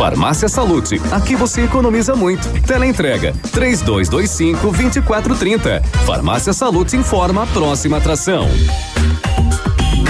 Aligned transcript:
Farmácia 0.00 0.48
Salute, 0.48 0.98
aqui 1.12 1.36
você 1.36 1.64
economiza 1.64 2.16
muito. 2.16 2.48
Teleentrega 2.62 3.34
3225 3.52 4.72
2430. 4.72 5.82
Farmácia 6.06 6.54
Salute 6.54 6.96
informa 6.96 7.42
a 7.42 7.46
próxima 7.46 7.98
atração. 7.98 8.48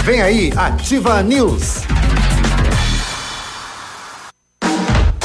Vem 0.04 0.22
aí, 0.22 0.52
Ativa 0.54 1.20
News. 1.24 1.80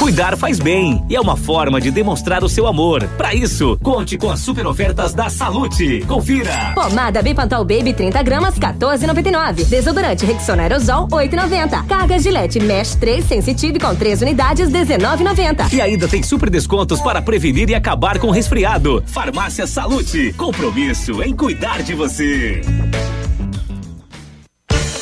Cuidar 0.06 0.36
faz 0.36 0.60
bem 0.60 1.04
e 1.10 1.16
é 1.16 1.20
uma 1.20 1.36
forma 1.36 1.80
de 1.80 1.90
demonstrar 1.90 2.44
o 2.44 2.48
seu 2.48 2.68
amor. 2.68 3.02
Para 3.18 3.34
isso, 3.34 3.76
conte 3.82 4.16
com 4.16 4.30
as 4.30 4.38
super 4.38 4.64
ofertas 4.64 5.12
da 5.12 5.28
Salute. 5.28 6.04
Confira. 6.06 6.70
Pomada 6.76 7.20
Bipantol 7.20 7.64
Baby 7.64 7.92
30 7.92 8.22
gramas 8.22 8.56
14,99. 8.56 9.64
Desodorante 9.64 10.24
Rexona 10.24 10.62
Aerosol 10.62 11.08
8,90. 11.08 11.88
Carga 11.88 12.20
Gillette 12.20 12.60
Mesh 12.60 12.94
3 12.94 13.24
Sensitive 13.24 13.80
com 13.80 13.96
3 13.96 14.22
unidades 14.22 14.70
19,90. 14.70 15.72
E 15.72 15.80
ainda 15.80 16.06
tem 16.06 16.22
super 16.22 16.50
descontos 16.50 17.00
para 17.00 17.20
prevenir 17.20 17.68
e 17.68 17.74
acabar 17.74 18.20
com 18.20 18.30
resfriado. 18.30 19.02
Farmácia 19.08 19.66
Salute. 19.66 20.32
Compromisso 20.34 21.20
em 21.20 21.34
cuidar 21.34 21.82
de 21.82 21.94
você. 21.94 22.60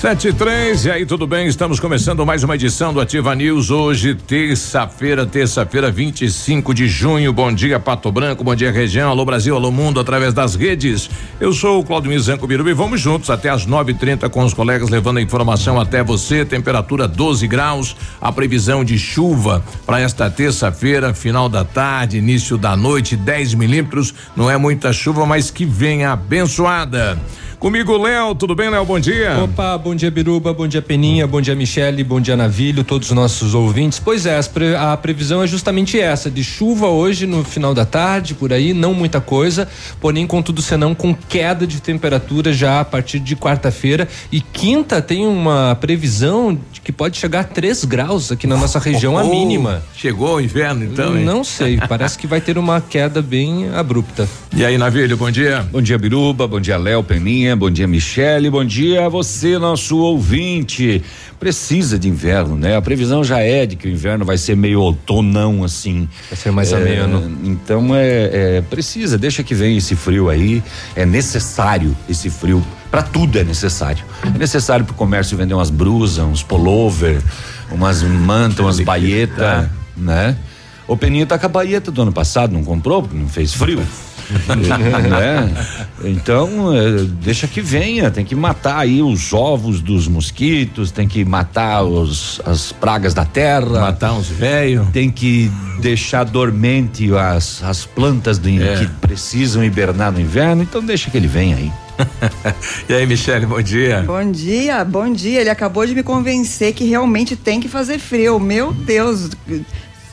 Sete 0.00 0.28
e 0.28 0.32
três, 0.32 0.84
e 0.84 0.90
aí 0.90 1.06
tudo 1.06 1.26
bem? 1.26 1.46
Estamos 1.46 1.80
começando 1.80 2.24
mais 2.24 2.44
uma 2.44 2.54
edição 2.54 2.92
do 2.92 3.00
Ativa 3.00 3.34
News 3.34 3.70
hoje, 3.70 4.14
terça-feira, 4.14 5.24
terça-feira, 5.24 5.90
25 5.90 6.74
de 6.74 6.86
junho. 6.86 7.32
Bom 7.32 7.50
dia, 7.50 7.80
Pato 7.80 8.12
Branco, 8.12 8.44
bom 8.44 8.54
dia, 8.54 8.70
região, 8.70 9.08
alô 9.08 9.24
Brasil, 9.24 9.56
alô 9.56 9.72
mundo, 9.72 9.98
através 9.98 10.34
das 10.34 10.54
redes. 10.54 11.08
Eu 11.40 11.50
sou 11.50 11.80
o 11.80 11.84
Claudio 11.84 12.10
Mizanco 12.10 12.46
Biruba 12.46 12.68
e 12.68 12.74
vamos 12.74 13.00
juntos 13.00 13.30
até 13.30 13.48
as 13.48 13.64
nove 13.64 13.92
e 13.92 13.94
trinta 13.94 14.28
com 14.28 14.44
os 14.44 14.52
colegas 14.52 14.90
levando 14.90 15.16
a 15.16 15.22
informação 15.22 15.80
até 15.80 16.04
você. 16.04 16.44
Temperatura 16.44 17.08
12 17.08 17.48
graus, 17.48 17.96
a 18.20 18.30
previsão 18.30 18.84
de 18.84 18.98
chuva 18.98 19.64
para 19.86 19.98
esta 19.98 20.28
terça-feira, 20.28 21.14
final 21.14 21.48
da 21.48 21.64
tarde, 21.64 22.18
início 22.18 22.58
da 22.58 22.76
noite, 22.76 23.16
10 23.16 23.54
milímetros. 23.54 24.12
Não 24.36 24.50
é 24.50 24.58
muita 24.58 24.92
chuva, 24.92 25.24
mas 25.24 25.50
que 25.50 25.64
venha 25.64 26.12
abençoada. 26.12 27.18
Comigo, 27.58 27.96
Léo, 27.96 28.34
tudo 28.34 28.54
bem, 28.54 28.68
Léo? 28.68 28.84
Bom 28.84 29.00
dia. 29.00 29.42
Opa, 29.42 29.78
bom 29.78 29.94
dia, 29.94 30.10
Biruba, 30.10 30.52
bom 30.52 30.68
dia, 30.68 30.82
Peninha, 30.82 31.26
bom 31.26 31.40
dia, 31.40 31.54
Michele, 31.54 32.04
bom 32.04 32.20
dia, 32.20 32.36
Navilho, 32.36 32.84
todos 32.84 33.08
os 33.08 33.14
nossos 33.14 33.54
ouvintes. 33.54 33.98
Pois 33.98 34.26
é, 34.26 34.38
a 34.78 34.96
previsão 34.96 35.42
é 35.42 35.46
justamente 35.46 35.98
essa, 35.98 36.30
de 36.30 36.44
chuva 36.44 36.88
hoje 36.88 37.26
no 37.26 37.42
final 37.42 37.72
da 37.72 37.86
tarde, 37.86 38.34
por 38.34 38.52
aí, 38.52 38.74
não 38.74 38.92
muita 38.92 39.22
coisa, 39.22 39.66
porém, 39.98 40.26
contudo, 40.26 40.60
senão 40.60 40.94
com 40.94 41.14
queda 41.14 41.66
de 41.66 41.80
temperatura 41.80 42.52
já 42.52 42.80
a 42.80 42.84
partir 42.84 43.18
de 43.18 43.34
quarta-feira. 43.34 44.06
E 44.30 44.42
quinta 44.42 45.00
tem 45.00 45.26
uma 45.26 45.74
previsão 45.80 46.58
de 46.70 46.82
que 46.82 46.92
pode 46.92 47.16
chegar 47.16 47.40
a 47.40 47.44
3 47.44 47.86
graus 47.86 48.30
aqui 48.30 48.46
na 48.46 48.56
nossa 48.58 48.78
região, 48.78 49.14
oh, 49.14 49.18
a 49.18 49.24
mínima. 49.24 49.82
Chegou 49.96 50.36
o 50.36 50.40
inverno, 50.42 50.84
então, 50.84 51.16
hein? 51.16 51.24
Não 51.24 51.42
sei, 51.42 51.78
parece 51.88 52.18
que 52.18 52.26
vai 52.26 52.40
ter 52.40 52.58
uma 52.58 52.82
queda 52.82 53.22
bem 53.22 53.70
abrupta. 53.74 54.28
E 54.54 54.62
aí, 54.62 54.76
Navilho, 54.76 55.16
bom 55.16 55.30
dia. 55.30 55.66
Bom 55.72 55.80
dia, 55.80 55.96
Biruba, 55.96 56.46
bom 56.46 56.60
dia, 56.60 56.76
Léo, 56.76 57.02
Peninha 57.02 57.45
bom 57.54 57.70
dia 57.70 57.86
Michele, 57.86 58.48
bom 58.48 58.64
dia 58.64 59.06
a 59.06 59.08
você, 59.08 59.58
nosso 59.58 59.98
ouvinte. 59.98 61.02
Precisa 61.38 61.98
de 61.98 62.08
inverno, 62.08 62.56
né? 62.56 62.74
A 62.74 62.80
previsão 62.80 63.22
já 63.22 63.40
é 63.40 63.66
de 63.66 63.76
que 63.76 63.86
o 63.86 63.90
inverno 63.90 64.24
vai 64.24 64.38
ser 64.38 64.56
meio 64.56 64.80
outonão, 64.80 65.62
assim. 65.62 66.08
Vai 66.30 66.38
ser 66.38 66.50
mais 66.50 66.72
é, 66.72 66.76
ameno. 66.76 67.38
Então 67.44 67.94
é, 67.94 68.56
é, 68.56 68.60
precisa, 68.62 69.18
deixa 69.18 69.42
que 69.42 69.54
vem 69.54 69.76
esse 69.76 69.94
frio 69.94 70.30
aí. 70.30 70.62
É 70.94 71.04
necessário 71.04 71.94
esse 72.08 72.30
frio. 72.30 72.64
Para 72.90 73.02
tudo 73.02 73.38
é 73.38 73.44
necessário. 73.44 74.02
É 74.24 74.38
necessário 74.38 74.86
para 74.86 74.94
o 74.94 74.96
comércio 74.96 75.36
vender 75.36 75.52
umas 75.52 75.70
brusas, 75.70 76.24
uns 76.24 76.42
pullover, 76.42 77.20
umas 77.70 78.02
mantas, 78.02 78.60
umas 78.60 78.80
baietas, 78.80 79.68
né? 79.94 80.36
O 80.88 80.96
Peninho 80.96 81.26
tá 81.26 81.38
com 81.38 81.46
a 81.46 81.48
baeta 81.50 81.90
do 81.90 82.00
ano 82.00 82.12
passado, 82.12 82.52
não 82.52 82.64
comprou 82.64 83.02
porque 83.02 83.16
não 83.16 83.28
fez 83.28 83.52
frio 83.52 83.82
né? 85.08 85.54
Então, 86.04 86.74
é, 86.74 87.04
deixa 87.22 87.46
que 87.46 87.60
venha, 87.60 88.10
tem 88.10 88.24
que 88.24 88.34
matar 88.34 88.78
aí 88.78 89.02
os 89.02 89.32
ovos 89.32 89.80
dos 89.80 90.08
mosquitos, 90.08 90.90
tem 90.90 91.06
que 91.06 91.24
matar 91.24 91.82
os, 91.82 92.40
as 92.44 92.72
pragas 92.72 93.14
da 93.14 93.24
terra. 93.24 93.80
Matar 93.80 94.12
uns 94.14 94.28
velhos. 94.28 94.88
Tem 94.90 95.10
que 95.10 95.50
deixar 95.80 96.24
dormente 96.24 97.12
as, 97.14 97.62
as 97.62 97.84
plantas 97.84 98.38
do, 98.38 98.48
é. 98.48 98.76
que 98.76 98.86
precisam 99.00 99.64
hibernar 99.64 100.12
no 100.12 100.20
inverno, 100.20 100.62
então 100.62 100.82
deixa 100.82 101.10
que 101.10 101.16
ele 101.16 101.28
venha 101.28 101.56
aí. 101.56 101.72
e 102.88 102.94
aí, 102.94 103.06
Michele, 103.06 103.46
bom 103.46 103.62
dia. 103.62 104.02
Bom 104.06 104.30
dia, 104.30 104.84
bom 104.84 105.10
dia. 105.10 105.40
Ele 105.40 105.50
acabou 105.50 105.86
de 105.86 105.94
me 105.94 106.02
convencer 106.02 106.74
que 106.74 106.84
realmente 106.84 107.36
tem 107.36 107.60
que 107.60 107.68
fazer 107.68 107.98
frio. 107.98 108.38
Meu 108.38 108.72
Deus, 108.72 109.30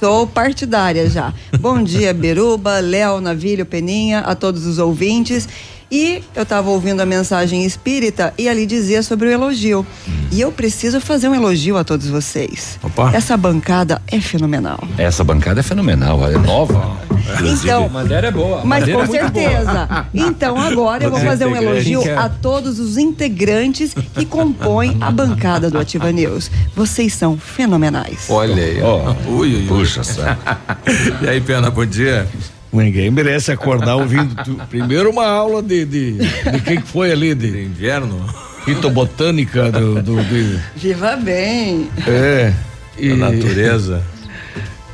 Sou 0.03 0.27
partidária 0.27 1.09
já. 1.09 1.33
Bom 1.61 1.81
dia, 1.81 2.13
Beruba, 2.13 2.81
Léo, 2.81 3.21
Navilho, 3.21 3.65
Peninha, 3.65 4.19
a 4.19 4.35
todos 4.35 4.65
os 4.65 4.77
ouvintes. 4.77 5.47
E 5.93 6.23
eu 6.35 6.41
estava 6.41 6.71
ouvindo 6.71 7.01
a 7.01 7.05
mensagem 7.05 7.63
espírita 7.63 8.33
e 8.35 8.49
ali 8.49 8.65
dizia 8.65 9.03
sobre 9.03 9.27
o 9.27 9.31
elogio. 9.31 9.85
Hum. 10.07 10.11
E 10.31 10.41
eu 10.41 10.51
preciso 10.51 10.99
fazer 10.99 11.29
um 11.29 11.35
elogio 11.35 11.77
a 11.77 11.83
todos 11.83 12.07
vocês. 12.07 12.79
Opa. 12.81 13.11
Essa 13.13 13.37
bancada 13.37 14.01
é 14.07 14.19
fenomenal. 14.19 14.79
Essa 14.97 15.23
bancada 15.23 15.59
é 15.59 15.63
fenomenal, 15.63 16.27
é 16.27 16.35
nova. 16.35 16.97
Então, 17.45 17.85
a 17.85 17.89
madeira 17.89 18.29
é 18.29 18.31
boa. 18.31 18.65
Mas 18.65 18.85
com 18.85 19.03
é 19.03 19.05
certeza. 19.05 20.07
Então 20.15 20.59
agora 20.59 21.03
eu 21.03 21.11
vou 21.11 21.19
fazer 21.19 21.45
um 21.45 21.55
elogio 21.55 22.01
a 22.17 22.27
todos 22.27 22.79
os 22.79 22.97
integrantes 22.97 23.93
que 24.15 24.25
compõem 24.25 24.97
a 24.99 25.11
bancada 25.11 25.69
do 25.69 25.77
Ativa 25.77 26.11
News. 26.11 26.49
Vocês 26.75 27.13
são 27.13 27.37
fenomenais. 27.37 28.25
Olha 28.29 28.63
aí. 28.63 28.81
Oh, 28.81 29.31
ui, 29.31 29.57
ui, 29.57 29.67
Puxa, 29.67 30.01
E 31.21 31.29
aí, 31.29 31.39
Pena, 31.39 31.69
bom 31.69 31.85
dia. 31.85 32.27
Ninguém 32.73 33.11
merece 33.11 33.51
acordar 33.51 33.95
ouvindo 33.95 34.35
tu, 34.43 34.55
primeiro 34.69 35.11
uma 35.11 35.27
aula 35.27 35.61
de, 35.61 35.85
de, 35.85 36.13
de 36.13 36.61
quem 36.65 36.81
que 36.81 36.87
foi 36.87 37.11
ali 37.11 37.35
de, 37.35 37.51
de 37.51 37.63
inverno, 37.63 38.25
fitobotânica 38.65 39.71
do, 39.71 40.01
do 40.01 40.23
de... 40.23 40.59
Viva 40.75 41.15
bem. 41.15 41.87
É. 42.07 42.51
E, 42.97 43.11
a 43.11 43.15
natureza. 43.15 44.03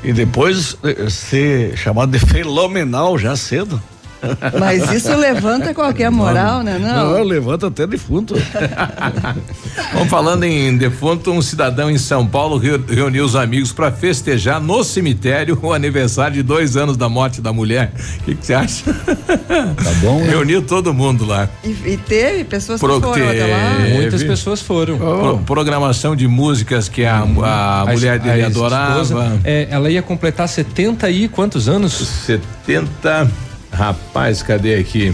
E 0.04 0.14
depois 0.14 0.78
eh, 0.84 1.10
ser 1.10 1.78
chamado 1.78 2.12
de 2.12 2.20
fenomenal 2.20 3.18
já 3.18 3.36
cedo. 3.36 3.82
Mas 4.60 4.92
isso 4.92 5.16
levanta 5.16 5.74
qualquer 5.74 6.10
moral, 6.10 6.62
né? 6.64 6.78
Não, 6.78 7.14
não 7.14 7.24
levanta 7.24 7.68
até 7.68 7.88
defunto. 7.88 8.36
Vamos 9.94 10.10
falando 10.10 10.44
em 10.44 10.78
defunto, 10.78 11.32
um 11.32 11.42
cidadão 11.42 11.90
em 11.90 11.98
São 11.98 12.26
Paulo 12.26 12.58
reuniu 12.58 13.26
os 13.26 13.36
amigos 13.36 13.72
para 13.72 13.92
festejar 13.92 14.62
no 14.62 14.84
cemitério 14.84 15.58
o 15.62 15.74
aniversário 15.74 16.36
de 16.36 16.44
dois 16.44 16.76
anos 16.78 16.98
da 16.98 17.10
morte 17.10 17.42
da 17.42 17.54
mulher. 17.54 17.92
O 18.20 18.24
que 18.24 18.38
você 18.40 18.54
acha? 18.54 18.94
Tá 18.94 19.92
bom. 20.02 20.20
Né? 20.20 20.30
Reuniu 20.30 20.62
todo 20.62 20.94
mundo 20.94 21.26
lá. 21.26 21.50
E, 21.64 21.70
e 21.70 21.98
teve 21.98 22.44
pessoas 22.44 22.80
Pro, 22.80 22.96
que 22.96 23.08
foram 23.08 23.14
teve, 23.14 23.52
lá. 23.52 23.80
Muitas 23.94 24.24
pessoas 24.24 24.62
foram. 24.62 24.96
Oh. 24.96 25.20
Pro, 25.20 25.38
programação 25.40 26.16
de 26.16 26.28
músicas 26.28 26.88
que 26.88 27.06
a, 27.06 27.18
a, 27.18 27.82
a 27.82 27.86
mulher 27.86 28.20
dele 28.20 28.44
a 28.44 28.48
adorava. 28.48 29.02
Esposa, 29.02 29.40
é, 29.44 29.68
ela 29.70 29.90
ia 29.90 30.02
completar 30.02 30.48
70 30.48 31.10
e 31.10 31.28
quantos 31.28 31.68
anos? 31.68 31.94
70 31.94 33.49
Rapaz, 33.72 34.42
cadê 34.42 34.76
aqui? 34.76 35.14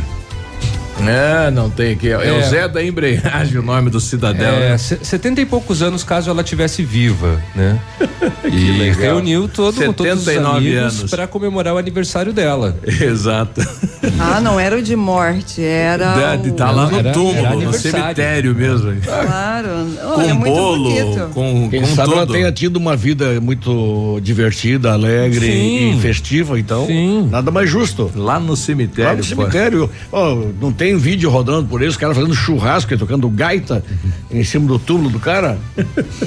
É, 1.02 1.52
não 1.52 1.70
tem 1.70 1.94
aqui. 1.94 2.10
É, 2.10 2.28
é 2.30 2.32
o 2.34 2.42
Zé 2.44 2.68
da 2.68 2.84
Embreagem, 2.84 3.58
o 3.58 3.62
nome 3.62 3.90
do 3.90 4.00
cidadão. 4.00 4.46
É, 4.46 4.70
né? 4.72 4.78
setenta 4.78 5.42
e 5.42 5.46
poucos 5.46 5.82
anos, 5.82 6.04
caso 6.04 6.30
ela 6.30 6.44
tivesse 6.44 6.84
viva, 6.84 7.42
né? 7.54 7.80
e 8.46 8.72
legal. 8.78 9.00
reuniu 9.16 9.48
todo, 9.48 9.94
todos 9.94 10.28
os 10.28 10.38
amigos 10.38 11.04
para 11.10 11.28
comemorar 11.28 11.74
o 11.74 11.78
aniversário 11.78 12.32
dela. 12.32 12.78
Exato. 12.86 13.62
Ah, 14.20 14.40
não 14.40 14.60
era 14.60 14.78
o 14.78 14.82
de 14.84 14.96
morte, 14.96 15.62
era. 15.64 16.36
De 16.38 16.52
o... 16.52 16.54
tá 16.54 16.70
lá 16.70 16.88
no 16.90 17.00
Era- 17.00 17.12
túmulo, 17.12 17.38
era 17.46 17.56
no 17.56 17.74
cemitério 17.74 18.54
mesmo. 18.56 18.94
Claro. 19.02 19.68
Oh, 20.04 20.14
com 20.14 20.22
é 20.22 20.34
muito 20.34 20.54
bolo, 20.56 20.84
bonito. 20.90 21.30
com, 21.34 21.70
Quem 21.70 21.82
com 21.82 21.88
sabe 21.88 22.12
ela 22.14 22.22
tudo. 22.22 22.34
tenha 22.34 22.52
tido 22.52 22.78
uma 22.78 22.96
vida 22.96 23.42
muito 23.42 24.20
divertida, 24.22 24.94
alegre 24.94 25.48
Sim. 25.52 25.98
e 25.98 26.00
festiva, 26.02 26.60
então 26.60 26.86
Sim. 26.86 27.28
nada 27.32 27.50
mais 27.52 27.70
justo. 27.70 28.12
Lá 28.16 28.40
no 28.40 28.56
cemitério. 28.56 29.10
Lá 29.10 29.16
no 29.18 29.24
pô. 29.24 29.42
cemitério, 29.42 29.90
ó, 30.12 30.36
não 30.62 30.72
tem 30.72 30.85
vídeo 30.94 31.30
rodando 31.30 31.68
por 31.70 31.82
aí, 31.82 31.88
os 31.88 31.96
caras 31.96 32.18
fazendo 32.18 32.36
churrasco 32.36 32.94
e 32.94 32.98
tocando 32.98 33.30
gaita 33.30 33.82
em 34.30 34.44
cima 34.44 34.68
do 34.68 34.78
túmulo 34.78 35.10
do 35.10 35.20
cara? 35.20 35.58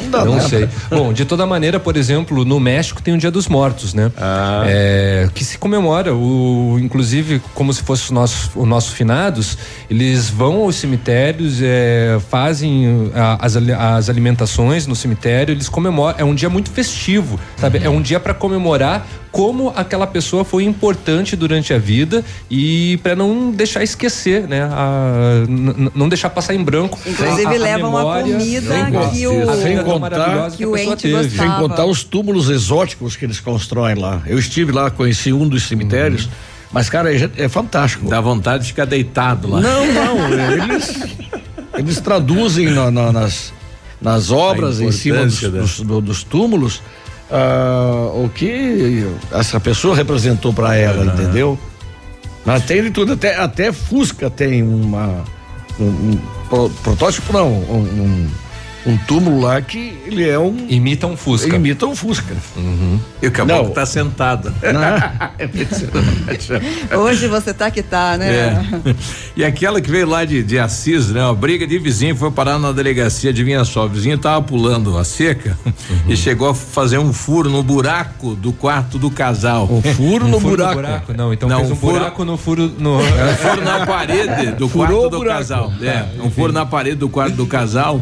Não 0.02 0.10
dá 0.10 0.24
Não 0.24 0.40
sei. 0.40 0.66
Bom, 0.90 1.12
de 1.12 1.24
toda 1.26 1.46
maneira, 1.46 1.78
por 1.78 1.96
exemplo, 1.96 2.44
no 2.44 2.58
México 2.58 3.02
tem 3.02 3.12
o 3.14 3.18
Dia 3.18 3.30
dos 3.30 3.46
Mortos, 3.46 3.92
né? 3.92 4.10
Ah. 4.16 4.64
É, 4.66 5.28
que 5.34 5.44
se 5.44 5.58
comemora, 5.58 6.14
o, 6.14 6.78
inclusive 6.80 7.42
como 7.54 7.72
se 7.72 7.82
fosse 7.82 8.10
o 8.10 8.14
nosso, 8.14 8.50
o 8.56 8.64
nosso 8.64 8.92
finados, 8.92 9.58
eles 9.90 10.30
vão 10.30 10.62
aos 10.62 10.76
cemitérios, 10.76 11.58
é, 11.62 12.18
fazem 12.30 13.10
a- 13.14 13.38
as, 13.44 13.56
as 13.56 14.08
alimentações 14.08 14.86
no 14.86 14.96
cemitério, 14.96 15.52
eles 15.52 15.68
comemoram. 15.68 16.18
É 16.18 16.24
um 16.24 16.34
dia 16.34 16.48
muito 16.48 16.70
festivo, 16.70 17.38
sabe? 17.56 17.80
É 17.84 17.90
um 17.90 18.00
dia 18.00 18.18
para 18.18 18.32
comemorar 18.32 19.06
como 19.30 19.72
aquela 19.76 20.06
pessoa 20.06 20.44
foi 20.44 20.64
importante 20.64 21.36
durante 21.36 21.72
a 21.74 21.78
vida 21.78 22.24
e 22.50 22.98
para 23.02 23.14
não 23.14 23.50
deixar 23.50 23.82
esquecer, 23.82 24.48
né? 24.48 24.62
A- 24.62 25.44
não 25.94 26.08
deixar 26.08 26.30
passar 26.30 26.54
em 26.54 26.62
branco. 26.64 26.98
Inclusive 27.06 27.46
a- 27.46 27.50
a 27.50 27.58
levam 27.58 27.96
a 27.96 27.98
memória- 28.00 28.32
comida 28.32 28.74
Sem 28.74 28.84
que 29.10 29.26
o, 29.26 29.56
sem 29.62 29.82
contar 29.84 30.50
que 30.50 30.66
o 30.66 30.72
pessoa 30.72 30.92
ente 30.94 31.02
teve. 31.02 31.36
Sem 31.38 31.50
contar 31.52 31.84
os 31.84 32.02
túmulos 32.02 32.48
exóticos 32.48 33.16
que 33.16 33.24
eles 33.24 33.38
constroem 33.40 33.94
lá. 33.96 34.22
Eu 34.26 34.38
estive 34.38 34.72
lá, 34.72 34.90
conheci 34.90 35.32
um 35.32 35.46
dos 35.46 35.64
cemitérios, 35.64 36.24
Uhum. 36.24 36.30
mas, 36.72 36.88
cara, 36.88 37.14
é, 37.14 37.30
é 37.36 37.48
fantástico. 37.48 38.08
Dá 38.08 38.20
vontade 38.20 38.62
de 38.64 38.68
ficar 38.70 38.86
deitado 38.86 39.48
lá. 39.48 39.60
Não, 39.60 39.86
não, 39.92 40.28
eles, 40.72 40.94
eles 41.76 42.00
traduzem 42.00 42.70
na- 42.70 42.90
na- 42.90 43.12
nas, 43.12 43.52
nas 44.00 44.30
obras 44.30 44.80
em 44.80 44.90
cima 44.90 45.24
dos, 45.24 45.42
né? 45.42 45.48
dos- 45.60 45.80
do- 45.80 46.00
dos 46.00 46.22
túmulos 46.22 46.80
ah, 47.30 48.10
o 48.14 48.28
que 48.34 49.06
essa 49.32 49.58
pessoa 49.60 49.94
representou 49.96 50.52
para 50.52 50.76
ela, 50.76 51.04
entendeu? 51.04 51.58
Mas 52.44 52.64
tem 52.64 52.82
de 52.82 52.90
tudo, 52.90 53.12
até, 53.12 53.36
até 53.36 53.72
Fusca 53.72 54.30
tem 54.30 54.62
uma 54.62 55.24
um, 55.78 55.84
um 55.84 56.18
pro- 56.48 56.70
protótipo 56.82 57.32
não, 57.32 57.48
um, 57.48 57.78
um, 57.78 58.28
um 58.88 58.96
túmulo 59.06 59.40
lá 59.40 59.60
que 59.60 59.96
ele 60.06 60.28
é 60.28 60.38
um 60.38 60.66
Imita 60.68 61.06
um 61.06 61.16
Fusca. 61.16 61.54
imita 61.54 61.86
um 61.86 61.94
Fusca. 61.94 62.34
E 63.22 63.26
o 63.26 63.30
caboclo 63.30 63.70
tá 63.70 63.86
sentado. 63.86 64.52
Hoje 66.96 67.26
você 67.28 67.52
tá 67.54 67.70
que 67.70 67.82
tá, 67.82 68.16
né? 68.16 68.34
É. 68.34 68.94
E 69.36 69.44
aquela 69.44 69.80
que 69.80 69.90
veio 69.90 70.08
lá 70.08 70.24
de, 70.24 70.42
de 70.42 70.58
Assis, 70.58 71.08
né? 71.08 71.22
Uma 71.22 71.34
briga 71.34 71.66
de 71.66 71.78
vizinho 71.78 72.16
foi 72.16 72.30
parar 72.30 72.58
na 72.58 72.72
delegacia, 72.72 73.30
adivinha 73.30 73.64
só, 73.64 73.86
o 73.86 73.88
vizinho 73.88 74.18
tava 74.18 74.42
pulando 74.42 74.96
a 74.96 75.04
seca 75.04 75.56
e 76.08 76.16
chegou 76.16 76.48
a 76.50 76.54
fazer 76.54 76.98
um 76.98 77.12
furo 77.12 77.50
no 77.50 77.62
buraco 77.62 78.34
do 78.34 78.52
quarto 78.52 78.98
do 78.98 79.10
casal. 79.10 79.68
Um 79.70 79.82
furo 79.82 80.26
Um 80.26 80.28
no 80.28 80.40
furo 80.40 80.56
buraco. 80.72 81.12
Não, 81.12 81.32
então 81.32 81.48
Não, 81.48 81.58
fez 81.58 81.70
um 81.70 81.74
um 81.74 81.76
furo- 81.76 81.92
buraco 81.94 82.24
no 82.24 82.36
furo. 82.36 82.72
No... 82.78 82.98
Um 83.28 83.36
furo 83.36 83.62
na 83.62 83.86
parede 83.86 84.52
do 84.52 84.68
Furou 84.68 85.00
quarto 85.02 85.10
do 85.10 85.18
buraco. 85.18 85.38
casal. 85.38 85.72
É, 85.82 86.06
um 86.22 86.30
furo 86.30 86.52
na 86.52 86.66
parede 86.66 86.96
do 86.96 87.08
quarto 87.08 87.34
do 87.34 87.46
casal 87.46 88.00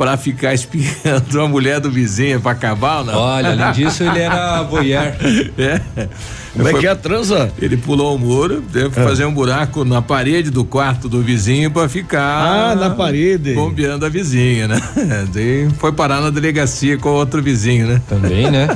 pra 0.00 0.16
ficar 0.16 0.54
espiando 0.54 1.42
a 1.42 1.46
mulher 1.46 1.78
do 1.78 1.90
vizinho 1.90 2.40
pra 2.40 2.52
acabar, 2.52 3.00
ou 3.00 3.04
não? 3.04 3.18
Olha, 3.18 3.50
além 3.50 3.72
disso, 3.72 4.02
ele 4.02 4.20
era 4.20 4.62
voyeur. 4.62 5.12
É. 5.58 6.08
Como 6.54 6.68
é 6.68 6.72
que 6.72 6.86
é 6.86 6.90
a 6.90 6.96
transa? 6.96 7.52
Ele 7.60 7.76
pulou 7.76 8.14
o 8.16 8.18
muro, 8.18 8.62
teve 8.72 8.88
que 8.88 8.94
fazer 8.94 9.26
um 9.26 9.32
buraco 9.32 9.84
na 9.84 10.00
parede 10.00 10.50
do 10.50 10.64
quarto 10.64 11.06
do 11.08 11.20
vizinho 11.20 11.70
pra 11.70 11.86
ficar. 11.88 12.70
Ah, 12.70 12.74
na 12.74 12.90
parede. 12.90 13.52
Bombeando 13.52 14.06
a 14.06 14.08
vizinha, 14.08 14.66
né? 14.66 14.80
Daí 15.34 15.68
foi 15.78 15.92
parar 15.92 16.22
na 16.22 16.30
delegacia 16.30 16.96
com 16.96 17.10
outro 17.10 17.42
vizinho, 17.42 17.86
né? 17.86 18.00
Também, 18.08 18.50
né? 18.50 18.68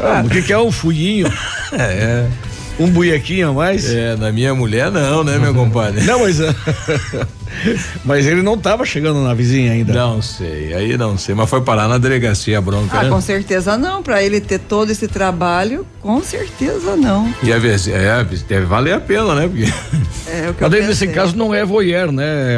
Ah, 0.00 0.22
o 0.24 0.30
que, 0.30 0.40
que 0.40 0.52
é 0.52 0.58
um 0.58 0.70
fuinho? 0.70 1.26
É. 1.72 2.26
Um 2.80 2.88
buiequinho 2.90 3.50
a 3.50 3.52
mais? 3.52 3.88
É, 3.92 4.16
na 4.16 4.32
minha 4.32 4.54
mulher 4.54 4.90
não, 4.90 5.22
né, 5.22 5.38
meu 5.38 5.54
compadre? 5.54 6.02
Não, 6.04 6.20
mas. 6.20 6.38
mas 8.04 8.26
ele 8.26 8.42
não 8.42 8.54
estava 8.54 8.84
chegando 8.84 9.22
na 9.22 9.34
vizinha 9.34 9.72
ainda. 9.72 9.92
Não 9.92 10.22
sei, 10.22 10.72
aí 10.72 10.96
não 10.96 11.18
sei, 11.18 11.34
mas 11.34 11.48
foi 11.50 11.60
parar 11.60 11.88
na 11.88 11.98
delegacia 11.98 12.58
a 12.58 12.60
bronca, 12.60 12.98
Ah, 12.98 13.02
né? 13.04 13.10
com 13.10 13.20
certeza 13.20 13.76
não. 13.76 14.02
Para 14.02 14.22
ele 14.22 14.40
ter 14.40 14.58
todo 14.60 14.90
esse 14.90 15.06
trabalho, 15.08 15.86
com 16.00 16.22
certeza 16.22 16.96
não. 16.96 17.32
E 17.42 17.52
a 17.52 17.58
vez, 17.58 17.86
é, 17.86 18.24
deve 18.48 18.64
valer 18.66 18.94
a 18.94 19.00
pena, 19.00 19.34
né? 19.34 19.46
Porque 19.48 19.64
É 20.26 20.48
o 20.50 20.54
que 20.54 20.62
Mas 20.62 20.72
eu 20.72 20.86
nesse 20.86 21.06
caso 21.08 21.36
não 21.36 21.52
é 21.54 21.64
voyeur, 21.64 22.10
né, 22.12 22.56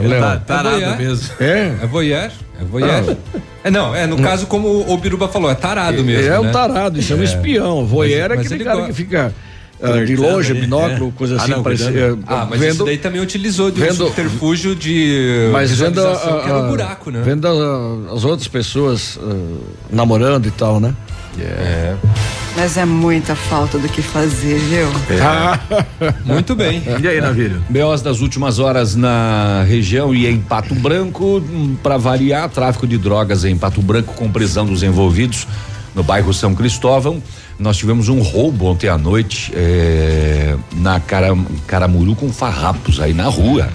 ele 0.00 0.08
Léo? 0.08 0.20
tá 0.20 0.36
tarado 0.38 0.76
voyeur. 0.80 0.98
mesmo. 0.98 1.28
É. 1.38 1.74
É 1.82 1.86
voyeur. 1.86 2.30
É 2.60 2.64
voyeur. 2.64 3.16
É, 3.64 3.70
não, 3.70 3.94
é 3.94 4.06
no 4.06 4.16
caso, 4.18 4.46
como 4.46 4.68
o, 4.68 4.96
Biruba 4.98 5.26
falou, 5.28 5.50
é 5.50 5.54
tarado 5.54 6.04
mesmo. 6.04 6.30
é 6.32 6.38
um 6.38 6.44
né? 6.44 6.52
tarado, 6.52 6.98
isso 7.00 7.12
é, 7.12 7.16
um 7.16 7.22
espião. 7.22 7.84
Voyeur 7.86 8.30
é 8.30 8.34
aquele 8.34 8.54
ele 8.54 8.64
cara 8.64 8.80
go- 8.80 8.86
que 8.86 8.92
fica 8.92 9.34
ah, 9.82 10.04
de 10.04 10.16
longe, 10.16 10.52
ali, 10.52 10.60
binóculo, 10.60 11.08
é. 11.08 11.18
coisa 11.18 11.34
Ah, 11.36 11.42
assim, 11.42 11.50
não, 11.50 11.62
parece, 11.62 11.84
eh, 11.88 12.16
Ah, 12.26 12.46
mas 12.48 12.60
vendo, 12.60 12.74
isso 12.74 12.84
daí 12.84 12.98
também 12.98 13.20
utilizou 13.20 13.70
de 13.70 13.80
um 13.80 13.84
vendo- 13.84 13.96
subterfúgio 13.96 14.74
de 14.76 15.48
mas 15.52 15.72
vendo, 15.72 16.06
a- 16.06 16.16
que 16.16 16.48
era 16.48 16.58
a- 16.58 16.68
buraco, 16.68 17.10
né? 17.10 17.22
vendo 17.24 17.46
a- 17.48 18.14
as 18.14 18.24
outras 18.24 18.46
pessoas 18.48 19.18
ah, 19.20 19.34
namorando 19.90 20.46
e 20.46 20.50
tal, 20.52 20.78
né? 20.78 20.94
É. 21.40 21.94
Mas 22.56 22.76
é 22.76 22.84
muita 22.84 23.34
falta 23.34 23.78
do 23.78 23.88
que 23.88 24.00
fazer, 24.00 24.58
viu? 24.58 24.86
Ah, 25.20 25.58
Muito 26.24 26.54
bem. 26.54 26.82
E 27.02 27.08
aí, 27.08 27.20
Navírio? 27.20 27.62
BOs 27.68 28.00
das 28.00 28.20
últimas 28.20 28.58
horas 28.60 28.94
na 28.94 29.64
região 29.66 30.14
e 30.14 30.26
em 30.26 30.40
Pato 30.40 30.74
Branco, 30.74 31.42
para 31.82 31.96
variar, 31.96 32.48
tráfico 32.48 32.86
de 32.86 32.96
drogas 32.96 33.44
em 33.44 33.56
Pato 33.56 33.82
Branco 33.82 34.14
com 34.14 34.30
prisão 34.30 34.64
dos 34.64 34.82
envolvidos 34.82 35.48
no 35.94 36.02
bairro 36.02 36.32
São 36.32 36.54
Cristóvão. 36.54 37.22
Nós 37.58 37.76
tivemos 37.76 38.08
um 38.08 38.20
roubo 38.20 38.66
ontem 38.66 38.88
à 38.88 38.98
noite 38.98 39.52
eh, 39.54 40.56
na 40.76 40.98
Cara, 41.00 41.36
Caramuru 41.66 42.14
com 42.14 42.32
farrapos 42.32 43.00
aí 43.00 43.12
na 43.12 43.24
rua, 43.24 43.68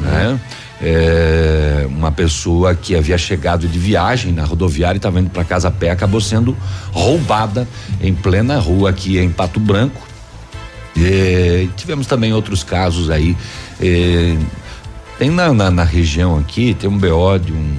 né? 0.00 0.40
É, 0.82 1.86
uma 1.88 2.10
pessoa 2.10 2.74
que 2.74 2.96
havia 2.96 3.18
chegado 3.18 3.68
de 3.68 3.78
viagem 3.78 4.32
na 4.32 4.44
rodoviária 4.44 4.96
e 4.96 4.98
estava 4.98 5.20
indo 5.20 5.28
para 5.28 5.44
casa 5.44 5.68
a 5.68 5.70
pé 5.70 5.90
acabou 5.90 6.22
sendo 6.22 6.56
roubada 6.90 7.68
em 8.00 8.14
plena 8.14 8.58
rua 8.58 8.88
aqui 8.88 9.18
em 9.18 9.30
Pato 9.30 9.60
Branco. 9.60 10.08
Tivemos 11.76 12.06
também 12.06 12.32
outros 12.32 12.64
casos 12.64 13.10
aí. 13.10 13.36
tem 15.18 15.30
na, 15.30 15.52
na, 15.52 15.70
na 15.70 15.84
região 15.84 16.38
aqui, 16.38 16.74
tem 16.74 16.88
um 16.88 16.98
BO 16.98 17.38
de 17.38 17.52
um 17.52 17.76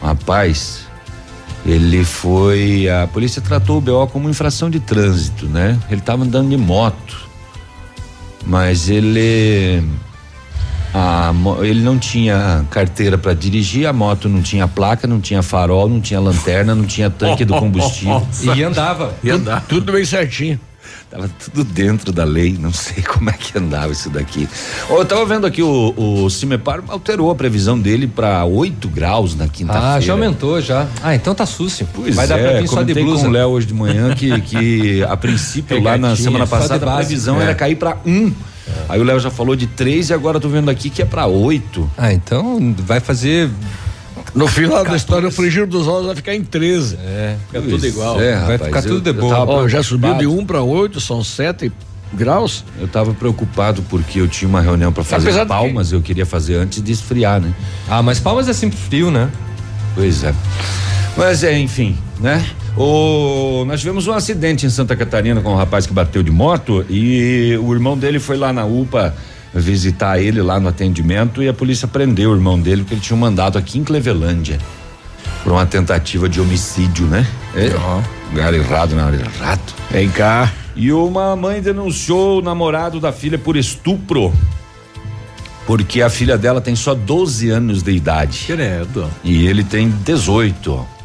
rapaz. 0.00 0.86
Ele 1.66 2.04
foi. 2.04 2.88
A 2.88 3.06
polícia 3.06 3.42
tratou 3.42 3.78
o 3.78 3.80
BO 3.80 4.06
como 4.06 4.28
infração 4.28 4.70
de 4.70 4.80
trânsito, 4.80 5.46
né? 5.46 5.78
Ele 5.90 6.00
estava 6.00 6.24
andando 6.24 6.48
de 6.48 6.56
moto. 6.56 7.28
Mas 8.46 8.88
ele. 8.88 9.82
A, 10.94 11.32
ele 11.60 11.80
não 11.80 11.98
tinha 11.98 12.64
carteira 12.70 13.18
para 13.18 13.34
dirigir, 13.34 13.86
a 13.86 13.92
moto 13.92 14.28
não 14.28 14.40
tinha 14.40 14.66
placa, 14.66 15.06
não 15.06 15.20
tinha 15.20 15.42
farol, 15.42 15.88
não 15.88 16.00
tinha 16.00 16.18
lanterna, 16.18 16.74
não 16.74 16.84
tinha 16.84 17.10
tanque 17.10 17.44
do 17.44 17.54
combustível. 17.54 18.26
E 18.42 18.62
andava. 18.62 19.14
E 19.22 19.30
andar. 19.30 19.64
tudo 19.68 19.92
bem 19.92 20.04
certinho. 20.04 20.58
Tava 21.10 21.26
tudo 21.42 21.64
dentro 21.64 22.12
da 22.12 22.24
lei, 22.24 22.54
não 22.58 22.70
sei 22.72 23.02
como 23.08 23.30
é 23.30 23.32
que 23.32 23.56
andava 23.56 23.92
isso 23.92 24.10
daqui. 24.10 24.46
Eu 24.90 25.04
tava 25.06 25.24
vendo 25.24 25.46
aqui 25.46 25.62
o, 25.62 25.94
o 25.96 26.28
Cimepar 26.28 26.82
alterou 26.86 27.30
a 27.30 27.34
previsão 27.34 27.78
dele 27.78 28.06
para 28.06 28.44
8 28.44 28.88
graus 28.88 29.34
na 29.34 29.48
quinta-feira. 29.48 29.94
Ah, 29.94 30.00
já 30.00 30.12
aumentou 30.12 30.60
já. 30.60 30.86
Ah, 31.02 31.14
então 31.14 31.34
tá 31.34 31.46
sucio. 31.46 31.88
Pois 31.94 32.14
Vai 32.14 32.26
dar 32.26 32.38
é, 32.38 32.50
pra 32.50 32.60
vir 32.60 32.68
só 32.68 32.82
de 32.82 32.92
blusa. 32.92 33.22
com 33.22 33.28
o 33.28 33.32
Léo 33.32 33.48
hoje 33.48 33.66
de 33.66 33.72
manhã 33.74 34.14
que, 34.14 34.38
que 34.42 35.02
a 35.04 35.16
princípio 35.16 35.82
lá 35.82 35.96
na 35.96 36.14
semana 36.14 36.46
passada 36.46 36.90
a 36.90 36.96
previsão 36.96 37.40
É. 37.40 37.44
era 37.44 37.54
cair 37.54 37.76
para 37.76 37.96
um. 38.04 38.30
Aí 38.88 39.00
o 39.00 39.04
Léo 39.04 39.20
já 39.20 39.30
falou 39.30 39.54
de 39.56 39.66
três 39.66 40.10
e 40.10 40.14
agora 40.14 40.36
eu 40.36 40.40
tô 40.40 40.48
vendo 40.48 40.70
aqui 40.70 40.88
que 40.90 41.02
é 41.02 41.04
para 41.04 41.26
oito. 41.26 41.90
Ah, 41.96 42.12
então 42.12 42.74
vai 42.78 43.00
fazer. 43.00 43.50
No 44.34 44.46
final 44.46 44.84
da 44.84 44.94
história, 44.96 45.26
o 45.28 45.32
frigir 45.32 45.66
dos 45.66 45.88
ovos 45.88 46.06
vai 46.06 46.14
ficar 46.14 46.34
em 46.34 46.42
13. 46.44 46.96
É. 46.96 47.36
Fica 47.46 47.62
tudo 47.62 47.86
igual. 47.86 48.20
É, 48.20 48.32
Vai 48.34 48.52
rapaz, 48.52 48.62
ficar 48.66 48.78
eu- 48.80 48.94
tudo 48.96 49.00
de 49.00 49.12
boa. 49.18 49.38
Ó, 49.44 49.68
já 49.68 49.82
subiu 49.82 50.10
de 50.12 50.18
preocupado. 50.18 50.42
1 50.42 50.46
para 50.46 50.62
8, 50.62 51.00
são 51.00 51.24
7 51.24 51.72
graus. 52.12 52.64
Eu 52.78 52.86
tava 52.88 53.14
preocupado 53.14 53.82
porque 53.88 54.20
eu 54.20 54.28
tinha 54.28 54.48
uma 54.48 54.60
reunião 54.60 54.92
para 54.92 55.02
fazer 55.04 55.28
Apesar 55.28 55.46
palmas, 55.46 55.92
eu 55.92 56.00
queria 56.02 56.26
fazer 56.26 56.56
antes 56.56 56.82
de 56.82 56.92
esfriar, 56.92 57.40
né? 57.40 57.52
Ah, 57.88 58.02
mas 58.02 58.18
Palmas 58.20 58.48
é 58.48 58.52
sempre 58.52 58.76
frio, 58.78 59.10
né? 59.10 59.30
Pois 59.94 60.22
é. 60.24 60.34
Mas 61.16 61.42
é, 61.42 61.58
enfim, 61.58 61.96
né? 62.20 62.44
O, 62.76 63.64
nós 63.66 63.80
tivemos 63.80 64.06
um 64.06 64.12
acidente 64.12 64.66
em 64.66 64.70
Santa 64.70 64.94
Catarina 64.96 65.40
com 65.40 65.52
um 65.52 65.56
rapaz 65.56 65.86
que 65.86 65.92
bateu 65.92 66.22
de 66.22 66.30
moto 66.30 66.84
e 66.88 67.58
o 67.62 67.72
irmão 67.72 67.96
dele 67.96 68.18
foi 68.18 68.36
lá 68.36 68.52
na 68.52 68.64
UPA 68.64 69.14
visitar 69.54 70.20
ele 70.20 70.42
lá 70.42 70.60
no 70.60 70.68
atendimento 70.68 71.42
e 71.42 71.48
a 71.48 71.54
polícia 71.54 71.88
prendeu 71.88 72.30
o 72.30 72.34
irmão 72.34 72.60
dele 72.60 72.82
porque 72.82 72.94
ele 72.94 73.00
tinha 73.00 73.16
um 73.16 73.20
mandato 73.20 73.56
aqui 73.56 73.78
em 73.78 73.84
Clevelândia 73.84 74.58
por 75.42 75.52
uma 75.52 75.66
tentativa 75.66 76.28
de 76.28 76.40
homicídio, 76.40 77.06
né? 77.06 77.26
É, 77.54 77.70
lugar 78.30 78.52
errado 78.52 78.94
na 78.94 79.06
hora 79.06 79.16
errado. 79.16 79.74
Vem 79.90 80.08
cá. 80.10 80.52
E 80.76 80.92
uma 80.92 81.34
mãe 81.34 81.60
denunciou 81.60 82.38
o 82.38 82.42
namorado 82.42 83.00
da 83.00 83.12
filha 83.12 83.38
por 83.38 83.56
estupro. 83.56 84.32
Porque 85.66 86.02
a 86.02 86.08
filha 86.08 86.38
dela 86.38 86.60
tem 86.60 86.76
só 86.76 86.94
12 86.94 87.50
anos 87.50 87.82
de 87.82 87.92
idade. 87.92 88.44
Credo. 88.46 89.08
E 89.24 89.46
ele 89.46 89.64
tem 89.64 89.88
18. 89.88 90.97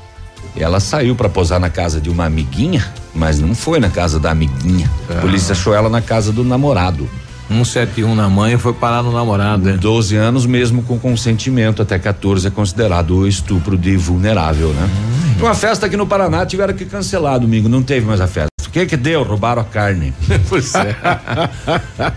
Ela 0.55 0.79
saiu 0.79 1.15
para 1.15 1.29
posar 1.29 1.59
na 1.59 1.69
casa 1.69 1.99
de 1.99 2.09
uma 2.09 2.25
amiguinha, 2.25 2.85
mas 3.13 3.39
não 3.39 3.55
foi 3.55 3.79
na 3.79 3.89
casa 3.89 4.19
da 4.19 4.31
amiguinha. 4.31 4.89
A 5.09 5.21
polícia 5.21 5.53
achou 5.53 5.73
ela 5.73 5.89
na 5.89 6.01
casa 6.01 6.31
do 6.31 6.43
namorado. 6.43 7.09
171 7.49 8.15
na 8.15 8.29
mãe 8.29 8.57
foi 8.57 8.73
parar 8.73 9.03
no 9.03 9.11
namorado, 9.11 9.63
né? 9.63 9.77
12 9.77 10.15
anos 10.15 10.45
mesmo 10.45 10.81
com 10.83 10.97
consentimento, 10.97 11.81
até 11.81 11.99
14 11.99 12.47
é 12.47 12.49
considerado 12.49 13.27
estupro 13.27 13.77
de 13.77 13.97
vulnerável, 13.97 14.69
né? 14.69 14.89
Hum. 14.89 15.43
Uma 15.43 15.53
festa 15.53 15.87
aqui 15.87 15.97
no 15.97 16.07
Paraná 16.07 16.45
tiveram 16.45 16.73
que 16.73 16.85
cancelar 16.85 17.39
domingo, 17.39 17.67
não 17.67 17.83
teve 17.83 18.05
mais 18.05 18.21
a 18.21 18.27
festa. 18.27 18.49
O 18.65 18.69
que 18.69 18.85
que 18.85 18.97
deu? 18.97 19.23
Roubaram 19.23 19.61
a 19.61 19.65
carne. 19.65 20.13
Pois 20.49 20.73
é. 20.75 20.95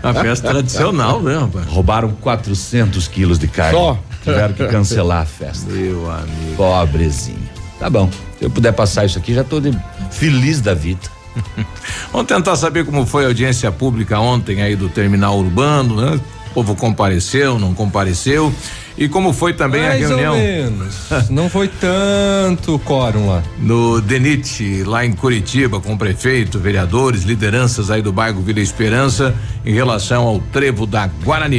A 0.01 0.13
festa 0.13 0.49
tradicional, 0.49 1.21
né, 1.21 1.37
rapaz? 1.37 1.67
Roubaram 1.67 2.09
400 2.21 3.07
quilos 3.07 3.37
de 3.37 3.47
carne. 3.47 3.77
Só? 3.77 3.99
Tiveram 4.23 4.53
que 4.53 4.65
cancelar 4.67 5.21
a 5.21 5.25
festa. 5.25 5.71
Meu 5.71 6.09
amigo. 6.09 6.55
Pobrezinho. 6.55 7.49
Tá 7.79 7.89
bom. 7.89 8.09
Se 8.39 8.45
eu 8.45 8.49
puder 8.49 8.71
passar 8.73 9.05
isso 9.05 9.17
aqui, 9.17 9.33
já 9.33 9.43
tô 9.43 9.59
de- 9.59 9.77
feliz 10.11 10.61
da 10.61 10.73
vida. 10.73 11.01
Vamos 12.11 12.27
tentar 12.27 12.55
saber 12.55 12.85
como 12.85 13.05
foi 13.05 13.23
a 13.25 13.27
audiência 13.27 13.71
pública 13.71 14.19
ontem 14.19 14.61
aí 14.61 14.75
do 14.75 14.89
terminal 14.89 15.37
urbano, 15.37 15.95
né? 16.01 16.19
O 16.51 16.53
povo 16.53 16.75
compareceu, 16.75 17.59
não 17.59 17.73
compareceu. 17.73 18.53
E 18.97 19.07
como 19.07 19.31
foi 19.31 19.53
também 19.53 19.83
Mais 19.83 20.03
a 20.03 20.07
reunião 20.07 20.33
ou 20.33 20.39
menos. 20.41 20.95
Não 21.29 21.47
foi 21.51 21.67
tanto 21.67 22.79
quórum 22.79 23.27
lá. 23.27 23.43
no 23.59 24.01
DENIT, 24.01 24.83
lá 24.85 25.05
em 25.05 25.13
Curitiba, 25.13 25.79
com 25.79 25.93
o 25.93 25.97
prefeito, 25.99 26.57
vereadores, 26.57 27.21
lideranças 27.21 27.91
aí 27.91 28.01
do 28.01 28.11
bairro 28.11 28.41
Vila 28.41 28.59
Esperança, 28.59 29.35
em 29.67 29.73
relação 29.73 30.23
ao 30.25 30.39
trevo 30.39 30.85
da 30.85 31.07
Guarani. 31.25 31.57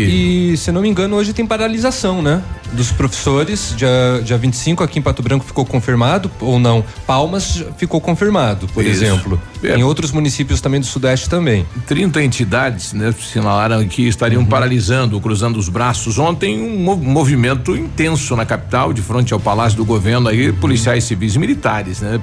E, 0.53 0.57
se 0.57 0.73
não 0.73 0.81
me 0.81 0.88
engano, 0.88 1.15
hoje 1.17 1.35
tem 1.35 1.47
paralisação, 1.47 2.23
né? 2.23 2.43
Dos 2.73 2.91
professores. 2.91 3.75
Dia, 3.77 3.88
dia 4.25 4.37
25 4.38 4.83
aqui 4.83 4.99
em 4.99 5.03
Pato 5.03 5.23
Branco 5.23 5.45
ficou 5.45 5.65
confirmado, 5.65 6.31
ou 6.41 6.59
não? 6.59 6.83
Palmas 7.07 7.62
ficou 7.77 8.00
confirmado, 8.00 8.67
por 8.69 8.83
Isso. 8.85 9.05
exemplo. 9.05 9.41
É. 9.62 9.77
Em 9.77 9.83
outros 9.83 10.11
municípios 10.11 10.61
também 10.61 10.81
do 10.81 10.87
Sudeste 10.87 11.29
também. 11.29 11.67
30 11.87 12.23
entidades, 12.23 12.93
né, 12.95 13.12
sinalaram 13.33 13.87
que 13.87 14.07
estariam 14.09 14.45
paralisando, 14.45 15.21
cruzando 15.21 15.59
os 15.59 15.69
braços. 15.69 16.19
Ontem 16.19 16.61
um 16.62 16.79
mov- 16.83 17.03
movimento 17.03 17.77
intenso 17.77 18.35
na 18.37 18.47
capital, 18.47 18.93
de 18.93 19.03
frente 19.03 19.33
ao 19.35 19.41
Palácio 19.41 19.77
do 19.77 19.85
Governo 19.85 20.29
aí, 20.29 20.50
policiais 20.53 21.05
civis 21.05 21.35
e 21.35 21.38
militares, 21.38 22.00
né? 22.00 22.21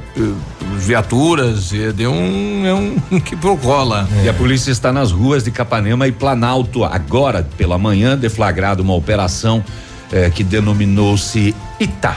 Viaturas, 0.78 1.72
deu 1.96 2.12
um, 2.12 2.66
é 2.66 2.74
um 2.74 2.96
que 3.20 3.36
procola. 3.36 4.08
E 4.24 4.30
a 4.30 4.34
polícia 4.34 4.72
está 4.72 4.92
nas 4.92 5.12
ruas 5.12 5.44
de 5.44 5.52
Capanema 5.76 6.08
e 6.08 6.12
Planalto. 6.14 6.86
Agora, 6.86 7.46
pela 7.58 7.78
manhã, 7.78 8.18
deflagrado 8.18 8.82
uma 8.82 8.94
operação 8.94 9.62
eh, 10.10 10.30
que 10.30 10.42
denominou-se 10.42 11.54
Itá. 11.78 12.16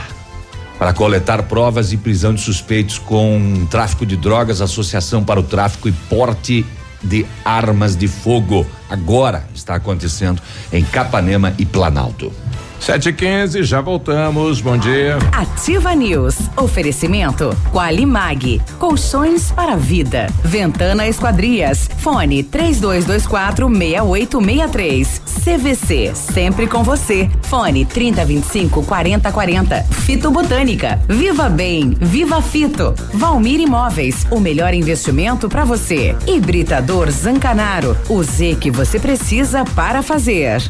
Para 0.77 0.93
coletar 0.93 1.43
provas 1.43 1.91
e 1.91 1.97
prisão 1.97 2.33
de 2.33 2.39
suspeitos 2.39 2.97
com 2.97 3.67
tráfico 3.69 4.05
de 4.05 4.15
drogas, 4.15 4.61
associação 4.61 5.25
para 5.25 5.41
o 5.41 5.43
tráfico 5.43 5.89
e 5.89 5.91
porte 5.91 6.65
de 7.03 7.25
armas 7.43 7.97
de 7.97 8.07
fogo. 8.07 8.65
Agora 8.89 9.45
está 9.53 9.75
acontecendo 9.75 10.41
em 10.71 10.85
Capanema 10.85 11.53
e 11.57 11.65
Planalto. 11.65 12.31
7 12.79 13.09
e 13.09 13.13
15 13.13 13.63
já 13.63 13.81
voltamos. 13.81 14.61
Bom 14.61 14.77
dia. 14.77 15.17
Ativa 15.31 15.93
News. 15.93 16.35
Oferecimento 16.55 17.55
Qualimag. 17.71 18.61
Colchões 18.77 19.51
para 19.51 19.75
vida. 19.75 20.27
Ventana 20.43 21.07
Esquadrias. 21.07 21.89
Fone 21.97 22.43
3224 22.43 23.67
6863. 23.67 25.21
CVC. 25.43 26.11
Sempre 26.15 26.67
com 26.67 26.83
você. 26.83 27.29
Fone 27.43 27.85
3025 27.85 28.83
4040. 28.83 29.83
Fito 29.83 30.31
Botânica. 30.31 30.99
Viva 31.07 31.49
Bem. 31.49 31.95
Viva 31.99 32.41
Fito. 32.41 32.93
Valmir 33.13 33.59
Imóveis. 33.59 34.25
O 34.31 34.39
melhor 34.39 34.73
investimento 34.73 35.49
para 35.49 35.65
você. 35.65 36.15
Hibridador 36.25 37.11
Zancanaro. 37.11 37.95
O 38.07 38.23
Z 38.23 38.57
que 38.59 38.71
você 38.71 38.99
precisa 38.99 39.65
para 39.75 40.01
fazer. 40.01 40.61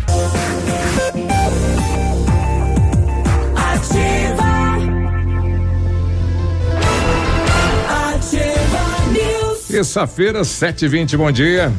Terça-feira, 9.69 10.43
7 10.43 10.85
e 10.85 10.87
20 10.87 11.15
bom 11.15 11.31
dia. 11.31 11.71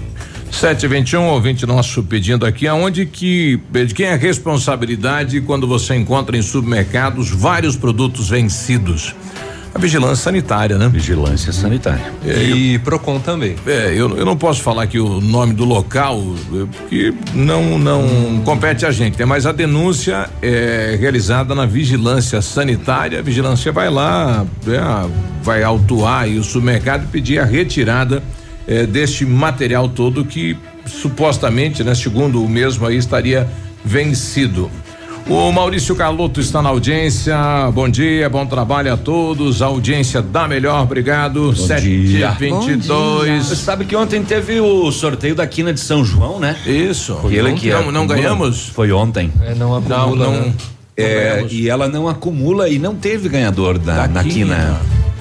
721, 0.49 1.23
ouvinte 1.29 1.65
nosso 1.65 2.03
pedindo 2.03 2.45
aqui, 2.45 2.67
aonde 2.67 3.07
que, 3.07 3.59
de 3.71 3.93
quem 3.93 4.05
é 4.05 4.13
a 4.13 4.15
responsabilidade 4.15 5.41
quando 5.41 5.67
você 5.67 5.95
encontra 5.95 6.37
em 6.37 6.41
supermercados 6.43 7.29
vários 7.29 7.75
produtos 7.75 8.29
vencidos? 8.29 9.15
A 9.75 9.79
vigilância 9.79 10.23
sanitária, 10.23 10.77
né? 10.77 10.87
Vigilância 10.87 11.51
sanitária. 11.51 12.13
E 12.23 12.77
Procon 12.79 13.19
também. 13.19 13.55
É, 13.65 13.91
eu, 13.95 14.15
eu 14.15 14.23
não 14.23 14.37
posso 14.37 14.61
falar 14.61 14.83
aqui 14.83 14.99
o 14.99 15.19
nome 15.19 15.53
do 15.53 15.65
local, 15.65 16.21
eh, 16.21 16.65
porque 16.71 17.13
não, 17.33 17.79
não 17.79 18.41
compete 18.45 18.85
a 18.85 18.91
gente, 18.91 19.17
né? 19.17 19.25
Mas 19.25 19.47
a 19.47 19.51
denúncia 19.51 20.29
é 20.43 20.95
realizada 20.99 21.55
na 21.55 21.65
vigilância 21.65 22.39
sanitária. 22.39 23.17
A 23.17 23.21
vigilância 23.23 23.71
vai 23.71 23.89
lá, 23.89 24.45
né, 24.63 25.09
vai 25.41 25.63
autuar 25.63 26.23
aí 26.23 26.37
o 26.37 26.43
supermercado 26.43 27.05
e 27.05 27.07
pedir 27.07 27.39
a 27.39 27.45
retirada 27.45 28.21
eh, 28.67 28.85
deste 28.85 29.25
material 29.25 29.89
todo 29.89 30.23
que 30.23 30.55
supostamente, 30.85 31.83
né, 31.83 31.95
segundo 31.95 32.43
o 32.43 32.49
mesmo 32.49 32.85
aí, 32.85 32.97
estaria 32.97 33.49
vencido. 33.83 34.69
O 35.27 35.51
Maurício 35.53 35.95
Carloto 35.95 36.41
está 36.41 36.61
na 36.61 36.69
audiência. 36.69 37.35
Bom 37.73 37.87
dia, 37.87 38.29
bom 38.29 38.45
trabalho 38.45 38.93
a 38.93 38.97
todos. 38.97 39.61
A 39.61 39.67
audiência 39.67 40.21
da 40.21 40.47
melhor, 40.47 40.83
obrigado. 40.83 41.45
Bom 41.47 41.55
7 41.55 41.81
dia. 42.05 42.31
22 42.31 43.45
Você 43.47 43.55
sabe 43.55 43.85
que 43.85 43.95
ontem 43.95 44.21
teve 44.23 44.59
o 44.59 44.91
sorteio 44.91 45.33
da 45.33 45.47
quina 45.47 45.73
de 45.73 45.79
São 45.79 46.03
João, 46.03 46.39
né? 46.39 46.57
Isso. 46.65 47.13
Aquele 47.25 47.53
que 47.53 47.69
Não- 47.71 47.91
não 47.91 48.05
ganhamos? 48.05 48.67
Foi 48.69 48.91
ontem. 48.91 49.31
É, 49.41 49.55
não 49.55 49.75
acumula, 49.75 50.25
não- 50.25 50.31
né? 50.41 50.53
É, 50.95 51.29
ganhamos. 51.31 51.53
e 51.53 51.69
ela 51.69 51.87
não 51.87 52.07
acumula 52.07 52.67
e 52.69 52.77
não 52.77 52.93
teve 52.93 53.29
ganhador 53.29 53.79
da, 53.79 53.95
Da 54.05 54.07
na 54.07 54.23
quina. 54.23 54.79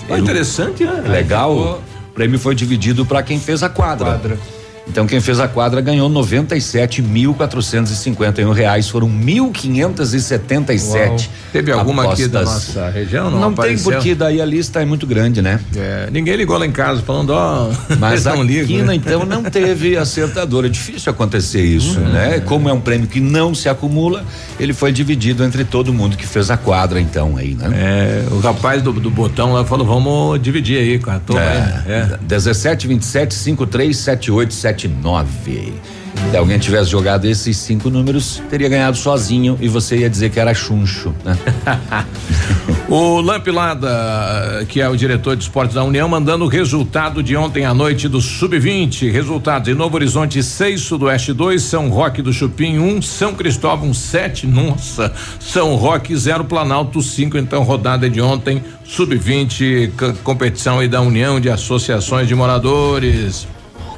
quina. 0.09 0.19
Interessante, 0.19 0.85
né? 0.85 1.05
Legal. 1.07 1.57
Ficou- 1.57 1.83
O 2.11 2.15
prêmio 2.15 2.39
foi 2.39 2.55
dividido 2.55 3.07
para 3.07 3.23
quem 3.23 3.41
fez 3.41 3.63
a 3.63 3.71
quadra. 3.71 4.05
Quadra. 4.11 4.39
Então 4.87 5.07
quem 5.07 5.21
fez 5.21 5.39
a 5.39 5.47
quadra 5.47 5.81
ganhou 5.81 6.11
97.451 6.11 8.53
reais, 8.53 8.89
foram 8.89 9.09
1.577. 9.09 11.29
Teve 11.53 11.73
alguma 11.73 12.13
aqui 12.13 12.27
da 12.27 12.41
apostas. 12.41 12.75
nossa 12.75 12.91
região? 12.91 13.31
Não, 13.31 13.41
Não, 13.41 13.55
tem 13.55 13.79
porque 13.79 14.15
daí 14.15 14.41
a 14.41 14.45
lista 14.45 14.83
é 14.83 14.85
muito 14.85 15.07
grande, 15.07 15.41
né? 15.41 15.61
É, 15.77 16.09
ninguém 16.11 16.35
ligou 16.37 16.59
lá 16.59 16.67
em 16.67 16.73
casa 16.73 17.03
falando, 17.03 17.31
ó. 17.31 17.71
Mas 17.99 18.27
eles 18.27 18.63
a 18.63 18.67
quina, 18.67 18.85
né? 18.87 18.95
então, 18.95 19.25
não 19.25 19.43
teve 19.43 19.97
acertador. 20.03 20.65
É 20.65 20.69
difícil 20.69 21.11
acontecer 21.11 21.63
isso, 21.63 22.01
né? 22.01 22.41
Como 22.41 22.69
é 22.69 22.73
um 22.73 22.81
prêmio 22.81 23.07
que 23.07 23.21
não 23.21 23.55
se 23.55 23.69
acumula, 23.69 24.25
ele 24.59 24.73
foi 24.73 24.93
dividido 24.93 25.45
entre 25.45 25.65
todo 25.65 25.93
mundo 25.93 26.17
que 26.17 26.27
fez 26.27 26.51
a 26.51 26.57
quadra, 26.57 27.01
então, 27.01 27.37
aí, 27.37 27.55
né? 27.55 27.71
É, 27.75 28.25
o 28.33 28.39
rapaz 28.41 28.83
do, 28.83 28.93
do 28.93 29.11
botão 29.11 29.53
lá 29.53 29.65
falou, 29.65 29.87
vamos 29.87 30.41
dividir 30.41 30.79
aí 30.79 30.99
com 30.99 31.11
a 31.11 31.19
turma. 31.19 31.43
aí. 31.43 31.93
É. 31.93 32.19
17, 32.23 32.87
27, 32.89 33.35
53, 33.35 33.97
78, 33.97 34.55
79. 34.73 35.73
Se 36.31 36.37
alguém 36.37 36.59
tivesse 36.59 36.91
jogado 36.91 37.25
esses 37.27 37.57
cinco 37.57 37.89
números, 37.91 38.43
teria 38.51 38.69
ganhado 38.69 38.97
sozinho 38.97 39.57
e 39.61 39.67
você 39.69 39.97
ia 39.99 40.11
dizer 40.11 40.31
que 40.31 40.39
era 40.39 40.53
chuncho, 40.55 41.15
né? 41.25 41.37
O 42.89 43.23
Lampilada, 43.23 44.67
que 44.69 44.79
é 44.79 44.87
o 44.89 44.95
diretor 44.95 45.35
de 45.35 45.45
esportes 45.45 45.75
da 45.75 45.83
União, 45.83 46.07
mandando 46.07 46.45
o 46.45 46.49
resultado 46.49 47.23
de 47.23 47.35
ontem 47.35 47.65
à 47.65 47.73
noite 47.73 48.07
do 48.07 48.21
Sub-20. 48.21 49.11
Resultados 49.11 49.69
em 49.69 49.75
Novo 49.75 49.97
Horizonte 49.97 50.43
6, 50.43 50.79
Sudoeste 50.83 51.33
2, 51.33 51.63
São 51.63 51.89
Roque 51.89 52.21
do 52.21 52.35
Chupim 52.35 52.79
1, 52.79 53.01
São 53.01 53.33
Cristóvão 53.35 53.95
7, 53.95 54.47
nossa, 54.47 55.11
São 55.41 55.75
Roque 55.77 56.15
0, 56.15 56.45
Planalto 56.45 57.01
5. 57.01 57.39
Então, 57.39 57.63
rodada 57.63 58.11
de 58.11 58.21
ontem, 58.21 58.63
Sub-20, 58.85 59.49
c- 59.99 60.13
competição 60.23 60.79
aí 60.81 60.89
da 60.89 61.01
União 61.01 61.41
de 61.41 61.49
Associações 61.49 62.29
de 62.29 62.35
Moradores. 62.35 63.47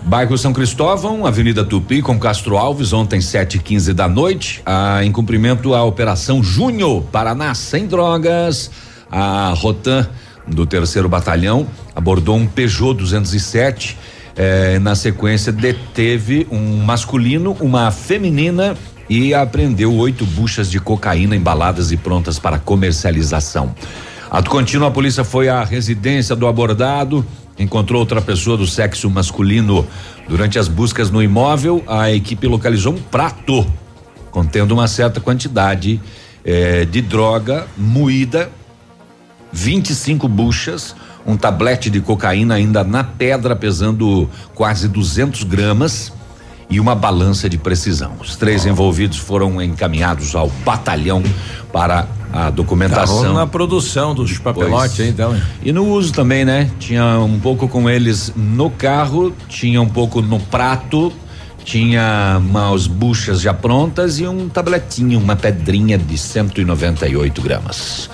Bairro 0.07 0.37
São 0.37 0.53
Cristóvão, 0.53 1.27
Avenida 1.27 1.65
Tupi 1.65 2.03
com 2.03 2.19
Castro 2.19 2.59
Alves, 2.59 2.93
ontem 2.93 3.23
7 3.23 3.57
e 3.57 3.59
15 3.59 3.95
da 3.95 4.07
noite. 4.07 4.61
Ah, 4.67 5.03
em 5.03 5.11
cumprimento 5.11 5.73
à 5.75 5.83
Operação 5.83 6.43
Júnior, 6.43 7.03
Paraná 7.11 7.55
Sem 7.55 7.87
Drogas. 7.87 8.71
A 9.11 9.55
Rotan 9.57 10.07
do 10.47 10.67
terceiro 10.67 11.09
batalhão 11.09 11.67
abordou 11.95 12.37
um 12.37 12.47
Peugeot 12.47 12.95
207. 12.95 13.97
eh, 14.37 14.79
na 14.81 14.95
sequência, 14.95 15.53
deteve 15.53 16.47
um 16.51 16.83
masculino, 16.83 17.57
uma 17.61 17.91
feminina 17.91 18.77
e 19.09 19.33
apreendeu 19.33 19.95
oito 19.95 20.27
buchas 20.27 20.71
de 20.71 20.81
cocaína 20.81 21.37
embaladas 21.37 21.93
e 21.93 21.97
prontas 21.97 22.39
para 22.39 22.59
comercialização. 22.59 23.75
Ato 24.35 24.50
contínuo, 24.50 24.88
a 24.88 24.91
polícia 24.91 25.23
foi 25.23 25.49
à 25.49 25.62
residência 25.62 26.35
do 26.35 26.49
abordado, 26.49 27.25
encontrou 27.57 28.00
outra 28.00 28.21
pessoa 28.21 28.57
do 28.57 28.67
sexo 28.67 29.09
masculino. 29.09 29.87
Durante 30.29 30.59
as 30.59 30.67
buscas 30.67 31.09
no 31.09 31.23
imóvel, 31.23 31.85
a 31.87 32.11
equipe 32.11 32.49
localizou 32.49 32.95
um 32.95 33.00
prato 33.00 33.64
contendo 34.33 34.73
uma 34.73 34.88
certa 34.88 35.21
quantidade 35.21 36.00
eh, 36.45 36.85
de 36.85 37.00
droga 37.00 37.69
moída, 37.79 38.50
25 39.53 40.26
buchas, 40.26 40.97
um 41.25 41.37
tablete 41.37 41.88
de 41.88 42.00
cocaína 42.00 42.57
ainda 42.57 42.83
na 42.83 43.05
pedra 43.05 43.55
pesando 43.55 44.29
quase 44.53 44.88
200 44.88 45.45
gramas 45.45 46.12
e 46.75 46.81
uma 46.81 46.97
balança 46.97 47.49
de 47.49 47.57
precisão. 47.57 48.14
Os 48.21 48.35
três 48.35 48.66
envolvidos 48.66 49.16
foram 49.16 49.62
encaminhados 49.62 50.35
ao 50.35 50.49
batalhão 50.64 51.23
para 51.73 52.09
a 52.33 52.50
documentação. 52.50 53.23
Tá 53.23 53.33
na 53.33 53.47
produção 53.47 54.12
dos 54.12 54.38
papelotes 54.38 54.99
aí, 54.99 55.11
então. 55.11 55.40
E 55.62 55.70
no 55.70 55.87
uso 55.87 56.12
também, 56.12 56.44
né? 56.44 56.68
Tinha 56.81 57.20
um 57.20 57.38
pouco 57.38 57.68
com 57.68 57.88
eles 57.88 58.33
no 58.35 58.70
carro, 58.70 59.33
tinha 59.49 59.81
um 59.81 59.88
pouco 59.88 60.20
no 60.20 60.40
prato, 60.40 61.12
tinha 61.64 62.38
umas 62.40 62.88
buchas 62.88 63.40
já 63.40 63.55
prontas 63.55 64.18
e 64.18 64.27
um 64.27 64.49
tabletinho, 64.49 65.20
uma 65.20 65.37
pedrinha 65.37 65.96
de 65.96 66.18
198 66.18 67.40
gramas. 67.40 68.11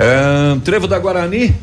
Ahn, 0.00 0.58
Trevo 0.58 0.88
da 0.88 0.98
Guarani, 0.98 1.54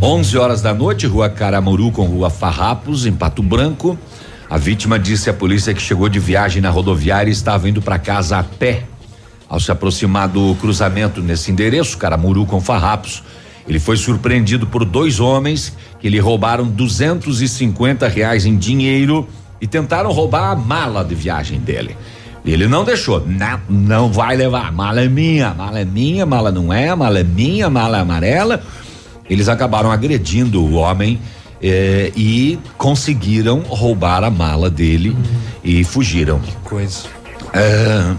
11 0.00 0.38
horas 0.38 0.62
da 0.62 0.72
noite, 0.72 1.06
rua 1.06 1.28
Caramuru 1.28 1.90
com 1.90 2.06
rua 2.06 2.30
Farrapos, 2.30 3.04
em 3.04 3.12
Pato 3.12 3.42
Branco. 3.42 3.98
A 4.48 4.56
vítima 4.58 4.98
disse 4.98 5.28
à 5.28 5.34
polícia 5.34 5.74
que 5.74 5.82
chegou 5.82 6.08
de 6.08 6.20
viagem 6.20 6.62
na 6.62 6.70
rodoviária 6.70 7.28
e 7.28 7.32
estava 7.32 7.68
indo 7.68 7.82
para 7.82 7.98
casa 7.98 8.38
a 8.38 8.44
pé. 8.44 8.84
Ao 9.48 9.58
se 9.58 9.72
aproximar 9.72 10.28
do 10.28 10.54
cruzamento 10.60 11.20
nesse 11.20 11.50
endereço, 11.50 11.98
Caramuru 11.98 12.46
com 12.46 12.60
Farrapos, 12.60 13.24
ele 13.68 13.80
foi 13.80 13.96
surpreendido 13.96 14.66
por 14.66 14.84
dois 14.84 15.18
homens 15.18 15.72
que 15.98 16.08
lhe 16.08 16.20
roubaram 16.20 16.66
250 16.66 18.06
reais 18.06 18.46
em 18.46 18.56
dinheiro 18.56 19.28
e 19.60 19.66
tentaram 19.66 20.12
roubar 20.12 20.52
a 20.52 20.56
mala 20.56 21.04
de 21.04 21.14
viagem 21.14 21.58
dele. 21.58 21.96
Ele 22.44 22.68
não 22.68 22.84
deixou, 22.84 23.26
não, 23.26 23.60
não 23.68 24.12
vai 24.12 24.36
levar, 24.36 24.70
mala 24.70 25.00
é 25.00 25.08
minha, 25.08 25.52
mala 25.52 25.80
é 25.80 25.84
minha, 25.84 26.24
mala 26.24 26.52
não 26.52 26.72
é, 26.72 26.94
mala 26.94 27.18
é 27.18 27.24
minha, 27.24 27.68
mala 27.68 27.98
é 27.98 28.00
amarela. 28.00 28.62
Eles 29.28 29.48
acabaram 29.48 29.90
agredindo 29.90 30.62
o 30.62 30.74
homem 30.74 31.18
eh, 31.62 32.12
e 32.16 32.58
conseguiram 32.76 33.60
roubar 33.60 34.24
a 34.24 34.30
mala 34.30 34.70
dele 34.70 35.16
e 35.62 35.84
fugiram. 35.84 36.40
Coisa. 36.64 37.08
Ah, 37.54 38.16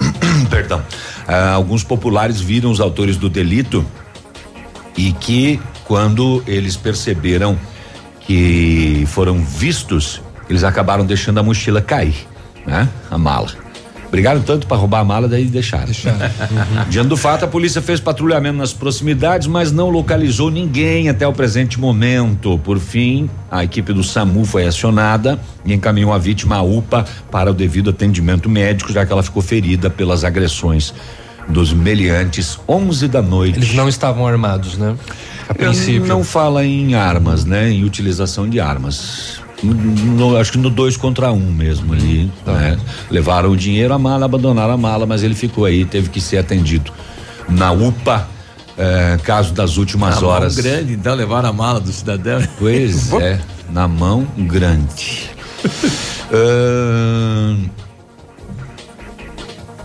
perdão. 0.50 0.82
Ah, 1.26 1.52
alguns 1.52 1.82
populares 1.82 2.40
viram 2.40 2.70
os 2.70 2.80
autores 2.80 3.16
do 3.16 3.28
delito 3.28 3.84
e 4.96 5.12
que, 5.12 5.60
quando 5.84 6.42
eles 6.46 6.76
perceberam 6.76 7.58
que 8.20 9.04
foram 9.08 9.42
vistos, 9.42 10.20
eles 10.48 10.64
acabaram 10.64 11.04
deixando 11.04 11.38
a 11.38 11.42
mochila 11.42 11.80
cair, 11.80 12.26
né? 12.66 12.88
A 13.10 13.18
mala. 13.18 13.65
Brigaram 14.16 14.40
tanto 14.40 14.66
para 14.66 14.78
roubar 14.78 15.00
a 15.00 15.04
mala, 15.04 15.28
daí 15.28 15.44
deixaram. 15.44 15.92
Diante 16.88 17.08
do 17.08 17.18
fato, 17.18 17.44
a 17.44 17.48
polícia 17.48 17.82
fez 17.82 18.00
patrulhamento 18.00 18.56
nas 18.56 18.72
proximidades, 18.72 19.46
mas 19.46 19.70
não 19.70 19.90
localizou 19.90 20.50
ninguém 20.50 21.10
até 21.10 21.28
o 21.28 21.34
presente 21.34 21.78
momento. 21.78 22.58
Por 22.64 22.78
fim, 22.78 23.28
a 23.50 23.62
equipe 23.62 23.92
do 23.92 24.02
SAMU 24.02 24.46
foi 24.46 24.66
acionada 24.66 25.38
e 25.66 25.74
encaminhou 25.74 26.14
a 26.14 26.18
vítima 26.18 26.56
à 26.56 26.62
UPA 26.62 27.04
para 27.30 27.50
o 27.50 27.54
devido 27.54 27.90
atendimento 27.90 28.48
médico, 28.48 28.90
já 28.90 29.04
que 29.04 29.12
ela 29.12 29.22
ficou 29.22 29.42
ferida 29.42 29.90
pelas 29.90 30.24
agressões 30.24 30.94
dos 31.46 31.74
meliantes 31.74 32.58
11 32.66 33.08
da 33.08 33.20
noite. 33.20 33.58
Eles 33.58 33.74
não 33.74 33.86
estavam 33.86 34.26
armados, 34.26 34.78
né? 34.78 34.96
A 35.46 35.52
princípio. 35.52 36.06
Não 36.06 36.24
fala 36.24 36.64
em 36.64 36.94
armas, 36.94 37.44
né? 37.44 37.68
Em 37.68 37.84
utilização 37.84 38.48
de 38.48 38.60
armas. 38.60 39.44
No- 39.62 40.36
acho 40.36 40.52
que 40.52 40.58
no 40.58 40.68
dois 40.70 40.96
contra 40.96 41.32
um 41.32 41.50
mesmo 41.52 41.92
ali, 41.94 42.30
Tá. 42.44 42.52
né? 42.52 42.78
Levaram 43.10 43.50
o 43.50 43.56
dinheiro, 43.56 43.94
a 43.94 43.98
mala, 43.98 44.26
abandonaram 44.26 44.74
a 44.74 44.76
mala, 44.76 45.06
mas 45.06 45.22
ele 45.22 45.34
ficou 45.34 45.64
aí, 45.64 45.84
teve 45.84 46.10
que 46.10 46.20
ser 46.20 46.36
atendido 46.38 46.92
na 47.48 47.72
UPA, 47.72 48.28
eh, 48.76 49.18
caso 49.22 49.54
das 49.54 49.76
últimas 49.78 50.18
A 50.18 50.20
mão 50.20 50.30
horas. 50.30 50.56
grande, 50.56 50.92
então 50.92 51.14
levaram 51.14 51.48
a 51.48 51.52
mala 51.52 51.80
do 51.80 51.90
cidadão. 51.92 52.42
Pois 52.58 53.10
é, 53.14 53.40
na 53.70 53.88
mão 53.88 54.26
grande. 54.36 55.30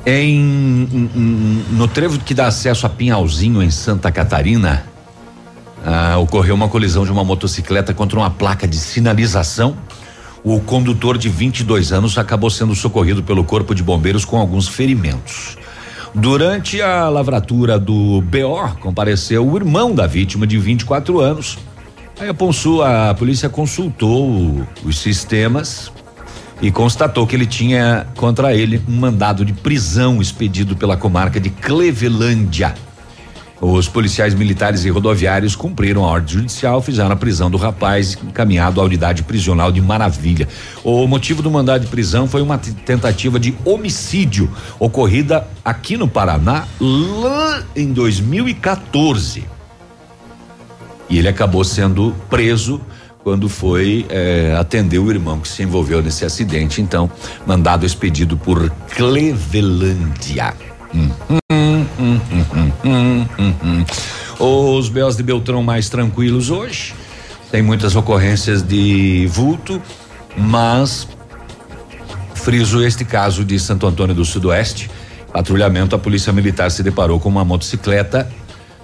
Em- 0.06 0.88
em- 1.16 1.66
no 1.72 1.88
trevo 1.88 2.18
que 2.20 2.34
dá 2.34 2.48
acesso 2.48 2.86
a 2.86 2.90
Pinhalzinho, 2.90 3.62
em 3.62 3.70
Santa 3.70 4.12
Catarina, 4.12 4.84
ah, 5.86 6.18
ocorreu 6.18 6.54
uma 6.54 6.68
colisão 6.68 7.04
de 7.06 7.12
uma 7.12 7.24
motocicleta 7.24 7.94
contra 7.94 8.20
uma 8.20 8.30
placa 8.30 8.68
de 8.68 8.78
sinalização. 8.78 9.76
O 10.44 10.60
condutor 10.60 11.18
de 11.18 11.30
22 11.30 11.92
anos 11.92 12.18
acabou 12.18 12.50
sendo 12.50 12.74
socorrido 12.76 13.22
pelo 13.24 13.44
Corpo 13.44 13.76
de 13.76 13.84
Bombeiros 13.84 14.26
com 14.26 14.38
alguns 14.38 14.68
ferimentos. 14.68 15.58
Durante 16.14 16.82
a 16.82 17.08
lavratura 17.08 17.80
do 17.80 18.22
BO, 18.22 18.76
compareceu 18.80 19.48
o 19.48 19.56
irmão 19.56 19.96
da 19.96 20.06
vítima 20.06 20.46
de 20.46 20.58
24 20.58 21.20
anos. 21.20 21.58
Aí 22.20 22.28
a, 22.28 22.34
Ponsu, 22.34 22.82
a 22.82 23.14
polícia 23.14 23.48
consultou 23.50 24.68
os 24.84 24.98
sistemas 25.00 25.92
e 26.62 26.70
constatou 26.70 27.26
que 27.26 27.36
ele 27.36 27.48
tinha 27.48 28.06
contra 28.16 28.54
ele 28.54 28.82
um 28.88 28.96
mandado 28.96 29.44
de 29.44 29.54
prisão 29.54 30.22
expedido 30.22 30.76
pela 30.76 30.98
comarca 30.98 31.40
de 31.40 31.50
Clevelândia. 31.50 32.76
Os 33.62 33.88
policiais 33.88 34.34
militares 34.34 34.86
e 34.86 34.90
rodoviários 34.90 35.56
cumpriram 35.56 36.04
a 36.04 36.08
ordem 36.08 36.34
judicial, 36.34 36.82
fizeram 36.82 37.12
a 37.12 37.16
prisão 37.16 37.50
do 37.52 37.58
rapaz 37.58 38.18
encaminhado 38.24 38.82
à 38.82 38.84
unidade 38.84 39.22
prisional 39.22 39.72
de 39.72 39.80
Maravilha. 39.80 40.48
O 40.84 41.06
motivo 41.06 41.44
do 41.44 41.52
mandado 41.52 41.82
de 41.82 41.88
prisão 41.88 42.28
foi 42.28 42.42
uma 42.42 42.58
tentativa 42.58 43.40
de 43.40 43.56
homicídio 43.64 44.50
ocorrida 44.80 45.48
aqui 45.64 45.96
no 45.96 46.08
Paraná 46.08 46.66
lá 46.80 47.64
em 47.76 47.94
2014. 47.94 49.46
E 51.08 51.20
ele 51.20 51.28
acabou 51.28 51.64
sendo 51.64 52.16
preso 52.32 52.82
quando 53.24 53.48
foi 53.48 54.08
eh, 54.10 54.56
atender 54.60 54.98
o 54.98 55.12
irmão 55.12 55.40
que 55.40 55.48
se 55.48 55.62
envolveu 55.62 56.02
nesse 56.02 56.26
acidente. 56.26 56.82
Então, 56.82 57.12
mandado 57.46 57.86
expedido 57.86 58.36
por 58.36 58.72
Clevelândia. 58.96 60.56
Hum, 60.96 61.41
Os 64.40 64.90
Belos 64.90 65.16
de 65.16 65.24
Beltrão 65.24 65.62
mais 65.64 65.90
tranquilos 65.90 66.50
hoje. 66.50 66.94
Tem 67.52 67.62
muitas 67.62 67.96
ocorrências 67.96 68.64
de 68.64 69.28
vulto, 69.30 69.82
mas 70.38 71.08
friso 72.34 72.84
este 72.84 73.06
caso 73.06 73.44
de 73.44 73.60
Santo 73.60 73.86
Antônio 73.86 74.16
do 74.16 74.26
Sudoeste. 74.26 74.90
Patrulhamento, 75.32 75.96
a 75.96 76.00
polícia 76.00 76.34
militar 76.34 76.72
se 76.72 76.82
deparou 76.82 77.20
com 77.20 77.30
uma 77.30 77.46
motocicleta 77.46 78.30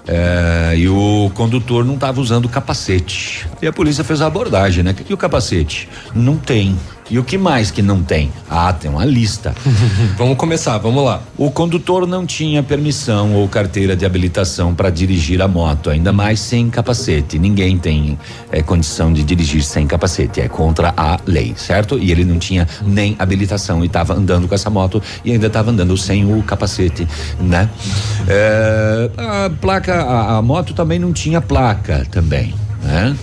eh, 0.07 0.73
e 0.77 0.89
o 0.89 1.29
condutor 1.33 1.83
não 1.83 1.95
estava 1.95 2.21
usando 2.21 2.47
capacete. 2.47 3.47
E 3.61 3.67
a 3.67 3.73
polícia 3.73 4.03
fez 4.03 4.21
a 4.21 4.27
abordagem, 4.27 4.83
né? 4.83 4.95
E 5.07 5.13
o 5.13 5.17
capacete? 5.17 5.89
Não 6.15 6.37
tem. 6.37 6.77
E 7.09 7.17
o 7.17 7.23
que 7.23 7.37
mais 7.37 7.71
que 7.71 7.81
não 7.81 8.03
tem? 8.03 8.31
Ah, 8.49 8.73
tem 8.73 8.91
uma 8.91 9.05
lista. 9.05 9.55
vamos 10.17 10.37
começar, 10.37 10.77
vamos 10.77 11.03
lá. 11.03 11.21
O 11.37 11.49
condutor 11.49 12.05
não 12.05 12.25
tinha 12.25 12.61
permissão 12.61 13.33
ou 13.33 13.47
carteira 13.47 13.95
de 13.95 14.05
habilitação 14.05 14.75
para 14.75 14.89
dirigir 14.89 15.41
a 15.41 15.47
moto, 15.47 15.89
ainda 15.89 16.11
mais 16.11 16.39
sem 16.39 16.69
capacete. 16.69 17.39
Ninguém 17.39 17.77
tem 17.77 18.17
eh, 18.51 18.61
condição 18.61 19.13
de 19.13 19.23
dirigir 19.23 19.63
sem 19.63 19.87
capacete, 19.87 20.41
é 20.41 20.49
contra 20.49 20.93
a 20.97 21.17
lei, 21.25 21.53
certo? 21.55 21.97
E 21.97 22.11
ele 22.11 22.25
não 22.25 22.37
tinha 22.39 22.67
nem 22.85 23.15
habilitação 23.17 23.83
e 23.83 23.87
estava 23.87 24.13
andando 24.13 24.47
com 24.47 24.55
essa 24.55 24.69
moto 24.69 25.01
e 25.23 25.31
ainda 25.31 25.47
estava 25.47 25.71
andando 25.71 25.95
sem 25.97 26.25
o 26.25 26.43
capacete, 26.43 27.07
né? 27.39 27.69
Eh, 28.27 29.11
a 29.17 29.49
placa, 29.61 29.95
a, 29.95 30.37
a 30.37 30.41
moto 30.41 30.73
também 30.73 30.99
não 30.99 31.13
tinha 31.13 31.39
placa 31.39 32.05
também, 32.11 32.53
né? 32.83 33.15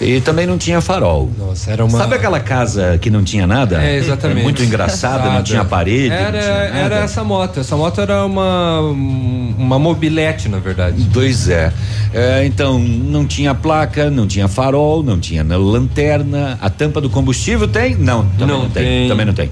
E 0.00 0.20
também 0.20 0.46
não 0.46 0.56
tinha 0.58 0.80
farol. 0.80 1.30
Nossa, 1.38 1.70
era 1.70 1.84
uma. 1.84 1.98
Sabe 1.98 2.14
aquela 2.14 2.40
casa 2.40 2.98
que 3.00 3.10
não 3.10 3.22
tinha 3.24 3.46
nada? 3.46 3.82
É, 3.82 3.96
exatamente. 3.96 4.42
Muito 4.42 4.62
engraçada, 4.62 5.30
não 5.30 5.42
tinha 5.42 5.64
parede. 5.64 6.10
Era, 6.14 6.38
tinha 6.40 6.52
era 6.52 6.96
essa 7.00 7.24
moto. 7.24 7.60
Essa 7.60 7.76
moto 7.76 8.00
era 8.00 8.24
uma 8.24 8.80
uma 9.58 9.78
mobilete, 9.78 10.48
na 10.48 10.58
verdade. 10.58 11.06
Pois 11.12 11.48
é. 11.48 11.72
É, 12.14 12.44
Então, 12.46 12.78
não 12.78 13.26
tinha 13.26 13.54
placa, 13.54 14.10
não 14.10 14.26
tinha 14.26 14.48
farol, 14.48 15.02
não 15.02 15.18
tinha 15.18 15.42
na- 15.44 15.56
lanterna. 15.56 16.56
A 16.60 16.70
tampa 16.70 17.00
do 17.00 17.10
combustível 17.10 17.66
tem? 17.68 17.94
Não, 17.96 18.24
também 18.38 18.46
não, 18.46 18.62
Não 18.64 18.70
tem. 18.70 18.82
tem. 18.84 19.08
Também 19.08 19.26
não 19.26 19.34
tem. 19.34 19.50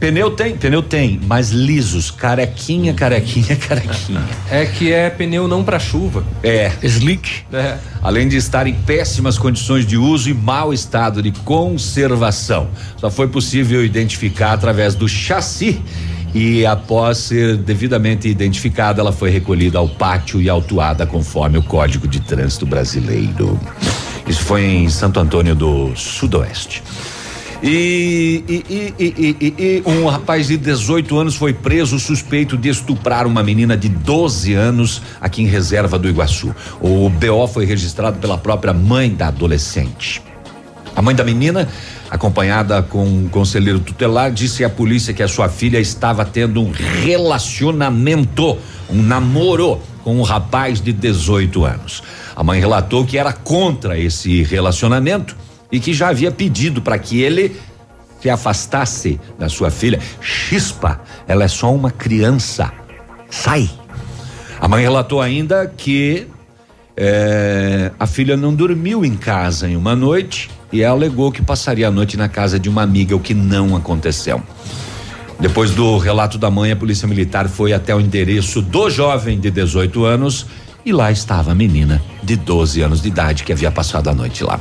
Pneu 0.00 0.30
tem? 0.30 0.56
Pneu 0.56 0.82
tem, 0.82 1.20
mas 1.26 1.50
lisos, 1.50 2.10
carequinha, 2.10 2.94
carequinha, 2.94 3.54
carequinha. 3.54 4.24
É 4.50 4.64
que 4.64 4.90
é 4.90 5.10
pneu 5.10 5.46
não 5.46 5.62
para 5.62 5.78
chuva. 5.78 6.24
É. 6.42 6.72
Slick. 6.82 7.42
É. 7.52 7.76
Além 8.02 8.26
de 8.26 8.38
estar 8.38 8.66
em 8.66 8.72
péssimas 8.72 9.36
condições 9.36 9.86
de 9.86 9.98
uso 9.98 10.30
e 10.30 10.34
mau 10.34 10.72
estado 10.72 11.22
de 11.22 11.30
conservação. 11.30 12.68
Só 12.96 13.10
foi 13.10 13.28
possível 13.28 13.84
identificar 13.84 14.54
através 14.54 14.94
do 14.94 15.06
chassi 15.06 15.82
e 16.34 16.64
após 16.64 17.18
ser 17.18 17.58
devidamente 17.58 18.26
identificada, 18.26 19.02
ela 19.02 19.12
foi 19.12 19.28
recolhida 19.28 19.78
ao 19.78 19.88
pátio 19.88 20.40
e 20.40 20.48
autuada 20.48 21.06
conforme 21.06 21.58
o 21.58 21.62
Código 21.62 22.08
de 22.08 22.20
Trânsito 22.20 22.64
Brasileiro. 22.64 23.60
Isso 24.26 24.44
foi 24.44 24.64
em 24.64 24.88
Santo 24.88 25.20
Antônio 25.20 25.54
do 25.54 25.94
Sudoeste. 25.94 26.82
E, 27.62 28.42
e- 28.48 28.94
e- 28.98 29.54
e- 29.58 29.82
um 29.84 30.06
rapaz 30.06 30.46
de 30.46 30.56
18 30.56 31.18
anos 31.18 31.34
foi 31.36 31.52
preso 31.52 31.98
suspeito 31.98 32.56
de 32.56 32.70
estuprar 32.70 33.26
uma 33.26 33.42
menina 33.42 33.76
de 33.76 33.88
12 33.88 34.54
anos 34.54 35.02
aqui 35.20 35.42
em 35.42 35.46
Reserva 35.46 35.98
do 35.98 36.08
Iguaçu. 36.08 36.54
O 36.80 37.10
BO 37.10 37.46
foi 37.48 37.66
registrado 37.66 38.18
pela 38.18 38.38
própria 38.38 38.72
mãe 38.72 39.14
da 39.14 39.28
adolescente. 39.28 40.22
A 40.96 41.02
mãe 41.02 41.14
da 41.14 41.22
menina, 41.22 41.68
acompanhada 42.10 42.82
com 42.82 43.04
um 43.04 43.28
conselheiro 43.28 43.78
tutelar, 43.78 44.32
disse 44.32 44.64
à 44.64 44.70
polícia 44.70 45.12
que 45.12 45.22
a 45.22 45.28
sua 45.28 45.48
filha 45.48 45.78
estava 45.78 46.24
tendo 46.24 46.62
um 46.62 46.70
relacionamento, 46.70 48.56
um 48.88 49.02
namoro 49.02 49.80
com 50.02 50.18
um 50.18 50.22
rapaz 50.22 50.80
de 50.80 50.92
18 50.94 51.64
anos. 51.64 52.02
A 52.34 52.42
mãe 52.42 52.58
relatou 52.58 53.04
que 53.04 53.18
era 53.18 53.32
contra 53.34 53.98
esse 53.98 54.42
relacionamento 54.44 55.36
e 55.70 55.78
que 55.78 55.92
já 55.92 56.08
havia 56.08 56.30
pedido 56.30 56.82
para 56.82 56.98
que 56.98 57.20
ele 57.20 57.56
se 58.20 58.28
afastasse 58.28 59.18
da 59.38 59.48
sua 59.48 59.70
filha. 59.70 59.98
Chispa, 60.20 61.00
ela 61.26 61.44
é 61.44 61.48
só 61.48 61.74
uma 61.74 61.90
criança. 61.90 62.70
Sai. 63.30 63.70
A 64.60 64.68
mãe 64.68 64.82
relatou 64.82 65.22
ainda 65.22 65.66
que 65.74 66.26
eh, 66.96 67.90
a 67.98 68.06
filha 68.06 68.36
não 68.36 68.54
dormiu 68.54 69.04
em 69.04 69.16
casa 69.16 69.68
em 69.68 69.76
uma 69.76 69.96
noite 69.96 70.50
e 70.72 70.84
alegou 70.84 71.32
que 71.32 71.40
passaria 71.40 71.88
a 71.88 71.90
noite 71.90 72.16
na 72.16 72.28
casa 72.28 72.58
de 72.58 72.68
uma 72.68 72.82
amiga, 72.82 73.16
o 73.16 73.20
que 73.20 73.32
não 73.32 73.74
aconteceu. 73.74 74.42
Depois 75.38 75.70
do 75.70 75.96
relato 75.96 76.36
da 76.36 76.50
mãe, 76.50 76.70
a 76.70 76.76
polícia 76.76 77.08
militar 77.08 77.48
foi 77.48 77.72
até 77.72 77.94
o 77.94 78.00
endereço 78.00 78.60
do 78.60 78.90
jovem 78.90 79.40
de 79.40 79.50
18 79.50 80.04
anos 80.04 80.46
e 80.84 80.92
lá 80.92 81.10
estava 81.10 81.52
a 81.52 81.54
menina 81.54 82.02
de 82.22 82.36
12 82.36 82.82
anos 82.82 83.00
de 83.00 83.08
idade 83.08 83.44
que 83.44 83.52
havia 83.52 83.70
passado 83.70 84.08
a 84.08 84.14
noite 84.14 84.44
lá. 84.44 84.60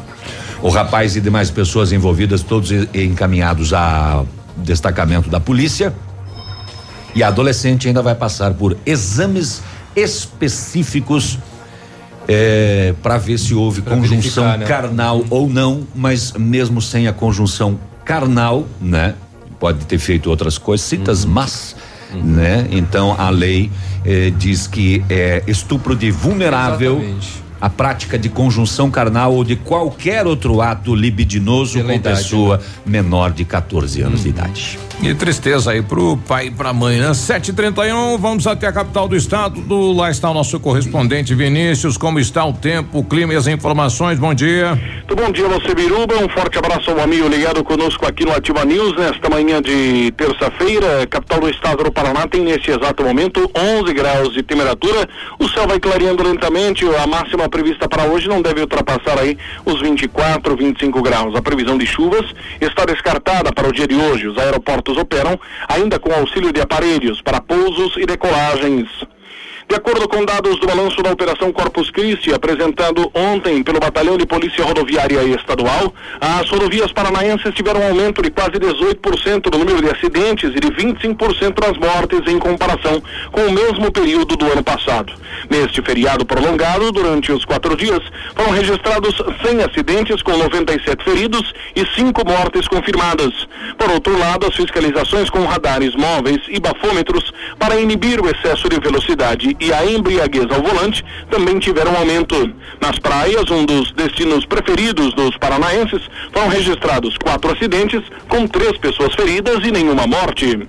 O 0.62 0.70
rapaz 0.70 1.16
e 1.16 1.22
demais 1.22 1.50
pessoas 1.50 1.92
envolvidas, 1.92 2.44
todos 2.44 2.70
encaminhados 2.94 3.74
a 3.74 4.24
destacamento 4.58 5.30
da 5.30 5.40
polícia. 5.40 5.94
E 7.16 7.24
a 7.24 7.30
adolescente 7.30 7.88
ainda 7.88 8.02
vai 8.02 8.14
passar 8.14 8.54
por 8.54 8.78
exames 8.86 9.62
específicos 9.96 11.40
para 13.02 13.18
ver 13.18 13.38
se 13.40 13.54
houve 13.56 13.82
Pra 13.82 13.96
conjunção 13.96 14.44
né? 14.58 14.66
carnal 14.66 15.24
ou 15.30 15.50
não, 15.50 15.88
mas 15.96 16.34
mesmo 16.34 16.82
sem 16.82 17.08
a 17.08 17.14
conjunção 17.14 17.80
carnal, 18.06 18.68
né? 18.80 19.16
Pode 19.60 19.86
ter 19.86 19.98
feito 19.98 20.30
outras 20.30 20.58
coisas, 20.58 20.86
citas 20.86 21.26
Uhum. 21.26 21.32
mas, 21.32 21.76
né? 22.14 22.68
Então 22.72 23.16
a 23.18 23.30
lei 23.30 23.72
eh, 24.06 24.32
diz 24.38 24.68
que 24.68 25.04
é 25.10 25.42
estupro 25.48 25.96
de 25.96 26.12
vulnerável. 26.12 26.98
Exatamente. 26.98 27.49
A 27.60 27.70
prática 27.70 28.18
de 28.18 28.30
conjunção 28.30 28.90
carnal 28.90 29.34
ou 29.34 29.44
de 29.44 29.56
qualquer 29.56 30.26
outro 30.26 30.62
ato 30.62 30.96
libidinoso 30.96 31.74
Pela 31.74 31.90
com 31.90 31.94
idade, 31.96 32.16
né? 32.16 32.22
pessoa 32.22 32.62
menor 32.86 33.32
de 33.32 33.46
14 33.46 34.02
anos 34.02 34.24
de 34.24 34.30
idade. 34.30 34.80
E 35.02 35.14
tristeza 35.16 35.72
aí 35.72 35.82
pro 35.82 36.18
pai 36.18 36.48
e 36.48 36.52
pra 36.52 36.74
mãe, 36.74 36.98
né? 36.98 37.12
7h31, 37.12 38.18
vamos 38.18 38.46
até 38.46 38.68
a 38.68 38.72
capital 38.72 39.08
do 39.08 39.16
estado. 39.16 39.62
Do, 39.62 39.94
lá 39.94 40.12
está 40.12 40.30
o 40.30 40.34
nosso 40.34 40.60
correspondente 40.60 41.34
Vinícius. 41.34 41.98
Como 41.98 42.20
está 42.20 42.44
o 42.46 42.52
tempo, 42.52 43.00
o 43.00 43.04
clima 43.04 43.34
e 43.34 43.38
as 43.38 43.48
informações? 43.48 44.20
Bom 44.20 44.34
dia. 44.34 44.76
Muito 44.76 45.16
bom 45.16 45.32
dia, 45.32 45.48
você 45.48 45.74
Biruba. 45.74 46.16
Um 46.16 46.28
forte 46.28 46.58
abraço 46.58 46.92
ao 46.92 47.00
amigo 47.00 47.30
ligado 47.30 47.64
conosco 47.64 48.06
aqui 48.06 48.26
no 48.26 48.34
Ativa 48.34 48.66
News 48.66 48.94
nesta 48.98 49.30
manhã 49.30 49.62
de 49.62 50.12
terça-feira. 50.18 51.08
Capital 51.08 51.40
do 51.40 51.50
estado 51.50 51.84
do 51.84 51.92
Paraná 51.92 52.28
tem 52.28 52.42
nesse 52.42 52.70
exato 52.70 53.02
momento 53.02 53.50
11 53.56 53.94
graus 53.94 54.34
de 54.34 54.44
temperatura. 54.44 55.08
O 55.40 55.48
céu 55.48 55.66
vai 55.66 55.80
clareando 55.80 56.24
lentamente. 56.24 56.86
A 56.86 57.08
máxima 57.08 57.48
prevista 57.50 57.88
para 57.88 58.06
hoje 58.06 58.28
não 58.28 58.42
deve 58.42 58.62
ultrapassar 58.62 59.20
aí 59.20 59.38
os 59.66 59.82
24, 59.82 60.56
25 60.56 61.02
graus. 61.02 61.36
A 61.36 61.42
previsão 61.42 61.78
de 61.78 61.86
chuvas 61.86 62.26
está 62.60 62.86
descartada 62.86 63.52
para 63.52 63.68
o 63.68 63.74
dia 63.74 63.88
de 63.88 63.96
hoje. 63.96 64.28
Os 64.28 64.38
aeroportos 64.38 64.98
operam 64.98 65.40
ainda 65.68 66.00
com 66.00 66.12
auxílio 66.14 66.52
de 66.54 66.62
aparelhos 66.62 67.22
para 67.22 67.42
pousos 67.42 67.96
e 67.98 68.06
decolagens. 68.06 68.88
De 69.70 69.76
acordo 69.76 70.10
com 70.10 70.26
dados 70.26 70.60
do 70.60 70.66
balanço 70.66 71.00
da 71.04 71.12
Operação 71.12 71.54
Corpus 71.54 71.92
Christi, 71.92 72.34
apresentado 72.34 73.08
ontem 73.14 73.62
pelo 73.62 73.80
Batalhão 73.80 74.18
de 74.18 74.26
Polícia 74.26 74.66
Rodoviária 74.66 75.22
Estadual, 75.22 75.94
as 76.20 76.50
rodovias 76.50 76.92
paranaenses 76.92 77.54
tiveram 77.54 77.82
um 77.82 77.90
aumento 77.90 78.20
de 78.20 78.32
quase 78.32 78.54
18% 78.54 79.54
no 79.54 79.60
número 79.60 79.80
de 79.80 79.92
acidentes 79.92 80.50
e 80.56 80.60
de 80.60 80.70
25% 80.70 81.60
nas 81.64 81.78
mortes 81.78 82.22
em 82.26 82.40
comparação 82.40 83.00
com 83.32 83.42
o 83.42 83.52
mesmo 83.52 83.92
período 83.92 84.36
do 84.36 84.52
ano 84.52 84.64
passado. 84.64 85.14
Neste 85.48 85.84
feriado 85.84 86.26
prolongado, 86.26 86.92
durante 86.92 87.32
os 87.32 87.46
quatro 87.46 87.78
dias, 87.78 88.02
foram 88.36 88.50
registrados 88.50 89.22
100 89.46 89.64
acidentes 89.66 90.24
com 90.24 90.36
97 90.36 91.04
feridos 91.04 91.54
e 91.76 91.86
5 91.86 92.28
mortes 92.28 92.68
confirmadas. 92.68 93.48
Por 93.78 93.92
outro 93.92 94.18
lado, 94.18 94.48
as 94.48 94.56
fiscalizações 94.56 95.30
com 95.30 95.46
radares 95.46 95.94
móveis 95.94 96.42
e 96.48 96.60
bafômetros 96.60 97.32
para 97.60 97.80
inibir 97.80 98.20
o 98.20 98.28
excesso 98.28 98.68
de 98.68 98.80
velocidade 98.80 99.59
e 99.60 99.74
a 99.74 99.86
embriaguez 99.86 100.48
ao 100.50 100.62
volante 100.62 101.04
também 101.30 101.60
tiveram 101.60 101.96
aumento. 101.96 102.36
Nas 102.82 102.98
praias, 103.00 103.50
um 103.52 103.66
dos 103.66 103.92
destinos 103.92 104.46
preferidos 104.46 105.14
dos 105.14 105.36
paranaenses, 105.38 106.02
foram 106.32 106.48
registrados 106.48 107.16
quatro 107.18 107.52
acidentes 107.52 108.02
com 108.28 108.48
três 108.48 108.78
pessoas 108.78 109.14
feridas 109.16 109.60
e 109.66 109.72
nenhuma 109.72 110.08
morte. 110.08 110.68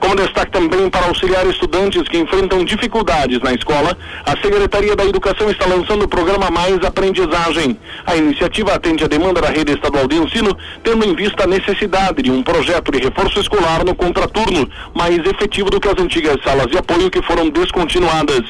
Como 0.00 0.16
destaque 0.16 0.50
também 0.50 0.88
para 0.88 1.06
auxiliar 1.06 1.46
estudantes 1.46 2.02
que 2.08 2.16
enfrentam 2.16 2.64
dificuldades 2.64 3.38
na 3.40 3.52
escola, 3.52 3.96
a 4.24 4.30
Secretaria 4.30 4.96
da 4.96 5.04
Educação 5.04 5.50
está 5.50 5.66
lançando 5.66 6.04
o 6.04 6.08
programa 6.08 6.50
Mais 6.50 6.82
Aprendizagem. 6.82 7.78
A 8.06 8.16
iniciativa 8.16 8.72
atende 8.72 9.04
a 9.04 9.06
demanda 9.06 9.42
da 9.42 9.48
rede 9.48 9.72
estadual 9.72 10.08
de 10.08 10.16
ensino, 10.16 10.56
tendo 10.82 11.06
em 11.06 11.14
vista 11.14 11.44
a 11.44 11.46
necessidade 11.46 12.22
de 12.22 12.30
um 12.30 12.42
projeto 12.42 12.90
de 12.90 12.98
reforço 12.98 13.40
escolar 13.40 13.84
no 13.84 13.94
contraturno, 13.94 14.68
mais 14.94 15.18
efetivo 15.18 15.68
do 15.68 15.78
que 15.78 15.88
as 15.88 16.02
antigas 16.02 16.38
salas 16.42 16.68
de 16.68 16.78
apoio 16.78 17.10
que 17.10 17.22
foram 17.22 17.50
descontinuadas. 17.50 18.42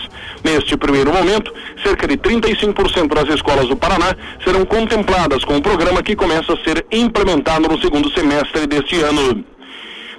Neste 0.45 0.77
primeiro 0.77 1.13
momento, 1.13 1.53
cerca 1.85 2.07
de 2.07 2.17
35% 2.17 3.13
das 3.13 3.35
escolas 3.35 3.67
do 3.67 3.77
Paraná 3.77 4.15
serão 4.45 4.65
contempladas 4.65 5.45
com 5.45 5.57
o 5.57 5.63
programa 5.63 6.01
que 6.01 6.15
começa 6.15 6.53
a 6.53 6.57
ser 6.59 6.87
implementado 6.93 7.69
no 7.69 7.81
segundo 7.81 8.09
semestre 8.13 8.69
deste 8.69 9.01
ano. 9.03 9.45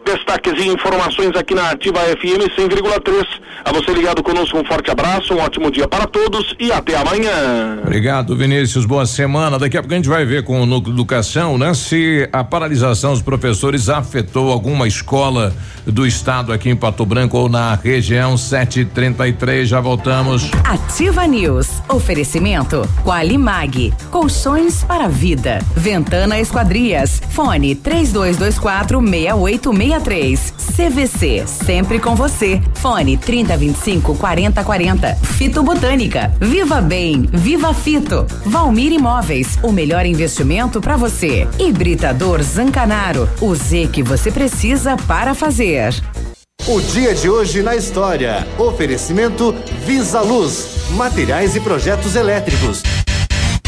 Destaques 0.06 0.54
e 0.58 0.68
informações 0.68 1.36
aqui 1.36 1.54
na 1.54 1.70
Ativa 1.70 2.00
FM 2.00 2.50
100,3. 2.58 3.26
A 3.64 3.72
você 3.72 3.94
ligado 3.94 4.24
conosco, 4.24 4.58
um 4.58 4.66
forte 4.66 4.90
abraço, 4.90 5.34
um 5.34 5.40
ótimo 5.40 5.70
dia 5.70 5.88
para 5.88 6.08
todos 6.08 6.56
e 6.60 6.72
até 6.72 6.98
amanhã. 6.98 7.80
Obrigado, 7.84 8.36
Vinícius. 8.36 8.86
Boa 8.86 9.06
semana. 9.06 9.60
Daqui 9.60 9.78
a 9.78 9.82
pouco 9.82 9.94
a 9.94 9.98
gente 9.98 10.10
vai 10.10 10.26
ver 10.26 10.44
com 10.44 10.60
o 10.62 10.66
Núcleo 10.66 10.96
Educação, 10.96 11.58
né? 11.58 11.74
Se 11.74 12.28
a 12.34 12.44
paralisação 12.44 13.12
dos 13.12 13.22
professores 13.22 13.88
afetou 13.90 14.52
alguma 14.52 14.88
escola 14.88 15.54
do 15.86 16.06
estado 16.06 16.52
aqui 16.52 16.70
em 16.70 16.76
Pato 16.76 17.06
Branco 17.06 17.38
ou 17.38 17.48
na 17.48 17.76
região 17.76 18.36
733. 18.36 19.70
Já 19.70 19.80
voltamos. 19.80 20.50
Ativa 20.64 21.28
News. 21.28 21.68
Oferecimento. 21.88 22.88
Qualimag. 23.04 23.94
Colchões 24.10 24.84
para 24.84 25.08
vida. 25.08 25.60
Ventana 25.76 26.40
Esquadrias. 26.40 27.22
Fone 27.30 27.76
3224 27.76 29.02
6863. 30.00 30.54
CVC. 30.76 31.44
Sempre 31.48 32.00
com 32.00 32.16
você. 32.16 32.62
Fone 32.76 33.18
3025 33.18 34.16
4040. 34.16 35.16
Fito 35.16 35.62
Botânica. 35.64 36.34
Viva 36.40 36.82
Bem. 36.82 37.28
Viva 37.32 37.74
Fito. 37.74 38.26
Valmir 38.46 38.94
Imóveis. 38.94 39.60
O 39.62 39.72
melhor 39.72 40.06
investimento 40.06 40.80
para 40.80 40.96
você. 40.96 41.48
Hibridador 41.60 42.42
Zancanaro. 42.42 43.28
O 43.42 43.54
Z 43.56 43.90
que 43.92 44.02
você 44.02 44.32
precisa 44.32 44.96
para 44.96 45.34
fazer. 45.34 45.94
O 46.68 46.80
dia 46.80 47.14
de 47.14 47.28
hoje 47.28 47.62
na 47.62 47.76
história. 47.76 48.48
Oferecimento 48.58 49.54
Visa 49.84 50.22
Luz, 50.22 50.68
materiais 50.92 51.56
e 51.56 51.60
projetos 51.60 52.16
elétricos. 52.16 52.84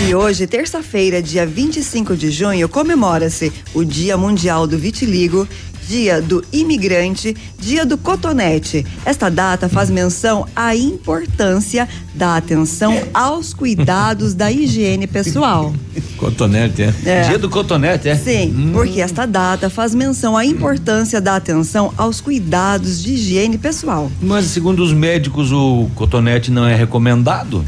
E 0.07 0.13
hoje, 0.13 0.45
terça-feira, 0.45 1.21
dia 1.21 1.45
25 1.45 2.15
de 2.15 2.29
junho, 2.29 2.67
comemora-se 2.67 3.53
o 3.73 3.85
Dia 3.85 4.17
Mundial 4.17 4.67
do 4.67 4.77
Vitiligo, 4.77 5.47
Dia 5.87 6.21
do 6.21 6.43
Imigrante, 6.51 7.35
Dia 7.59 7.85
do 7.85 7.97
Cotonete. 7.97 8.85
Esta 9.05 9.29
data 9.29 9.67
faz 9.67 9.89
menção 9.89 10.47
à 10.55 10.75
importância 10.75 11.87
da 12.13 12.37
atenção 12.37 13.01
aos 13.13 13.53
cuidados 13.53 14.33
da 14.33 14.51
higiene 14.51 15.07
pessoal. 15.07 15.73
Cotonete, 16.17 16.83
é? 16.83 16.93
É. 17.05 17.21
Dia 17.27 17.37
do 17.37 17.49
cotonete, 17.49 18.07
é? 18.07 18.15
Sim, 18.15 18.69
porque 18.71 19.01
esta 19.01 19.25
data 19.25 19.69
faz 19.69 19.93
menção 19.93 20.37
à 20.37 20.45
importância 20.45 21.19
da 21.19 21.35
atenção 21.35 21.93
aos 21.97 22.21
cuidados 22.21 23.03
de 23.03 23.13
higiene 23.13 23.57
pessoal. 23.57 24.09
Mas 24.21 24.45
segundo 24.45 24.81
os 24.81 24.93
médicos, 24.93 25.51
o 25.51 25.89
cotonete 25.95 26.49
não 26.49 26.65
é 26.65 26.75
recomendado? 26.75 27.65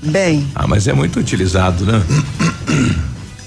Bem, 0.00 0.46
Ah, 0.54 0.68
mas 0.68 0.86
é 0.86 0.92
muito 0.92 1.18
utilizado, 1.18 1.84
né? 1.84 2.00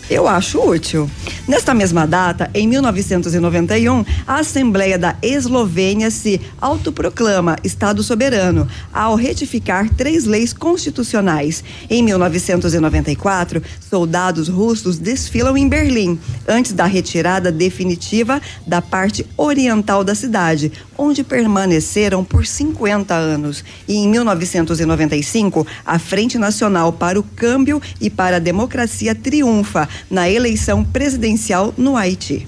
Eu 0.09 0.25
acho 0.25 0.59
útil. 0.59 1.09
Nesta 1.45 1.73
mesma 1.73 2.07
data, 2.07 2.49
em 2.53 2.65
1991, 2.67 4.05
a 4.25 4.39
Assembleia 4.39 4.97
da 4.97 5.15
Eslovênia 5.21 6.09
se 6.09 6.39
autoproclama 6.61 7.57
Estado 7.61 8.01
soberano 8.03 8.67
ao 8.93 9.15
retificar 9.15 9.89
três 9.89 10.23
leis 10.23 10.53
constitucionais. 10.53 11.63
Em 11.89 12.01
1994, 12.03 13.61
soldados 13.89 14.47
russos 14.47 14.97
desfilam 14.97 15.57
em 15.57 15.67
Berlim, 15.67 16.17
antes 16.47 16.71
da 16.71 16.85
retirada 16.85 17.51
definitiva 17.51 18.41
da 18.65 18.81
parte 18.81 19.25
oriental 19.35 20.03
da 20.03 20.15
cidade, 20.15 20.71
onde 20.97 21.23
permaneceram 21.23 22.23
por 22.23 22.45
50 22.45 23.13
anos. 23.13 23.63
E 23.87 23.95
em 23.95 24.09
1995, 24.09 25.67
a 25.85 25.99
Frente 25.99 26.37
Nacional 26.37 26.91
para 26.93 27.19
o 27.19 27.23
Câmbio 27.23 27.81
e 27.99 28.09
para 28.09 28.37
a 28.37 28.39
Democracia 28.39 29.13
triunfa 29.13 29.87
na 30.09 30.29
eleição 30.29 30.83
presidencial 30.83 31.73
no 31.77 31.95
Haiti. 31.95 32.47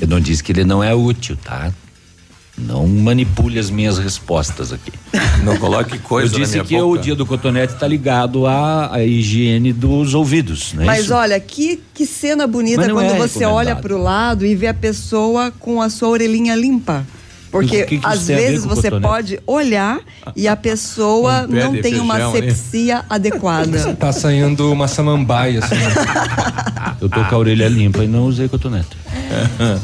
Eu 0.00 0.06
não 0.06 0.20
disse 0.20 0.42
que 0.42 0.52
ele 0.52 0.64
não 0.64 0.82
é 0.82 0.94
útil, 0.94 1.36
tá? 1.36 1.72
Não 2.56 2.86
manipule 2.88 3.58
as 3.58 3.70
minhas 3.70 3.98
respostas 3.98 4.72
aqui. 4.72 4.92
Não 5.44 5.56
coloque 5.58 5.96
coisa 6.00 6.34
Eu 6.34 6.38
na 6.40 6.44
disse 6.44 6.56
minha 6.56 6.64
que 6.64 6.74
boca. 6.74 6.86
o 6.86 6.98
dia 6.98 7.14
do 7.14 7.24
cotonete 7.24 7.74
está 7.74 7.86
ligado 7.86 8.46
à, 8.46 8.94
à 8.96 9.04
higiene 9.04 9.72
dos 9.72 10.12
ouvidos, 10.12 10.72
né? 10.72 10.84
Mas 10.84 11.04
isso? 11.04 11.14
olha, 11.14 11.38
que, 11.38 11.80
que 11.94 12.04
cena 12.04 12.48
bonita 12.48 12.90
quando 12.90 13.12
é 13.12 13.16
você 13.16 13.44
olha 13.44 13.76
para 13.76 13.94
o 13.94 14.02
lado 14.02 14.44
e 14.44 14.56
vê 14.56 14.66
a 14.66 14.74
pessoa 14.74 15.52
com 15.52 15.80
a 15.80 15.88
sua 15.88 16.08
orelhinha 16.08 16.56
limpa. 16.56 17.06
Porque 17.50 17.82
o 17.82 17.86
que 17.86 17.98
que 17.98 18.06
às 18.06 18.26
vezes 18.26 18.64
você 18.64 18.90
cotonete? 18.90 19.00
pode 19.08 19.40
olhar 19.46 20.00
e 20.36 20.46
a 20.46 20.54
pessoa 20.56 21.46
Um 21.48 21.54
não 21.54 21.72
tem 21.80 21.98
uma 21.98 22.14
feijão, 22.14 22.36
hein? 22.36 22.42
sepsia 22.50 23.04
adequada. 23.08 23.94
Tá 23.94 24.12
saindo 24.12 24.70
uma 24.72 24.86
samambaia, 24.88 25.60
assim. 25.64 25.74
Eu 27.00 27.08
tô 27.08 27.24
com 27.24 27.34
a 27.34 27.38
orelha 27.38 27.68
limpa 27.68 28.04
e 28.04 28.06
não 28.08 28.24
usei 28.26 28.48
cotonete. 28.48 28.96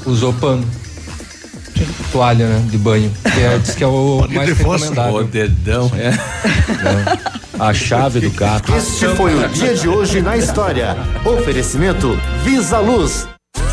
Usou 0.05 0.33
pano. 0.35 0.65
Toalha, 2.13 2.47
né? 2.49 2.65
De 2.71 2.79
banho. 2.79 3.11
Que 3.23 3.41
é, 3.41 3.59
diz 3.59 3.75
que 3.75 3.83
é 3.83 3.87
o 3.87 4.27
mais 4.31 4.51
O 4.51 4.55
recomendável. 4.55 5.25
dedão, 5.25 5.91
é. 5.97 6.13
A 7.59 7.73
chave 7.75 8.21
do 8.21 8.31
carro. 8.31 8.63
Este 8.77 9.07
foi 9.17 9.35
o 9.35 9.49
dia 9.49 9.75
de 9.75 9.89
hoje 9.89 10.21
na 10.21 10.37
história. 10.37 10.97
Oferecimento 11.25 12.17
Visa 12.45 12.79
Luz. 12.79 13.27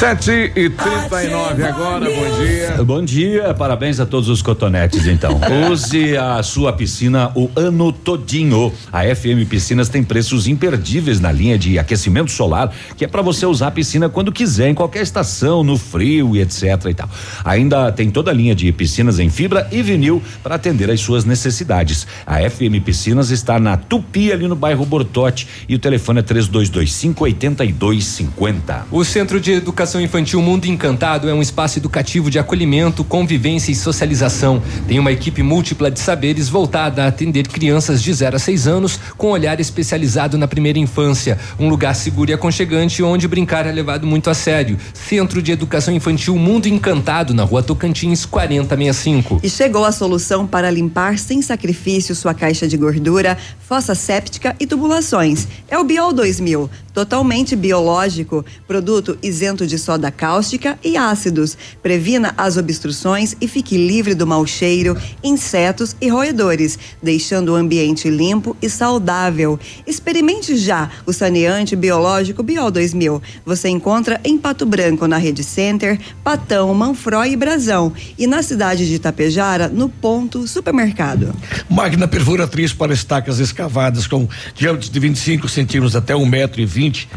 Sete 0.00 0.50
e 0.56 0.70
trinta 0.70 1.22
e 1.22 1.28
nove 1.28 1.62
agora, 1.62 2.06
bom 2.06 2.42
dia. 2.42 2.84
Bom 2.84 3.04
dia, 3.04 3.52
parabéns 3.52 4.00
a 4.00 4.06
todos 4.06 4.30
os 4.30 4.40
cotonetes, 4.40 5.06
então. 5.06 5.38
Use 5.70 6.16
a 6.16 6.42
sua 6.42 6.72
piscina 6.72 7.30
o 7.34 7.50
ano 7.54 7.92
todinho. 7.92 8.72
A 8.90 9.02
FM 9.02 9.46
Piscinas 9.46 9.90
tem 9.90 10.02
preços 10.02 10.48
imperdíveis 10.48 11.20
na 11.20 11.30
linha 11.30 11.58
de 11.58 11.78
aquecimento 11.78 12.30
solar, 12.30 12.72
que 12.96 13.04
é 13.04 13.08
para 13.08 13.20
você 13.20 13.44
usar 13.44 13.66
a 13.66 13.70
piscina 13.70 14.08
quando 14.08 14.32
quiser, 14.32 14.70
em 14.70 14.74
qualquer 14.74 15.02
estação, 15.02 15.62
no 15.62 15.76
frio 15.76 16.34
e 16.34 16.40
etc 16.40 16.82
e 16.88 16.94
tal. 16.94 17.10
Ainda 17.44 17.92
tem 17.92 18.10
toda 18.10 18.30
a 18.30 18.34
linha 18.34 18.54
de 18.54 18.72
piscinas 18.72 19.18
em 19.18 19.28
fibra 19.28 19.68
e 19.70 19.82
vinil 19.82 20.22
para 20.42 20.54
atender 20.54 20.90
às 20.90 21.00
suas 21.00 21.26
necessidades. 21.26 22.06
A 22.26 22.38
FM 22.48 22.82
Piscinas 22.82 23.30
está 23.30 23.60
na 23.60 23.76
Tupi, 23.76 24.32
ali 24.32 24.48
no 24.48 24.56
bairro 24.56 24.86
Bortote, 24.86 25.46
e 25.68 25.74
o 25.74 25.78
telefone 25.78 26.20
é 26.20 26.22
3225 26.22 27.22
8250. 27.22 28.86
O 28.90 29.04
Centro 29.04 29.38
de 29.38 29.52
Educação 29.52 29.89
Educação 29.90 30.00
Infantil 30.00 30.40
Mundo 30.40 30.66
Encantado 30.66 31.28
é 31.28 31.34
um 31.34 31.42
espaço 31.42 31.80
educativo 31.80 32.30
de 32.30 32.38
acolhimento, 32.38 33.02
convivência 33.02 33.72
e 33.72 33.74
socialização. 33.74 34.62
Tem 34.86 35.00
uma 35.00 35.10
equipe 35.10 35.42
múltipla 35.42 35.90
de 35.90 35.98
saberes 35.98 36.48
voltada 36.48 37.02
a 37.02 37.08
atender 37.08 37.48
crianças 37.48 38.00
de 38.00 38.12
0 38.12 38.36
a 38.36 38.38
6 38.38 38.68
anos 38.68 39.00
com 39.16 39.32
olhar 39.32 39.58
especializado 39.58 40.38
na 40.38 40.46
primeira 40.46 40.78
infância. 40.78 41.36
Um 41.58 41.68
lugar 41.68 41.96
seguro 41.96 42.30
e 42.30 42.34
aconchegante 42.34 43.02
onde 43.02 43.26
brincar 43.26 43.66
é 43.66 43.72
levado 43.72 44.06
muito 44.06 44.30
a 44.30 44.34
sério. 44.34 44.78
Centro 44.94 45.42
de 45.42 45.50
Educação 45.50 45.92
Infantil 45.92 46.36
Mundo 46.36 46.68
Encantado, 46.68 47.34
na 47.34 47.42
rua 47.42 47.60
Tocantins, 47.60 48.24
4065. 48.24 49.40
E 49.42 49.50
chegou 49.50 49.84
a 49.84 49.90
solução 49.90 50.46
para 50.46 50.70
limpar 50.70 51.18
sem 51.18 51.42
sacrifício 51.42 52.14
sua 52.14 52.32
caixa 52.32 52.68
de 52.68 52.76
gordura, 52.76 53.36
fossa 53.58 53.96
séptica 53.96 54.54
e 54.60 54.68
tubulações. 54.68 55.48
É 55.68 55.76
o 55.76 55.82
Biol 55.82 56.12
2000, 56.12 56.70
totalmente 56.94 57.56
biológico, 57.56 58.44
produto 58.68 59.18
isento 59.20 59.66
de 59.66 59.79
soda 59.80 60.10
cáustica 60.12 60.78
e 60.84 60.96
ácidos. 60.96 61.58
Previna 61.82 62.32
as 62.36 62.56
obstruções 62.56 63.34
e 63.40 63.48
fique 63.48 63.76
livre 63.76 64.14
do 64.14 64.26
mau 64.26 64.46
cheiro, 64.46 64.96
insetos 65.24 65.96
e 66.00 66.08
roedores, 66.08 66.78
deixando 67.02 67.48
o 67.48 67.56
ambiente 67.56 68.08
limpo 68.08 68.56
e 68.62 68.70
saudável. 68.70 69.58
Experimente 69.86 70.56
já 70.56 70.90
o 71.04 71.12
saneante 71.12 71.74
biológico 71.74 72.42
Biol 72.42 72.70
2000. 72.70 73.20
Você 73.44 73.68
encontra 73.68 74.20
em 74.22 74.38
Pato 74.38 74.64
Branco, 74.64 75.08
na 75.08 75.16
Rede 75.16 75.42
Center, 75.42 75.98
Patão, 76.22 76.72
Manfroy 76.74 77.32
e 77.32 77.36
Brasão. 77.36 77.92
E 78.16 78.26
na 78.26 78.42
cidade 78.42 78.86
de 78.86 78.94
Itapejara, 78.94 79.68
no 79.68 79.88
Ponto 79.88 80.46
Supermercado. 80.46 81.34
Máquina 81.68 82.06
perfuratriz 82.06 82.72
para 82.72 82.92
estacas 82.92 83.40
escavadas 83.40 84.06
com 84.06 84.28
diâmetro 84.54 84.90
de 84.90 85.00
25 85.00 85.48
centímetros 85.48 85.96
até 85.96 86.14
um 86.14 86.26
metro 86.26 86.60
e 86.60 86.66
vinte, 86.66 87.08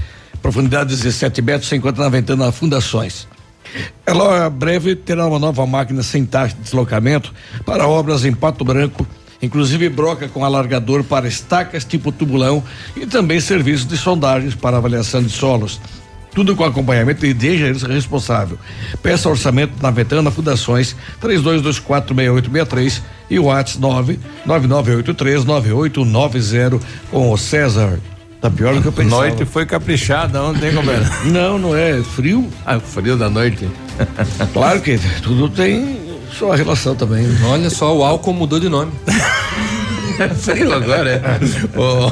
profundidade 0.43 0.89
de 0.89 1.01
17 1.01 1.41
metros, 1.41 1.69
se 1.69 1.75
encontra 1.75 2.03
na 2.03 2.09
ventana 2.09 2.51
Fundações. 2.51 3.27
Ela 4.05 4.47
breve 4.49 4.93
terá 4.95 5.25
uma 5.25 5.39
nova 5.39 5.65
máquina 5.65 6.03
sem 6.03 6.25
taxa 6.25 6.53
de 6.55 6.61
deslocamento 6.61 7.33
para 7.65 7.87
obras 7.87 8.25
em 8.25 8.33
Pato 8.33 8.65
Branco, 8.65 9.07
inclusive 9.41 9.87
broca 9.89 10.27
com 10.27 10.45
alargador 10.45 11.03
para 11.03 11.27
estacas 11.27 11.83
tipo 11.85 12.11
tubulão 12.11 12.63
e 12.95 13.07
também 13.07 13.39
serviços 13.39 13.87
de 13.87 13.97
sondagens 13.97 14.53
para 14.53 14.77
avaliação 14.77 15.23
de 15.23 15.29
solos. 15.29 15.81
Tudo 16.35 16.55
com 16.55 16.63
acompanhamento 16.63 17.21
de 17.21 17.47
engenheiro 17.47 17.87
responsável. 17.87 18.59
Peça 19.01 19.27
orçamento 19.29 19.73
na 19.81 19.89
Ventana 19.91 20.29
Fundações 20.31 20.95
32246863 21.21 23.01
e 23.29 23.39
o 23.39 23.45
WhatsApp 23.45 24.19
999839890 24.45 26.81
com 27.11 27.31
o 27.31 27.37
César. 27.37 27.99
Tá 28.43 28.49
pior 28.49 28.75
do 28.75 28.81
que 28.81 28.89
eu 28.89 28.91
pensava. 28.91 29.21
Noite 29.21 29.45
foi 29.45 29.65
caprichada 29.65 30.43
ontem, 30.43 30.73
companheiro? 30.73 31.05
Não, 31.31 31.57
não 31.57 31.73
é. 31.73 32.03
Frio. 32.03 32.45
Ah, 32.65 32.77
frio 32.77 33.15
da 33.15 33.29
noite. 33.29 33.69
claro 34.51 34.81
que 34.81 34.99
tudo 35.21 35.47
tem 35.47 35.97
sua 36.37 36.57
relação 36.57 36.93
também. 36.93 37.25
Olha 37.45 37.69
só, 37.69 37.95
o 37.95 38.03
álcool 38.03 38.33
mudou 38.33 38.59
de 38.59 38.67
nome. 38.67 38.91
frio 40.41 40.73
agora, 40.73 41.09
é. 41.09 41.21
oh, 41.77 42.11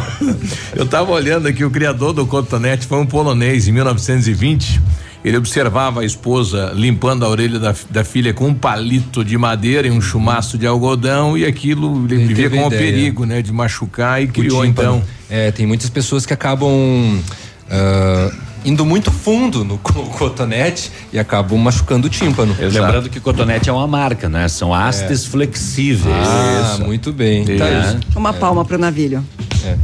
eu 0.73 0.85
tava 0.85 1.11
olhando 1.11 1.49
aqui, 1.49 1.65
o 1.65 1.69
criador 1.69 2.13
do 2.13 2.25
cotonete 2.25 2.87
foi 2.87 2.99
um 2.99 3.05
polonês 3.05 3.67
em 3.67 3.73
1920. 3.73 4.79
Ele 5.23 5.37
observava 5.37 6.01
a 6.01 6.05
esposa 6.05 6.71
limpando 6.73 7.23
a 7.25 7.29
orelha 7.29 7.59
da, 7.59 7.75
da 7.89 8.03
filha 8.03 8.33
com 8.33 8.47
um 8.47 8.53
palito 8.53 9.23
de 9.23 9.37
madeira 9.37 9.87
e 9.87 9.91
um 9.91 10.01
chumaço 10.01 10.57
de 10.57 10.65
algodão 10.65 11.37
e 11.37 11.45
aquilo 11.45 12.05
ele, 12.05 12.23
ele 12.23 12.33
via 12.33 12.49
com 12.49 12.65
o 12.65 12.69
perigo, 12.69 13.25
né, 13.25 13.41
de 13.41 13.51
machucar 13.51 14.21
e 14.21 14.27
criou 14.27 14.65
então. 14.65 15.03
É, 15.29 15.51
tem 15.51 15.65
muitas 15.65 15.89
pessoas 15.89 16.25
que 16.25 16.33
acabam 16.33 16.69
uh, 16.71 18.35
indo 18.65 18.85
muito 18.85 19.11
fundo 19.11 19.63
no 19.63 19.77
cotonete 19.77 20.91
e 21.11 21.19
acabam 21.19 21.57
machucando 21.57 22.07
o 22.07 22.09
tímpano. 22.09 22.55
Exato. 22.59 22.73
Lembrando 22.73 23.09
que 23.09 23.19
cotonete 23.19 23.69
é 23.69 23.73
uma 23.73 23.87
marca, 23.87 24.27
né? 24.27 24.47
São 24.47 24.73
hastes 24.73 25.25
é. 25.25 25.29
flexíveis. 25.29 26.15
Ah, 26.15 26.73
isso. 26.73 26.85
muito 26.85 27.13
bem. 27.13 27.45
Tá 27.45 27.65
é. 27.65 27.99
Uma 28.15 28.33
palma 28.33 28.65
pro 28.65 28.77
navilho. 28.77 29.23
É. 29.63 29.77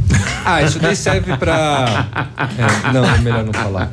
Ah, 0.44 0.62
isso 0.62 0.78
daí 0.78 0.96
serve 0.96 1.36
pra. 1.36 2.06
É, 2.58 2.92
não, 2.92 3.04
é 3.04 3.18
melhor 3.18 3.44
não 3.44 3.52
falar. 3.52 3.90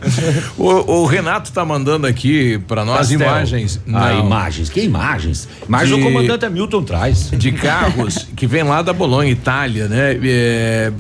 O, 0.58 1.02
o 1.02 1.06
Renato 1.06 1.52
tá 1.52 1.66
mandando 1.66 2.08
aqui 2.08 2.58
pra 2.68 2.86
nós 2.86 3.10
Pastel. 3.10 3.20
imagens. 3.22 3.80
Ah, 3.88 3.92
não. 3.92 4.00
Ah, 4.00 4.14
imagens. 4.14 4.70
Que 4.70 4.82
imagens? 4.82 5.48
Mas 5.68 5.92
o 5.92 6.00
comandante 6.00 6.46
Hamilton 6.46 6.84
traz. 6.84 7.30
De 7.32 7.52
carros 7.52 8.28
que 8.36 8.48
vem 8.48 8.64
lá 8.64 8.82
da 8.82 8.94
Bolonha, 8.94 9.32
Itália, 9.32 9.88
né? 9.88 10.18
É, 10.24 10.92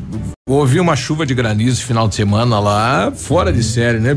houve 0.47 0.79
uma 0.79 0.95
chuva 0.95 1.25
de 1.25 1.33
granizo 1.33 1.83
final 1.83 2.07
de 2.07 2.13
semana 2.13 2.59
lá, 2.59 3.11
fora 3.11 3.51
de 3.51 3.63
série, 3.63 3.97
né? 3.97 4.15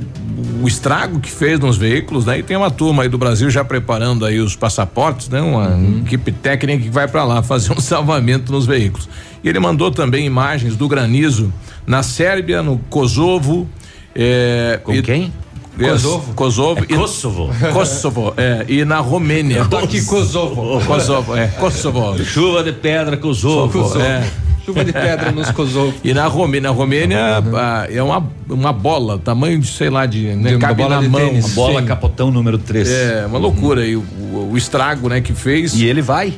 O 0.62 0.68
estrago 0.68 1.20
que 1.20 1.30
fez 1.30 1.58
nos 1.58 1.78
veículos, 1.78 2.26
né? 2.26 2.40
E 2.40 2.42
tem 2.42 2.54
uma 2.54 2.70
turma 2.70 3.02
aí 3.02 3.08
do 3.08 3.16
Brasil 3.16 3.48
já 3.48 3.64
preparando 3.64 4.26
aí 4.26 4.38
os 4.38 4.54
passaportes, 4.54 5.30
né? 5.30 5.40
Uma 5.40 5.68
uhum. 5.70 6.02
equipe 6.04 6.30
técnica 6.30 6.82
que 6.82 6.90
vai 6.90 7.08
para 7.08 7.24
lá 7.24 7.42
fazer 7.42 7.72
um 7.72 7.80
salvamento 7.80 8.52
nos 8.52 8.66
veículos. 8.66 9.08
E 9.42 9.48
ele 9.48 9.58
mandou 9.58 9.90
também 9.90 10.26
imagens 10.26 10.76
do 10.76 10.86
granizo 10.86 11.50
na 11.86 12.02
Sérvia, 12.02 12.62
no 12.62 12.76
Kosovo. 12.90 13.66
É, 14.14 14.80
Com 14.84 15.00
quem? 15.00 15.32
Kosovo. 15.78 16.34
Kosovo. 16.34 16.84
É 16.84 16.94
Kosovo. 16.94 17.50
Kosovo, 17.72 18.34
é. 18.36 18.66
E 18.68 18.84
na 18.84 18.98
Romênia. 18.98 19.64
Tô 19.64 19.78
aqui 19.78 20.04
Kosovo. 20.04 20.84
Kosovo, 20.84 21.34
é. 21.34 21.46
Kosovo. 21.46 22.22
Chuva 22.22 22.62
de 22.62 22.72
pedra, 22.72 23.16
Kosovo. 23.16 23.72
Kosovo. 23.72 24.04
É. 24.04 24.28
Chuva 24.68 24.84
de 24.84 24.92
pedra 24.92 25.32
nos 25.32 25.50
Kosovo. 25.50 25.94
E 26.04 26.12
na 26.12 26.26
Romênia, 26.26 26.68
na 26.68 26.74
Romênia 26.74 27.42
uhum. 27.44 27.56
a, 27.56 27.86
é 27.90 28.02
uma, 28.02 28.22
uma 28.48 28.72
bola, 28.72 29.18
tamanho 29.18 29.58
de, 29.58 29.66
sei 29.66 29.88
lá, 29.88 30.04
de, 30.04 30.34
né, 30.34 30.50
de 30.50 30.58
cabe 30.58 30.86
na 30.86 31.00
mão. 31.00 31.28
Tênis, 31.28 31.54
bola 31.54 31.80
sim. 31.80 31.86
capotão 31.86 32.30
número 32.30 32.58
3. 32.58 32.88
É, 32.88 33.26
uma 33.26 33.38
loucura 33.38 33.80
aí, 33.80 33.96
o, 33.96 34.00
o, 34.00 34.50
o 34.52 34.58
estrago, 34.58 35.08
né, 35.08 35.22
que 35.22 35.32
fez. 35.32 35.74
E 35.74 35.86
ele 35.86 36.02
vai? 36.02 36.34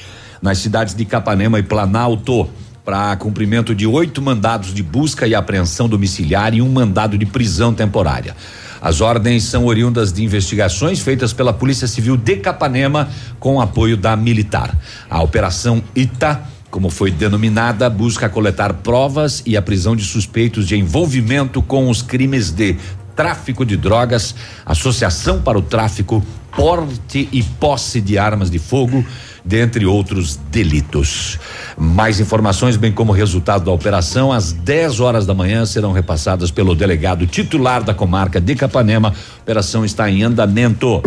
nas 0.44 0.58
cidades 0.58 0.94
de 0.94 1.06
Capanema 1.06 1.58
e 1.58 1.62
Planalto, 1.62 2.46
para 2.84 3.16
cumprimento 3.16 3.74
de 3.74 3.86
oito 3.86 4.20
mandados 4.20 4.74
de 4.74 4.82
busca 4.82 5.26
e 5.26 5.34
apreensão 5.34 5.88
domiciliar 5.88 6.52
e 6.52 6.60
um 6.60 6.68
mandado 6.70 7.16
de 7.16 7.24
prisão 7.24 7.72
temporária. 7.72 8.36
As 8.78 9.00
ordens 9.00 9.44
são 9.44 9.64
oriundas 9.64 10.12
de 10.12 10.22
investigações 10.22 11.00
feitas 11.00 11.32
pela 11.32 11.54
Polícia 11.54 11.88
Civil 11.88 12.18
de 12.18 12.36
Capanema 12.36 13.08
com 13.40 13.58
apoio 13.58 13.96
da 13.96 14.14
militar. 14.14 14.76
A 15.08 15.22
Operação 15.22 15.82
Ita 15.96 16.42
como 16.70 16.90
foi 16.90 17.12
denominada, 17.12 17.88
busca 17.88 18.28
coletar 18.28 18.72
provas 18.74 19.44
e 19.46 19.56
a 19.56 19.62
prisão 19.62 19.94
de 19.94 20.02
suspeitos 20.02 20.66
de 20.66 20.76
envolvimento 20.76 21.62
com 21.62 21.88
os 21.88 22.02
crimes 22.02 22.50
de 22.50 22.76
tráfico 23.14 23.64
de 23.64 23.76
drogas, 23.76 24.34
associação 24.66 25.40
para 25.40 25.56
o 25.56 25.62
tráfico, 25.62 26.20
porte 26.56 27.28
e 27.30 27.42
posse 27.42 28.00
de 28.00 28.18
armas 28.18 28.50
de 28.50 28.58
fogo, 28.58 29.04
dentre 29.44 29.84
outros 29.84 30.36
delitos. 30.50 31.38
Mais 31.76 32.18
informações, 32.18 32.76
bem 32.76 32.90
como 32.90 33.12
resultado 33.12 33.66
da 33.66 33.70
operação, 33.70 34.32
às 34.32 34.52
10 34.52 35.00
horas 35.00 35.26
da 35.26 35.34
manhã 35.34 35.66
serão 35.66 35.92
repassadas 35.92 36.50
pelo 36.50 36.74
delegado 36.74 37.26
titular 37.26 37.82
da 37.82 37.92
comarca 37.92 38.40
de 38.40 38.54
Capanema. 38.54 39.08
A 39.08 39.42
operação 39.42 39.84
está 39.84 40.10
em 40.10 40.22
andamento. 40.22 41.02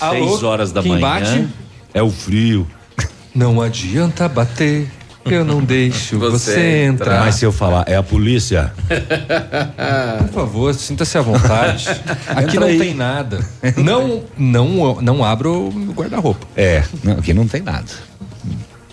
Alô, 0.00 0.30
6 0.30 0.42
horas 0.42 0.72
da 0.72 0.82
manhã. 0.82 1.00
Bate? 1.00 1.48
É 1.94 2.02
o 2.02 2.10
frio. 2.10 2.66
Não 3.34 3.60
adianta 3.60 4.28
bater 4.28 4.90
Eu 5.26 5.44
não 5.44 5.62
deixo. 5.62 6.18
Você, 6.18 6.38
Você 6.38 6.60
entra. 6.84 7.12
entra. 7.14 7.20
Mas 7.20 7.34
se 7.36 7.44
eu 7.44 7.52
falar, 7.52 7.84
é 7.86 7.96
a 7.96 8.02
polícia. 8.02 8.72
Por 10.32 10.32
favor, 10.34 10.74
sinta-se 10.74 11.16
à 11.18 11.20
vontade. 11.22 11.88
Aqui 12.28 12.42
Entra 12.56 12.60
não 12.60 12.66
aí. 12.66 12.78
tem 12.78 12.94
nada. 12.94 13.40
Não, 13.76 14.22
não, 14.36 15.00
não 15.00 15.24
abra 15.24 15.48
o 15.48 15.70
guarda-roupa. 15.94 16.46
É, 16.56 16.82
não, 17.02 17.14
aqui 17.14 17.32
não 17.34 17.46
tem 17.46 17.62
nada. 17.62 17.84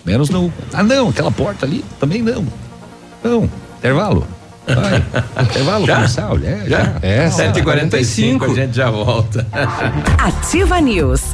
Menos 0.04 0.28
no. 0.30 0.52
Ah, 0.72 0.82
não, 0.82 1.08
aquela 1.08 1.30
porta 1.30 1.64
ali 1.66 1.84
também 1.98 2.22
não. 2.22 2.44
Não, 3.22 3.48
intervalo. 3.78 4.26
Vai. 4.66 5.04
Intervalo 5.44 5.86
Já? 5.86 5.94
comercial, 5.96 6.38
é, 6.42 6.64
Já? 6.66 6.84
já. 6.84 6.94
É, 7.02 7.28
7h45, 7.28 8.50
a 8.50 8.54
gente 8.54 8.74
já 8.76 8.90
volta. 8.90 9.46
Ativa 10.18 10.80
News. 10.80 11.33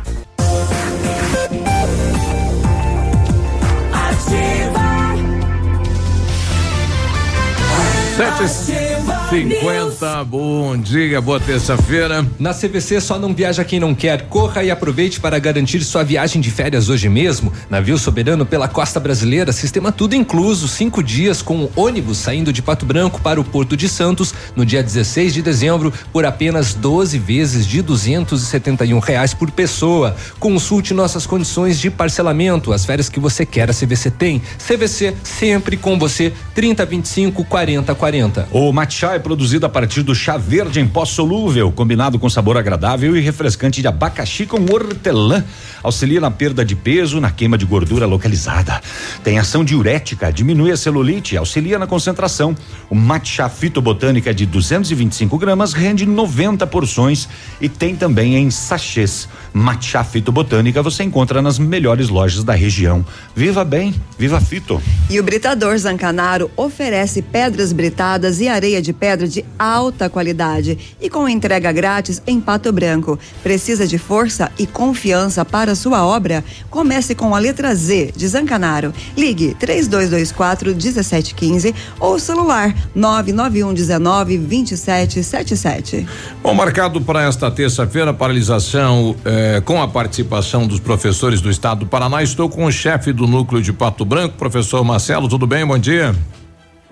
such 8.21 8.69
a 8.69 8.90
50. 9.31 10.25
Bom 10.25 10.75
dia, 10.75 11.21
boa 11.21 11.39
terça-feira. 11.39 12.27
Na 12.37 12.53
CVC 12.53 12.99
só 12.99 13.17
não 13.17 13.33
viaja 13.33 13.63
quem 13.63 13.79
não 13.79 13.95
quer. 13.95 14.23
Corra 14.23 14.61
e 14.61 14.69
aproveite 14.69 15.21
para 15.21 15.39
garantir 15.39 15.81
sua 15.85 16.03
viagem 16.03 16.41
de 16.41 16.51
férias 16.51 16.89
hoje 16.89 17.07
mesmo. 17.07 17.53
Navio 17.69 17.97
soberano 17.97 18.45
pela 18.45 18.67
costa 18.67 18.99
brasileira, 18.99 19.53
sistema 19.53 19.89
tudo 19.89 20.15
incluso, 20.15 20.67
cinco 20.67 21.01
dias 21.01 21.41
com 21.41 21.55
um 21.55 21.69
ônibus 21.77 22.17
saindo 22.17 22.51
de 22.51 22.61
Pato 22.61 22.85
Branco 22.85 23.21
para 23.21 23.39
o 23.39 23.43
Porto 23.45 23.77
de 23.77 23.87
Santos 23.87 24.33
no 24.53 24.65
dia 24.65 24.83
16 24.83 25.33
de 25.33 25.41
dezembro 25.41 25.93
por 26.11 26.25
apenas 26.25 26.73
12 26.73 27.17
vezes 27.17 27.65
de 27.65 27.81
271 27.81 28.99
reais 28.99 29.33
por 29.33 29.49
pessoa. 29.49 30.13
Consulte 30.41 30.93
nossas 30.93 31.25
condições 31.25 31.79
de 31.79 31.89
parcelamento. 31.89 32.73
As 32.73 32.83
férias 32.83 33.07
que 33.07 33.19
você 33.19 33.45
quer 33.45 33.69
a 33.69 33.73
CVC 33.73 34.11
tem. 34.11 34.41
CVC 34.57 35.15
sempre 35.23 35.77
com 35.77 35.97
você. 35.97 36.33
30 36.53 36.85
25 36.85 37.45
40 37.45 37.95
40. 37.95 38.49
O 38.51 38.73
Matchai 38.73 39.20
produzido 39.21 39.65
a 39.65 39.69
partir 39.69 40.01
do 40.03 40.13
chá 40.13 40.37
verde 40.37 40.79
em 40.79 40.87
pó 40.87 41.05
solúvel, 41.05 41.71
combinado 41.71 42.19
com 42.19 42.29
sabor 42.29 42.57
agradável 42.57 43.15
e 43.15 43.21
refrescante 43.21 43.81
de 43.81 43.87
abacaxi 43.87 44.45
com 44.45 44.57
hortelã. 44.73 45.43
Auxilia 45.83 46.19
na 46.19 46.31
perda 46.31 46.65
de 46.65 46.75
peso, 46.75 47.21
na 47.21 47.31
queima 47.31 47.57
de 47.57 47.65
gordura 47.65 48.05
localizada. 48.05 48.81
Tem 49.23 49.39
ação 49.39 49.63
diurética, 49.63 50.31
diminui 50.31 50.71
a 50.71 50.77
celulite, 50.77 51.37
auxilia 51.37 51.77
na 51.77 51.87
concentração. 51.87 52.55
O 52.89 52.95
matcha 52.95 53.47
fitobotânica 53.47 54.33
de 54.33 54.45
225 54.45 55.37
gramas 55.37 55.73
rende 55.73 56.05
90 56.05 56.65
porções 56.67 57.29
e 57.59 57.69
tem 57.69 57.95
também 57.95 58.35
em 58.35 58.49
sachês. 58.49 59.29
Matcha 59.53 60.03
fitobotânica 60.03 60.81
você 60.81 61.03
encontra 61.03 61.41
nas 61.41 61.59
melhores 61.59 62.09
lojas 62.09 62.43
da 62.43 62.53
região. 62.53 63.05
Viva 63.35 63.63
bem, 63.63 63.93
viva 64.17 64.41
fito. 64.41 64.81
E 65.09 65.19
o 65.19 65.23
Britador 65.23 65.77
Zancanaro 65.77 66.49
oferece 66.55 67.21
pedras 67.21 67.71
britadas 67.71 68.39
e 68.39 68.47
areia 68.47 68.81
de 68.81 68.93
pedra 68.93 69.10
de 69.17 69.43
alta 69.59 70.09
qualidade 70.09 70.77
e 71.01 71.09
com 71.09 71.27
entrega 71.27 71.71
grátis 71.71 72.21
em 72.25 72.39
Pato 72.39 72.71
Branco. 72.71 73.19
Precisa 73.43 73.85
de 73.85 73.97
força 73.97 74.51
e 74.57 74.65
confiança 74.65 75.43
para 75.43 75.75
sua 75.75 76.05
obra? 76.05 76.43
Comece 76.69 77.13
com 77.13 77.35
a 77.35 77.39
letra 77.39 77.75
Z 77.75 78.13
de 78.15 78.27
Zancanaro. 78.27 78.93
Ligue 79.17 79.55
3224 79.59 80.71
1715 80.71 81.75
ou 81.99 82.17
celular 82.17 82.73
991 82.95 83.73
19 83.73 84.37
2777. 84.37 86.07
Bom, 86.41 86.53
marcado 86.53 87.01
para 87.01 87.23
esta 87.23 87.51
terça-feira, 87.51 88.13
paralisação 88.13 89.15
eh, 89.25 89.61
com 89.65 89.81
a 89.81 89.87
participação 89.87 90.65
dos 90.65 90.79
professores 90.79 91.41
do 91.41 91.49
estado 91.49 91.81
do 91.81 91.85
Paraná. 91.85 92.23
Estou 92.23 92.49
com 92.49 92.65
o 92.65 92.71
chefe 92.71 93.11
do 93.11 93.27
núcleo 93.27 93.61
de 93.61 93.73
Pato 93.73 94.05
Branco, 94.05 94.37
professor 94.37 94.83
Marcelo. 94.83 95.27
Tudo 95.27 95.45
bem? 95.45 95.65
Bom 95.65 95.77
dia. 95.77 96.15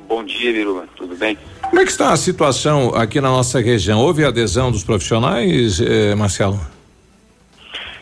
Bom 0.07 0.23
dia, 0.23 0.51
Biruba. 0.51 0.85
Tudo 0.95 1.15
bem? 1.15 1.37
Como 1.69 1.81
é 1.81 1.85
que 1.85 1.91
está 1.91 2.11
a 2.11 2.17
situação 2.17 2.95
aqui 2.95 3.21
na 3.21 3.29
nossa 3.29 3.59
região? 3.61 3.99
Houve 3.99 4.25
adesão 4.25 4.71
dos 4.71 4.83
profissionais, 4.83 5.79
eh, 5.79 6.15
Marcelo? 6.15 6.59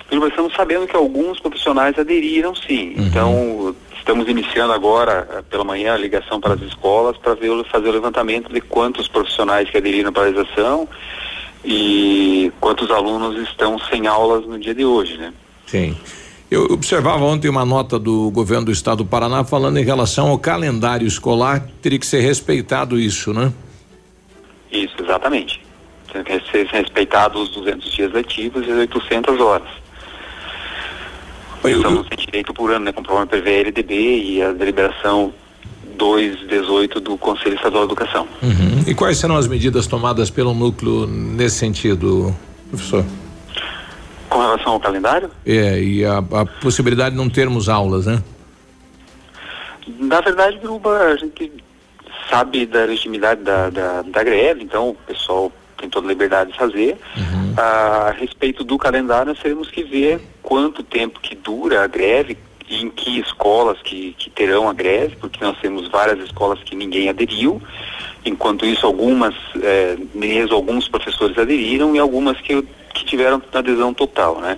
Biruba, 0.09 0.29
estamos 0.29 0.53
sabendo 0.55 0.87
que 0.87 0.95
alguns 0.95 1.39
profissionais 1.39 1.99
aderiram, 1.99 2.55
sim. 2.55 2.93
Então, 2.97 3.75
estamos 3.97 4.27
iniciando 4.29 4.71
agora, 4.71 5.27
eh, 5.29 5.41
pela 5.49 5.65
manhã, 5.65 5.93
a 5.93 5.97
ligação 5.97 6.39
para 6.39 6.53
as 6.53 6.61
escolas 6.61 7.17
para 7.17 7.35
ver, 7.35 7.51
fazer 7.65 7.89
o 7.89 7.91
levantamento 7.91 8.51
de 8.51 8.61
quantos 8.61 9.09
profissionais 9.09 9.69
que 9.69 9.77
aderiram 9.77 10.09
à 10.09 10.13
paralisação 10.13 10.87
e 11.65 12.51
quantos 12.61 12.89
alunos 12.89 13.37
estão 13.49 13.77
sem 13.77 14.07
aulas 14.07 14.45
no 14.45 14.57
dia 14.57 14.73
de 14.73 14.85
hoje, 14.85 15.17
né? 15.17 15.33
Sim. 15.65 15.95
Eu 16.49 16.63
observava 16.71 17.25
ontem 17.25 17.49
uma 17.49 17.65
nota 17.65 17.99
do 17.99 18.31
governo 18.31 18.67
do 18.67 18.71
estado 18.71 18.99
do 18.99 19.05
Paraná 19.05 19.43
falando 19.43 19.77
em 19.77 19.83
relação 19.83 20.29
ao 20.29 20.39
calendário 20.39 21.05
escolar, 21.05 21.67
teria 21.81 21.99
que 21.99 22.05
ser 22.05 22.21
respeitado 22.21 22.97
isso, 22.97 23.33
né? 23.33 23.51
Isso, 24.71 24.95
exatamente. 24.99 25.61
Tem 26.11 26.23
que 26.23 26.39
ser 26.49 26.65
respeitados 26.67 27.49
os 27.49 27.55
200 27.55 27.91
dias 27.91 28.13
letivos 28.13 28.65
e 28.65 28.71
as 28.71 28.77
800 28.77 29.39
horas. 29.41 29.67
Estamos 31.65 32.07
sem 32.07 32.17
direito 32.17 32.53
por 32.53 32.71
ano, 32.71 32.85
né? 32.85 32.91
Conforme 32.93 33.25
prevê 33.25 33.57
a 33.57 33.59
LDB 33.59 34.23
e 34.23 34.41
a 34.41 34.53
deliberação 34.53 35.33
218 35.97 37.01
do 37.01 37.17
Conselho 37.17 37.55
Estadual 37.55 37.85
de 37.85 37.91
Educação. 37.91 38.25
Uhum. 38.41 38.83
E 38.87 38.93
quais 38.93 39.17
serão 39.17 39.35
as 39.35 39.47
medidas 39.47 39.85
tomadas 39.85 40.29
pelo 40.29 40.53
núcleo 40.53 41.05
nesse 41.07 41.57
sentido, 41.57 42.33
professor? 42.69 43.03
Com 44.29 44.39
relação 44.39 44.73
ao 44.73 44.79
calendário, 44.79 45.29
É, 45.45 45.79
e 45.81 46.03
a, 46.05 46.17
a 46.17 46.45
possibilidade 46.45 47.11
de 47.11 47.17
não 47.17 47.29
termos 47.29 47.69
aulas, 47.69 48.05
né? 48.05 48.21
na 49.99 50.21
verdade, 50.21 50.57
Biruba, 50.57 50.97
a 50.97 51.15
gente 51.15 51.51
sabe 52.29 52.65
da 52.65 52.85
legitimidade 52.85 53.41
da, 53.41 53.69
da, 53.69 54.01
da 54.01 54.23
greve, 54.23 54.63
então 54.63 54.89
o 54.89 54.95
pessoal 54.95 55.51
tem 55.77 55.89
toda 55.89 56.07
a 56.07 56.09
liberdade 56.09 56.51
de 56.51 56.57
fazer. 56.57 56.97
A 57.55 58.13
respeito 58.17 58.63
do 58.63 58.77
calendário, 58.77 59.29
nós 59.29 59.39
teremos 59.39 59.71
que 59.71 59.83
ver 59.83 60.19
quanto 60.43 60.83
tempo 60.83 61.19
que 61.19 61.35
dura 61.35 61.83
a 61.83 61.87
greve 61.87 62.37
e 62.69 62.83
em 62.83 62.89
que 62.89 63.19
escolas 63.19 63.81
que, 63.81 64.13
que 64.17 64.29
terão 64.29 64.67
a 64.69 64.73
greve, 64.73 65.15
porque 65.15 65.43
nós 65.43 65.57
temos 65.59 65.87
várias 65.87 66.19
escolas 66.19 66.59
que 66.63 66.75
ninguém 66.75 67.09
aderiu. 67.09 67.61
Enquanto 68.25 68.65
isso, 68.65 68.85
algumas, 68.85 69.33
eh, 69.61 69.97
mesmo 70.13 70.53
alguns 70.53 70.87
professores 70.87 71.37
aderiram 71.37 71.95
e 71.95 71.99
algumas 71.99 72.39
que, 72.41 72.63
que 72.99 73.05
tiveram 73.05 73.41
adesão 73.53 73.93
total, 73.93 74.39
né? 74.39 74.57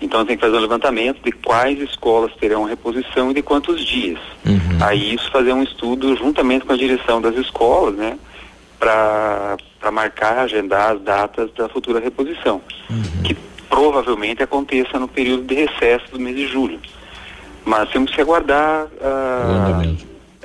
Então 0.00 0.24
tem 0.24 0.36
que 0.36 0.42
fazer 0.42 0.56
um 0.56 0.60
levantamento 0.60 1.22
de 1.24 1.32
quais 1.32 1.80
escolas 1.80 2.32
terão 2.34 2.64
reposição 2.64 3.30
e 3.30 3.34
de 3.34 3.42
quantos 3.42 3.84
dias. 3.84 4.18
Aí 4.82 5.14
isso 5.14 5.30
fazer 5.30 5.52
um 5.52 5.62
estudo 5.62 6.14
juntamente 6.16 6.64
com 6.66 6.72
a 6.72 6.76
direção 6.76 7.20
das 7.20 7.36
escolas, 7.36 7.94
né? 7.94 8.18
Para 8.78 9.56
marcar, 9.90 10.38
agendar 10.40 10.92
as 10.92 11.00
datas 11.00 11.50
da 11.52 11.68
futura 11.68 12.00
reposição. 12.00 12.60
Que 13.22 13.34
provavelmente 13.68 14.42
aconteça 14.42 14.98
no 14.98 15.08
período 15.08 15.44
de 15.44 15.54
recesso 15.54 16.10
do 16.12 16.20
mês 16.20 16.36
de 16.36 16.46
julho. 16.46 16.78
Mas 17.64 17.88
temos 17.90 18.14
que 18.14 18.20
aguardar 18.20 18.86
ah, 19.00 19.82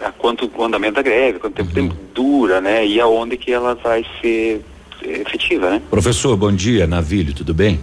a 0.01 0.11
quanto 0.11 0.49
o 0.55 0.63
andamento 0.63 0.93
da 0.93 1.01
greve, 1.01 1.39
quanto 1.39 1.55
tempo, 1.55 1.73
tempo 1.73 1.95
dura, 2.13 2.61
né? 2.61 2.85
E 2.85 2.99
aonde 3.01 3.35
que 3.35 3.51
ela 3.51 3.75
vai 3.75 4.05
ser 4.21 4.63
efetiva, 5.03 5.69
né? 5.69 5.81
Professor, 5.89 6.35
bom 6.35 6.51
dia, 6.51 6.87
Navilho, 6.87 7.33
tudo 7.33 7.53
bem? 7.53 7.79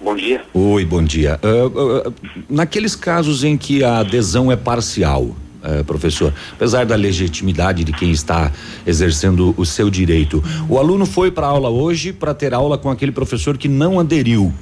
Bom 0.00 0.14
dia. 0.14 0.42
Oi, 0.52 0.84
bom 0.84 1.02
dia. 1.02 1.40
Ah, 1.42 2.06
ah, 2.06 2.12
naqueles 2.48 2.94
casos 2.94 3.42
em 3.42 3.56
que 3.56 3.82
a 3.82 3.98
adesão 3.98 4.52
é 4.52 4.56
parcial, 4.56 5.34
ah, 5.62 5.82
professor, 5.84 6.32
apesar 6.52 6.84
da 6.84 6.94
legitimidade 6.94 7.82
de 7.82 7.92
quem 7.92 8.10
está 8.10 8.52
exercendo 8.86 9.54
o 9.56 9.64
seu 9.64 9.90
direito, 9.90 10.44
o 10.68 10.78
aluno 10.78 11.06
foi 11.06 11.30
para 11.30 11.46
aula 11.46 11.70
hoje 11.70 12.12
para 12.12 12.34
ter 12.34 12.54
aula 12.54 12.76
com 12.76 12.90
aquele 12.90 13.10
professor 13.10 13.56
que 13.58 13.68
não 13.68 13.98
aderiu. 13.98 14.52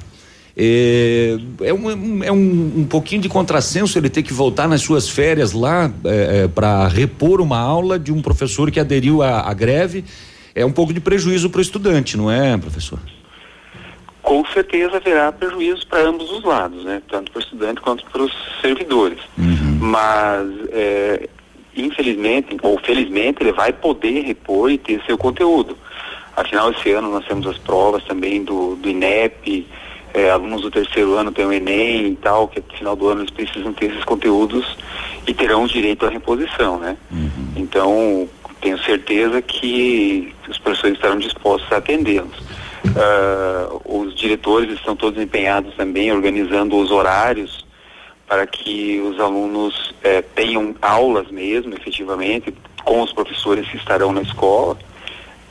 É, 0.57 1.37
é, 1.63 1.75
um, 1.75 2.23
é 2.23 2.31
um, 2.31 2.73
um 2.77 2.85
pouquinho 2.85 3.21
de 3.21 3.29
contrassenso 3.29 3.99
ele 3.99 4.09
ter 4.09 4.23
que 4.23 4.33
voltar 4.33 4.69
nas 4.69 4.83
suas 4.83 5.09
férias 5.09 5.53
lá 5.53 5.93
para 6.55 6.87
repor 6.87 7.41
uma 7.41 7.59
aula 7.59 7.99
de 7.99 8.13
um 8.13 8.23
professor 8.23 8.71
que 8.71 8.79
aderiu 8.79 9.21
à, 9.21 9.41
à 9.41 9.53
greve. 9.53 10.05
É 10.55 10.65
um 10.65 10.73
pouco 10.73 10.93
de 10.93 11.01
prejuízo 11.01 11.51
para 11.51 11.59
o 11.59 11.63
estudante, 11.63 12.17
não 12.17 12.31
é, 12.31 12.57
professor? 12.57 12.99
Com 14.23 14.45
certeza 14.47 14.97
haverá 14.97 15.31
prejuízo 15.33 15.87
para 15.87 16.01
ambos 16.03 16.31
os 16.31 16.45
lados, 16.45 16.85
né? 16.85 17.03
Tanto 17.11 17.31
para 17.31 17.41
o 17.41 17.43
estudante 17.43 17.81
quanto 17.81 18.05
para 18.07 18.23
os 18.23 18.33
servidores. 18.63 19.19
Mas, 19.81 20.49
é, 20.73 21.29
infelizmente, 21.77 22.57
ou 22.63 22.79
felizmente, 22.79 23.43
ele 23.43 23.53
vai 23.53 23.73
poder 23.73 24.23
repor 24.23 24.71
e 24.71 24.79
ter 24.79 25.03
seu 25.05 25.19
conteúdo. 25.19 25.77
Afinal, 26.37 26.71
esse 26.71 26.91
ano 26.91 27.11
nós 27.11 27.27
temos 27.27 27.47
as 27.47 27.59
provas 27.59 28.03
também 28.05 28.43
do, 28.43 28.77
do 28.77 28.89
INEP, 28.89 29.67
é, 30.15 30.31
alunos 30.31 30.63
do 30.63 30.71
terceiro 30.71 31.15
ano 31.15 31.33
têm 31.33 31.45
o 31.45 31.53
Enem 31.53 32.13
e 32.13 32.17
tal, 32.17 32.47
que 32.47 32.61
no 32.61 32.79
final 32.79 32.97
do 32.97 33.09
ano 33.09 33.23
eles 33.23 33.31
precisam 33.31 33.73
ter 33.73 33.87
esses 33.87 34.05
conteúdos 34.05 34.79
e 35.27 35.35
terão 35.35 35.67
direito 35.67 36.07
à 36.07 36.09
reposição, 36.09 36.79
né? 36.79 36.97
Então, 37.57 38.29
tenho 38.65 38.83
certeza 38.83 39.43
que 39.43 40.35
os 40.49 40.59
professores 40.59 40.97
estarão 40.97 41.19
dispostos 41.19 41.71
a 41.71 41.77
atendê-los. 41.77 42.43
Ah, 42.97 43.69
os 43.85 44.15
diretores 44.15 44.73
estão 44.73 44.97
todos 44.97 45.23
empenhados 45.23 45.75
também, 45.75 46.11
organizando 46.11 46.75
os 46.79 46.91
horários 46.91 47.65
para 48.27 48.47
que 48.47 48.99
os 49.01 49.21
alunos 49.21 49.95
eh, 50.03 50.23
tenham 50.35 50.75
aulas 50.81 51.31
mesmo, 51.31 51.75
efetivamente, 51.75 52.55
com 52.83 53.03
os 53.03 53.13
professores 53.13 53.69
que 53.69 53.77
estarão 53.77 54.13
na 54.13 54.23
escola, 54.23 54.79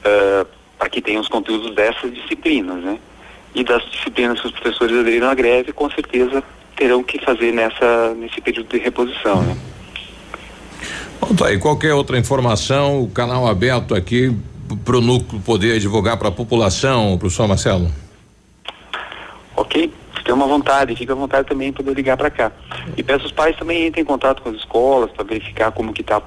ah, 0.04 0.48
para 0.80 0.90
que 0.90 1.00
tenham 1.00 1.22
os 1.22 1.28
conteúdos 1.28 1.76
dessas 1.76 2.12
disciplinas, 2.12 2.84
né? 2.84 2.98
E 3.54 3.64
das 3.64 3.84
disciplinas 3.92 4.42
que 4.42 4.48
os 4.48 4.54
professores 4.54 4.98
aderiram 4.98 5.30
à 5.30 5.36
greve, 5.36 5.72
com 5.72 5.88
certeza 5.92 6.44
terão 6.76 7.04
que 7.04 7.24
fazer 7.24 7.52
nessa, 7.52 8.16
nesse 8.16 8.42
período 8.42 8.70
de 8.70 8.80
reposição, 8.80 9.44
né? 9.44 9.56
Bom, 11.26 11.36
tá 11.36 11.48
aí. 11.48 11.58
Qualquer 11.58 11.94
outra 11.94 12.18
informação, 12.18 13.02
o 13.02 13.08
canal 13.10 13.48
aberto 13.48 13.96
aqui 13.96 14.36
para 14.84 14.98
o 14.98 15.02
núcleo 15.02 15.42
poder 15.42 15.80
divulgar 15.80 16.18
para 16.18 16.28
a 16.28 16.32
população, 16.32 17.18
professor 17.18 17.48
Marcelo. 17.48 17.90
Ok? 19.56 19.90
Se 20.18 20.24
tem 20.24 20.34
uma 20.34 20.48
vontade, 20.48 20.94
fica 20.98 21.14
à 21.14 21.16
vontade 21.16 21.48
também 21.48 21.72
para 21.72 21.82
poder 21.84 21.96
ligar 21.96 22.18
para 22.18 22.30
cá. 22.30 22.52
E 22.98 23.04
peço 23.04 23.26
os 23.26 23.32
pais 23.32 23.56
também 23.58 23.88
entrem 23.88 24.04
em 24.04 24.06
contato 24.06 24.42
com 24.42 24.50
as 24.50 24.56
escolas 24.58 25.12
para 25.12 25.24
verificar 25.24 25.72
como 25.72 25.94
que 25.94 26.02
está 26.02 26.16
a, 26.18 26.20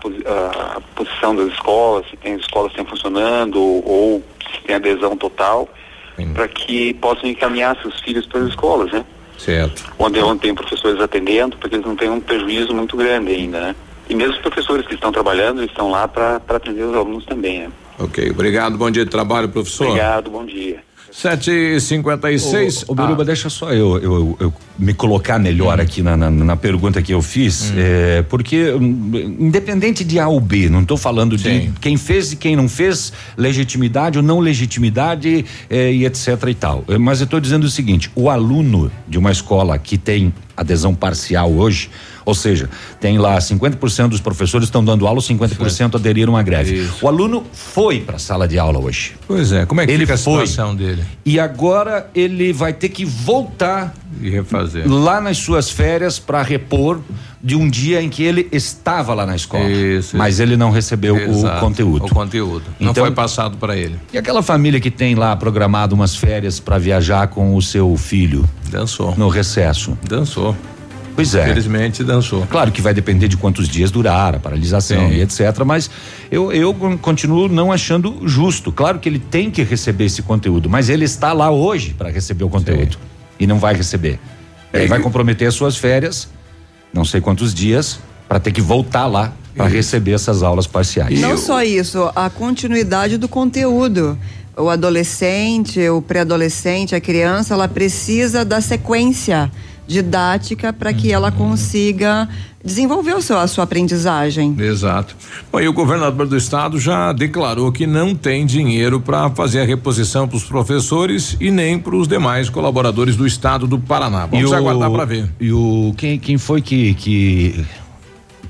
a- 0.76 0.80
posição 0.94 1.34
das 1.36 1.48
escolas, 1.52 2.06
se 2.10 2.16
tem 2.16 2.34
as 2.34 2.40
escolas 2.40 2.72
que 2.72 2.80
estão 2.80 2.90
funcionando 2.90 3.56
ou, 3.60 3.84
ou 3.86 4.22
se 4.54 4.62
tem 4.66 4.76
adesão 4.76 5.14
total, 5.16 5.68
para 6.34 6.48
que 6.48 6.94
possam 6.94 7.28
encaminhar 7.28 7.76
seus 7.82 8.00
filhos 8.00 8.24
para 8.26 8.40
as 8.40 8.48
escolas, 8.48 8.90
né? 8.92 9.04
Certo. 9.36 9.84
Onde, 9.98 10.18
onde 10.20 10.40
tem 10.40 10.54
professores 10.54 10.98
atendendo, 11.00 11.58
para 11.58 11.68
que 11.68 11.74
eles 11.74 11.84
não 11.86 11.94
tenham 11.96 12.14
um 12.14 12.20
prejuízo 12.20 12.74
muito 12.74 12.96
grande 12.96 13.32
ainda, 13.32 13.60
né? 13.60 13.76
E 14.08 14.14
mesmo 14.14 14.34
os 14.34 14.40
professores 14.40 14.86
que 14.86 14.94
estão 14.94 15.10
trabalhando, 15.10 15.62
estão 15.64 15.90
lá 15.90 16.06
para 16.06 16.40
atender 16.48 16.84
os 16.84 16.94
alunos 16.94 17.24
também, 17.24 17.60
né? 17.60 17.68
Ok, 17.98 18.30
obrigado. 18.30 18.76
Bom 18.76 18.90
dia 18.90 19.04
de 19.04 19.10
trabalho, 19.10 19.48
professor. 19.48 19.86
Obrigado, 19.88 20.30
bom 20.30 20.44
dia. 20.44 20.84
Sete 21.10 21.50
e 21.50 21.80
cinquenta 21.80 22.30
e 22.30 22.38
seis. 22.38 22.82
Ô, 22.82 22.92
ô, 22.92 22.94
Biruba, 22.94 23.24
deixa 23.24 23.48
só 23.48 23.72
eu, 23.72 23.96
eu, 23.98 24.36
eu 24.38 24.52
me 24.78 24.92
colocar 24.92 25.38
melhor 25.38 25.80
aqui 25.80 26.02
na, 26.02 26.14
na, 26.14 26.30
na 26.30 26.56
pergunta 26.56 27.00
que 27.00 27.14
eu 27.14 27.22
fiz, 27.22 27.72
é, 27.74 28.22
porque 28.28 28.72
hum, 28.72 29.12
independente 29.38 30.04
de 30.04 30.20
A 30.20 30.28
ou 30.28 30.38
B, 30.38 30.68
não 30.68 30.82
estou 30.82 30.98
falando 30.98 31.36
de 31.36 31.72
quem 31.80 31.96
fez 31.96 32.32
e 32.32 32.36
quem 32.36 32.54
não 32.54 32.68
fez, 32.68 33.14
legitimidade 33.34 34.18
ou 34.18 34.22
não 34.22 34.40
legitimidade 34.40 35.46
é, 35.70 35.90
e 35.90 36.04
etc 36.04 36.42
e 36.48 36.54
tal. 36.54 36.84
É, 36.86 36.98
Mas 36.98 37.20
eu 37.20 37.24
estou 37.24 37.40
dizendo 37.40 37.64
o 37.64 37.70
seguinte: 37.70 38.10
o 38.14 38.28
aluno 38.28 38.92
de 39.08 39.16
uma 39.16 39.32
escola 39.32 39.78
que 39.78 39.96
tem 39.96 40.34
adesão 40.54 40.94
parcial 40.94 41.50
hoje, 41.50 41.88
ou 42.26 42.34
seja, 42.34 42.68
tem 43.00 43.16
lá 43.16 43.38
50% 43.38 44.08
dos 44.08 44.20
professores 44.20 44.66
estão 44.66 44.84
dando 44.84 45.06
aula, 45.06 45.20
50% 45.20 45.94
aderiram 45.94 46.36
à 46.36 46.42
greve. 46.42 46.90
O 47.00 47.08
aluno 47.08 47.44
foi 47.52 48.00
para 48.00 48.16
a 48.16 48.18
sala 48.18 48.46
de 48.46 48.58
aula 48.58 48.78
hoje. 48.78 49.14
Pois 49.26 49.52
é, 49.52 49.64
como 49.64 49.80
é 49.80 49.86
que 49.86 49.92
ele 49.92 50.00
fica 50.04 50.14
a 50.14 50.18
foi. 50.18 50.46
situação 50.46 50.74
dele? 50.74 51.04
E 51.24 51.38
agora 51.40 52.10
ele 52.14 52.52
vai 52.52 52.72
ter 52.72 52.88
que 52.90 53.04
voltar 53.04 53.94
E 54.20 54.28
refazer. 54.28 54.90
lá 54.90 55.20
nas 55.20 55.38
suas 55.38 55.70
férias 55.70 56.18
para 56.18 56.42
repor 56.42 57.00
de 57.42 57.54
um 57.54 57.70
dia 57.70 58.02
em 58.02 58.08
que 58.08 58.24
ele 58.24 58.48
estava 58.50 59.14
lá 59.14 59.24
na 59.24 59.36
escola. 59.36 59.62
mas 60.14 60.40
ele 60.40 60.56
não 60.56 60.72
recebeu 60.72 61.16
Exato, 61.16 61.58
o 61.58 61.60
conteúdo. 61.60 62.06
O 62.06 62.08
conteúdo. 62.08 62.64
não 62.80 62.90
Então- 62.90 63.04
foi 63.04 63.14
passado 63.14 63.56
para 63.56 63.76
ele. 63.76 63.94
E 64.12 64.18
aquela 64.18 64.42
família 64.42 64.80
que 64.80 64.90
tem 64.90 65.14
lá 65.14 65.36
programado 65.36 65.94
umas 65.94 66.16
férias 66.16 66.58
para 66.58 66.76
viajar 66.76 67.28
com 67.28 67.54
o 67.54 67.62
seu 67.62 67.96
filho? 67.96 68.44
Dançou. 68.68 69.14
No 69.16 69.28
recesso. 69.28 69.96
Dançou. 70.08 70.56
Pois 71.16 71.34
é. 71.34 71.44
Infelizmente 71.44 72.04
dançou. 72.04 72.46
Claro 72.46 72.70
que 72.70 72.82
vai 72.82 72.92
depender 72.92 73.26
de 73.26 73.38
quantos 73.38 73.66
dias 73.66 73.90
durar 73.90 74.34
a 74.34 74.38
paralisação 74.38 75.08
Sim. 75.08 75.14
e 75.14 75.22
etc. 75.22 75.40
Mas 75.64 75.90
eu, 76.30 76.52
eu 76.52 76.74
continuo 77.00 77.48
não 77.48 77.72
achando 77.72 78.20
justo. 78.24 78.70
Claro 78.70 78.98
que 78.98 79.08
ele 79.08 79.18
tem 79.18 79.50
que 79.50 79.62
receber 79.62 80.04
esse 80.04 80.22
conteúdo, 80.22 80.68
mas 80.68 80.90
ele 80.90 81.06
está 81.06 81.32
lá 81.32 81.50
hoje 81.50 81.94
para 81.94 82.10
receber 82.10 82.44
o 82.44 82.50
conteúdo 82.50 82.98
e 83.40 83.46
não 83.46 83.58
vai 83.58 83.74
receber. 83.74 84.20
Ele 84.72 84.86
vai 84.86 85.00
comprometer 85.00 85.48
as 85.48 85.54
suas 85.54 85.76
férias, 85.76 86.28
não 86.92 87.04
sei 87.04 87.20
quantos 87.20 87.54
dias, 87.54 87.98
para 88.28 88.38
ter 88.38 88.52
que 88.52 88.60
voltar 88.60 89.06
lá 89.06 89.32
para 89.56 89.66
receber 89.66 90.12
essas 90.12 90.42
aulas 90.42 90.66
parciais. 90.66 91.18
Não 91.18 91.38
só 91.38 91.62
isso, 91.62 92.10
a 92.14 92.28
continuidade 92.28 93.16
do 93.16 93.26
conteúdo. 93.26 94.18
O 94.54 94.68
adolescente, 94.70 95.86
o 95.88 96.00
pré-adolescente, 96.00 96.94
a 96.94 97.00
criança, 97.00 97.54
ela 97.54 97.68
precisa 97.68 98.44
da 98.44 98.60
sequência 98.60 99.50
didática 99.86 100.72
para 100.72 100.92
que 100.92 101.12
ela 101.12 101.30
consiga 101.32 102.28
desenvolver 102.64 103.14
o 103.14 103.22
seu, 103.22 103.38
a 103.38 103.46
sua 103.46 103.62
aprendizagem. 103.64 104.54
Exato. 104.58 105.14
Bom, 105.52 105.60
e 105.60 105.68
o 105.68 105.72
governador 105.72 106.26
do 106.26 106.36
estado 106.36 106.80
já 106.80 107.12
declarou 107.12 107.70
que 107.70 107.86
não 107.86 108.12
tem 108.14 108.44
dinheiro 108.44 109.00
para 109.00 109.30
fazer 109.30 109.60
a 109.60 109.64
reposição 109.64 110.26
para 110.26 110.36
os 110.36 110.42
professores 110.44 111.36
e 111.40 111.50
nem 111.50 111.78
para 111.78 111.94
os 111.94 112.08
demais 112.08 112.50
colaboradores 112.50 113.14
do 113.14 113.24
estado 113.26 113.66
do 113.68 113.78
Paraná. 113.78 114.26
Vamos 114.26 114.50
E 114.50 114.52
o- 114.52 114.56
aguardar 114.56 114.90
para 114.90 115.04
ver. 115.04 115.30
E 115.40 115.52
o 115.52 115.94
quem, 115.96 116.18
quem 116.18 116.36
foi 116.38 116.60
que 116.60 116.94
que, 116.94 117.64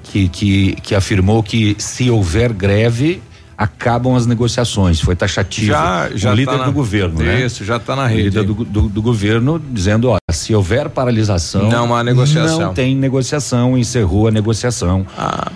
que 0.05 0.29
que 0.29 0.77
que 0.83 0.95
afirmou 0.95 1.43
que 1.43 1.77
se 1.79 2.09
houver 2.11 2.53
greve 2.55 3.21
acabam 3.57 4.15
as 4.17 4.27
negociações? 4.27 5.01
Foi 5.01 5.17
taxativo. 5.17 5.69
Já- 5.69 6.09
já 6.15 6.33
o 6.33 6.35
líder 6.35 6.53
tá 6.53 6.59
na- 6.59 6.65
do 6.67 6.73
governo, 6.73 7.19
né? 7.23 7.45
Isso, 7.45 7.65
já 7.65 7.79
tá 7.79 7.97
na 7.97 8.05
O 8.05 8.07
rede 8.07 8.23
líder 8.25 8.41
aí. 8.41 8.47
do, 8.47 8.55
do, 8.65 8.83
do 8.89 9.03
governo 9.03 9.59
dizendo, 9.71 10.11
ó, 10.11 10.19
se 10.31 10.55
houver 10.55 10.89
paralisação, 10.91 11.69
Não 11.69 11.95
há 11.95 12.03
negociação. 12.05 12.61
Não 12.61 12.75
tem 12.75 12.95
negociação, 12.95 13.77
encerrou 13.79 14.29
a 14.29 14.31
negociação. 14.31 15.07